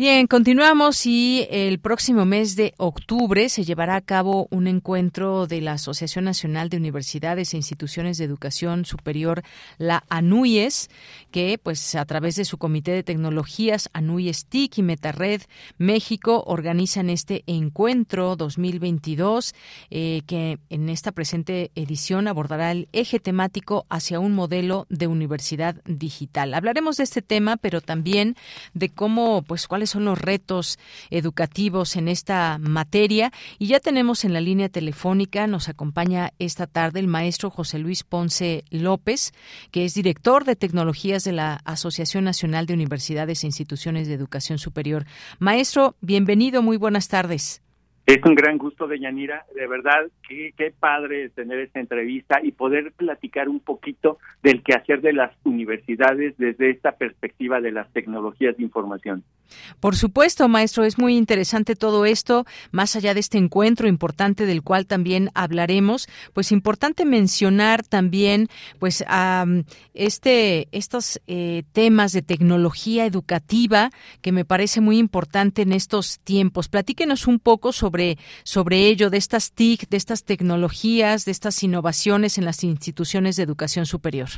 Bien, 0.00 0.26
continuamos 0.28 1.04
y 1.04 1.46
el 1.50 1.78
próximo 1.78 2.24
mes 2.24 2.56
de 2.56 2.72
octubre 2.78 3.50
se 3.50 3.64
llevará 3.64 3.96
a 3.96 4.00
cabo 4.00 4.48
un 4.50 4.66
encuentro 4.66 5.46
de 5.46 5.60
la 5.60 5.72
Asociación 5.72 6.24
Nacional 6.24 6.70
de 6.70 6.78
Universidades 6.78 7.52
e 7.52 7.58
Instituciones 7.58 8.16
de 8.16 8.24
Educación 8.24 8.86
Superior, 8.86 9.42
la 9.76 10.04
ANUYES, 10.08 10.88
que 11.30 11.60
pues 11.62 11.94
a 11.96 12.06
través 12.06 12.36
de 12.36 12.46
su 12.46 12.56
Comité 12.56 12.92
de 12.92 13.02
Tecnologías 13.02 13.90
ANUYES 13.92 14.46
TIC 14.46 14.78
y 14.78 14.82
MetaRed 14.82 15.42
México 15.76 16.44
organizan 16.46 17.10
este 17.10 17.44
encuentro 17.46 18.36
2022 18.36 19.54
eh, 19.90 20.22
que 20.26 20.60
en 20.70 20.88
esta 20.88 21.12
presente 21.12 21.72
edición 21.74 22.26
abordará 22.26 22.72
el 22.72 22.88
eje 22.92 23.20
temático 23.20 23.84
hacia 23.90 24.18
un 24.18 24.32
modelo 24.32 24.86
de 24.88 25.08
universidad 25.08 25.74
digital. 25.84 26.54
Hablaremos 26.54 26.96
de 26.96 27.04
este 27.04 27.20
tema, 27.20 27.58
pero 27.58 27.82
también 27.82 28.34
de 28.72 28.88
cómo 28.88 29.42
pues 29.42 29.68
cuáles 29.68 29.89
son 29.90 30.04
los 30.04 30.18
retos 30.18 30.78
educativos 31.10 31.96
en 31.96 32.08
esta 32.08 32.58
materia. 32.58 33.32
Y 33.58 33.66
ya 33.66 33.80
tenemos 33.80 34.24
en 34.24 34.32
la 34.32 34.40
línea 34.40 34.68
telefónica, 34.68 35.46
nos 35.46 35.68
acompaña 35.68 36.32
esta 36.38 36.66
tarde 36.66 37.00
el 37.00 37.06
maestro 37.06 37.50
José 37.50 37.78
Luis 37.78 38.04
Ponce 38.04 38.64
López, 38.70 39.32
que 39.70 39.84
es 39.84 39.94
director 39.94 40.44
de 40.44 40.56
tecnologías 40.56 41.24
de 41.24 41.32
la 41.32 41.60
Asociación 41.64 42.24
Nacional 42.24 42.66
de 42.66 42.74
Universidades 42.74 43.44
e 43.44 43.46
Instituciones 43.46 44.08
de 44.08 44.14
Educación 44.14 44.58
Superior. 44.58 45.06
Maestro, 45.38 45.96
bienvenido, 46.00 46.62
muy 46.62 46.76
buenas 46.76 47.08
tardes. 47.08 47.62
Es 48.10 48.24
un 48.24 48.34
gran 48.34 48.58
gusto, 48.58 48.88
Deyanira. 48.88 49.46
De 49.54 49.68
verdad, 49.68 50.10
qué, 50.28 50.74
padre 50.80 51.28
tener 51.30 51.60
esta 51.60 51.78
entrevista 51.78 52.40
y 52.42 52.50
poder 52.50 52.90
platicar 52.90 53.48
un 53.48 53.60
poquito 53.60 54.18
del 54.42 54.64
quehacer 54.64 55.00
de 55.00 55.12
las 55.12 55.30
universidades 55.44 56.36
desde 56.36 56.70
esta 56.70 56.96
perspectiva 56.96 57.60
de 57.60 57.70
las 57.70 57.88
tecnologías 57.92 58.56
de 58.56 58.64
información. 58.64 59.22
Por 59.78 59.94
supuesto, 59.94 60.48
maestro, 60.48 60.84
es 60.84 60.98
muy 60.98 61.16
interesante 61.16 61.76
todo 61.76 62.04
esto, 62.04 62.46
más 62.72 62.96
allá 62.96 63.14
de 63.14 63.20
este 63.20 63.38
encuentro 63.38 63.86
importante 63.88 64.46
del 64.46 64.62
cual 64.62 64.86
también 64.86 65.30
hablaremos, 65.34 66.08
pues 66.32 66.50
importante 66.52 67.04
mencionar 67.04 67.82
también 67.84 68.48
pues 68.78 69.04
este 69.94 70.68
estos 70.72 71.20
eh, 71.26 71.64
temas 71.72 72.12
de 72.12 72.22
tecnología 72.22 73.06
educativa 73.06 73.90
que 74.20 74.32
me 74.32 74.44
parece 74.44 74.80
muy 74.80 74.98
importante 74.98 75.62
en 75.62 75.72
estos 75.72 76.20
tiempos. 76.20 76.68
Platíquenos 76.68 77.26
un 77.26 77.40
poco 77.40 77.72
sobre 77.72 77.99
sobre 78.42 78.86
ello 78.86 79.10
de 79.10 79.18
estas 79.18 79.52
TIC, 79.52 79.88
de 79.88 79.96
estas 79.96 80.24
tecnologías, 80.24 81.24
de 81.24 81.32
estas 81.32 81.62
innovaciones 81.62 82.38
en 82.38 82.44
las 82.44 82.64
instituciones 82.64 83.36
de 83.36 83.42
educación 83.42 83.86
superior. 83.86 84.28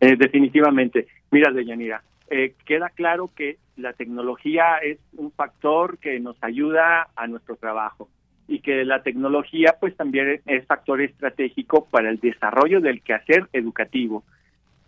Eh, 0.00 0.16
definitivamente. 0.16 1.06
Mira, 1.30 1.50
Deyanira, 1.52 2.02
eh, 2.28 2.54
queda 2.64 2.90
claro 2.90 3.30
que 3.34 3.58
la 3.76 3.92
tecnología 3.92 4.78
es 4.78 4.98
un 5.16 5.30
factor 5.32 5.98
que 5.98 6.18
nos 6.20 6.36
ayuda 6.42 7.08
a 7.14 7.26
nuestro 7.26 7.56
trabajo 7.56 8.08
y 8.48 8.60
que 8.60 8.84
la 8.84 9.02
tecnología 9.02 9.76
pues 9.80 9.96
también 9.96 10.40
es 10.46 10.66
factor 10.66 11.00
estratégico 11.00 11.86
para 11.90 12.10
el 12.10 12.20
desarrollo 12.20 12.80
del 12.80 13.02
quehacer 13.02 13.48
educativo. 13.52 14.24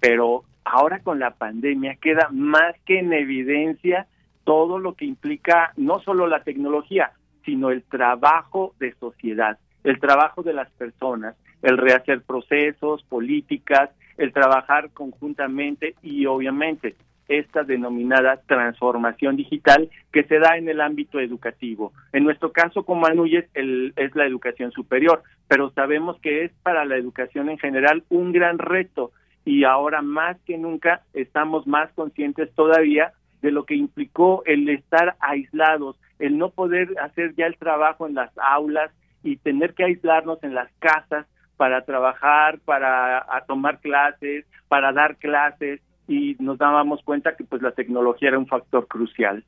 Pero 0.01 0.45
ahora 0.65 1.01
con 1.01 1.19
la 1.19 1.33
pandemia 1.33 1.97
queda 1.97 2.29
más 2.31 2.75
que 2.85 3.01
en 3.01 3.13
evidencia 3.13 4.07
todo 4.45 4.79
lo 4.79 4.95
que 4.95 5.05
implica 5.05 5.73
no 5.77 6.01
solo 6.01 6.27
la 6.27 6.43
tecnología, 6.43 7.13
sino 7.49 7.71
el 7.71 7.83
trabajo 7.83 8.75
de 8.79 8.93
sociedad, 9.01 9.59
el 9.83 9.99
trabajo 10.01 10.43
de 10.43 10.53
las 10.53 10.71
personas, 10.73 11.35
el 11.63 11.79
rehacer 11.79 12.21
procesos, 12.21 13.03
políticas, 13.05 13.89
el 14.19 14.35
trabajar 14.35 14.91
conjuntamente 14.91 15.95
y 16.03 16.27
obviamente 16.27 16.95
esta 17.27 17.63
denominada 17.63 18.43
transformación 18.47 19.37
digital 19.37 19.89
que 20.13 20.25
se 20.25 20.39
da 20.39 20.59
en 20.59 20.69
el 20.69 20.83
ámbito 20.83 21.21
educativo. 21.21 21.95
En 22.13 22.25
nuestro 22.25 22.53
caso, 22.53 22.85
como 22.85 23.07
Anuyes, 23.07 23.47
es 23.55 24.15
la 24.15 24.27
educación 24.27 24.71
superior, 24.73 25.23
pero 25.47 25.71
sabemos 25.71 26.21
que 26.21 26.45
es 26.45 26.53
para 26.63 26.85
la 26.85 26.97
educación 26.97 27.49
en 27.49 27.57
general 27.57 28.05
un 28.11 28.33
gran 28.33 28.59
reto 28.59 29.13
y 29.47 29.65
ahora 29.65 30.03
más 30.03 30.37
que 30.43 30.59
nunca 30.59 31.01
estamos 31.15 31.67
más 31.67 31.91
conscientes 31.95 32.53
todavía 32.55 33.15
de 33.41 33.53
lo 33.53 33.65
que 33.65 33.75
implicó 33.75 34.43
el 34.45 34.69
estar 34.69 35.17
aislados, 35.21 35.97
el 36.19 36.39
no 36.39 36.51
poder 36.51 36.89
hacer 37.01 37.35
ya 37.37 37.47
el 37.47 37.57
trabajo 37.57 38.07
en 38.07 38.15
las 38.15 38.31
aulas 38.39 38.91
y 39.23 39.37
tener 39.37 39.75
que 39.75 39.85
aislarnos 39.85 40.43
en 40.43 40.55
las 40.55 40.71
casas 40.79 41.27
para 41.57 41.85
trabajar, 41.85 42.59
para 42.65 43.25
tomar 43.47 43.81
clases, 43.81 44.47
para 44.69 44.93
dar 44.93 45.17
clases 45.17 45.81
y 46.07 46.37
nos 46.39 46.59
dábamos 46.59 47.03
cuenta 47.03 47.37
que 47.37 47.45
pues 47.45 47.61
la 47.63 47.73
tecnología 47.73 48.29
era 48.29 48.39
un 48.39 48.47
factor 48.47 48.87
crucial. 48.87 49.45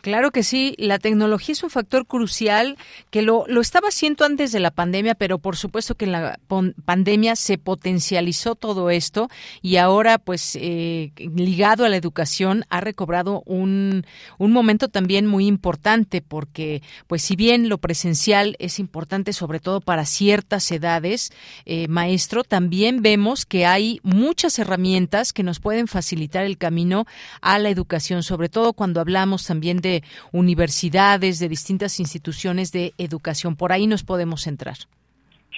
Claro 0.00 0.30
que 0.30 0.44
sí, 0.44 0.74
la 0.78 1.00
tecnología 1.00 1.52
es 1.52 1.62
un 1.64 1.70
factor 1.70 2.06
crucial 2.06 2.76
que 3.10 3.22
lo, 3.22 3.44
lo 3.48 3.60
estaba 3.60 3.88
haciendo 3.88 4.24
antes 4.24 4.52
de 4.52 4.60
la 4.60 4.70
pandemia, 4.70 5.16
pero 5.16 5.40
por 5.40 5.56
supuesto 5.56 5.96
que 5.96 6.04
en 6.04 6.12
la 6.12 6.38
pandemia 6.84 7.34
se 7.34 7.58
potencializó 7.58 8.54
todo 8.54 8.90
esto 8.90 9.28
y 9.60 9.76
ahora 9.76 10.18
pues 10.18 10.56
eh, 10.60 11.10
ligado 11.34 11.84
a 11.84 11.88
la 11.88 11.96
educación 11.96 12.64
ha 12.68 12.80
recobrado 12.80 13.42
un, 13.44 14.06
un 14.38 14.52
momento 14.52 14.88
también 14.88 15.26
muy 15.26 15.48
importante 15.48 16.22
porque 16.22 16.80
pues 17.08 17.22
si 17.22 17.34
bien 17.34 17.68
lo 17.68 17.78
presencial 17.78 18.54
es 18.60 18.78
importante 18.78 19.32
sobre 19.32 19.58
todo 19.58 19.80
para 19.80 20.06
ciertas 20.06 20.70
edades, 20.70 21.32
eh, 21.66 21.88
maestro, 21.88 22.44
también 22.44 23.02
vemos 23.02 23.46
que 23.46 23.66
hay 23.66 23.98
muchas 24.04 24.60
herramientas 24.60 25.32
que 25.32 25.42
nos 25.42 25.58
pueden 25.58 25.88
facilitar 25.88 26.44
el 26.44 26.56
camino 26.56 27.04
a 27.40 27.58
la 27.58 27.68
educación, 27.68 28.22
sobre 28.22 28.48
todo 28.48 28.74
cuando 28.74 29.00
hablamos 29.00 29.44
también 29.44 29.78
de 29.78 29.87
universidades, 30.32 31.38
de 31.38 31.48
distintas 31.48 32.00
instituciones 32.00 32.72
de 32.72 32.92
educación. 32.98 33.56
Por 33.56 33.72
ahí 33.72 33.86
nos 33.86 34.02
podemos 34.02 34.42
centrar. 34.42 34.76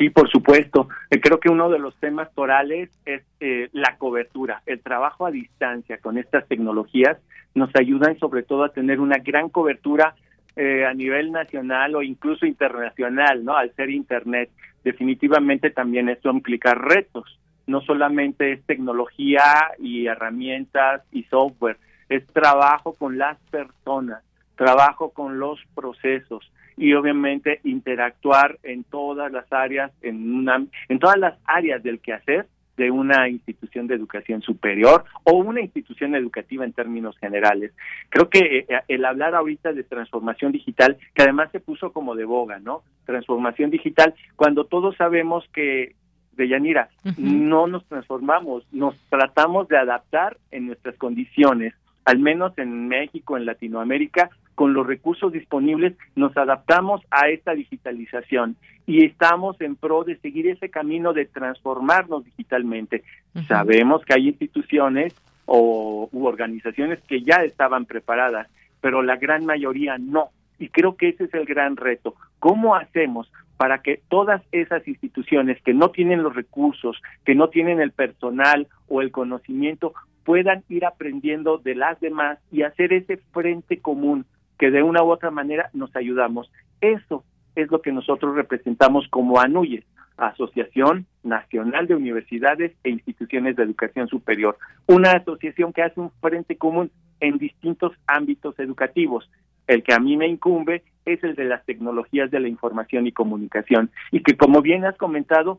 Sí, 0.01 0.09
por 0.09 0.31
supuesto. 0.31 0.89
Eh, 1.11 1.21
creo 1.21 1.39
que 1.41 1.51
uno 1.51 1.69
de 1.69 1.79
los 1.79 1.95
temas 1.97 2.33
torales 2.35 2.89
es 3.05 3.23
eh, 3.41 3.69
la 3.73 3.97
cobertura. 3.99 4.63
El 4.65 4.81
trabajo 4.81 5.27
a 5.27 5.31
distancia 5.31 5.99
con 5.99 6.17
estas 6.17 6.49
tecnologías 6.49 7.19
nos 7.55 7.69
ayudan 7.77 8.19
sobre 8.19 8.43
todo 8.43 8.65
a 8.65 8.73
tener 8.73 8.99
una 8.99 9.19
gran 9.19 9.51
cobertura 9.51 10.15
eh, 10.57 10.87
a 10.87 10.95
nivel 10.95 11.33
nacional 11.33 11.95
o 11.97 12.03
incluso 12.03 12.47
internacional, 12.47 13.45
¿no? 13.45 13.57
Al 13.57 13.75
ser 13.75 13.91
Internet, 13.91 14.51
definitivamente 14.85 15.71
también 15.71 16.09
esto 16.09 16.31
implica 16.31 16.75
retos. 16.75 17.39
No 17.67 17.83
solamente 17.83 18.53
es 18.53 18.65
tecnología 18.65 19.45
y 19.79 20.07
herramientas 20.07 21.03
y 21.13 21.25
software, 21.25 21.77
es 22.11 22.27
trabajo 22.27 22.93
con 22.93 23.17
las 23.17 23.39
personas, 23.51 24.23
trabajo 24.57 25.11
con 25.11 25.39
los 25.39 25.59
procesos 25.75 26.53
y 26.77 26.93
obviamente 26.93 27.61
interactuar 27.65 28.59
en 28.63 28.85
todas 28.85 29.33
las 29.33 29.51
áreas, 29.53 29.93
en, 30.03 30.35
una, 30.35 30.67
en 30.89 30.99
todas 30.99 31.19
las 31.19 31.39
áreas 31.45 31.83
del 31.83 32.01
quehacer 32.01 32.47
de 32.77 32.91
una 32.91 33.29
institución 33.29 33.87
de 33.87 33.95
educación 33.95 34.41
superior 34.43 35.05
o 35.25 35.37
una 35.37 35.61
institución 35.61 36.15
educativa 36.15 36.65
en 36.65 36.73
términos 36.73 37.17
generales. 37.19 37.73
Creo 38.09 38.29
que 38.29 38.67
eh, 38.69 38.81
el 38.89 39.05
hablar 39.05 39.35
ahorita 39.35 39.73
de 39.73 39.85
transformación 39.85 40.51
digital, 40.51 40.97
que 41.15 41.23
además 41.23 41.51
se 41.53 41.61
puso 41.61 41.93
como 41.93 42.15
de 42.15 42.25
boga, 42.25 42.59
¿no? 42.59 42.83
Transformación 43.05 43.71
digital, 43.71 44.15
cuando 44.35 44.65
todos 44.65 44.97
sabemos 44.97 45.45
que 45.53 45.95
de 46.33 46.49
Yanira, 46.49 46.89
no 47.19 47.67
nos 47.67 47.85
transformamos, 47.87 48.65
nos 48.73 48.97
tratamos 49.11 49.69
de 49.69 49.77
adaptar 49.77 50.39
en 50.51 50.69
nuestras 50.69 50.97
condiciones 50.97 51.75
al 52.11 52.19
menos 52.19 52.59
en 52.59 52.89
México, 52.89 53.37
en 53.37 53.47
Latinoamérica, 53.47 54.31
con 54.57 54.75
los 54.75 54.85
recursos 54.85 55.33
disponibles, 55.33 55.97
nos 56.17 56.37
adaptamos 56.37 57.03
a 57.09 57.29
esta 57.29 57.55
digitalización 57.55 58.57
y 58.85 59.05
estamos 59.05 59.61
en 59.61 59.77
pro 59.77 60.03
de 60.03 60.17
seguir 60.17 60.49
ese 60.49 60.71
camino 60.71 61.13
de 61.13 61.27
transformarnos 61.27 62.25
digitalmente. 62.25 63.05
Sabemos 63.47 64.05
que 64.05 64.15
hay 64.15 64.27
instituciones 64.27 65.15
o 65.47 66.09
u 66.11 66.27
organizaciones 66.27 66.99
que 67.07 67.23
ya 67.23 67.45
estaban 67.45 67.87
preparadas, 67.87 68.49
pero 68.81 69.03
la 69.03 69.15
gran 69.15 69.47
mayoría 69.47 69.97
no. 69.97 70.31
Y 70.59 70.69
creo 70.69 70.97
que 70.97 71.11
ese 71.11 71.25
es 71.25 71.35
el 71.35 71.45
gran 71.45 71.77
reto. 71.77 72.17
¿Cómo 72.41 72.75
hacemos 72.75 73.31
para 73.57 73.83
que 73.83 74.01
todas 74.09 74.43
esas 74.51 74.89
instituciones 74.89 75.63
que 75.63 75.75
no 75.75 75.91
tienen 75.91 76.25
los 76.25 76.35
recursos, 76.35 77.01
que 77.25 77.37
no 77.37 77.51
tienen 77.51 77.81
el 77.81 77.93
personal 77.93 78.67
o 78.89 79.01
el 79.01 79.13
conocimiento, 79.13 79.95
puedan 80.25 80.65
ir 80.69 80.85
aprendiendo 80.85 81.59
de 81.59 81.75
las 81.75 81.99
demás 82.01 82.39
y 82.51 82.63
hacer 82.63 82.93
ese 82.93 83.19
frente 83.33 83.79
común 83.79 84.27
que 84.59 84.71
de 84.71 84.83
una 84.83 85.03
u 85.03 85.11
otra 85.11 85.31
manera 85.31 85.71
nos 85.73 85.95
ayudamos. 85.97 86.53
Eso 86.81 87.25
es 87.55 87.71
lo 87.71 87.81
que 87.81 87.93
nosotros 87.93 88.35
representamos 88.37 89.09
como 89.09 89.41
ANUYES, 89.41 89.85
Asociación 90.17 91.07
Nacional 91.23 91.87
de 91.87 91.95
Universidades 91.95 92.73
e 92.85 92.91
Instituciones 92.91 93.57
de 93.57 93.63
Educación 93.63 94.07
Superior, 94.09 94.59
una 94.87 95.13
asociación 95.13 95.73
que 95.73 95.83
hace 95.83 95.99
un 95.99 96.11
frente 96.21 96.57
común 96.57 96.91
en 97.21 97.39
distintos 97.39 97.93
ámbitos 98.07 98.59
educativos. 98.59 99.31
El 99.67 99.83
que 99.83 99.95
a 99.95 99.99
mí 99.99 100.17
me 100.17 100.27
incumbe 100.27 100.83
es 101.07 101.23
el 101.25 101.35
de 101.37 101.45
las 101.45 101.65
tecnologías 101.65 102.31
de 102.31 102.41
la 102.41 102.49
información 102.49 103.07
y 103.07 103.13
comunicación 103.13 103.91
y 104.11 104.23
que 104.23 104.37
como 104.37 104.61
bien 104.61 104.85
has 104.85 104.97
comentado, 104.97 105.59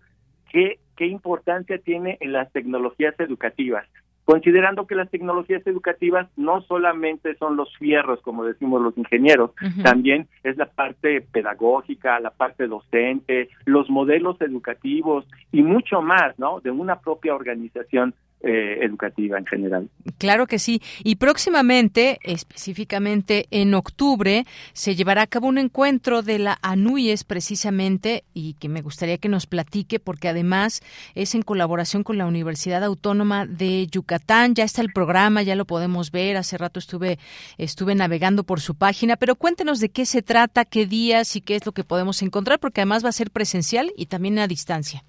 qué, 0.51 0.79
qué 0.95 1.07
importancia 1.07 1.79
tiene 1.79 2.17
en 2.19 2.33
las 2.33 2.51
tecnologías 2.51 3.19
educativas 3.19 3.88
considerando 4.26 4.88
que 4.88 4.95
las 4.95 5.10
tecnologías 5.10 5.65
educativas 5.65 6.27
no 6.38 6.61
solamente 6.61 7.35
son 7.35 7.56
los 7.56 7.76
fierros, 7.77 8.22
como 8.22 8.45
decimos 8.45 8.81
los 8.81 8.98
ingenieros, 8.98 9.52
también 9.84 10.27
es 10.43 10.57
la 10.57 10.68
parte 10.68 11.22
pedagógica, 11.22 12.19
la 12.19 12.31
parte 12.31 12.68
docente, 12.68 13.49
los 13.65 13.89
modelos 13.89 14.39
educativos 14.41 15.26
y 15.52 15.64
mucho 15.64 16.02
más, 16.02 16.38
¿no? 16.38 16.60
De 16.61 16.72
una 16.72 16.99
propia 16.99 17.35
organización 17.35 18.14
eh, 18.43 18.80
educativa 18.81 19.38
en 19.38 19.45
general. 19.45 19.89
Claro 20.18 20.47
que 20.47 20.57
sí. 20.57 20.81
Y 21.03 21.15
próximamente, 21.15 22.19
específicamente 22.23 23.45
en 23.51 23.73
octubre, 23.73 24.45
se 24.73 24.95
llevará 24.95 25.22
a 25.22 25.27
cabo 25.27 25.47
un 25.47 25.57
encuentro 25.57 26.22
de 26.23 26.39
la 26.39 26.57
ANUYES 26.61 27.23
precisamente 27.23 28.23
y 28.34 28.53
que 28.55 28.68
me 28.68 28.81
gustaría 28.81 29.18
que 29.18 29.30
nos 29.30 29.45
platique 29.45 29.99
porque 29.99 30.27
además 30.27 30.81
es 31.13 31.35
en 31.35 31.43
colaboración 31.43 32.03
con 32.03 32.18
la 32.18 32.26
Universidad 32.26 32.84
Autónoma 32.84 33.45
de 33.45 33.85
Yucatán. 33.88 34.55
Ya 34.55 34.63
está 34.63 34.81
el 34.81 34.91
programa, 34.91 35.43
ya 35.43 35.55
lo 35.55 35.65
podemos 35.65 36.11
ver. 36.11 36.38
Hace 36.38 36.57
rato 36.57 36.80
estuve, 36.80 37.19
estuve 37.57 37.95
navegando 37.95 38.43
por 38.43 38.59
su 38.59 38.76
página, 38.76 39.18
pero 39.18 39.35
cuéntenos 39.35 39.80
de 39.80 39.89
qué 39.89 40.05
se 40.05 40.22
trata, 40.22 40.65
qué 40.65 40.85
días 40.85 41.35
y 41.35 41.41
qué 41.41 41.55
es 41.55 41.65
lo 41.65 41.73
que 41.73 41.84
podemos 41.84 42.22
encontrar 42.22 42.59
porque 42.59 42.81
además 42.81 43.05
va 43.05 43.09
a 43.09 43.13
ser 43.13 43.31
presencial 43.31 43.91
y 43.95 44.07
también 44.07 44.39
a 44.39 44.47
distancia. 44.47 45.03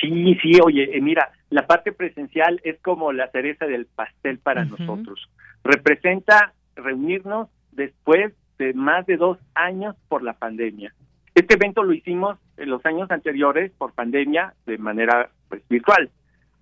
Sí, 0.00 0.36
sí, 0.42 0.52
oye, 0.62 0.96
eh, 0.96 1.00
mira, 1.00 1.32
la 1.50 1.66
parte 1.66 1.92
presencial 1.92 2.60
es 2.64 2.78
como 2.80 3.12
la 3.12 3.30
cereza 3.30 3.66
del 3.66 3.86
pastel 3.86 4.38
para 4.38 4.64
nosotros. 4.64 5.28
Representa 5.64 6.52
reunirnos 6.74 7.48
después 7.72 8.34
de 8.58 8.74
más 8.74 9.06
de 9.06 9.16
dos 9.16 9.38
años 9.54 9.96
por 10.08 10.22
la 10.22 10.34
pandemia. 10.34 10.92
Este 11.34 11.54
evento 11.54 11.82
lo 11.82 11.92
hicimos 11.92 12.38
en 12.56 12.70
los 12.70 12.84
años 12.86 13.10
anteriores 13.10 13.70
por 13.76 13.92
pandemia 13.92 14.54
de 14.66 14.78
manera 14.78 15.30
pues, 15.48 15.62
virtual. 15.68 16.10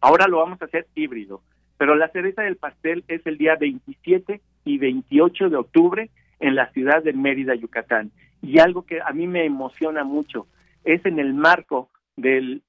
Ahora 0.00 0.26
lo 0.26 0.38
vamos 0.38 0.60
a 0.60 0.66
hacer 0.66 0.86
híbrido. 0.94 1.42
Pero 1.76 1.96
la 1.96 2.08
cereza 2.08 2.42
del 2.42 2.56
pastel 2.56 3.04
es 3.08 3.26
el 3.26 3.36
día 3.36 3.56
27 3.56 4.40
y 4.64 4.78
28 4.78 5.50
de 5.50 5.56
octubre 5.56 6.10
en 6.40 6.54
la 6.54 6.70
ciudad 6.70 7.02
de 7.02 7.12
Mérida, 7.12 7.54
Yucatán. 7.54 8.10
Y 8.42 8.58
algo 8.58 8.82
que 8.82 9.00
a 9.00 9.10
mí 9.12 9.26
me 9.26 9.44
emociona 9.44 10.04
mucho 10.04 10.46
es 10.84 11.04
en 11.06 11.18
el 11.18 11.34
marco 11.34 11.88
del 12.16 12.62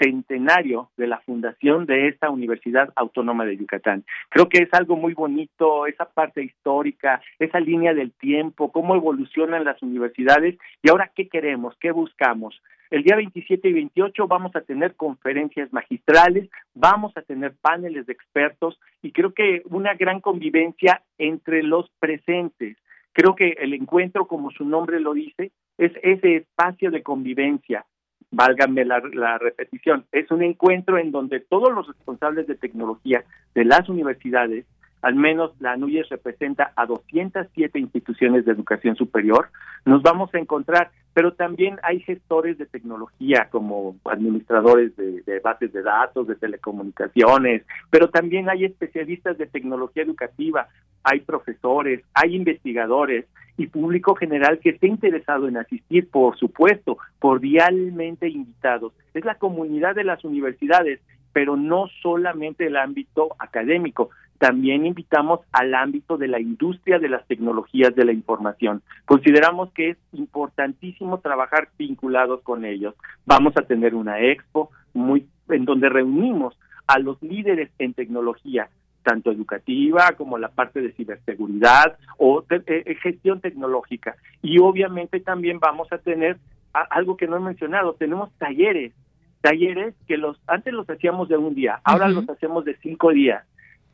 centenario 0.00 0.90
de 0.96 1.06
la 1.06 1.20
fundación 1.20 1.84
de 1.86 2.08
esta 2.08 2.30
Universidad 2.30 2.90
Autónoma 2.96 3.44
de 3.44 3.56
Yucatán. 3.56 4.04
Creo 4.30 4.48
que 4.48 4.58
es 4.58 4.72
algo 4.72 4.96
muy 4.96 5.12
bonito, 5.14 5.86
esa 5.86 6.06
parte 6.06 6.42
histórica, 6.42 7.20
esa 7.38 7.60
línea 7.60 7.92
del 7.92 8.12
tiempo, 8.12 8.72
cómo 8.72 8.94
evolucionan 8.94 9.64
las 9.64 9.82
universidades 9.82 10.56
y 10.82 10.90
ahora 10.90 11.10
qué 11.14 11.28
queremos, 11.28 11.76
qué 11.80 11.90
buscamos. 11.90 12.60
El 12.90 13.04
día 13.04 13.16
27 13.16 13.68
y 13.68 13.72
28 13.72 14.26
vamos 14.26 14.56
a 14.56 14.62
tener 14.62 14.96
conferencias 14.96 15.72
magistrales, 15.72 16.50
vamos 16.74 17.12
a 17.16 17.22
tener 17.22 17.54
paneles 17.60 18.06
de 18.06 18.12
expertos 18.12 18.80
y 19.02 19.12
creo 19.12 19.32
que 19.32 19.62
una 19.66 19.94
gran 19.94 20.20
convivencia 20.20 21.02
entre 21.18 21.62
los 21.62 21.88
presentes. 22.00 22.76
Creo 23.12 23.34
que 23.34 23.56
el 23.60 23.74
encuentro, 23.74 24.26
como 24.26 24.50
su 24.50 24.64
nombre 24.64 24.98
lo 24.98 25.14
dice, 25.14 25.52
es 25.78 25.92
ese 26.02 26.36
espacio 26.36 26.90
de 26.90 27.02
convivencia, 27.02 27.84
válgame 28.30 28.84
la, 28.84 29.02
la, 29.12 29.38
repetición, 29.38 30.04
es 30.12 30.30
un 30.30 30.42
encuentro 30.42 30.98
en 30.98 31.10
donde 31.10 31.40
todos 31.40 31.72
los 31.72 31.86
responsables 31.88 32.46
de 32.46 32.54
tecnología 32.54 33.24
de 33.54 33.64
las 33.64 33.88
universidades, 33.88 34.64
al 35.02 35.14
menos 35.14 35.52
la 35.60 35.72
ANUYES 35.72 36.08
representa 36.08 36.72
a 36.76 36.86
207 36.86 37.78
instituciones 37.78 38.44
de 38.44 38.52
educación 38.52 38.96
superior, 38.96 39.48
nos 39.84 40.02
vamos 40.02 40.34
a 40.34 40.38
encontrar 40.38 40.90
pero 41.12 41.32
también 41.32 41.78
hay 41.82 42.00
gestores 42.00 42.56
de 42.58 42.66
tecnología 42.66 43.48
como 43.50 43.96
administradores 44.04 44.94
de, 44.96 45.40
bases 45.40 45.72
de 45.72 45.82
datos, 45.82 46.26
de 46.26 46.36
telecomunicaciones, 46.36 47.62
pero 47.90 48.10
también 48.10 48.48
hay 48.48 48.64
especialistas 48.64 49.36
de 49.36 49.46
tecnología 49.46 50.04
educativa, 50.04 50.68
hay 51.02 51.20
profesores, 51.20 52.02
hay 52.14 52.36
investigadores 52.36 53.26
y 53.56 53.66
público 53.66 54.14
general 54.14 54.60
que 54.60 54.70
esté 54.70 54.86
interesado 54.86 55.48
en 55.48 55.56
asistir, 55.56 56.08
por 56.08 56.38
supuesto, 56.38 56.98
cordialmente 57.18 58.28
invitados. 58.28 58.92
Es 59.12 59.24
la 59.24 59.34
comunidad 59.34 59.96
de 59.96 60.04
las 60.04 60.24
universidades, 60.24 61.00
pero 61.32 61.56
no 61.56 61.88
solamente 62.02 62.66
el 62.66 62.76
ámbito 62.76 63.34
académico, 63.38 64.10
también 64.40 64.86
invitamos 64.86 65.40
al 65.52 65.74
ámbito 65.74 66.16
de 66.16 66.26
la 66.26 66.40
industria 66.40 66.98
de 66.98 67.10
las 67.10 67.26
tecnologías 67.26 67.94
de 67.94 68.06
la 68.06 68.12
información. 68.14 68.80
Consideramos 69.04 69.70
que 69.72 69.90
es 69.90 69.98
importantísimo 70.14 71.18
trabajar 71.20 71.68
vinculados 71.78 72.40
con 72.40 72.64
ellos. 72.64 72.94
Vamos 73.26 73.52
a 73.58 73.66
tener 73.66 73.94
una 73.94 74.18
expo 74.18 74.70
muy 74.94 75.26
en 75.50 75.66
donde 75.66 75.90
reunimos 75.90 76.58
a 76.86 76.98
los 76.98 77.20
líderes 77.22 77.70
en 77.78 77.92
tecnología, 77.92 78.70
tanto 79.02 79.30
educativa 79.30 80.12
como 80.16 80.38
la 80.38 80.48
parte 80.48 80.80
de 80.80 80.92
ciberseguridad 80.92 81.98
o 82.16 82.42
de, 82.48 82.62
eh, 82.66 82.94
gestión 83.02 83.42
tecnológica. 83.42 84.16
Y 84.40 84.58
obviamente 84.58 85.20
también 85.20 85.60
vamos 85.60 85.92
a 85.92 85.98
tener 85.98 86.38
algo 86.72 87.18
que 87.18 87.26
no 87.26 87.36
he 87.36 87.40
mencionado, 87.40 87.92
tenemos 87.92 88.32
talleres, 88.38 88.94
talleres 89.42 89.94
que 90.08 90.16
los 90.16 90.40
antes 90.46 90.72
los 90.72 90.88
hacíamos 90.88 91.28
de 91.28 91.36
un 91.36 91.54
día, 91.54 91.78
ahora 91.84 92.08
los 92.08 92.26
hacemos 92.26 92.64
de 92.64 92.76
cinco 92.76 93.10
días 93.10 93.44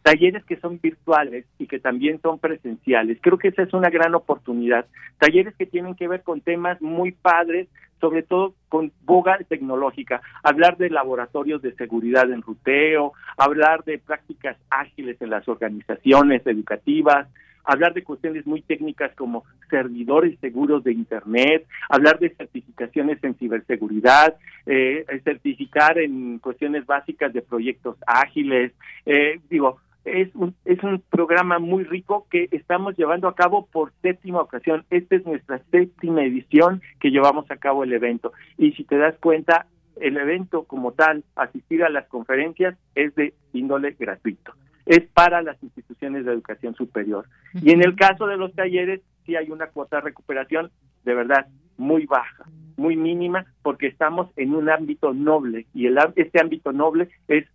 talleres 0.07 0.45
que 0.45 0.57
son 0.61 0.79
virtuales 0.81 1.47
y 1.59 1.67
que 1.67 1.81
también 1.81 2.21
son 2.23 2.39
presenciales. 2.39 3.19
Creo 3.21 3.39
que 3.39 3.49
esa 3.49 3.63
es 3.63 3.73
una 3.73 3.91
gran 3.91 4.15
oportunidad. 4.15 4.87
Talleres 5.19 5.53
que 5.57 5.67
tienen 5.67 5.97
que 5.97 6.07
ver 6.07 6.23
con 6.23 6.41
temas 6.41 6.81
muy 6.81 7.11
padres, 7.11 7.67
sobre 8.01 8.23
todo 8.23 8.55
con 8.69 8.93
boga 9.03 9.37
tecnológica, 9.49 10.23
hablar 10.45 10.77
de 10.77 10.91
laboratorios 10.91 11.61
de 11.61 11.75
seguridad 11.75 12.31
en 12.31 12.43
ruteo, 12.43 13.15
hablar 13.37 13.83
de 13.83 13.99
prácticas 13.99 14.57
ágiles 14.71 15.21
en 15.21 15.31
las 15.31 15.49
organizaciones 15.49 16.47
educativas, 16.47 17.27
hablar 17.65 17.93
de 17.93 18.05
cuestiones 18.05 18.47
muy 18.47 18.63
técnicas 18.63 19.13
como 19.17 19.43
servidores 19.69 20.39
seguros 20.39 20.85
de 20.85 20.93
Internet, 20.93 21.67
hablar 21.89 22.21
de 22.21 22.31
certificaciones 22.31 23.19
en 23.25 23.35
ciberseguridad, 23.35 24.37
eh, 24.67 25.05
certificar 25.25 25.99
en 25.99 26.39
cuestiones 26.39 26.87
básicas 26.87 27.33
de 27.33 27.43
proyectos 27.43 27.97
ágiles, 28.07 28.71
eh, 29.05 29.41
digo, 29.51 29.81
es 30.07 30.35
un, 30.35 30.55
es 30.65 30.83
un 30.83 31.03
programa 31.11 31.59
muy 31.59 31.85
rico 31.85 32.27
que 32.31 32.49
estamos 32.53 32.97
llevando 32.97 33.29
a 33.29 33.35
cabo 33.35 33.67
por 33.67 33.93
séptima 34.03 34.41
ocasión. 34.41 34.85
Esta 34.91 35.17
es 35.17 35.27
nuestra 35.27 35.61
séptima 35.71 36.23
edición 36.23 36.81
que 37.01 37.11
llevamos 37.11 37.51
a 37.51 37.57
cabo 37.57 37.85
el 37.85 37.93
evento. 37.93 38.33
Y 38.57 38.73
si 38.73 38.85
te 38.85 38.97
das 38.97 39.17
cuenta, 39.19 39.67
el 40.01 40.17
evento 40.17 40.65
como 40.65 40.93
tal, 40.93 41.25
asistir 41.35 41.83
a 41.83 41.91
las 41.91 42.07
conferencias, 42.07 42.77
es 42.95 43.15
de 43.17 43.35
índole 43.53 43.97
gratuito. 43.99 44.53
Es 44.85 45.03
para 45.13 45.43
las 45.43 45.61
instituciones 45.63 46.25
de 46.25 46.33
educación 46.33 46.75
superior. 46.77 47.27
Y 47.55 47.73
en 47.73 47.83
el 47.83 47.97
caso 47.97 48.27
de 48.27 48.37
los 48.37 48.55
talleres, 48.55 49.01
sí 49.25 49.35
hay 49.35 49.51
una 49.51 49.67
cuota 49.67 49.97
de 49.97 50.03
recuperación, 50.03 50.71
de 51.05 51.15
verdad, 51.15 51.49
muy 51.77 52.07
baja, 52.07 52.45
muy 52.77 52.97
mínima, 52.97 53.45
porque 53.63 53.89
estamos 53.89 54.31
en 54.37 54.55
un 54.55 54.71
ámbito 54.71 55.13
noble. 55.13 55.67
Y 55.75 55.87
el, 55.87 55.99
este 56.15 56.41
ámbito 56.41 56.73
noble 56.73 57.09
es 57.27 57.47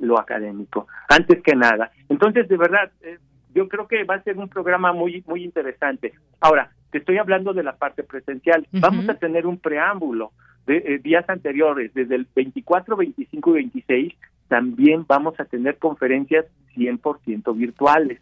lo 0.00 0.18
académico, 0.18 0.86
antes 1.08 1.42
que 1.42 1.54
nada. 1.54 1.92
Entonces, 2.08 2.48
de 2.48 2.56
verdad, 2.56 2.90
eh, 3.02 3.18
yo 3.54 3.68
creo 3.68 3.86
que 3.86 4.04
va 4.04 4.16
a 4.16 4.22
ser 4.22 4.38
un 4.38 4.48
programa 4.48 4.92
muy, 4.92 5.22
muy 5.26 5.44
interesante. 5.44 6.12
Ahora, 6.40 6.70
te 6.90 6.98
estoy 6.98 7.18
hablando 7.18 7.52
de 7.52 7.62
la 7.62 7.76
parte 7.76 8.02
presencial. 8.02 8.66
Vamos 8.72 9.08
a 9.08 9.14
tener 9.14 9.46
un 9.46 9.58
preámbulo 9.58 10.32
de 10.66 10.78
eh, 10.78 10.98
días 10.98 11.28
anteriores, 11.28 11.92
desde 11.94 12.16
el 12.16 12.26
24, 12.34 12.96
25 12.96 13.50
y 13.50 13.52
26, 13.54 14.14
también 14.48 15.04
vamos 15.06 15.38
a 15.38 15.44
tener 15.44 15.78
conferencias 15.78 16.46
100% 16.76 17.56
virtuales. 17.56 18.20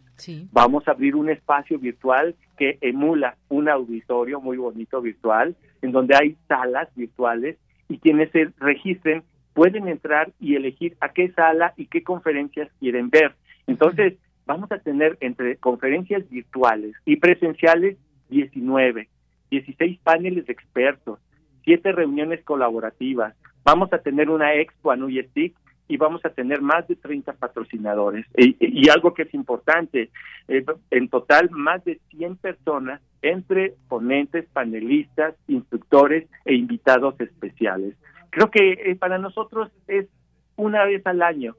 Vamos 0.51 0.87
a 0.87 0.91
abrir 0.91 1.15
un 1.15 1.29
espacio 1.29 1.79
virtual 1.79 2.35
que 2.57 2.77
emula 2.81 3.35
un 3.47 3.69
auditorio 3.69 4.41
muy 4.41 4.57
bonito 4.57 5.01
virtual, 5.01 5.55
en 5.81 5.91
donde 5.91 6.15
hay 6.15 6.37
salas 6.47 6.89
virtuales 6.95 7.57
y 7.87 7.97
quienes 7.97 8.31
se 8.31 8.51
registren 8.59 9.23
pueden 9.59 9.89
entrar 9.89 10.31
y 10.39 10.55
elegir 10.55 10.95
a 11.01 11.09
qué 11.09 11.33
sala 11.33 11.73
y 11.75 11.87
qué 11.87 12.01
conferencias 12.01 12.69
quieren 12.79 13.09
ver. 13.09 13.35
Entonces, 13.67 14.13
vamos 14.45 14.71
a 14.71 14.77
tener 14.77 15.17
entre 15.19 15.57
conferencias 15.57 16.23
virtuales 16.29 16.95
y 17.03 17.17
presenciales 17.17 17.97
19, 18.29 19.09
16 19.51 19.99
paneles 19.99 20.45
de 20.45 20.53
expertos, 20.53 21.19
7 21.65 21.91
reuniones 21.91 22.41
colaborativas. 22.45 23.35
Vamos 23.65 23.91
a 23.91 23.97
tener 23.97 24.29
una 24.29 24.53
expo 24.53 24.93
a 24.93 24.95
Stick 24.95 25.53
y 25.89 25.97
vamos 25.97 26.23
a 26.23 26.29
tener 26.29 26.61
más 26.61 26.87
de 26.87 26.95
30 26.95 27.33
patrocinadores. 27.33 28.25
Y, 28.37 28.87
algo 28.87 29.13
que 29.13 29.23
es 29.23 29.33
importante, 29.33 30.09
eh, 30.47 30.63
en 30.89 31.09
total 31.09 31.49
más 31.49 31.83
de 31.83 31.99
100 32.11 32.37
personas 32.37 33.01
entre 33.21 33.73
ponentes, 33.89 34.45
panelistas, 34.53 35.35
instructores 35.49 36.29
e 36.45 36.53
invitados 36.53 37.19
especiales. 37.19 37.97
Creo 38.29 38.51
que 38.51 38.71
eh, 38.71 38.95
para 38.95 39.17
nosotros 39.17 39.71
es 39.87 40.07
una 40.55 40.85
vez 40.85 41.05
al 41.05 41.21
año 41.21 41.55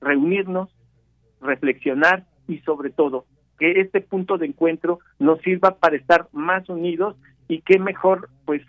reunirnos, 0.00 0.70
reflexionar 1.40 2.26
y 2.48 2.58
sobre 2.60 2.90
todo 2.90 3.26
que 3.58 3.80
este 3.80 4.00
punto 4.00 4.38
de 4.38 4.46
encuentro 4.46 5.00
nos 5.18 5.40
sirva 5.40 5.76
para 5.76 5.96
estar 5.96 6.28
más 6.32 6.68
unidos 6.68 7.16
y 7.48 7.60
qué 7.60 7.78
mejor 7.78 8.30
pues 8.46 8.62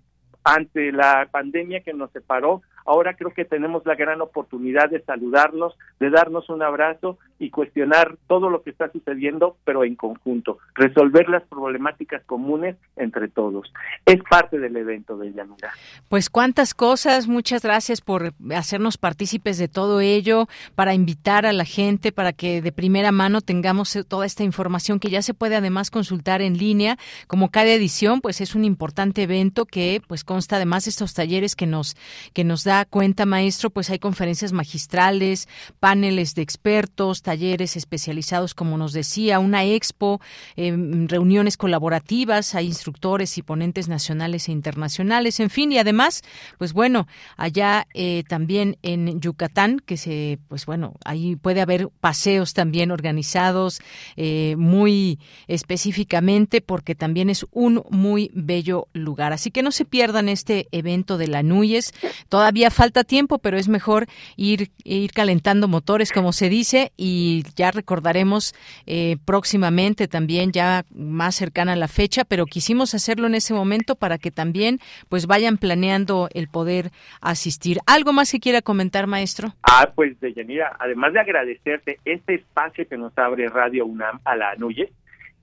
ante 0.44 0.92
la 0.92 1.30
pandemia 1.32 1.82
que 1.82 1.94
nos 1.94 2.12
separó 2.12 2.62
ahora 2.86 3.16
creo 3.16 3.34
que 3.34 3.46
tenemos 3.46 3.86
la 3.86 3.96
gran 3.96 4.22
oportunidad 4.22 4.90
de 4.90 5.02
saludarnos, 5.02 5.78
de 6.00 6.10
darnos 6.10 6.50
un 6.50 6.62
abrazo 6.62 7.18
y 7.40 7.50
cuestionar 7.50 8.18
todo 8.28 8.50
lo 8.50 8.62
que 8.62 8.70
está 8.70 8.92
sucediendo, 8.92 9.58
pero 9.64 9.84
en 9.84 9.96
conjunto, 9.96 10.60
resolver 10.76 11.28
las 11.30 11.44
problemáticas 11.44 12.24
comunes 12.26 12.76
entre 12.96 13.28
todos. 13.28 13.74
Es 14.06 14.22
parte 14.30 14.60
del 14.60 14.78
evento 14.78 15.18
de 15.18 15.34
Yanira. 15.34 15.72
Pues 16.08 16.30
cuántas 16.30 16.74
cosas, 16.74 17.28
muchas 17.28 17.64
gracias 17.64 18.02
por 18.02 18.34
hacernos 18.56 18.98
partícipes 18.98 19.58
de 19.58 19.68
todo 19.68 20.02
ello, 20.02 20.48
para 20.76 20.94
invitar 20.94 21.46
a 21.46 21.54
la 21.54 21.66
gente, 21.66 22.12
para 22.12 22.34
que 22.34 22.62
de 22.62 22.72
primera 22.72 23.12
mano 23.12 23.42
tengamos 23.42 23.98
toda 24.08 24.26
esta 24.26 24.44
información 24.44 25.00
que 25.00 25.10
ya 25.10 25.22
se 25.22 25.34
puede 25.34 25.56
además 25.56 25.90
consultar 25.90 26.42
en 26.42 26.58
línea, 26.58 26.98
como 27.28 27.50
cada 27.50 27.72
edición, 27.72 28.22
pues 28.22 28.42
es 28.42 28.56
un 28.56 28.66
importante 28.66 29.24
evento 29.24 29.66
que 29.66 30.02
pues 30.08 30.24
consta 30.24 30.58
además 30.58 30.86
de 30.86 30.90
estos 30.90 31.14
talleres 31.14 31.56
que 31.56 31.66
nos 31.66 31.96
que 32.34 32.44
nos 32.44 32.64
da 32.64 32.81
cuenta 32.86 33.26
maestro, 33.26 33.70
pues 33.70 33.90
hay 33.90 34.00
conferencias 34.00 34.54
magistrales, 34.54 35.48
paneles 35.80 36.36
de 36.36 36.42
expertos, 36.42 37.22
talleres 37.22 37.76
especializados, 37.76 38.54
como 38.54 38.78
nos 38.78 38.94
decía, 38.94 39.40
una 39.40 39.64
expo, 39.64 40.22
em, 40.56 41.08
reuniones 41.08 41.58
colaborativas, 41.58 42.56
hay 42.56 42.68
instructores 42.68 43.38
y 43.38 43.42
ponentes 43.42 43.88
nacionales 43.88 44.48
e 44.48 44.52
internacionales, 44.52 45.40
en 45.40 45.50
fin, 45.50 45.72
y 45.72 45.78
además, 45.78 46.22
pues 46.58 46.74
bueno, 46.74 47.08
allá 47.38 47.88
eh, 47.94 48.24
también 48.28 48.78
en 48.82 49.20
Yucatán, 49.20 49.80
que 49.80 49.98
se, 49.98 50.40
pues 50.48 50.66
bueno, 50.66 50.94
ahí 51.06 51.36
puede 51.36 51.62
haber 51.62 51.90
paseos 51.90 52.54
también 52.54 52.92
organizados 52.92 53.82
eh, 54.16 54.56
muy 54.58 55.20
específicamente, 55.48 56.62
porque 56.62 56.96
también 56.96 57.30
es 57.30 57.46
un 57.52 57.84
muy 57.90 58.32
bello 58.34 58.88
lugar. 58.94 59.34
Así 59.34 59.52
que 59.52 59.64
no 59.64 59.72
se 59.72 59.86
pierdan 59.86 60.30
este 60.30 60.68
evento 60.72 61.18
de 61.18 61.28
la 61.28 61.44
Núñez. 61.44 61.94
Todavía 62.30 62.61
falta 62.70 63.04
tiempo, 63.04 63.40
pero 63.40 63.58
es 63.58 63.68
mejor 63.68 64.06
ir, 64.36 64.70
ir 64.84 65.12
calentando 65.12 65.68
motores, 65.68 66.12
como 66.12 66.34
se 66.34 66.50
dice, 66.50 66.92
y 66.98 67.44
ya 67.56 67.72
recordaremos 67.72 68.54
eh, 68.86 69.18
próximamente 69.26 70.08
también, 70.08 70.52
ya 70.52 70.86
más 70.94 71.36
cercana 71.36 71.74
a 71.74 71.78
la 71.78 71.88
fecha, 71.88 72.26
pero 72.26 72.46
quisimos 72.46 72.94
hacerlo 72.94 73.28
en 73.28 73.36
ese 73.36 73.54
momento 73.54 73.96
para 73.96 74.18
que 74.18 74.32
también 74.32 74.80
pues 75.10 75.28
vayan 75.28 75.58
planeando 75.58 76.30
el 76.34 76.48
poder 76.48 76.92
asistir. 77.22 77.80
¿Algo 77.88 78.14
más 78.14 78.32
que 78.32 78.40
quiera 78.40 78.62
comentar, 78.62 79.08
maestro? 79.08 79.54
Ah, 79.64 79.92
pues, 79.96 80.20
Deyanira, 80.20 80.76
además 80.80 81.14
de 81.14 81.22
agradecerte 81.22 82.00
este 82.06 82.36
espacio 82.36 82.88
que 82.88 82.98
nos 82.98 83.18
abre 83.18 83.48
Radio 83.48 83.86
UNAM 83.86 84.20
a 84.26 84.36
la 84.36 84.56
Núñez, 84.56 84.90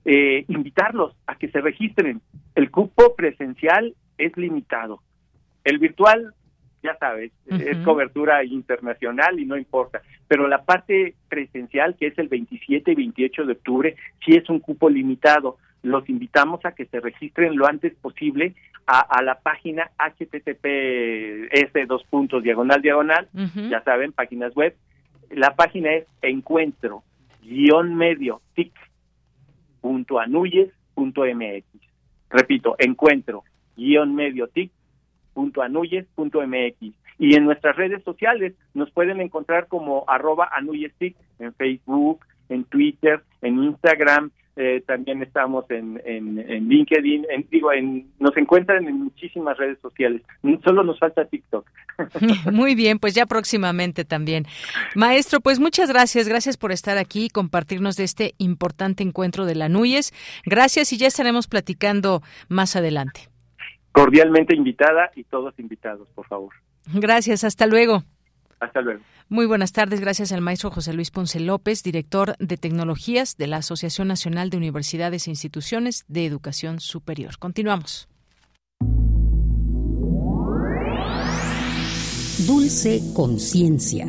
eh, 0.05 0.45
invitarlos 0.47 1.15
a 1.27 1.35
que 1.35 1.49
se 1.49 1.61
registren. 1.61 2.21
El 2.55 2.71
cupo 2.71 3.15
presencial 3.15 3.95
es 4.17 4.35
limitado. 4.37 5.01
El 5.63 5.77
virtual 5.79 6.33
ya 6.81 6.95
sabes, 6.97 7.31
es 7.47 7.77
cobertura 7.79 8.43
internacional 8.43 9.39
y 9.39 9.45
no 9.45 9.57
importa. 9.57 10.01
Pero 10.27 10.47
la 10.47 10.63
parte 10.63 11.15
presencial, 11.27 11.95
que 11.95 12.07
es 12.07 12.17
el 12.17 12.27
27 12.27 12.91
y 12.91 12.95
28 12.95 13.45
de 13.45 13.53
octubre, 13.53 13.95
sí 14.25 14.33
es 14.35 14.49
un 14.49 14.59
cupo 14.59 14.89
limitado. 14.89 15.57
Los 15.81 16.07
invitamos 16.09 16.63
a 16.65 16.73
que 16.73 16.85
se 16.85 16.99
registren 16.99 17.57
lo 17.57 17.67
antes 17.67 17.93
posible 17.95 18.53
a, 18.85 19.21
la 19.21 19.39
página 19.39 19.91
https 19.97 21.87
dos 21.87 22.03
puntos 22.09 22.41
diagonal 22.41 22.81
diagonal, 22.81 23.27
ya 23.69 23.83
saben, 23.83 24.13
páginas 24.13 24.55
web. 24.55 24.75
La 25.29 25.55
página 25.55 25.93
es 25.93 26.07
encuentro 26.23 27.03
guion 27.43 27.95
medio 27.95 28.41
tic 28.55 28.73
punto 29.81 30.19
anuyes 30.19 30.69
punto 30.95 31.23
mx. 31.23 31.65
Repito, 32.29 32.75
encuentro 32.79 33.43
guion 33.77 34.15
medio 34.15 34.47
tic 34.47 34.71
.anuyes.mx 35.55 36.93
y 37.19 37.35
en 37.35 37.45
nuestras 37.45 37.75
redes 37.75 38.03
sociales 38.03 38.53
nos 38.73 38.91
pueden 38.91 39.19
encontrar 39.21 39.67
como 39.67 40.05
arroba 40.07 40.49
anuyestic 40.53 41.15
en 41.39 41.53
Facebook, 41.53 42.25
en 42.49 42.63
Twitter, 42.63 43.21
en 43.41 43.63
Instagram, 43.63 44.31
eh, 44.61 44.83
también 44.85 45.23
estamos 45.23 45.63
en, 45.71 46.01
en, 46.03 46.67
LinkedIn, 46.67 47.27
en, 47.29 47.47
digo, 47.49 47.71
en, 47.71 48.11
nos 48.19 48.35
encuentran 48.35 48.85
en 48.89 49.03
muchísimas 49.03 49.57
redes 49.57 49.79
sociales. 49.81 50.21
Solo 50.65 50.83
nos 50.83 50.99
falta 50.99 51.23
TikTok. 51.23 51.65
Muy 52.51 52.75
bien, 52.75 52.99
pues 52.99 53.15
ya 53.15 53.25
próximamente 53.25 54.03
también. 54.03 54.43
Maestro, 54.95 55.39
pues 55.39 55.61
muchas 55.61 55.89
gracias, 55.89 56.27
gracias 56.27 56.57
por 56.57 56.73
estar 56.73 56.97
aquí 56.97 57.27
y 57.27 57.29
compartirnos 57.29 57.95
de 57.95 58.03
este 58.03 58.33
importante 58.37 59.01
encuentro 59.01 59.45
de 59.45 59.55
la 59.55 59.69
Núñez. 59.69 60.11
Gracias 60.45 60.91
y 60.91 60.97
ya 60.97 61.07
estaremos 61.07 61.47
platicando 61.47 62.21
más 62.49 62.75
adelante 62.75 63.29
cordialmente 63.91 64.55
invitada 64.55 65.11
y 65.15 65.23
todos 65.23 65.57
invitados, 65.59 66.07
por 66.15 66.27
favor. 66.27 66.53
Gracias, 66.93 67.43
hasta 67.43 67.67
luego. 67.67 68.03
Hasta 68.59 68.81
luego. 68.81 69.01
Muy 69.29 69.45
buenas 69.45 69.71
tardes, 69.71 70.01
gracias 70.01 70.31
al 70.31 70.41
maestro 70.41 70.71
José 70.71 70.93
Luis 70.93 71.11
Ponce 71.11 71.39
López, 71.39 71.83
director 71.83 72.35
de 72.39 72.57
tecnologías 72.57 73.37
de 73.37 73.47
la 73.47 73.57
Asociación 73.57 74.07
Nacional 74.07 74.49
de 74.49 74.57
Universidades 74.57 75.27
e 75.27 75.29
Instituciones 75.29 76.03
de 76.07 76.25
Educación 76.25 76.79
Superior. 76.79 77.37
Continuamos. 77.37 78.09
Dulce 82.47 83.01
Conciencia. 83.13 84.07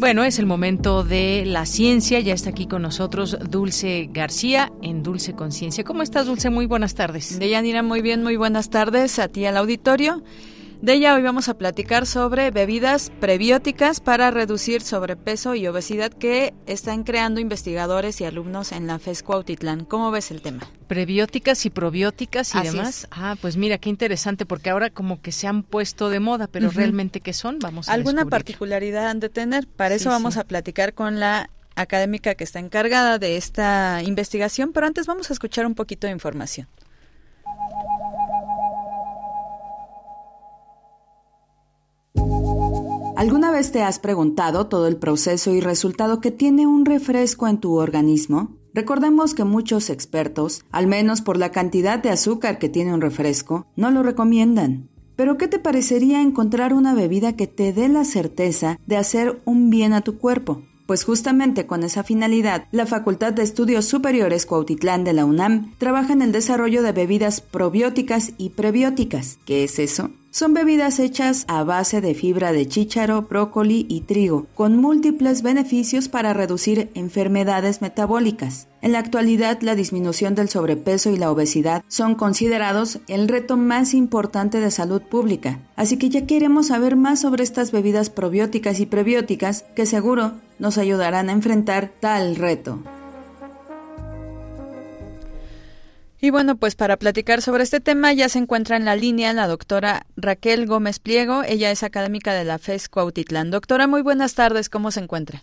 Bueno, 0.00 0.24
es 0.24 0.38
el 0.38 0.46
momento 0.46 1.04
de 1.04 1.44
la 1.44 1.66
ciencia. 1.66 2.20
Ya 2.20 2.32
está 2.32 2.48
aquí 2.48 2.66
con 2.66 2.80
nosotros 2.80 3.36
Dulce 3.50 4.08
García 4.10 4.72
en 4.80 5.02
Dulce 5.02 5.34
Conciencia. 5.34 5.84
¿Cómo 5.84 6.00
estás, 6.00 6.24
Dulce? 6.24 6.48
Muy 6.48 6.64
buenas 6.64 6.94
tardes. 6.94 7.38
Deyanira, 7.38 7.82
muy 7.82 8.00
bien, 8.00 8.22
muy 8.22 8.36
buenas 8.36 8.70
tardes 8.70 9.18
a 9.18 9.28
ti 9.28 9.44
al 9.44 9.58
auditorio. 9.58 10.22
De 10.82 10.94
ella 10.94 11.14
hoy 11.14 11.20
vamos 11.20 11.50
a 11.50 11.58
platicar 11.58 12.06
sobre 12.06 12.50
bebidas 12.50 13.12
prebióticas 13.20 14.00
para 14.00 14.30
reducir 14.30 14.80
sobrepeso 14.80 15.54
y 15.54 15.66
obesidad 15.66 16.10
que 16.10 16.54
están 16.64 17.04
creando 17.04 17.38
investigadores 17.38 18.18
y 18.22 18.24
alumnos 18.24 18.72
en 18.72 18.86
la 18.86 18.98
FES 18.98 19.22
Cuautitlán. 19.22 19.84
¿Cómo 19.84 20.10
ves 20.10 20.30
el 20.30 20.40
tema? 20.40 20.66
Prebióticas 20.86 21.66
y 21.66 21.70
probióticas 21.70 22.54
y 22.54 22.62
demás. 22.62 23.06
Ah, 23.10 23.36
pues 23.38 23.58
mira, 23.58 23.76
qué 23.76 23.90
interesante, 23.90 24.46
porque 24.46 24.70
ahora 24.70 24.88
como 24.88 25.20
que 25.20 25.32
se 25.32 25.46
han 25.46 25.64
puesto 25.64 26.08
de 26.08 26.18
moda, 26.18 26.46
pero 26.46 26.70
realmente 26.70 27.20
¿qué 27.20 27.34
son? 27.34 27.58
Vamos 27.58 27.90
a 27.90 27.92
¿Alguna 27.92 28.24
particularidad 28.24 29.08
han 29.08 29.20
de 29.20 29.28
tener? 29.28 29.66
Para 29.66 29.96
eso 29.96 30.08
vamos 30.08 30.38
a 30.38 30.44
platicar 30.44 30.94
con 30.94 31.20
la 31.20 31.50
académica 31.76 32.34
que 32.34 32.44
está 32.44 32.58
encargada 32.58 33.18
de 33.18 33.36
esta 33.36 34.02
investigación, 34.02 34.72
pero 34.72 34.86
antes 34.86 35.06
vamos 35.06 35.28
a 35.28 35.34
escuchar 35.34 35.66
un 35.66 35.74
poquito 35.74 36.06
de 36.06 36.14
información. 36.14 36.68
¿Alguna 43.20 43.50
vez 43.50 43.70
te 43.70 43.82
has 43.82 43.98
preguntado 43.98 44.68
todo 44.68 44.86
el 44.86 44.96
proceso 44.96 45.52
y 45.52 45.60
resultado 45.60 46.22
que 46.22 46.30
tiene 46.30 46.66
un 46.66 46.86
refresco 46.86 47.48
en 47.48 47.58
tu 47.58 47.74
organismo? 47.74 48.56
Recordemos 48.72 49.34
que 49.34 49.44
muchos 49.44 49.90
expertos, 49.90 50.64
al 50.70 50.86
menos 50.86 51.20
por 51.20 51.36
la 51.36 51.52
cantidad 51.52 51.98
de 51.98 52.08
azúcar 52.08 52.58
que 52.58 52.70
tiene 52.70 52.94
un 52.94 53.02
refresco, 53.02 53.66
no 53.76 53.90
lo 53.90 54.02
recomiendan. 54.02 54.88
Pero 55.16 55.36
¿qué 55.36 55.48
te 55.48 55.58
parecería 55.58 56.22
encontrar 56.22 56.72
una 56.72 56.94
bebida 56.94 57.36
que 57.36 57.46
te 57.46 57.74
dé 57.74 57.90
la 57.90 58.06
certeza 58.06 58.80
de 58.86 58.96
hacer 58.96 59.42
un 59.44 59.68
bien 59.68 59.92
a 59.92 60.00
tu 60.00 60.16
cuerpo? 60.16 60.62
Pues 60.86 61.04
justamente 61.04 61.66
con 61.66 61.82
esa 61.82 62.02
finalidad, 62.04 62.68
la 62.72 62.86
Facultad 62.86 63.34
de 63.34 63.42
Estudios 63.42 63.84
Superiores 63.84 64.46
Cuautitlán 64.46 65.04
de 65.04 65.12
la 65.12 65.26
UNAM 65.26 65.74
trabaja 65.76 66.14
en 66.14 66.22
el 66.22 66.32
desarrollo 66.32 66.82
de 66.82 66.92
bebidas 66.92 67.42
probióticas 67.42 68.32
y 68.38 68.48
prebióticas. 68.48 69.38
¿Qué 69.44 69.64
es 69.64 69.78
eso? 69.78 70.08
Son 70.32 70.54
bebidas 70.54 71.00
hechas 71.00 71.44
a 71.48 71.64
base 71.64 72.00
de 72.00 72.14
fibra 72.14 72.52
de 72.52 72.68
chícharo, 72.68 73.22
brócoli 73.22 73.84
y 73.88 74.02
trigo, 74.02 74.46
con 74.54 74.76
múltiples 74.76 75.42
beneficios 75.42 76.08
para 76.08 76.32
reducir 76.32 76.88
enfermedades 76.94 77.82
metabólicas. 77.82 78.68
En 78.80 78.92
la 78.92 79.00
actualidad, 79.00 79.60
la 79.60 79.74
disminución 79.74 80.36
del 80.36 80.48
sobrepeso 80.48 81.10
y 81.10 81.16
la 81.16 81.32
obesidad 81.32 81.82
son 81.88 82.14
considerados 82.14 83.00
el 83.08 83.26
reto 83.26 83.56
más 83.56 83.92
importante 83.92 84.60
de 84.60 84.70
salud 84.70 85.02
pública. 85.02 85.58
Así 85.74 85.96
que 85.96 86.10
ya 86.10 86.26
queremos 86.26 86.68
saber 86.68 86.94
más 86.94 87.18
sobre 87.20 87.42
estas 87.42 87.72
bebidas 87.72 88.08
probióticas 88.08 88.78
y 88.78 88.86
prebióticas 88.86 89.64
que 89.74 89.84
seguro 89.84 90.34
nos 90.60 90.78
ayudarán 90.78 91.28
a 91.28 91.32
enfrentar 91.32 91.90
tal 91.98 92.36
reto. 92.36 92.78
Y 96.22 96.30
bueno, 96.30 96.56
pues 96.56 96.76
para 96.76 96.98
platicar 96.98 97.40
sobre 97.40 97.62
este 97.62 97.80
tema 97.80 98.12
ya 98.12 98.28
se 98.28 98.38
encuentra 98.38 98.76
en 98.76 98.84
la 98.84 98.94
línea 98.94 99.32
la 99.32 99.46
doctora 99.46 100.04
Raquel 100.16 100.66
Gómez 100.66 100.98
Pliego. 100.98 101.42
Ella 101.44 101.70
es 101.70 101.82
académica 101.82 102.34
de 102.34 102.44
la 102.44 102.58
FES 102.58 102.90
Cuautitlán. 102.90 103.50
Doctora, 103.50 103.86
muy 103.86 104.02
buenas 104.02 104.34
tardes. 104.34 104.68
¿Cómo 104.68 104.90
se 104.90 105.00
encuentra? 105.00 105.42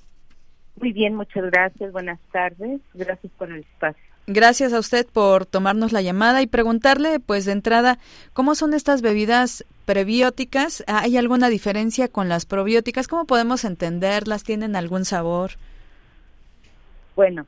Muy 0.79 0.93
bien, 0.93 1.15
muchas 1.15 1.45
gracias. 1.45 1.91
Buenas 1.91 2.19
tardes. 2.31 2.79
Gracias 2.93 3.33
por 3.37 3.51
el 3.51 3.61
espacio. 3.61 4.03
Gracias 4.27 4.73
a 4.73 4.79
usted 4.79 5.07
por 5.07 5.45
tomarnos 5.45 5.93
la 5.93 6.01
llamada 6.01 6.41
y 6.41 6.47
preguntarle, 6.47 7.19
pues 7.21 7.45
de 7.45 7.53
entrada, 7.53 7.97
¿cómo 8.33 8.55
son 8.55 8.73
estas 8.73 9.01
bebidas 9.01 9.65
prebióticas? 9.85 10.83
¿Hay 10.85 11.17
alguna 11.17 11.47
diferencia 11.49 12.09
con 12.09 12.27
las 12.27 12.45
probióticas? 12.45 13.07
¿Cómo 13.07 13.25
podemos 13.25 13.63
entenderlas? 13.63 14.43
¿Tienen 14.43 14.75
algún 14.75 15.05
sabor? 15.05 15.51
Bueno, 17.15 17.47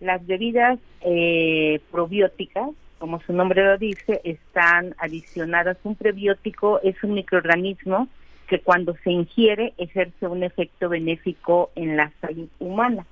las 0.00 0.26
bebidas 0.26 0.78
eh, 1.02 1.80
probióticas 1.90 2.70
como 2.98 3.20
su 3.20 3.32
nombre 3.32 3.64
lo 3.64 3.78
dice, 3.78 4.20
están 4.24 4.94
adicionadas. 4.98 5.78
Un 5.84 5.94
prebiótico 5.94 6.80
es 6.82 7.02
un 7.02 7.14
microorganismo 7.14 8.08
que 8.48 8.60
cuando 8.60 8.96
se 9.04 9.10
ingiere 9.10 9.72
ejerce 9.78 10.26
un 10.26 10.42
efecto 10.42 10.88
benéfico 10.88 11.70
en 11.76 11.96
la 11.96 12.10
salud 12.20 12.48
humana, 12.58 13.06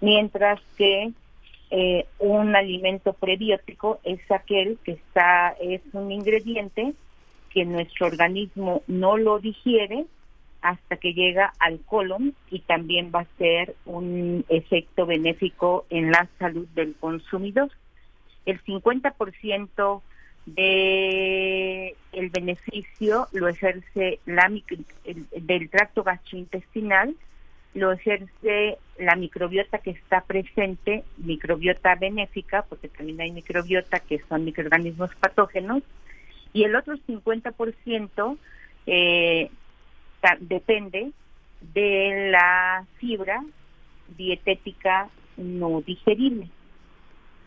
mientras 0.00 0.60
que 0.76 1.10
eh, 1.70 2.06
un 2.18 2.54
alimento 2.54 3.14
prebiótico 3.14 3.98
es 4.04 4.20
aquel 4.30 4.78
que 4.84 4.92
está 4.92 5.56
es 5.60 5.80
un 5.92 6.12
ingrediente 6.12 6.92
que 7.50 7.64
nuestro 7.64 8.06
organismo 8.06 8.82
no 8.86 9.16
lo 9.16 9.38
digiere 9.38 10.04
hasta 10.64 10.96
que 10.96 11.12
llega 11.12 11.52
al 11.58 11.80
colon 11.80 12.34
y 12.50 12.60
también 12.60 13.12
va 13.14 13.20
a 13.20 13.36
ser 13.36 13.76
un 13.84 14.46
efecto 14.48 15.04
benéfico 15.04 15.84
en 15.90 16.10
la 16.10 16.26
salud 16.38 16.66
del 16.68 16.94
consumidor. 16.94 17.70
El 18.46 18.64
50% 18.64 20.00
de 20.46 21.94
el 22.12 22.30
beneficio 22.30 23.28
lo 23.32 23.48
ejerce 23.48 24.20
la 24.24 24.50
del 25.36 25.68
tracto 25.68 26.02
gastrointestinal, 26.02 27.14
lo 27.74 27.92
ejerce 27.92 28.78
la 28.98 29.16
microbiota 29.16 29.78
que 29.80 29.90
está 29.90 30.22
presente, 30.22 31.04
microbiota 31.18 31.94
benéfica, 31.94 32.62
porque 32.62 32.88
también 32.88 33.20
hay 33.20 33.32
microbiota 33.32 34.00
que 34.00 34.22
son 34.30 34.46
microorganismos 34.46 35.14
patógenos, 35.16 35.82
y 36.54 36.64
el 36.64 36.74
otro 36.74 36.96
50% 36.96 38.38
eh, 38.86 39.50
depende 40.40 41.12
de 41.72 42.30
la 42.30 42.84
fibra 42.98 43.42
dietética 44.16 45.08
no 45.36 45.80
digerible. 45.80 46.48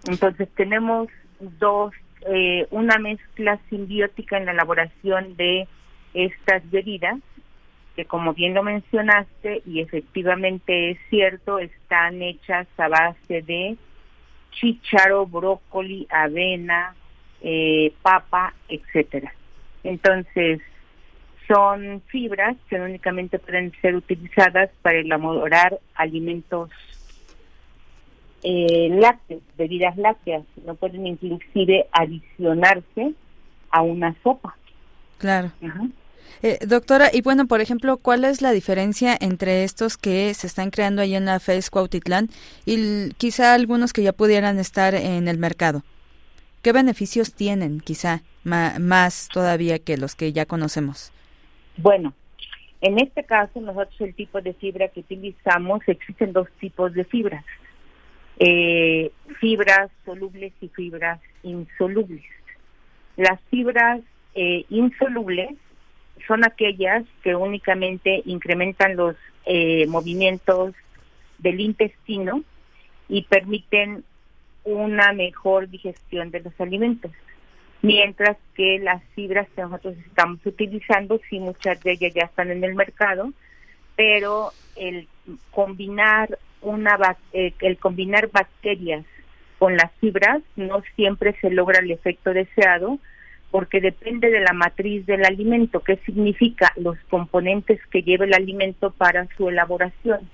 Entonces 0.08 0.50
tenemos 0.56 1.10
dos, 1.40 1.94
eh, 2.28 2.68
una 2.72 2.98
mezcla 2.98 3.60
simbiótica 3.70 4.38
en 4.38 4.46
la 4.46 4.52
elaboración 4.54 5.36
de 5.36 5.68
estas 6.14 6.70
bebidas, 6.70 7.20
que 7.96 8.06
como 8.06 8.34
bien 8.34 8.54
lo 8.54 8.64
mencionaste, 8.64 9.64
y 9.66 9.82
efectivamente 9.82 10.92
es 10.92 11.00
cierto, 11.10 11.60
están 11.60 12.22
hechas 12.22 12.68
a 12.78 12.88
base 12.88 13.42
de 13.42 13.78
chícharo, 14.52 15.26
brócoli, 15.26 16.08
avena, 16.10 16.96
eh, 17.42 17.94
papa, 18.02 18.54
etcétera. 18.70 19.34
Entonces, 19.84 20.62
son 21.48 22.02
fibras 22.08 22.56
que 22.70 22.80
únicamente 22.80 23.40
pueden 23.40 23.72
ser 23.82 23.96
utilizadas 23.96 24.70
para 24.82 25.00
elaborar 25.00 25.80
alimentos 25.96 26.70
eh, 28.44 28.90
lácteos, 28.92 29.42
bebidas 29.58 29.98
lácteas, 29.98 30.44
no 30.66 30.76
pueden 30.76 31.08
inclusive 31.08 31.88
adicionarse 31.92 33.14
a 33.72 33.82
una 33.82 34.16
sopa. 34.24 34.56
Claro. 35.18 35.52
Eh, 36.44 36.60
doctora, 36.68 37.10
y 37.12 37.22
bueno, 37.22 37.48
por 37.48 37.62
ejemplo, 37.62 37.98
¿cuál 37.98 38.24
es 38.24 38.42
la 38.42 38.52
diferencia 38.52 39.18
entre 39.20 39.64
estos 39.64 39.98
que 39.98 40.34
se 40.34 40.46
están 40.46 40.70
creando 40.70 41.02
ahí 41.02 41.16
en 41.16 41.26
la 41.26 41.40
FES 41.40 41.72
Cuautitlán 41.72 42.30
y 42.66 43.12
quizá 43.14 43.54
algunos 43.54 43.92
que 43.92 44.04
ya 44.04 44.14
pudieran 44.14 44.60
estar 44.60 44.94
en 44.94 45.28
el 45.28 45.40
mercado? 45.40 45.84
¿Qué 46.62 46.74
beneficios 46.74 47.34
tienen 47.34 47.80
quizá 47.80 48.22
más 48.44 49.30
todavía 49.34 49.80
que 49.80 49.98
los 49.98 50.16
que 50.16 50.32
ya 50.32 50.46
conocemos? 50.46 51.12
Bueno, 51.78 52.14
en 52.82 53.00
este 53.00 53.24
caso 53.24 53.62
nosotros 53.62 54.00
el 54.02 54.14
tipo 54.14 54.42
de 54.42 54.54
fibra 54.54 54.88
que 54.90 55.02
utilizamos, 55.02 55.82
existen 55.88 56.34
dos 56.34 56.48
tipos 56.60 56.94
de 56.94 57.06
fibras. 57.06 57.46
Eh, 58.40 59.12
fibras 59.40 59.90
solubles 60.06 60.54
y 60.62 60.68
fibras 60.70 61.20
insolubles. 61.44 62.24
Las 63.16 63.40
fibras 63.50 64.02
eh, 64.36 64.66
insolubles 64.70 65.50
son 66.28 66.44
aquellas 66.44 67.04
que 67.24 67.36
únicamente 67.36 68.22
incrementan 68.26 68.96
los 68.96 69.16
eh, 69.46 69.88
movimientos 69.88 70.76
del 71.40 71.60
intestino 71.60 72.44
y 73.10 73.24
permiten 73.24 74.04
una 74.64 75.14
mejor 75.14 75.70
digestión 75.70 76.30
de 76.30 76.42
los 76.42 76.54
alimentos. 76.60 77.12
Mientras 77.82 78.38
que 78.56 78.80
las 78.80 79.04
fibras 79.16 79.48
que 79.56 79.62
nosotros 79.62 79.96
estamos 80.06 80.44
utilizando, 80.46 81.20
sí, 81.30 81.40
muchas 81.40 81.82
de 81.84 81.92
ellas 81.92 82.14
ya 82.14 82.24
están 82.24 82.50
en 82.52 82.64
el 82.64 82.76
mercado, 82.76 83.32
pero 83.96 84.52
el 84.76 85.08
combinar 85.52 86.38
una 86.62 86.98
eh, 87.34 87.54
el 87.62 87.78
combinar 87.78 88.30
bacterias 88.32 89.06
con 89.60 89.76
las 89.76 89.92
fibras 90.00 90.42
no 90.56 90.82
siempre 90.96 91.36
se 91.42 91.50
logra 91.50 91.80
el 91.80 91.92
efecto 91.92 92.34
deseado 92.34 93.00
porque 93.52 93.80
depende 93.80 94.30
de 94.30 94.42
la 94.42 94.54
matriz 94.54 95.06
del 95.06 95.26
alimento, 95.26 95.80
qué 95.80 95.98
significa 96.06 96.74
los 96.76 96.98
componentes 97.10 97.80
que 97.88 98.04
lleva 98.04 98.26
el 98.26 98.34
alimento 98.34 98.92
para 98.92 99.28
su 99.38 99.50
elaboración. 99.50 100.30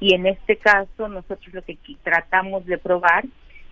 Y 0.00 0.14
en 0.14 0.26
este 0.26 0.56
caso 0.56 1.08
nosotros 1.08 1.52
lo 1.52 1.62
que 1.62 1.78
tratamos 2.02 2.64
de 2.66 2.78
probar 2.78 3.24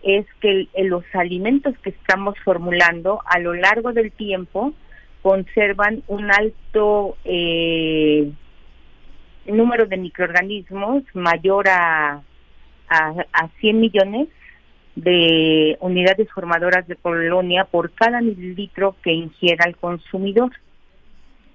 es 0.03 0.27
que 0.41 0.69
los 0.83 1.05
alimentos 1.15 1.77
que 1.79 1.91
estamos 1.91 2.35
formulando 2.45 3.21
a 3.25 3.39
lo 3.39 3.55
largo 3.55 3.93
del 3.93 4.11
tiempo 4.13 4.73
conservan 5.23 6.03
un 6.09 6.31
alto 6.33 7.17
eh, 7.25 8.31
número 9.47 9.87
de 9.87 9.97
microorganismos 9.97 11.05
mayor 11.15 11.69
a, 11.69 12.23
a, 12.89 13.15
a 13.33 13.49
100 13.61 13.81
millones 13.81 14.29
de 14.97 15.77
unidades 15.81 16.31
formadoras 16.33 16.87
de 16.87 16.97
colonia 16.97 17.65
por 17.65 17.93
cada 17.93 18.21
mililitro 18.21 18.97
que 19.03 19.13
ingiera 19.13 19.67
el 19.67 19.77
consumidor. 19.77 20.51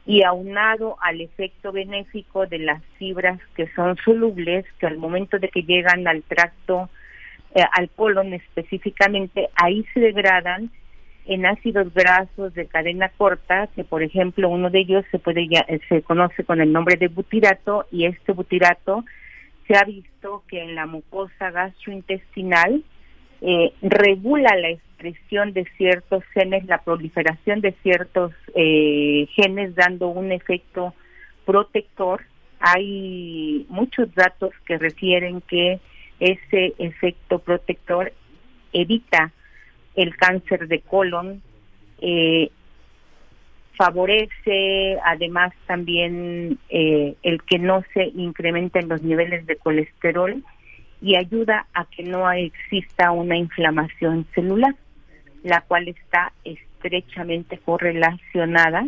Y 0.06 0.24
aunado 0.24 0.96
al 1.02 1.20
efecto 1.20 1.74
benéfico 1.74 2.46
de 2.46 2.60
las 2.60 2.82
fibras 2.98 3.42
que 3.56 3.68
son 3.74 3.98
solubles, 3.98 4.66
que 4.80 4.88
al 4.88 4.98
momento 4.98 5.38
de 5.38 5.50
que 5.50 5.64
llegan 5.64 6.08
al 6.08 6.24
tracto, 6.24 6.90
eh, 7.56 7.64
al 7.72 7.90
colon 7.90 8.34
específicamente, 8.34 9.50
ahí 9.56 9.86
se 9.94 10.00
degradan 10.00 10.72
en 11.26 11.46
ácidos 11.46 11.94
grasos 11.94 12.54
de 12.54 12.68
cadena 12.68 13.10
corta, 13.10 13.68
que 13.76 13.84
por 13.84 14.02
ejemplo 14.02 14.50
uno 14.50 14.70
de 14.70 14.80
ellos 14.80 15.06
se 15.12 15.20
puede 15.20 15.48
se 15.90 16.02
conoce 16.02 16.46
con 16.46 16.62
el 16.62 16.72
nombre 16.72 16.96
de 16.96 17.10
butirato 17.10 17.86
y 17.92 18.06
este 18.06 18.32
butirato 18.32 19.04
se 19.68 19.78
ha 19.78 19.84
visto 19.84 20.44
que 20.48 20.62
en 20.62 20.76
la 20.76 20.86
mucosa 20.86 21.52
gastrointestinal 21.52 22.84
eh, 23.42 23.74
regula 23.82 24.56
la 24.56 24.70
expresión 24.70 25.54
de 25.54 25.66
ciertos 25.78 26.24
genes, 26.34 26.66
la 26.66 26.80
proliferación 26.80 27.62
de 27.62 27.74
ciertos 27.84 28.32
eh, 28.56 29.28
genes, 29.36 29.76
dando 29.76 30.08
un 30.08 30.32
efecto 30.32 30.96
protector. 31.46 32.22
Hay 32.60 33.66
muchos 33.70 34.14
datos 34.16 34.52
que 34.66 34.78
refieren 34.78 35.42
que 35.42 35.80
ese 36.20 36.74
efecto 36.78 37.40
protector 37.40 38.14
evita 38.74 39.32
el 39.96 40.16
cáncer 40.16 40.68
de 40.68 40.82
colon, 40.82 41.42
eh, 42.02 42.52
favorece 43.78 44.98
además 45.06 45.54
también 45.68 46.58
eh, 46.70 47.16
el 47.22 47.44
que 47.44 47.60
no 47.60 47.84
se 47.94 48.06
incrementen 48.06 48.90
los 48.90 49.02
niveles 49.04 49.46
de 49.46 49.56
colesterol 49.56 50.44
y 51.02 51.16
ayuda 51.16 51.68
a 51.74 51.86
que 51.86 52.04
no 52.04 52.30
exista 52.32 53.12
una 53.12 53.38
inflamación 53.38 54.26
celular, 54.34 54.76
la 55.44 55.62
cual 55.62 55.88
está 55.88 56.34
estrechamente 56.44 57.60
correlacionada 57.60 58.88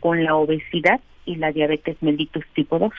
con 0.00 0.22
la 0.22 0.36
obesidad 0.36 1.00
y 1.24 1.36
la 1.36 1.52
diabetes 1.52 1.96
mellitus 2.00 2.44
tipo 2.54 2.78
2. 2.78 2.92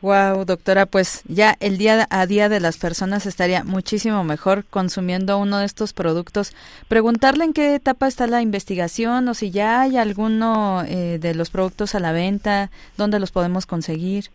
Wow, 0.00 0.44
doctora, 0.44 0.86
pues 0.86 1.24
ya 1.26 1.56
el 1.58 1.76
día 1.76 2.06
a 2.10 2.26
día 2.26 2.48
de 2.48 2.60
las 2.60 2.78
personas 2.78 3.26
estaría 3.26 3.64
muchísimo 3.64 4.22
mejor 4.22 4.64
consumiendo 4.64 5.38
uno 5.38 5.58
de 5.58 5.66
estos 5.66 5.92
productos. 5.92 6.54
Preguntarle 6.86 7.44
en 7.44 7.52
qué 7.52 7.74
etapa 7.74 8.06
está 8.06 8.28
la 8.28 8.40
investigación 8.40 9.26
o 9.26 9.34
si 9.34 9.50
ya 9.50 9.80
hay 9.80 9.96
alguno 9.96 10.84
eh, 10.86 11.18
de 11.18 11.34
los 11.34 11.50
productos 11.50 11.96
a 11.96 12.00
la 12.00 12.12
venta, 12.12 12.70
dónde 12.96 13.18
los 13.18 13.32
podemos 13.32 13.66
conseguir. 13.66 14.26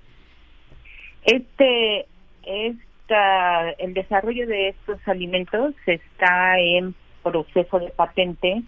Este, 1.23 2.07
esta, 2.44 3.69
el 3.72 3.94
desarrollo 3.94 4.45
de 4.45 4.69
estos 4.69 4.99
alimentos 5.07 5.73
está 5.85 6.60
en 6.60 6.94
proceso 7.23 7.80
de 7.80 7.88
patente. 7.88 8.64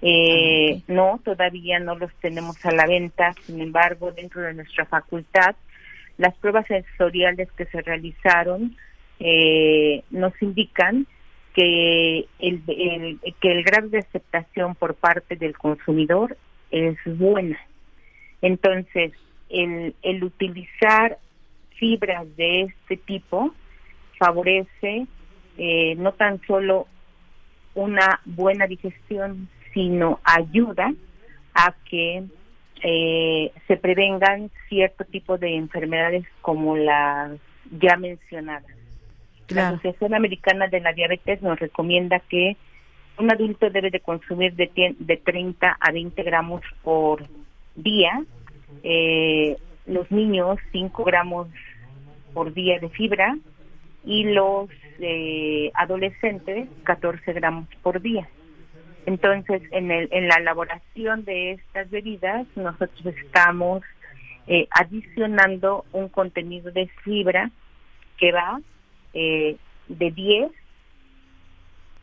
Eh, 0.00 0.80
no, 0.88 1.20
todavía 1.22 1.78
no 1.80 1.96
los 1.96 2.14
tenemos 2.22 2.64
a 2.64 2.70
la 2.70 2.86
venta. 2.86 3.34
Sin 3.42 3.60
embargo, 3.60 4.10
dentro 4.12 4.40
de 4.40 4.54
nuestra 4.54 4.86
facultad 4.86 5.54
las 6.20 6.36
pruebas 6.36 6.66
sensoriales 6.66 7.50
que 7.52 7.64
se 7.64 7.80
realizaron 7.80 8.76
eh, 9.20 10.04
nos 10.10 10.34
indican 10.42 11.06
que 11.54 12.26
el, 12.38 12.62
que 13.40 13.50
el 13.50 13.64
grado 13.64 13.88
de 13.88 14.00
aceptación 14.00 14.74
por 14.74 14.94
parte 14.96 15.36
del 15.36 15.56
consumidor 15.56 16.36
es 16.70 16.98
buena. 17.06 17.58
Entonces, 18.42 19.12
el, 19.48 19.94
el 20.02 20.22
utilizar 20.22 21.16
fibras 21.78 22.26
de 22.36 22.64
este 22.64 22.98
tipo 22.98 23.54
favorece 24.18 25.06
eh, 25.56 25.94
no 25.96 26.12
tan 26.12 26.38
solo 26.46 26.86
una 27.74 28.20
buena 28.26 28.66
digestión, 28.66 29.48
sino 29.72 30.20
ayuda 30.22 30.92
a 31.54 31.74
que 31.88 32.24
eh, 32.82 33.52
se 33.66 33.76
prevengan 33.76 34.50
cierto 34.68 35.04
tipo 35.04 35.38
de 35.38 35.56
enfermedades 35.56 36.24
como 36.40 36.76
las 36.76 37.38
ya 37.78 37.96
mencionadas. 37.96 38.76
La 39.48 39.68
Asociación 39.68 40.14
Americana 40.14 40.68
de 40.68 40.80
la 40.80 40.92
Diabetes 40.92 41.42
nos 41.42 41.58
recomienda 41.58 42.20
que 42.20 42.56
un 43.18 43.30
adulto 43.32 43.68
debe 43.68 43.90
de 43.90 44.00
consumir 44.00 44.54
de, 44.54 44.94
de 44.98 45.16
30 45.16 45.76
a 45.78 45.92
20 45.92 46.22
gramos 46.22 46.62
por 46.82 47.24
día, 47.74 48.22
eh, 48.82 49.56
los 49.86 50.10
niños 50.10 50.58
5 50.72 51.04
gramos 51.04 51.48
por 52.32 52.52
día 52.54 52.78
de 52.78 52.88
fibra 52.88 53.36
y 54.04 54.24
los 54.24 54.70
eh, 55.00 55.70
adolescentes 55.74 56.68
14 56.84 57.32
gramos 57.32 57.66
por 57.82 58.00
día. 58.00 58.28
Entonces, 59.10 59.60
en, 59.72 59.90
el, 59.90 60.08
en 60.12 60.28
la 60.28 60.36
elaboración 60.36 61.24
de 61.24 61.50
estas 61.54 61.90
bebidas, 61.90 62.46
nosotros 62.54 63.04
estamos 63.06 63.82
eh, 64.46 64.68
adicionando 64.70 65.84
un 65.90 66.08
contenido 66.08 66.70
de 66.70 66.86
fibra 67.02 67.50
que 68.18 68.30
va 68.30 68.60
eh, 69.12 69.56
de 69.88 70.10
10 70.12 70.52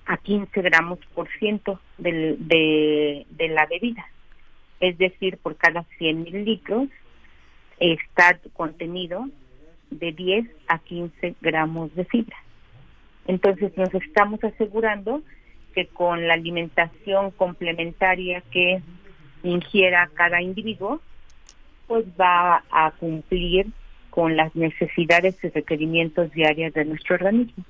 a 0.06 0.18
15 0.18 0.62
gramos 0.62 1.00
por 1.16 1.30
ciento 1.40 1.80
de, 1.98 3.26
de 3.30 3.48
la 3.48 3.66
bebida. 3.68 4.06
Es 4.82 4.98
decir, 4.98 5.38
por 5.38 5.56
cada 5.56 5.84
100 6.00 6.24
mililitros 6.24 6.90
está 7.80 8.38
contenido 8.52 9.30
de 9.92 10.12
10 10.12 10.46
a 10.68 10.80
15 10.80 11.36
gramos 11.40 11.96
de 11.96 12.04
fibra. 12.04 12.36
Entonces 13.28 13.72
nos 13.78 13.94
estamos 13.94 14.44
asegurando 14.44 15.22
que 15.78 15.86
con 15.86 16.28
la 16.28 16.34
alimentación 16.34 17.30
complementaria 17.30 18.42
que 18.50 18.82
ingiera 19.44 20.10
cada 20.16 20.42
individuo, 20.42 21.00
pues 21.86 22.04
va 22.20 22.64
a 22.72 22.90
cumplir 23.00 23.68
con 24.10 24.36
las 24.36 24.56
necesidades 24.56 25.36
y 25.44 25.50
requerimientos 25.50 26.32
diarios 26.32 26.74
de 26.74 26.86
nuestro 26.86 27.14
organismo. 27.14 27.64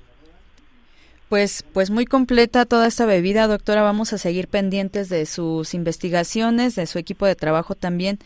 Pues, 1.28 1.66
pues 1.74 1.90
muy 1.90 2.06
completa 2.06 2.64
toda 2.64 2.86
esta 2.86 3.04
bebida, 3.04 3.46
doctora. 3.46 3.82
Vamos 3.82 4.14
a 4.14 4.18
seguir 4.18 4.48
pendientes 4.48 5.10
de 5.10 5.26
sus 5.26 5.74
investigaciones, 5.74 6.76
de 6.76 6.86
su 6.86 6.98
equipo 6.98 7.26
de 7.26 7.34
trabajo 7.34 7.74
también, 7.74 8.18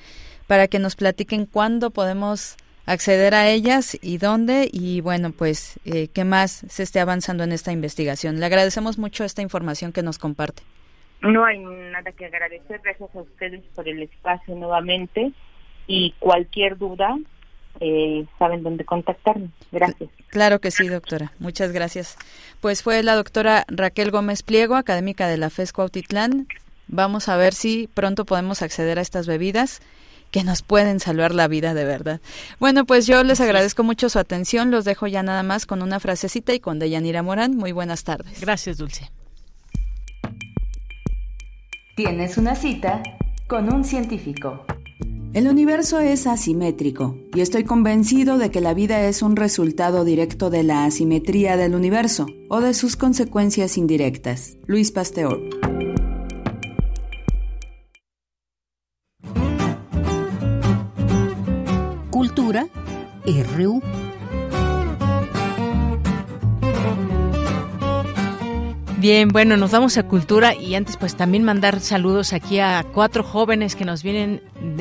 para 0.46 0.68
que 0.68 0.78
nos 0.78 0.94
platiquen 0.94 1.46
cuándo 1.46 1.90
podemos 1.90 2.56
acceder 2.86 3.34
a 3.34 3.48
ellas 3.48 3.96
y 4.00 4.18
dónde 4.18 4.68
y 4.72 5.00
bueno 5.00 5.30
pues 5.32 5.78
eh, 5.84 6.08
qué 6.08 6.24
más 6.24 6.64
se 6.68 6.82
esté 6.82 7.00
avanzando 7.00 7.44
en 7.44 7.52
esta 7.52 7.72
investigación. 7.72 8.40
Le 8.40 8.46
agradecemos 8.46 8.98
mucho 8.98 9.24
esta 9.24 9.42
información 9.42 9.92
que 9.92 10.02
nos 10.02 10.18
comparte. 10.18 10.62
No 11.20 11.44
hay 11.44 11.60
nada 11.60 12.10
que 12.12 12.26
agradecer, 12.26 12.80
gracias 12.82 13.14
a 13.14 13.20
ustedes 13.20 13.62
por 13.74 13.88
el 13.88 14.02
espacio 14.02 14.54
nuevamente 14.56 15.32
y 15.86 16.14
cualquier 16.18 16.76
duda 16.76 17.16
eh, 17.80 18.26
saben 18.38 18.62
dónde 18.62 18.84
contactarme. 18.84 19.48
Gracias. 19.70 20.10
Claro 20.28 20.60
que 20.60 20.70
sí, 20.70 20.88
doctora. 20.88 21.32
Muchas 21.38 21.72
gracias. 21.72 22.16
Pues 22.60 22.82
fue 22.82 23.02
la 23.02 23.14
doctora 23.14 23.64
Raquel 23.68 24.10
Gómez 24.10 24.42
Pliego, 24.42 24.74
académica 24.74 25.28
de 25.28 25.36
la 25.36 25.48
FESCO 25.48 25.82
Autitlán. 25.82 26.48
Vamos 26.88 27.28
a 27.28 27.36
ver 27.36 27.54
si 27.54 27.88
pronto 27.94 28.24
podemos 28.24 28.60
acceder 28.60 28.98
a 28.98 29.02
estas 29.02 29.26
bebidas 29.26 29.80
que 30.32 30.42
nos 30.42 30.62
pueden 30.62 30.98
salvar 30.98 31.32
la 31.32 31.46
vida 31.46 31.74
de 31.74 31.84
verdad. 31.84 32.20
Bueno, 32.58 32.84
pues 32.84 33.06
yo 33.06 33.22
les 33.22 33.40
agradezco 33.40 33.84
mucho 33.84 34.08
su 34.08 34.18
atención. 34.18 34.72
Los 34.72 34.84
dejo 34.84 35.06
ya 35.06 35.22
nada 35.22 35.44
más 35.44 35.66
con 35.66 35.82
una 35.82 36.00
frasecita 36.00 36.52
y 36.54 36.58
con 36.58 36.80
Deyanira 36.80 37.22
Morán. 37.22 37.56
Muy 37.56 37.70
buenas 37.70 38.02
tardes. 38.02 38.40
Gracias, 38.40 38.78
Dulce. 38.78 39.12
Tienes 41.94 42.38
una 42.38 42.56
cita 42.56 43.02
con 43.46 43.72
un 43.72 43.84
científico. 43.84 44.64
El 45.34 45.48
universo 45.48 46.00
es 46.00 46.26
asimétrico 46.26 47.16
y 47.34 47.40
estoy 47.40 47.64
convencido 47.64 48.38
de 48.38 48.50
que 48.50 48.60
la 48.60 48.74
vida 48.74 49.02
es 49.06 49.22
un 49.22 49.36
resultado 49.36 50.04
directo 50.04 50.50
de 50.50 50.62
la 50.62 50.84
asimetría 50.84 51.56
del 51.56 51.74
universo 51.74 52.26
o 52.48 52.60
de 52.60 52.74
sus 52.74 52.96
consecuencias 52.96 53.76
indirectas. 53.78 54.56
Luis 54.66 54.92
Pasteur. 54.92 55.38
Cultura 62.34 62.66
RU. 63.26 63.82
Bien, 68.96 69.28
bueno, 69.28 69.58
nos 69.58 69.70
vamos 69.70 69.98
a 69.98 70.04
cultura 70.04 70.54
y 70.54 70.74
antes 70.74 70.96
pues 70.96 71.14
también 71.14 71.44
mandar 71.44 71.80
saludos 71.80 72.32
aquí 72.32 72.58
a 72.58 72.86
cuatro 72.90 73.22
jóvenes 73.22 73.76
que 73.76 73.84
nos 73.84 74.02
vienen 74.02 74.40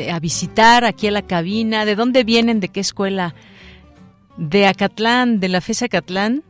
a 0.09 0.21
visitar 0.21 0.85
aquí 0.85 1.07
a 1.07 1.11
la 1.11 1.23
cabina. 1.23 1.83
¿De 1.83 1.97
dónde 1.97 2.23
vienen? 2.23 2.61
¿De 2.61 2.69
qué 2.69 2.79
escuela? 2.79 3.35
De 4.37 4.65
Acatlán, 4.65 5.41
de 5.41 5.49
la 5.49 5.59
FES 5.59 5.83
Acatlán 5.83 6.43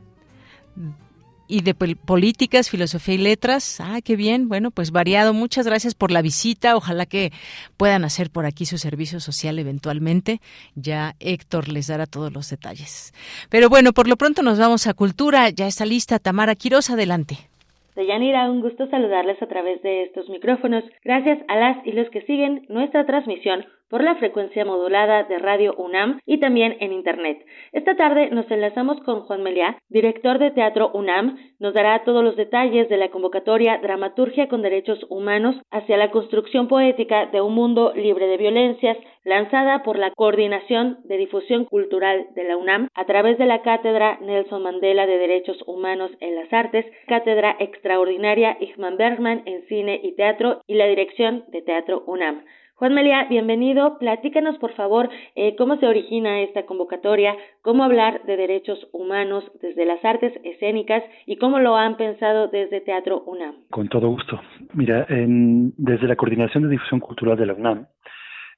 y 1.51 1.61
de 1.61 1.73
políticas, 1.73 2.69
filosofía 2.69 3.15
y 3.15 3.17
letras. 3.17 3.81
Ah, 3.81 3.99
qué 4.01 4.15
bien. 4.15 4.47
Bueno, 4.47 4.71
pues 4.71 4.91
variado. 4.91 5.33
Muchas 5.33 5.65
gracias 5.65 5.95
por 5.95 6.09
la 6.09 6.21
visita. 6.21 6.77
Ojalá 6.77 7.05
que 7.05 7.33
puedan 7.75 8.05
hacer 8.05 8.31
por 8.31 8.45
aquí 8.45 8.65
su 8.65 8.77
servicio 8.77 9.19
social 9.19 9.59
eventualmente. 9.59 10.39
Ya 10.75 11.17
Héctor 11.19 11.67
les 11.67 11.87
dará 11.87 12.05
todos 12.05 12.31
los 12.31 12.49
detalles. 12.49 13.13
Pero 13.49 13.67
bueno, 13.67 13.91
por 13.91 14.07
lo 14.07 14.15
pronto 14.15 14.41
nos 14.43 14.59
vamos 14.59 14.87
a 14.87 14.93
cultura. 14.93 15.49
Ya 15.49 15.67
está 15.67 15.85
lista 15.85 16.19
Tamara 16.19 16.55
Quiroz. 16.55 16.89
Adelante. 16.89 17.50
Deyanira, 17.95 18.49
un 18.49 18.61
gusto 18.61 18.87
saludarles 18.87 19.41
a 19.41 19.47
través 19.47 19.81
de 19.81 20.03
estos 20.03 20.29
micrófonos. 20.29 20.83
Gracias 21.03 21.39
a 21.47 21.57
las 21.57 21.85
y 21.85 21.91
los 21.91 22.09
que 22.09 22.21
siguen 22.21 22.65
nuestra 22.69 23.05
transmisión 23.05 23.65
por 23.91 24.01
la 24.01 24.15
frecuencia 24.15 24.63
modulada 24.63 25.23
de 25.23 25.37
Radio 25.37 25.75
UNAM 25.75 26.21
y 26.25 26.39
también 26.39 26.77
en 26.79 26.93
Internet. 26.93 27.45
Esta 27.73 27.95
tarde 27.95 28.29
nos 28.31 28.49
enlazamos 28.49 29.01
con 29.01 29.21
Juan 29.21 29.43
Meliá, 29.43 29.77
director 29.89 30.39
de 30.39 30.51
Teatro 30.51 30.91
UNAM. 30.93 31.37
Nos 31.59 31.73
dará 31.73 32.01
todos 32.05 32.23
los 32.23 32.37
detalles 32.37 32.87
de 32.87 32.95
la 32.95 33.09
convocatoria 33.09 33.79
Dramaturgia 33.79 34.47
con 34.47 34.61
Derechos 34.61 35.05
Humanos 35.09 35.57
hacia 35.69 35.97
la 35.97 36.09
construcción 36.09 36.69
poética 36.69 37.25
de 37.25 37.41
un 37.41 37.53
mundo 37.53 37.91
libre 37.93 38.27
de 38.27 38.37
violencias, 38.37 38.97
lanzada 39.23 39.83
por 39.83 39.97
la 39.97 40.11
Coordinación 40.11 40.99
de 41.05 41.17
Difusión 41.17 41.65
Cultural 41.65 42.27
de 42.35 42.43
la 42.43 42.57
UNAM 42.57 42.87
a 42.93 43.05
través 43.05 43.37
de 43.37 43.45
la 43.45 43.61
Cátedra 43.61 44.19
Nelson 44.21 44.63
Mandela 44.63 45.05
de 45.05 45.17
Derechos 45.17 45.57
Humanos 45.67 46.11
en 46.19 46.35
las 46.35 46.51
Artes, 46.51 46.85
Cátedra 47.07 47.55
Extraordinaria 47.59 48.57
Igman 48.59 48.97
Bergman 48.97 49.43
en 49.45 49.65
Cine 49.67 49.99
y 50.03 50.15
Teatro 50.15 50.61
y 50.67 50.75
la 50.75 50.87
Dirección 50.87 51.45
de 51.49 51.61
Teatro 51.61 52.03
UNAM. 52.07 52.43
Juan 52.81 52.95
Melia, 52.95 53.27
bienvenido. 53.29 53.99
Platícanos, 53.99 54.57
por 54.57 54.73
favor, 54.73 55.07
eh, 55.35 55.55
cómo 55.55 55.77
se 55.77 55.85
origina 55.85 56.41
esta 56.41 56.65
convocatoria, 56.65 57.35
cómo 57.61 57.83
hablar 57.83 58.23
de 58.25 58.37
derechos 58.37 58.87
humanos 58.91 59.43
desde 59.61 59.85
las 59.85 60.03
artes 60.03 60.33
escénicas 60.43 61.03
y 61.27 61.35
cómo 61.35 61.59
lo 61.59 61.75
han 61.75 61.95
pensado 61.95 62.47
desde 62.47 62.81
Teatro 62.81 63.21
UNAM. 63.27 63.53
Con 63.69 63.87
todo 63.87 64.09
gusto. 64.09 64.41
Mira, 64.73 65.05
desde 65.07 66.07
la 66.07 66.15
Coordinación 66.15 66.63
de 66.63 66.69
Difusión 66.69 67.01
Cultural 67.01 67.37
de 67.37 67.45
la 67.45 67.53
UNAM, 67.53 67.85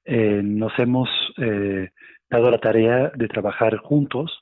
eh, 0.05 0.41
nos 0.43 0.77
hemos 0.79 1.09
eh, 1.37 1.89
dado 2.29 2.51
la 2.51 2.59
tarea 2.59 3.11
de 3.15 3.27
trabajar 3.27 3.77
juntos 3.77 4.41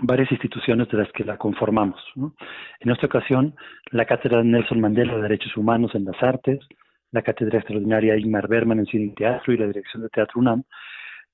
varias 0.00 0.30
instituciones 0.30 0.88
de 0.88 0.98
las 0.98 1.10
que 1.12 1.24
la 1.24 1.36
conformamos. 1.36 2.00
En 2.80 2.90
esta 2.90 3.06
ocasión, 3.06 3.54
la 3.90 4.04
Cátedra 4.04 4.44
Nelson 4.44 4.80
Mandela 4.80 5.16
de 5.16 5.22
Derechos 5.22 5.56
Humanos 5.56 5.94
en 5.94 6.04
las 6.04 6.22
Artes, 6.22 6.60
la 7.10 7.22
Cátedra 7.22 7.58
Extraordinaria 7.58 8.16
Ingmar 8.16 8.46
Berman 8.46 8.78
en 8.78 8.86
Cine 8.86 9.04
y 9.06 9.14
Teatro 9.14 9.52
y 9.52 9.58
la 9.58 9.66
Dirección 9.66 10.02
de 10.02 10.08
Teatro 10.08 10.40
UNAM, 10.40 10.62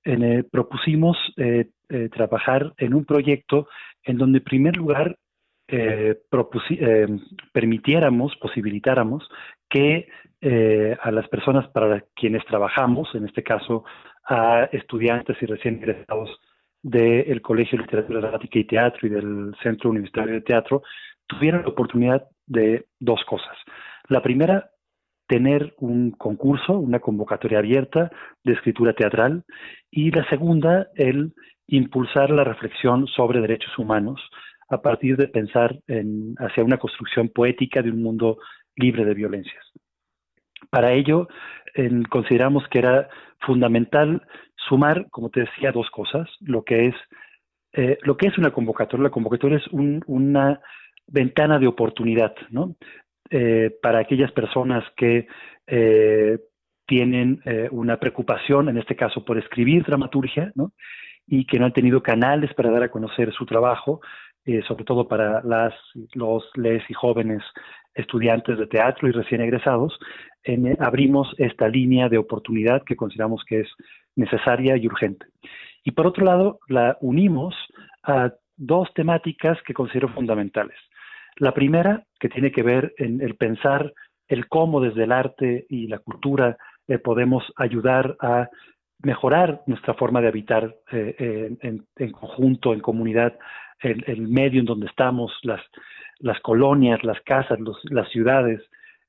eh, 0.04 0.44
propusimos 0.50 1.16
eh, 1.36 1.66
trabajar 2.14 2.72
en 2.78 2.94
un 2.94 3.04
proyecto 3.04 3.68
en 4.02 4.16
donde, 4.16 4.38
en 4.38 4.44
primer 4.44 4.76
lugar, 4.76 5.16
permitiéramos, 7.52 8.36
posibilitáramos 8.36 9.28
que 9.68 10.08
a 10.42 11.10
las 11.10 11.28
personas 11.28 11.68
para 11.68 12.04
quienes 12.14 12.44
trabajamos, 12.44 13.08
en 13.14 13.24
este 13.24 13.42
caso 13.42 13.84
a 14.26 14.64
estudiantes 14.72 15.36
y 15.40 15.46
recién 15.46 15.76
egresados 15.76 16.38
del 16.82 17.40
Colegio 17.40 17.78
de 17.78 17.84
Literatura 17.84 18.20
Dramática 18.20 18.58
y 18.58 18.64
Teatro 18.64 19.06
y 19.06 19.10
del 19.10 19.54
Centro 19.62 19.90
Universitario 19.90 20.34
de 20.34 20.40
Teatro, 20.42 20.82
tuvieran 21.26 21.62
la 21.62 21.68
oportunidad 21.68 22.28
de 22.46 22.86
dos 23.00 23.24
cosas. 23.24 23.56
La 24.08 24.22
primera, 24.22 24.70
tener 25.26 25.74
un 25.78 26.10
concurso, 26.10 26.74
una 26.74 27.00
convocatoria 27.00 27.58
abierta 27.58 28.10
de 28.44 28.52
escritura 28.52 28.92
teatral 28.92 29.44
y 29.90 30.10
la 30.10 30.28
segunda, 30.28 30.88
el 30.94 31.32
impulsar 31.66 32.30
la 32.30 32.44
reflexión 32.44 33.06
sobre 33.06 33.40
derechos 33.40 33.78
humanos 33.78 34.20
a 34.68 34.82
partir 34.82 35.16
de 35.16 35.28
pensar 35.28 35.78
en, 35.86 36.34
hacia 36.38 36.64
una 36.64 36.76
construcción 36.76 37.30
poética 37.30 37.80
de 37.80 37.90
un 37.90 38.02
mundo 38.02 38.38
libre 38.76 39.04
de 39.04 39.14
violencias. 39.14 39.64
Para 40.70 40.92
ello, 40.92 41.28
consideramos 42.08 42.66
que 42.68 42.78
era 42.78 43.08
fundamental 43.40 44.22
sumar, 44.68 45.06
como 45.10 45.30
te 45.30 45.40
decía, 45.40 45.72
dos 45.72 45.90
cosas, 45.90 46.28
lo 46.40 46.62
que 46.64 46.88
es 46.88 46.94
eh, 47.74 47.98
lo 48.02 48.16
que 48.16 48.28
es 48.28 48.38
una 48.38 48.52
convocatoria. 48.52 49.04
La 49.04 49.10
convocatoria 49.10 49.58
es 49.58 49.66
una 50.06 50.60
ventana 51.06 51.58
de 51.58 51.66
oportunidad, 51.66 52.34
¿no? 52.50 52.76
eh, 53.30 53.76
para 53.82 53.98
aquellas 53.98 54.30
personas 54.32 54.84
que 54.96 55.26
eh, 55.66 56.38
tienen 56.86 57.40
una 57.70 57.98
preocupación, 57.98 58.68
en 58.68 58.76
este 58.76 58.94
caso 58.94 59.24
por 59.24 59.38
escribir 59.38 59.84
dramaturgia, 59.84 60.52
¿no? 60.54 60.72
y 61.26 61.46
que 61.46 61.58
no 61.58 61.64
han 61.64 61.72
tenido 61.72 62.02
canales 62.02 62.52
para 62.52 62.70
dar 62.70 62.82
a 62.82 62.90
conocer 62.90 63.32
su 63.32 63.46
trabajo, 63.46 64.02
sobre 64.68 64.84
todo 64.84 65.08
para 65.08 65.42
las, 65.42 65.72
los, 66.12 66.44
les 66.56 66.82
y 66.90 66.92
jóvenes 66.92 67.42
estudiantes 67.94 68.58
de 68.58 68.66
teatro 68.66 69.08
y 69.08 69.12
recién 69.12 69.40
egresados, 69.40 69.98
abrimos 70.78 71.34
esta 71.38 71.68
línea 71.68 72.08
de 72.08 72.18
oportunidad 72.18 72.82
que 72.84 72.96
consideramos 72.96 73.44
que 73.44 73.60
es 73.60 73.68
necesaria 74.16 74.76
y 74.76 74.86
urgente. 74.86 75.26
Y 75.84 75.92
por 75.92 76.06
otro 76.06 76.24
lado, 76.24 76.58
la 76.68 76.96
unimos 77.00 77.54
a 78.02 78.32
dos 78.56 78.92
temáticas 78.94 79.58
que 79.66 79.74
considero 79.74 80.08
fundamentales. 80.08 80.76
La 81.36 81.52
primera, 81.52 82.04
que 82.20 82.28
tiene 82.28 82.52
que 82.52 82.62
ver 82.62 82.94
en 82.98 83.20
el 83.20 83.36
pensar 83.36 83.92
el 84.28 84.48
cómo 84.48 84.80
desde 84.80 85.04
el 85.04 85.12
arte 85.12 85.66
y 85.68 85.88
la 85.88 85.98
cultura 85.98 86.56
eh, 86.88 86.98
podemos 86.98 87.44
ayudar 87.56 88.16
a 88.20 88.48
mejorar 89.02 89.62
nuestra 89.66 89.94
forma 89.94 90.20
de 90.20 90.28
habitar 90.28 90.74
eh, 90.92 91.56
en, 91.60 92.12
conjunto, 92.12 92.72
en 92.72 92.80
comunidad, 92.80 93.36
el, 93.80 94.28
medio 94.28 94.60
en 94.60 94.66
donde 94.66 94.86
estamos, 94.86 95.32
las, 95.42 95.60
las 96.18 96.40
colonias, 96.40 97.02
las 97.04 97.20
casas, 97.22 97.58
las 97.84 98.08
ciudades, 98.10 98.60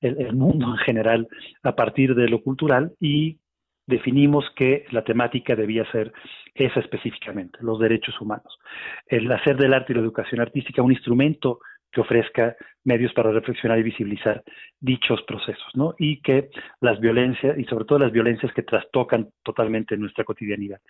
el, 0.01 0.19
el, 0.21 0.35
mundo 0.35 0.67
en 0.67 0.77
general, 0.77 1.27
a 1.63 1.75
partir 1.75 2.15
de 2.15 2.27
lo 2.27 2.41
cultural 2.41 2.93
y 2.99 3.39
definimos 3.87 4.45
que 4.55 4.85
la 4.91 5.03
temática 5.03 5.55
debía 5.55 5.89
ser 5.91 6.11
esa 6.53 6.79
específicamente, 6.79 7.59
los 7.61 7.79
derechos 7.79 8.19
humanos. 8.19 8.57
El 9.05 9.31
hacer 9.31 9.57
del 9.57 9.73
arte 9.73 9.93
y 9.93 9.95
la 9.95 10.01
educación 10.01 10.41
artística 10.41 10.81
un 10.81 10.91
instrumento 10.91 11.59
que 11.91 12.01
ofrezca 12.01 12.55
medios 12.83 13.13
para 13.13 13.31
reflexionar 13.31 13.79
y 13.79 13.83
visibilizar 13.83 14.43
dichos 14.79 15.21
procesos, 15.23 15.71
¿no? 15.75 15.95
Y 15.97 16.21
que 16.21 16.49
las 16.81 16.99
violencias, 16.99 17.57
y 17.57 17.63
sobre 17.65 17.85
todo 17.85 17.99
las 17.99 18.11
violencias 18.11 18.53
que 18.53 18.63
trastocan 18.63 19.29
totalmente 19.43 19.95
nuestra 19.95 20.25
cotidianidad. 20.25 20.81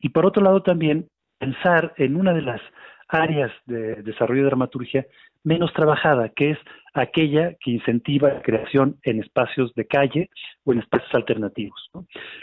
Y 0.00 0.08
por 0.08 0.24
otro 0.24 0.42
lado 0.42 0.62
también 0.62 1.08
pensar 1.38 1.92
en 1.98 2.16
una 2.16 2.32
de 2.32 2.42
las 2.42 2.60
áreas 3.08 3.52
de 3.66 4.02
desarrollo 4.02 4.42
de 4.42 4.48
dramaturgia 4.48 5.06
menos 5.44 5.72
trabajada, 5.72 6.30
que 6.30 6.50
es 6.50 6.58
aquella 6.92 7.54
que 7.60 7.70
incentiva 7.70 8.32
la 8.32 8.42
creación 8.42 8.98
en 9.04 9.20
espacios 9.20 9.72
de 9.74 9.86
calle 9.86 10.30
o 10.64 10.72
en 10.72 10.80
espacios 10.80 11.14
alternativos. 11.14 11.90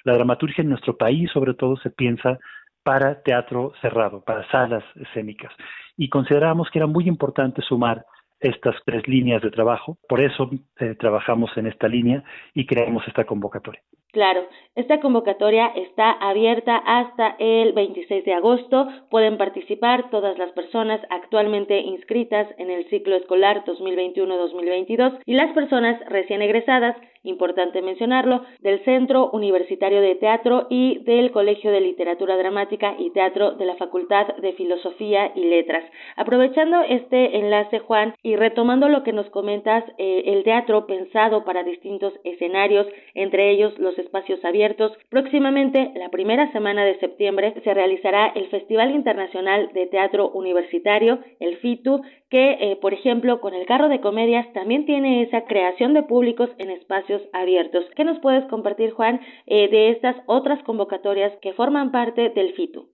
La 0.06 0.14
dramaturgia 0.14 0.62
en 0.62 0.70
nuestro 0.70 0.96
país, 0.96 1.30
sobre 1.32 1.54
todo, 1.54 1.76
se 1.78 1.90
piensa 1.90 2.40
para 2.84 3.22
teatro 3.22 3.74
cerrado, 3.82 4.22
para 4.24 4.50
salas 4.50 4.84
escénicas. 4.96 5.52
Y 5.98 6.10
consideramos 6.10 6.70
que 6.70 6.80
era 6.80 6.88
muy 6.88 7.08
importante 7.08 7.62
sumar 7.62 8.06
estas 8.40 8.76
tres 8.86 9.08
líneas 9.08 9.42
de 9.42 9.52
trabajo. 9.52 9.98
Por 10.08 10.22
eso 10.22 10.50
eh, 10.80 10.96
trabajamos 10.96 11.52
en 11.58 11.68
esta 11.68 11.88
línea 11.88 12.24
y 12.54 12.66
creamos 12.66 13.08
esta 13.08 13.26
convocatoria. 13.26 13.82
Claro, 14.14 14.48
esta 14.76 15.00
convocatoria 15.00 15.72
está 15.76 16.12
abierta 16.12 16.78
hasta 16.78 17.36
el 17.40 17.74
26 17.74 18.24
de 18.24 18.34
agosto. 18.36 18.88
Pueden 19.10 19.40
participar 19.40 20.12
todas 20.12 20.38
las 20.38 20.52
personas 20.52 21.02
actualmente 21.10 21.80
inscritas 21.80 22.48
en 22.60 22.70
el 22.70 22.88
ciclo 22.92 23.16
escolar 23.16 23.66
2021-2022 23.66 25.18
y 25.26 25.34
las 25.34 25.52
personas 25.54 26.00
recién 26.10 26.44
egresadas, 26.44 26.96
importante 27.24 27.82
mencionarlo, 27.82 28.44
del 28.60 28.84
Centro 28.84 29.30
Universitario 29.32 30.02
de 30.02 30.16
Teatro 30.16 30.68
y 30.70 31.00
del 31.00 31.32
Colegio 31.32 31.72
de 31.72 31.82
Literatura 31.82 32.38
Dramática 32.38 32.96
y 32.98 33.12
Teatro 33.12 33.54
de 33.54 33.66
la 33.66 33.76
Facultad 33.76 34.28
de 34.38 34.54
Filosofía 34.54 35.32
y 35.36 35.46
Letras. 35.46 35.84
Aprovechando 36.16 36.82
este 36.82 37.38
enlace, 37.38 37.80
Juan, 37.80 38.14
y 38.22 38.36
retomando 38.36 38.90
lo 38.90 39.04
que 39.04 39.14
nos 39.14 39.30
comentas, 39.30 39.84
eh, 39.98 40.24
el 40.28 40.44
teatro 40.44 40.86
pensado 40.86 41.46
para 41.46 41.64
distintos 41.64 42.14
escenarios, 42.24 42.88
entre 43.14 43.52
ellos 43.52 43.78
los 43.80 43.98
espacios 43.98 44.44
abiertos. 44.44 44.92
Próximamente, 45.10 45.92
la 45.96 46.10
primera 46.10 46.52
semana 46.52 46.86
de 46.86 47.00
septiembre, 47.00 47.54
se 47.64 47.74
realizará 47.74 48.28
el 48.28 48.48
Festival 48.48 48.92
Internacional 48.92 49.72
de 49.74 49.88
Teatro 49.88 50.30
Universitario, 50.32 51.20
el 51.40 51.58
FITU, 51.58 52.02
que, 52.34 52.58
eh, 52.60 52.80
por 52.82 52.96
ejemplo, 52.96 53.40
con 53.40 53.54
el 53.54 53.68
carro 53.68 53.90
de 53.90 54.02
comedias 54.02 54.52
también 54.54 54.88
tiene 54.88 55.22
esa 55.22 55.46
creación 55.46 55.94
de 55.94 56.02
públicos 56.02 56.50
en 56.58 56.72
espacios 56.72 57.22
abiertos. 57.32 57.86
¿Qué 57.96 58.04
nos 58.04 58.18
puedes 58.22 58.44
compartir, 58.46 58.90
Juan, 58.90 59.22
eh, 59.46 59.70
de 59.70 59.92
estas 59.92 60.16
otras 60.26 60.64
convocatorias 60.64 61.32
que 61.44 61.54
forman 61.54 61.92
parte 61.92 62.32
del 62.32 62.54
FITU? 62.56 62.90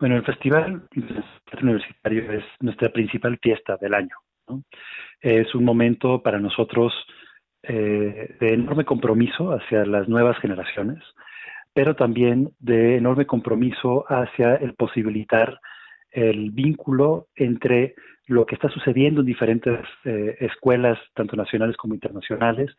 Bueno, 0.00 0.16
el 0.16 0.24
Festival 0.24 0.84
Universitario 1.60 2.32
es 2.32 2.44
nuestra 2.60 2.88
principal 2.88 3.38
fiesta 3.42 3.76
del 3.76 3.92
año. 3.92 4.16
Es 5.20 5.54
un 5.54 5.64
momento 5.64 6.22
para 6.22 6.40
nosotros 6.40 6.94
eh, 7.64 8.36
de 8.40 8.54
enorme 8.54 8.86
compromiso 8.86 9.50
hacia 9.52 9.84
las 9.84 10.08
nuevas 10.08 10.38
generaciones, 10.38 11.04
pero 11.74 11.94
también 11.94 12.52
de 12.58 12.96
enorme 12.96 13.26
compromiso 13.26 14.06
hacia 14.08 14.54
el 14.54 14.72
posibilitar 14.76 15.60
el 16.10 16.52
vínculo 16.52 17.26
entre 17.36 17.94
lo 18.26 18.46
que 18.46 18.54
está 18.54 18.68
sucediendo 18.68 19.20
en 19.20 19.26
diferentes 19.26 19.80
eh, 20.04 20.36
escuelas, 20.40 20.98
tanto 21.14 21.36
nacionales 21.36 21.76
como 21.76 21.94
internacionales, 21.94 22.70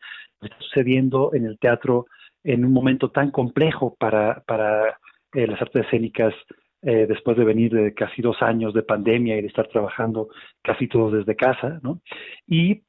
está 0.41 0.57
sucediendo 0.60 1.32
en 1.34 1.45
el 1.45 1.60
teatro 1.60 2.06
en 2.44 2.65
un 2.65 2.74
momento 2.74 3.11
tan 3.11 3.32
complejo 3.32 3.95
para, 3.99 4.41
para 4.45 4.98
eh, 5.34 5.48
las 5.48 5.61
artes 5.61 5.86
escénicas 5.86 6.34
después 6.86 7.38
de 7.38 7.45
venir 7.45 7.72
de 7.72 7.94
casi 7.94 8.22
dos 8.22 8.41
años 8.41 8.74
de 8.74 8.84
pandemia 8.84 9.38
y 9.38 9.41
de 9.41 9.48
estar 9.48 9.70
trabajando 9.70 10.28
casi 10.61 10.90
todos 10.90 11.14
desde 11.14 11.34
casa, 11.38 11.80
¿no? 11.82 12.02
Y 12.45 12.84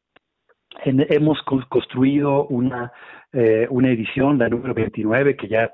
hemos 0.82 1.40
construido 1.43 2.47
una, 2.47 2.93
eh, 3.32 3.66
una 3.70 3.90
edición, 3.90 4.39
la 4.39 4.48
número 4.48 4.74
29, 4.74 5.36
que 5.36 5.48
ya 5.48 5.70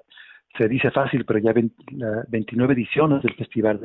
se 0.56 0.68
dice 0.68 0.90
fácil, 0.90 1.24
pero 1.24 1.39
ya 1.39 1.52
29 1.52 2.74
ediciones 2.74 3.22
del 3.22 3.35
festival 3.35 3.81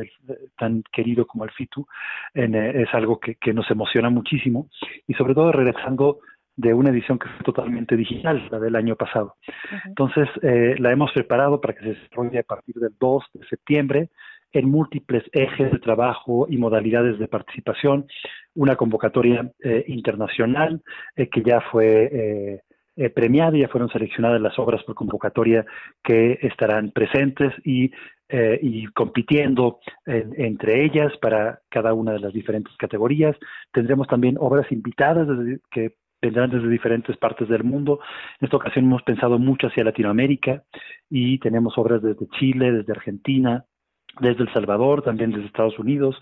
tan 0.57 0.83
querido 0.91 1.25
como 1.25 1.43
el 1.45 1.51
FITU, 1.51 1.85
eh, 2.33 2.71
es 2.75 2.93
algo 2.93 3.19
que, 3.19 3.37
nos 3.53 3.69
emociona 3.71 4.09
muchísimo 4.09 4.67
y 5.07 5.13
sobre 5.13 5.33
todo 5.33 5.51
regresando 5.51 6.19
de 6.57 6.73
una 6.73 6.89
edición 6.89 7.19
que 7.19 7.27
fue 7.27 7.43
totalmente 7.43 7.95
digital, 7.95 8.47
la 8.49 8.59
del 8.59 8.75
año 8.75 8.95
pasado. 8.95 9.35
Entonces, 9.85 10.27
eh, 10.41 10.75
la 10.79 10.91
hemos 10.91 11.11
preparado 11.11 11.59
para 11.59 11.73
que 11.73 11.81
se 11.81 11.99
desarrolle 11.99 12.39
a 12.39 12.43
partir 12.43 12.75
del 12.75 12.93
2 12.99 13.23
de 13.33 13.47
septiembre 13.47 14.09
en 14.53 14.69
múltiples 14.69 15.23
ejes 15.33 15.71
de 15.71 15.79
trabajo 15.79 16.47
y 16.49 16.57
modalidades 16.57 17.19
de 17.19 17.27
participación, 17.27 18.07
una 18.53 18.77
convocatoria 18.77 19.51
eh, 19.61 19.83
internacional 19.87 20.81
eh, 21.15 21.27
que 21.29 21.43
ya 21.43 21.59
fue 21.59 22.61
eh, 22.95 23.13
ya 23.59 23.67
fueron 23.67 23.89
seleccionadas 23.89 24.41
las 24.41 24.57
obras 24.59 24.84
por 24.84 24.95
convocatoria 24.95 25.65
que 26.03 26.39
estarán 26.41 26.91
presentes 26.91 27.53
y, 27.63 27.91
y 28.61 28.88
compitiendo 28.88 29.80
entre 30.05 30.84
ellas 30.84 31.13
para 31.22 31.59
cada 31.69 31.93
una 31.93 32.13
de 32.13 32.19
las 32.19 32.34
diferentes 32.34 32.76
categorías. 32.77 33.35
Tendremos 33.72 34.07
también 34.07 34.38
obras 34.39 34.72
invitadas 34.72 35.27
que 35.69 35.93
vendrán 36.22 36.49
desde 36.49 36.67
diferentes 36.69 37.15
partes 37.17 37.47
del 37.47 37.63
mundo. 37.63 37.99
En 38.39 38.45
esta 38.45 38.57
ocasión 38.57 38.85
hemos 38.85 39.03
pensado 39.03 39.38
mucho 39.38 39.67
hacia 39.67 39.84
Latinoamérica 39.84 40.63
y 41.09 41.39
tenemos 41.39 41.77
obras 41.77 42.01
desde 42.01 42.27
Chile, 42.39 42.72
desde 42.72 42.93
Argentina, 42.93 43.65
desde 44.19 44.43
El 44.43 44.53
Salvador, 44.53 45.01
también 45.01 45.31
desde 45.31 45.45
Estados 45.45 45.77
Unidos, 45.79 46.17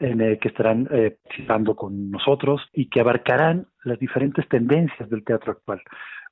eh, 0.00 0.38
que 0.40 0.48
estarán 0.48 0.88
eh, 0.90 1.16
participando 1.22 1.74
con 1.74 2.10
nosotros 2.10 2.60
y 2.72 2.88
que 2.88 3.00
abarcarán 3.00 3.66
las 3.84 3.98
diferentes 3.98 4.48
tendencias 4.48 5.08
del 5.10 5.24
teatro 5.24 5.52
actual. 5.52 5.80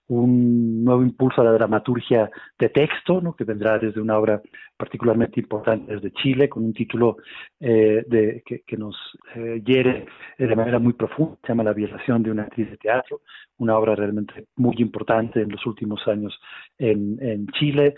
Un 0.08 0.82
nuevo 0.82 1.02
impulso 1.02 1.40
a 1.40 1.44
la 1.44 1.52
dramaturgia 1.52 2.28
de 2.58 2.68
texto, 2.68 3.20
¿no? 3.20 3.34
que 3.34 3.44
vendrá 3.44 3.78
desde 3.78 4.00
una 4.00 4.18
obra 4.18 4.42
particularmente 4.76 5.38
importante 5.38 5.94
desde 5.94 6.10
Chile, 6.10 6.48
con 6.48 6.64
un 6.64 6.72
título 6.72 7.18
eh, 7.60 8.42
que, 8.44 8.76
nos 8.76 8.96
eh, 9.36 9.62
hiere 9.64 10.06
de 10.36 10.56
manera 10.56 10.80
muy 10.80 10.94
profunda, 10.94 11.36
se 11.42 11.48
llama 11.48 11.62
La 11.62 11.74
violación 11.74 12.24
de 12.24 12.32
una 12.32 12.42
actriz 12.42 12.70
de 12.70 12.76
teatro, 12.76 13.20
una 13.58 13.78
obra 13.78 13.94
realmente 13.94 14.46
muy 14.56 14.74
importante 14.78 15.42
en 15.42 15.52
los 15.52 15.64
últimos 15.64 16.00
años 16.08 16.36
en 16.76 17.46
Chile. 17.58 17.94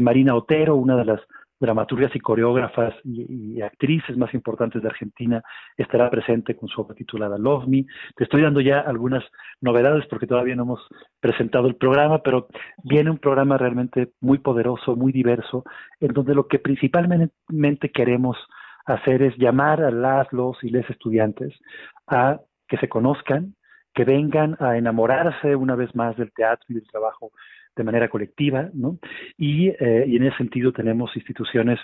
Marina 0.00 0.36
Otero, 0.36 0.76
una 0.76 0.96
de 0.96 1.04
las 1.04 1.20
dramaturgas 1.58 2.14
y 2.14 2.20
coreógrafas 2.20 2.94
y, 3.04 3.60
actrices 3.62 4.16
más 4.16 4.32
importantes 4.34 4.82
de 4.82 4.88
Argentina, 4.88 5.42
estará 5.76 6.10
presente 6.10 6.54
con 6.54 6.68
su 6.68 6.80
obra 6.80 6.94
titulada 6.94 7.38
Love 7.38 7.66
Me. 7.66 7.86
Te 8.14 8.24
estoy 8.24 8.42
dando 8.42 8.60
ya 8.60 8.80
algunas 8.80 9.24
novedades 9.60 10.06
porque 10.08 10.26
todavía 10.26 10.54
no 10.54 10.64
hemos 10.64 10.80
presentado 11.20 11.66
el 11.68 11.76
programa, 11.76 12.22
pero 12.22 12.48
viene 12.84 13.10
un 13.10 13.18
programa 13.18 13.56
realmente 13.58 14.12
muy 14.20 14.38
poderoso, 14.38 14.96
muy 14.96 15.12
diverso, 15.12 15.64
en 16.00 16.12
donde 16.12 16.34
lo 16.34 16.46
que 16.46 16.58
principalmente 16.58 17.90
queremos 17.92 18.36
hacer 18.84 19.22
es 19.22 19.36
llamar 19.36 19.82
a 19.82 19.90
las, 19.90 20.32
los 20.32 20.62
y 20.62 20.70
les 20.70 20.88
estudiantes 20.88 21.52
a 22.06 22.40
que 22.68 22.76
se 22.78 22.88
conozcan, 22.88 23.54
que 23.94 24.04
vengan 24.04 24.56
a 24.60 24.76
enamorarse 24.76 25.56
una 25.56 25.74
vez 25.74 25.94
más 25.94 26.16
del 26.16 26.32
teatro 26.32 26.66
y 26.68 26.74
del 26.74 26.86
trabajo 26.86 27.32
de 27.76 27.84
manera 27.84 28.08
colectiva, 28.08 28.70
¿no? 28.72 28.98
Y, 29.36 29.68
eh, 29.68 30.04
y 30.06 30.16
en 30.16 30.24
ese 30.24 30.38
sentido 30.38 30.72
tenemos 30.72 31.14
instituciones 31.14 31.78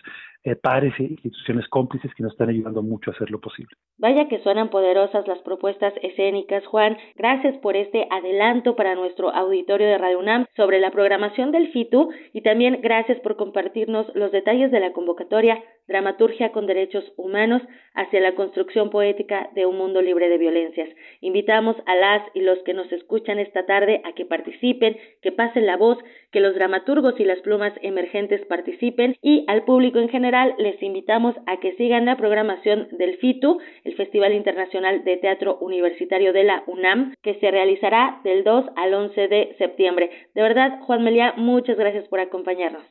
eh, 0.45 0.57
pares 0.57 0.93
e 0.99 1.05
instituciones 1.05 1.69
cómplices 1.69 2.13
que 2.15 2.23
nos 2.25 2.33
están 2.33 2.49
ayudando 2.49 2.83
mucho 2.83 3.11
a 3.11 3.15
hacerlo 3.15 3.41
posible. 3.41 3.77
Vaya 3.99 4.27
que 4.27 4.41
suenan 4.41 4.71
poderosas 4.71 5.29
las 5.29 5.39
propuestas 5.41 5.95
escénicas, 6.03 6.67
Juan. 6.67 6.97
Gracias 7.15 7.57
por 7.59 7.77
este 7.77 8.09
adelanto 8.11 8.75
para 8.75 8.97
nuestro 8.97 9.31
auditorio 9.31 9.87
de 9.87 9.99
Radio 9.99 10.19
UNAM 10.19 10.47
sobre 10.57 10.81
la 10.81 10.91
programación 10.91 11.53
del 11.53 11.71
FITU 11.71 12.11
y 12.33 12.41
también 12.41 12.81
gracias 12.83 13.21
por 13.21 13.37
compartirnos 13.37 14.07
los 14.17 14.33
detalles 14.33 14.73
de 14.73 14.81
la 14.81 14.93
convocatoria 14.93 15.63
Dramaturgia 15.87 16.53
con 16.53 16.67
Derechos 16.67 17.05
Humanos 17.17 17.63
hacia 17.95 18.21
la 18.21 18.35
construcción 18.35 18.91
poética 18.91 19.51
de 19.55 19.67
un 19.67 19.77
mundo 19.77 20.01
libre 20.01 20.29
de 20.29 20.39
violencias. 20.39 20.89
Invitamos 21.21 21.77
a 21.87 21.95
las 21.95 22.23
y 22.35 22.41
los 22.41 22.59
que 22.65 22.73
nos 22.73 22.91
escuchan 22.91 23.39
esta 23.39 23.67
tarde 23.67 24.01
a 24.05 24.13
que 24.15 24.25
participen, 24.25 24.97
que 25.21 25.33
pasen 25.33 25.67
la 25.67 25.77
voz, 25.77 25.99
que 26.31 26.41
los 26.41 26.55
dramaturgos 26.55 27.19
y 27.21 27.25
las 27.25 27.41
plumas 27.41 27.73
emergentes 27.83 28.45
participen 28.47 29.17
y 29.21 29.45
al 29.49 29.65
público 29.65 29.99
en 29.99 30.09
general 30.09 30.32
les 30.59 30.83
invitamos 30.83 31.35
a 31.47 31.59
que 31.59 31.75
sigan 31.77 32.07
la 32.07 32.17
programación 32.17 32.89
del 32.93 33.17
FITU, 33.19 33.61
el 33.85 33.95
Festival 33.95 34.33
Internacional 34.33 35.05
de 35.05 35.17
Teatro 35.19 35.59
Universitario 35.59 36.33
de 36.33 36.45
la 36.45 36.63
UNAM, 36.67 37.15
que 37.23 37.35
se 37.41 37.51
realizará 37.51 38.21
del 38.25 38.45
2 38.45 38.67
al 38.77 38.95
11 38.95 39.29
de 39.29 39.55
septiembre. 39.59 40.11
De 40.35 40.43
verdad, 40.43 40.81
Juan 40.81 41.05
Melia, 41.05 41.35
muchas 41.37 41.77
gracias 41.77 42.09
por 42.09 42.21
acompañarnos. 42.21 42.83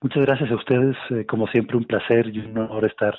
Muchas 0.00 0.24
gracias 0.24 0.50
a 0.50 0.54
ustedes, 0.54 0.96
eh, 1.10 1.26
como 1.26 1.46
siempre 1.48 1.76
un 1.76 1.84
placer 1.84 2.28
y 2.28 2.38
un 2.38 2.56
honor 2.58 2.84
estar 2.84 3.14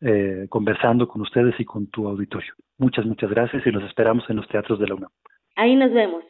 eh, 0.00 0.46
conversando 0.48 1.08
con 1.08 1.22
ustedes 1.22 1.54
y 1.58 1.64
con 1.64 1.86
tu 1.88 2.06
auditorio. 2.06 2.52
Muchas, 2.78 3.06
muchas 3.06 3.30
gracias 3.30 3.66
y 3.66 3.70
nos 3.70 3.84
esperamos 3.84 4.28
en 4.28 4.36
los 4.36 4.48
teatros 4.48 4.78
de 4.78 4.88
la 4.88 4.94
UNAM. 4.94 5.10
Ahí 5.56 5.74
nos 5.74 5.92
vemos. 5.92 6.22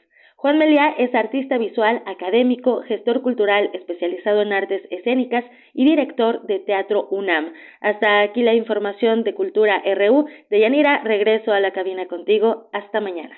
Juan 0.46 0.58
Meliá 0.58 0.94
es 0.96 1.12
artista 1.12 1.58
visual, 1.58 2.04
académico, 2.06 2.80
gestor 2.82 3.20
cultural 3.20 3.68
especializado 3.72 4.42
en 4.42 4.52
artes 4.52 4.80
escénicas 4.92 5.44
y 5.74 5.84
director 5.84 6.46
de 6.46 6.60
Teatro 6.60 7.08
UNAM. 7.10 7.52
Hasta 7.80 8.20
aquí 8.20 8.44
la 8.44 8.54
información 8.54 9.24
de 9.24 9.34
Cultura 9.34 9.82
RU. 9.84 10.26
De 10.48 10.60
Yanira, 10.60 11.02
regreso 11.02 11.52
a 11.52 11.58
la 11.58 11.72
cabina 11.72 12.06
contigo. 12.06 12.68
Hasta 12.72 13.00
mañana. 13.00 13.36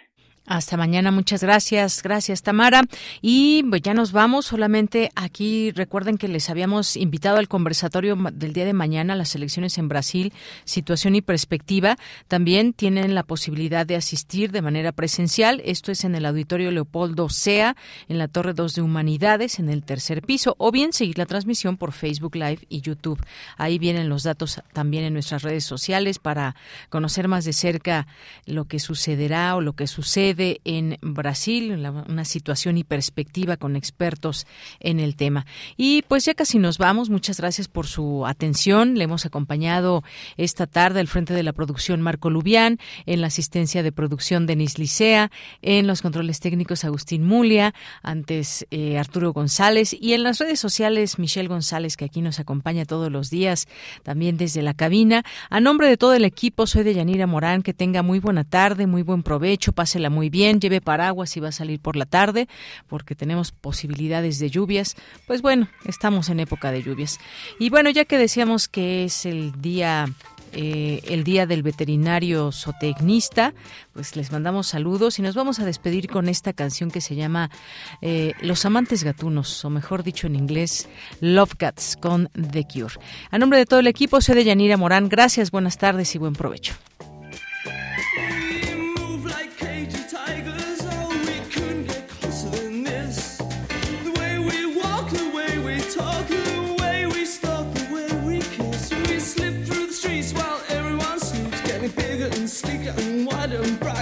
Hasta 0.48 0.78
mañana, 0.78 1.10
muchas 1.10 1.42
gracias. 1.42 2.02
Gracias, 2.02 2.42
Tamara. 2.42 2.80
Y 3.20 3.64
pues 3.64 3.82
ya 3.82 3.92
nos 3.92 4.12
vamos. 4.12 4.46
Solamente 4.46 5.10
aquí 5.14 5.72
recuerden 5.72 6.16
que 6.16 6.26
les 6.26 6.48
habíamos 6.48 6.96
invitado 6.96 7.36
al 7.36 7.48
conversatorio 7.48 8.16
del 8.32 8.54
día 8.54 8.64
de 8.64 8.72
mañana, 8.72 9.14
las 9.14 9.34
elecciones 9.34 9.76
en 9.76 9.88
Brasil, 9.88 10.32
situación 10.64 11.16
y 11.16 11.20
perspectiva. 11.20 11.98
También 12.28 12.72
tienen 12.72 13.14
la 13.14 13.24
posibilidad 13.24 13.84
de 13.84 13.96
asistir 13.96 14.50
de 14.50 14.62
manera 14.62 14.92
presencial. 14.92 15.60
Esto 15.66 15.92
es 15.92 16.04
en 16.04 16.14
el 16.14 16.24
Auditorio 16.24 16.70
Leopoldo 16.70 17.28
Sea, 17.28 17.76
en 18.08 18.16
la 18.16 18.28
Torre 18.28 18.54
2 18.54 18.76
de 18.76 18.80
Humanidades, 18.80 19.58
en 19.58 19.68
el 19.68 19.84
tercer 19.84 20.22
piso, 20.22 20.54
o 20.56 20.72
bien 20.72 20.94
seguir 20.94 21.18
la 21.18 21.26
transmisión 21.26 21.76
por 21.76 21.92
Facebook 21.92 22.36
Live 22.36 22.60
y 22.70 22.80
YouTube. 22.80 23.22
Ahí 23.58 23.78
vienen 23.78 24.08
los 24.08 24.22
datos 24.22 24.62
también 24.72 25.04
en 25.04 25.12
nuestras 25.12 25.42
redes 25.42 25.64
sociales 25.64 26.18
para 26.18 26.56
conocer 26.88 27.28
más 27.28 27.44
de 27.44 27.52
cerca 27.52 28.06
lo 28.46 28.64
que 28.64 28.78
sucederá 28.78 29.54
o 29.54 29.60
lo 29.60 29.74
que 29.74 29.86
sucede 29.86 30.37
en 30.38 30.98
Brasil, 31.00 31.72
una 32.08 32.24
situación 32.24 32.78
y 32.78 32.84
perspectiva 32.84 33.56
con 33.56 33.76
expertos 33.76 34.46
en 34.80 35.00
el 35.00 35.16
tema. 35.16 35.46
Y 35.76 36.02
pues 36.02 36.24
ya 36.24 36.34
casi 36.34 36.58
nos 36.58 36.78
vamos. 36.78 37.10
Muchas 37.10 37.38
gracias 37.38 37.68
por 37.68 37.86
su 37.86 38.26
atención. 38.26 38.96
Le 38.96 39.04
hemos 39.04 39.26
acompañado 39.26 40.02
esta 40.36 40.66
tarde 40.66 41.00
al 41.00 41.08
frente 41.08 41.34
de 41.34 41.42
la 41.42 41.52
producción 41.52 42.00
Marco 42.00 42.30
Lubián, 42.30 42.78
en 43.06 43.20
la 43.20 43.28
asistencia 43.28 43.82
de 43.82 43.92
producción 43.92 44.46
Denis 44.46 44.78
Licea, 44.78 45.30
en 45.62 45.86
los 45.86 46.02
controles 46.02 46.40
técnicos 46.40 46.84
Agustín 46.84 47.24
Mulia, 47.24 47.74
antes 48.02 48.66
eh, 48.70 48.98
Arturo 48.98 49.32
González 49.32 49.96
y 49.98 50.12
en 50.12 50.22
las 50.22 50.38
redes 50.38 50.60
sociales 50.60 51.18
Michelle 51.18 51.48
González, 51.48 51.96
que 51.96 52.04
aquí 52.04 52.22
nos 52.22 52.40
acompaña 52.40 52.84
todos 52.84 53.10
los 53.10 53.30
días, 53.30 53.66
también 54.02 54.36
desde 54.36 54.62
la 54.62 54.74
cabina. 54.74 55.24
A 55.50 55.60
nombre 55.60 55.88
de 55.88 55.96
todo 55.96 56.14
el 56.14 56.24
equipo, 56.24 56.66
soy 56.66 56.84
de 56.84 56.94
Yanira 56.94 57.26
Morán. 57.26 57.62
Que 57.62 57.74
tenga 57.74 58.02
muy 58.02 58.18
buena 58.18 58.44
tarde, 58.44 58.86
muy 58.86 59.02
buen 59.02 59.22
provecho, 59.22 59.72
pásela 59.72 60.10
muy 60.10 60.27
bien, 60.28 60.60
lleve 60.60 60.80
paraguas 60.80 61.30
si 61.30 61.40
va 61.40 61.48
a 61.48 61.52
salir 61.52 61.80
por 61.80 61.96
la 61.96 62.06
tarde, 62.06 62.48
porque 62.86 63.14
tenemos 63.14 63.52
posibilidades 63.52 64.38
de 64.38 64.50
lluvias. 64.50 64.96
Pues 65.26 65.42
bueno, 65.42 65.68
estamos 65.84 66.28
en 66.28 66.40
época 66.40 66.70
de 66.70 66.82
lluvias. 66.82 67.18
Y 67.58 67.70
bueno, 67.70 67.90
ya 67.90 68.04
que 68.04 68.18
decíamos 68.18 68.68
que 68.68 69.04
es 69.04 69.26
el 69.26 69.60
día 69.60 70.06
eh, 70.52 71.00
el 71.04 71.24
Día 71.24 71.46
del 71.46 71.62
Veterinario 71.62 72.52
Zootecnista. 72.52 73.54
Pues 73.92 74.16
les 74.16 74.32
mandamos 74.32 74.68
saludos 74.68 75.18
y 75.18 75.22
nos 75.22 75.34
vamos 75.34 75.60
a 75.60 75.64
despedir 75.64 76.08
con 76.08 76.28
esta 76.28 76.52
canción 76.52 76.90
que 76.90 77.00
se 77.00 77.14
llama 77.14 77.50
eh, 78.00 78.32
Los 78.40 78.64
Amantes 78.64 79.04
Gatunos, 79.04 79.64
o 79.64 79.70
mejor 79.70 80.02
dicho 80.02 80.26
en 80.26 80.36
inglés, 80.36 80.88
Love 81.20 81.54
Cats 81.56 81.96
con 81.96 82.30
The 82.34 82.64
Cure. 82.64 82.94
A 83.30 83.38
nombre 83.38 83.58
de 83.58 83.66
todo 83.66 83.80
el 83.80 83.86
equipo, 83.86 84.20
soy 84.20 84.36
de 84.36 84.44
Yanira 84.44 84.76
Morán. 84.76 85.08
Gracias, 85.08 85.50
buenas 85.50 85.78
tardes 85.78 86.14
y 86.14 86.18
buen 86.18 86.32
provecho. 86.32 86.74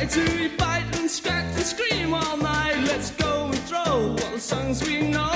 To 0.09 0.25
we 0.39 0.49
bite 0.57 0.87
and 0.97 1.11
scratch 1.11 1.45
and 1.57 1.63
scream 1.63 2.15
all 2.15 2.37
night. 2.37 2.79
Let's 2.85 3.11
go 3.11 3.47
and 3.47 3.59
throw 3.69 3.83
all 3.83 4.15
the 4.15 4.39
songs 4.41 4.83
we 4.83 5.09
know 5.09 5.36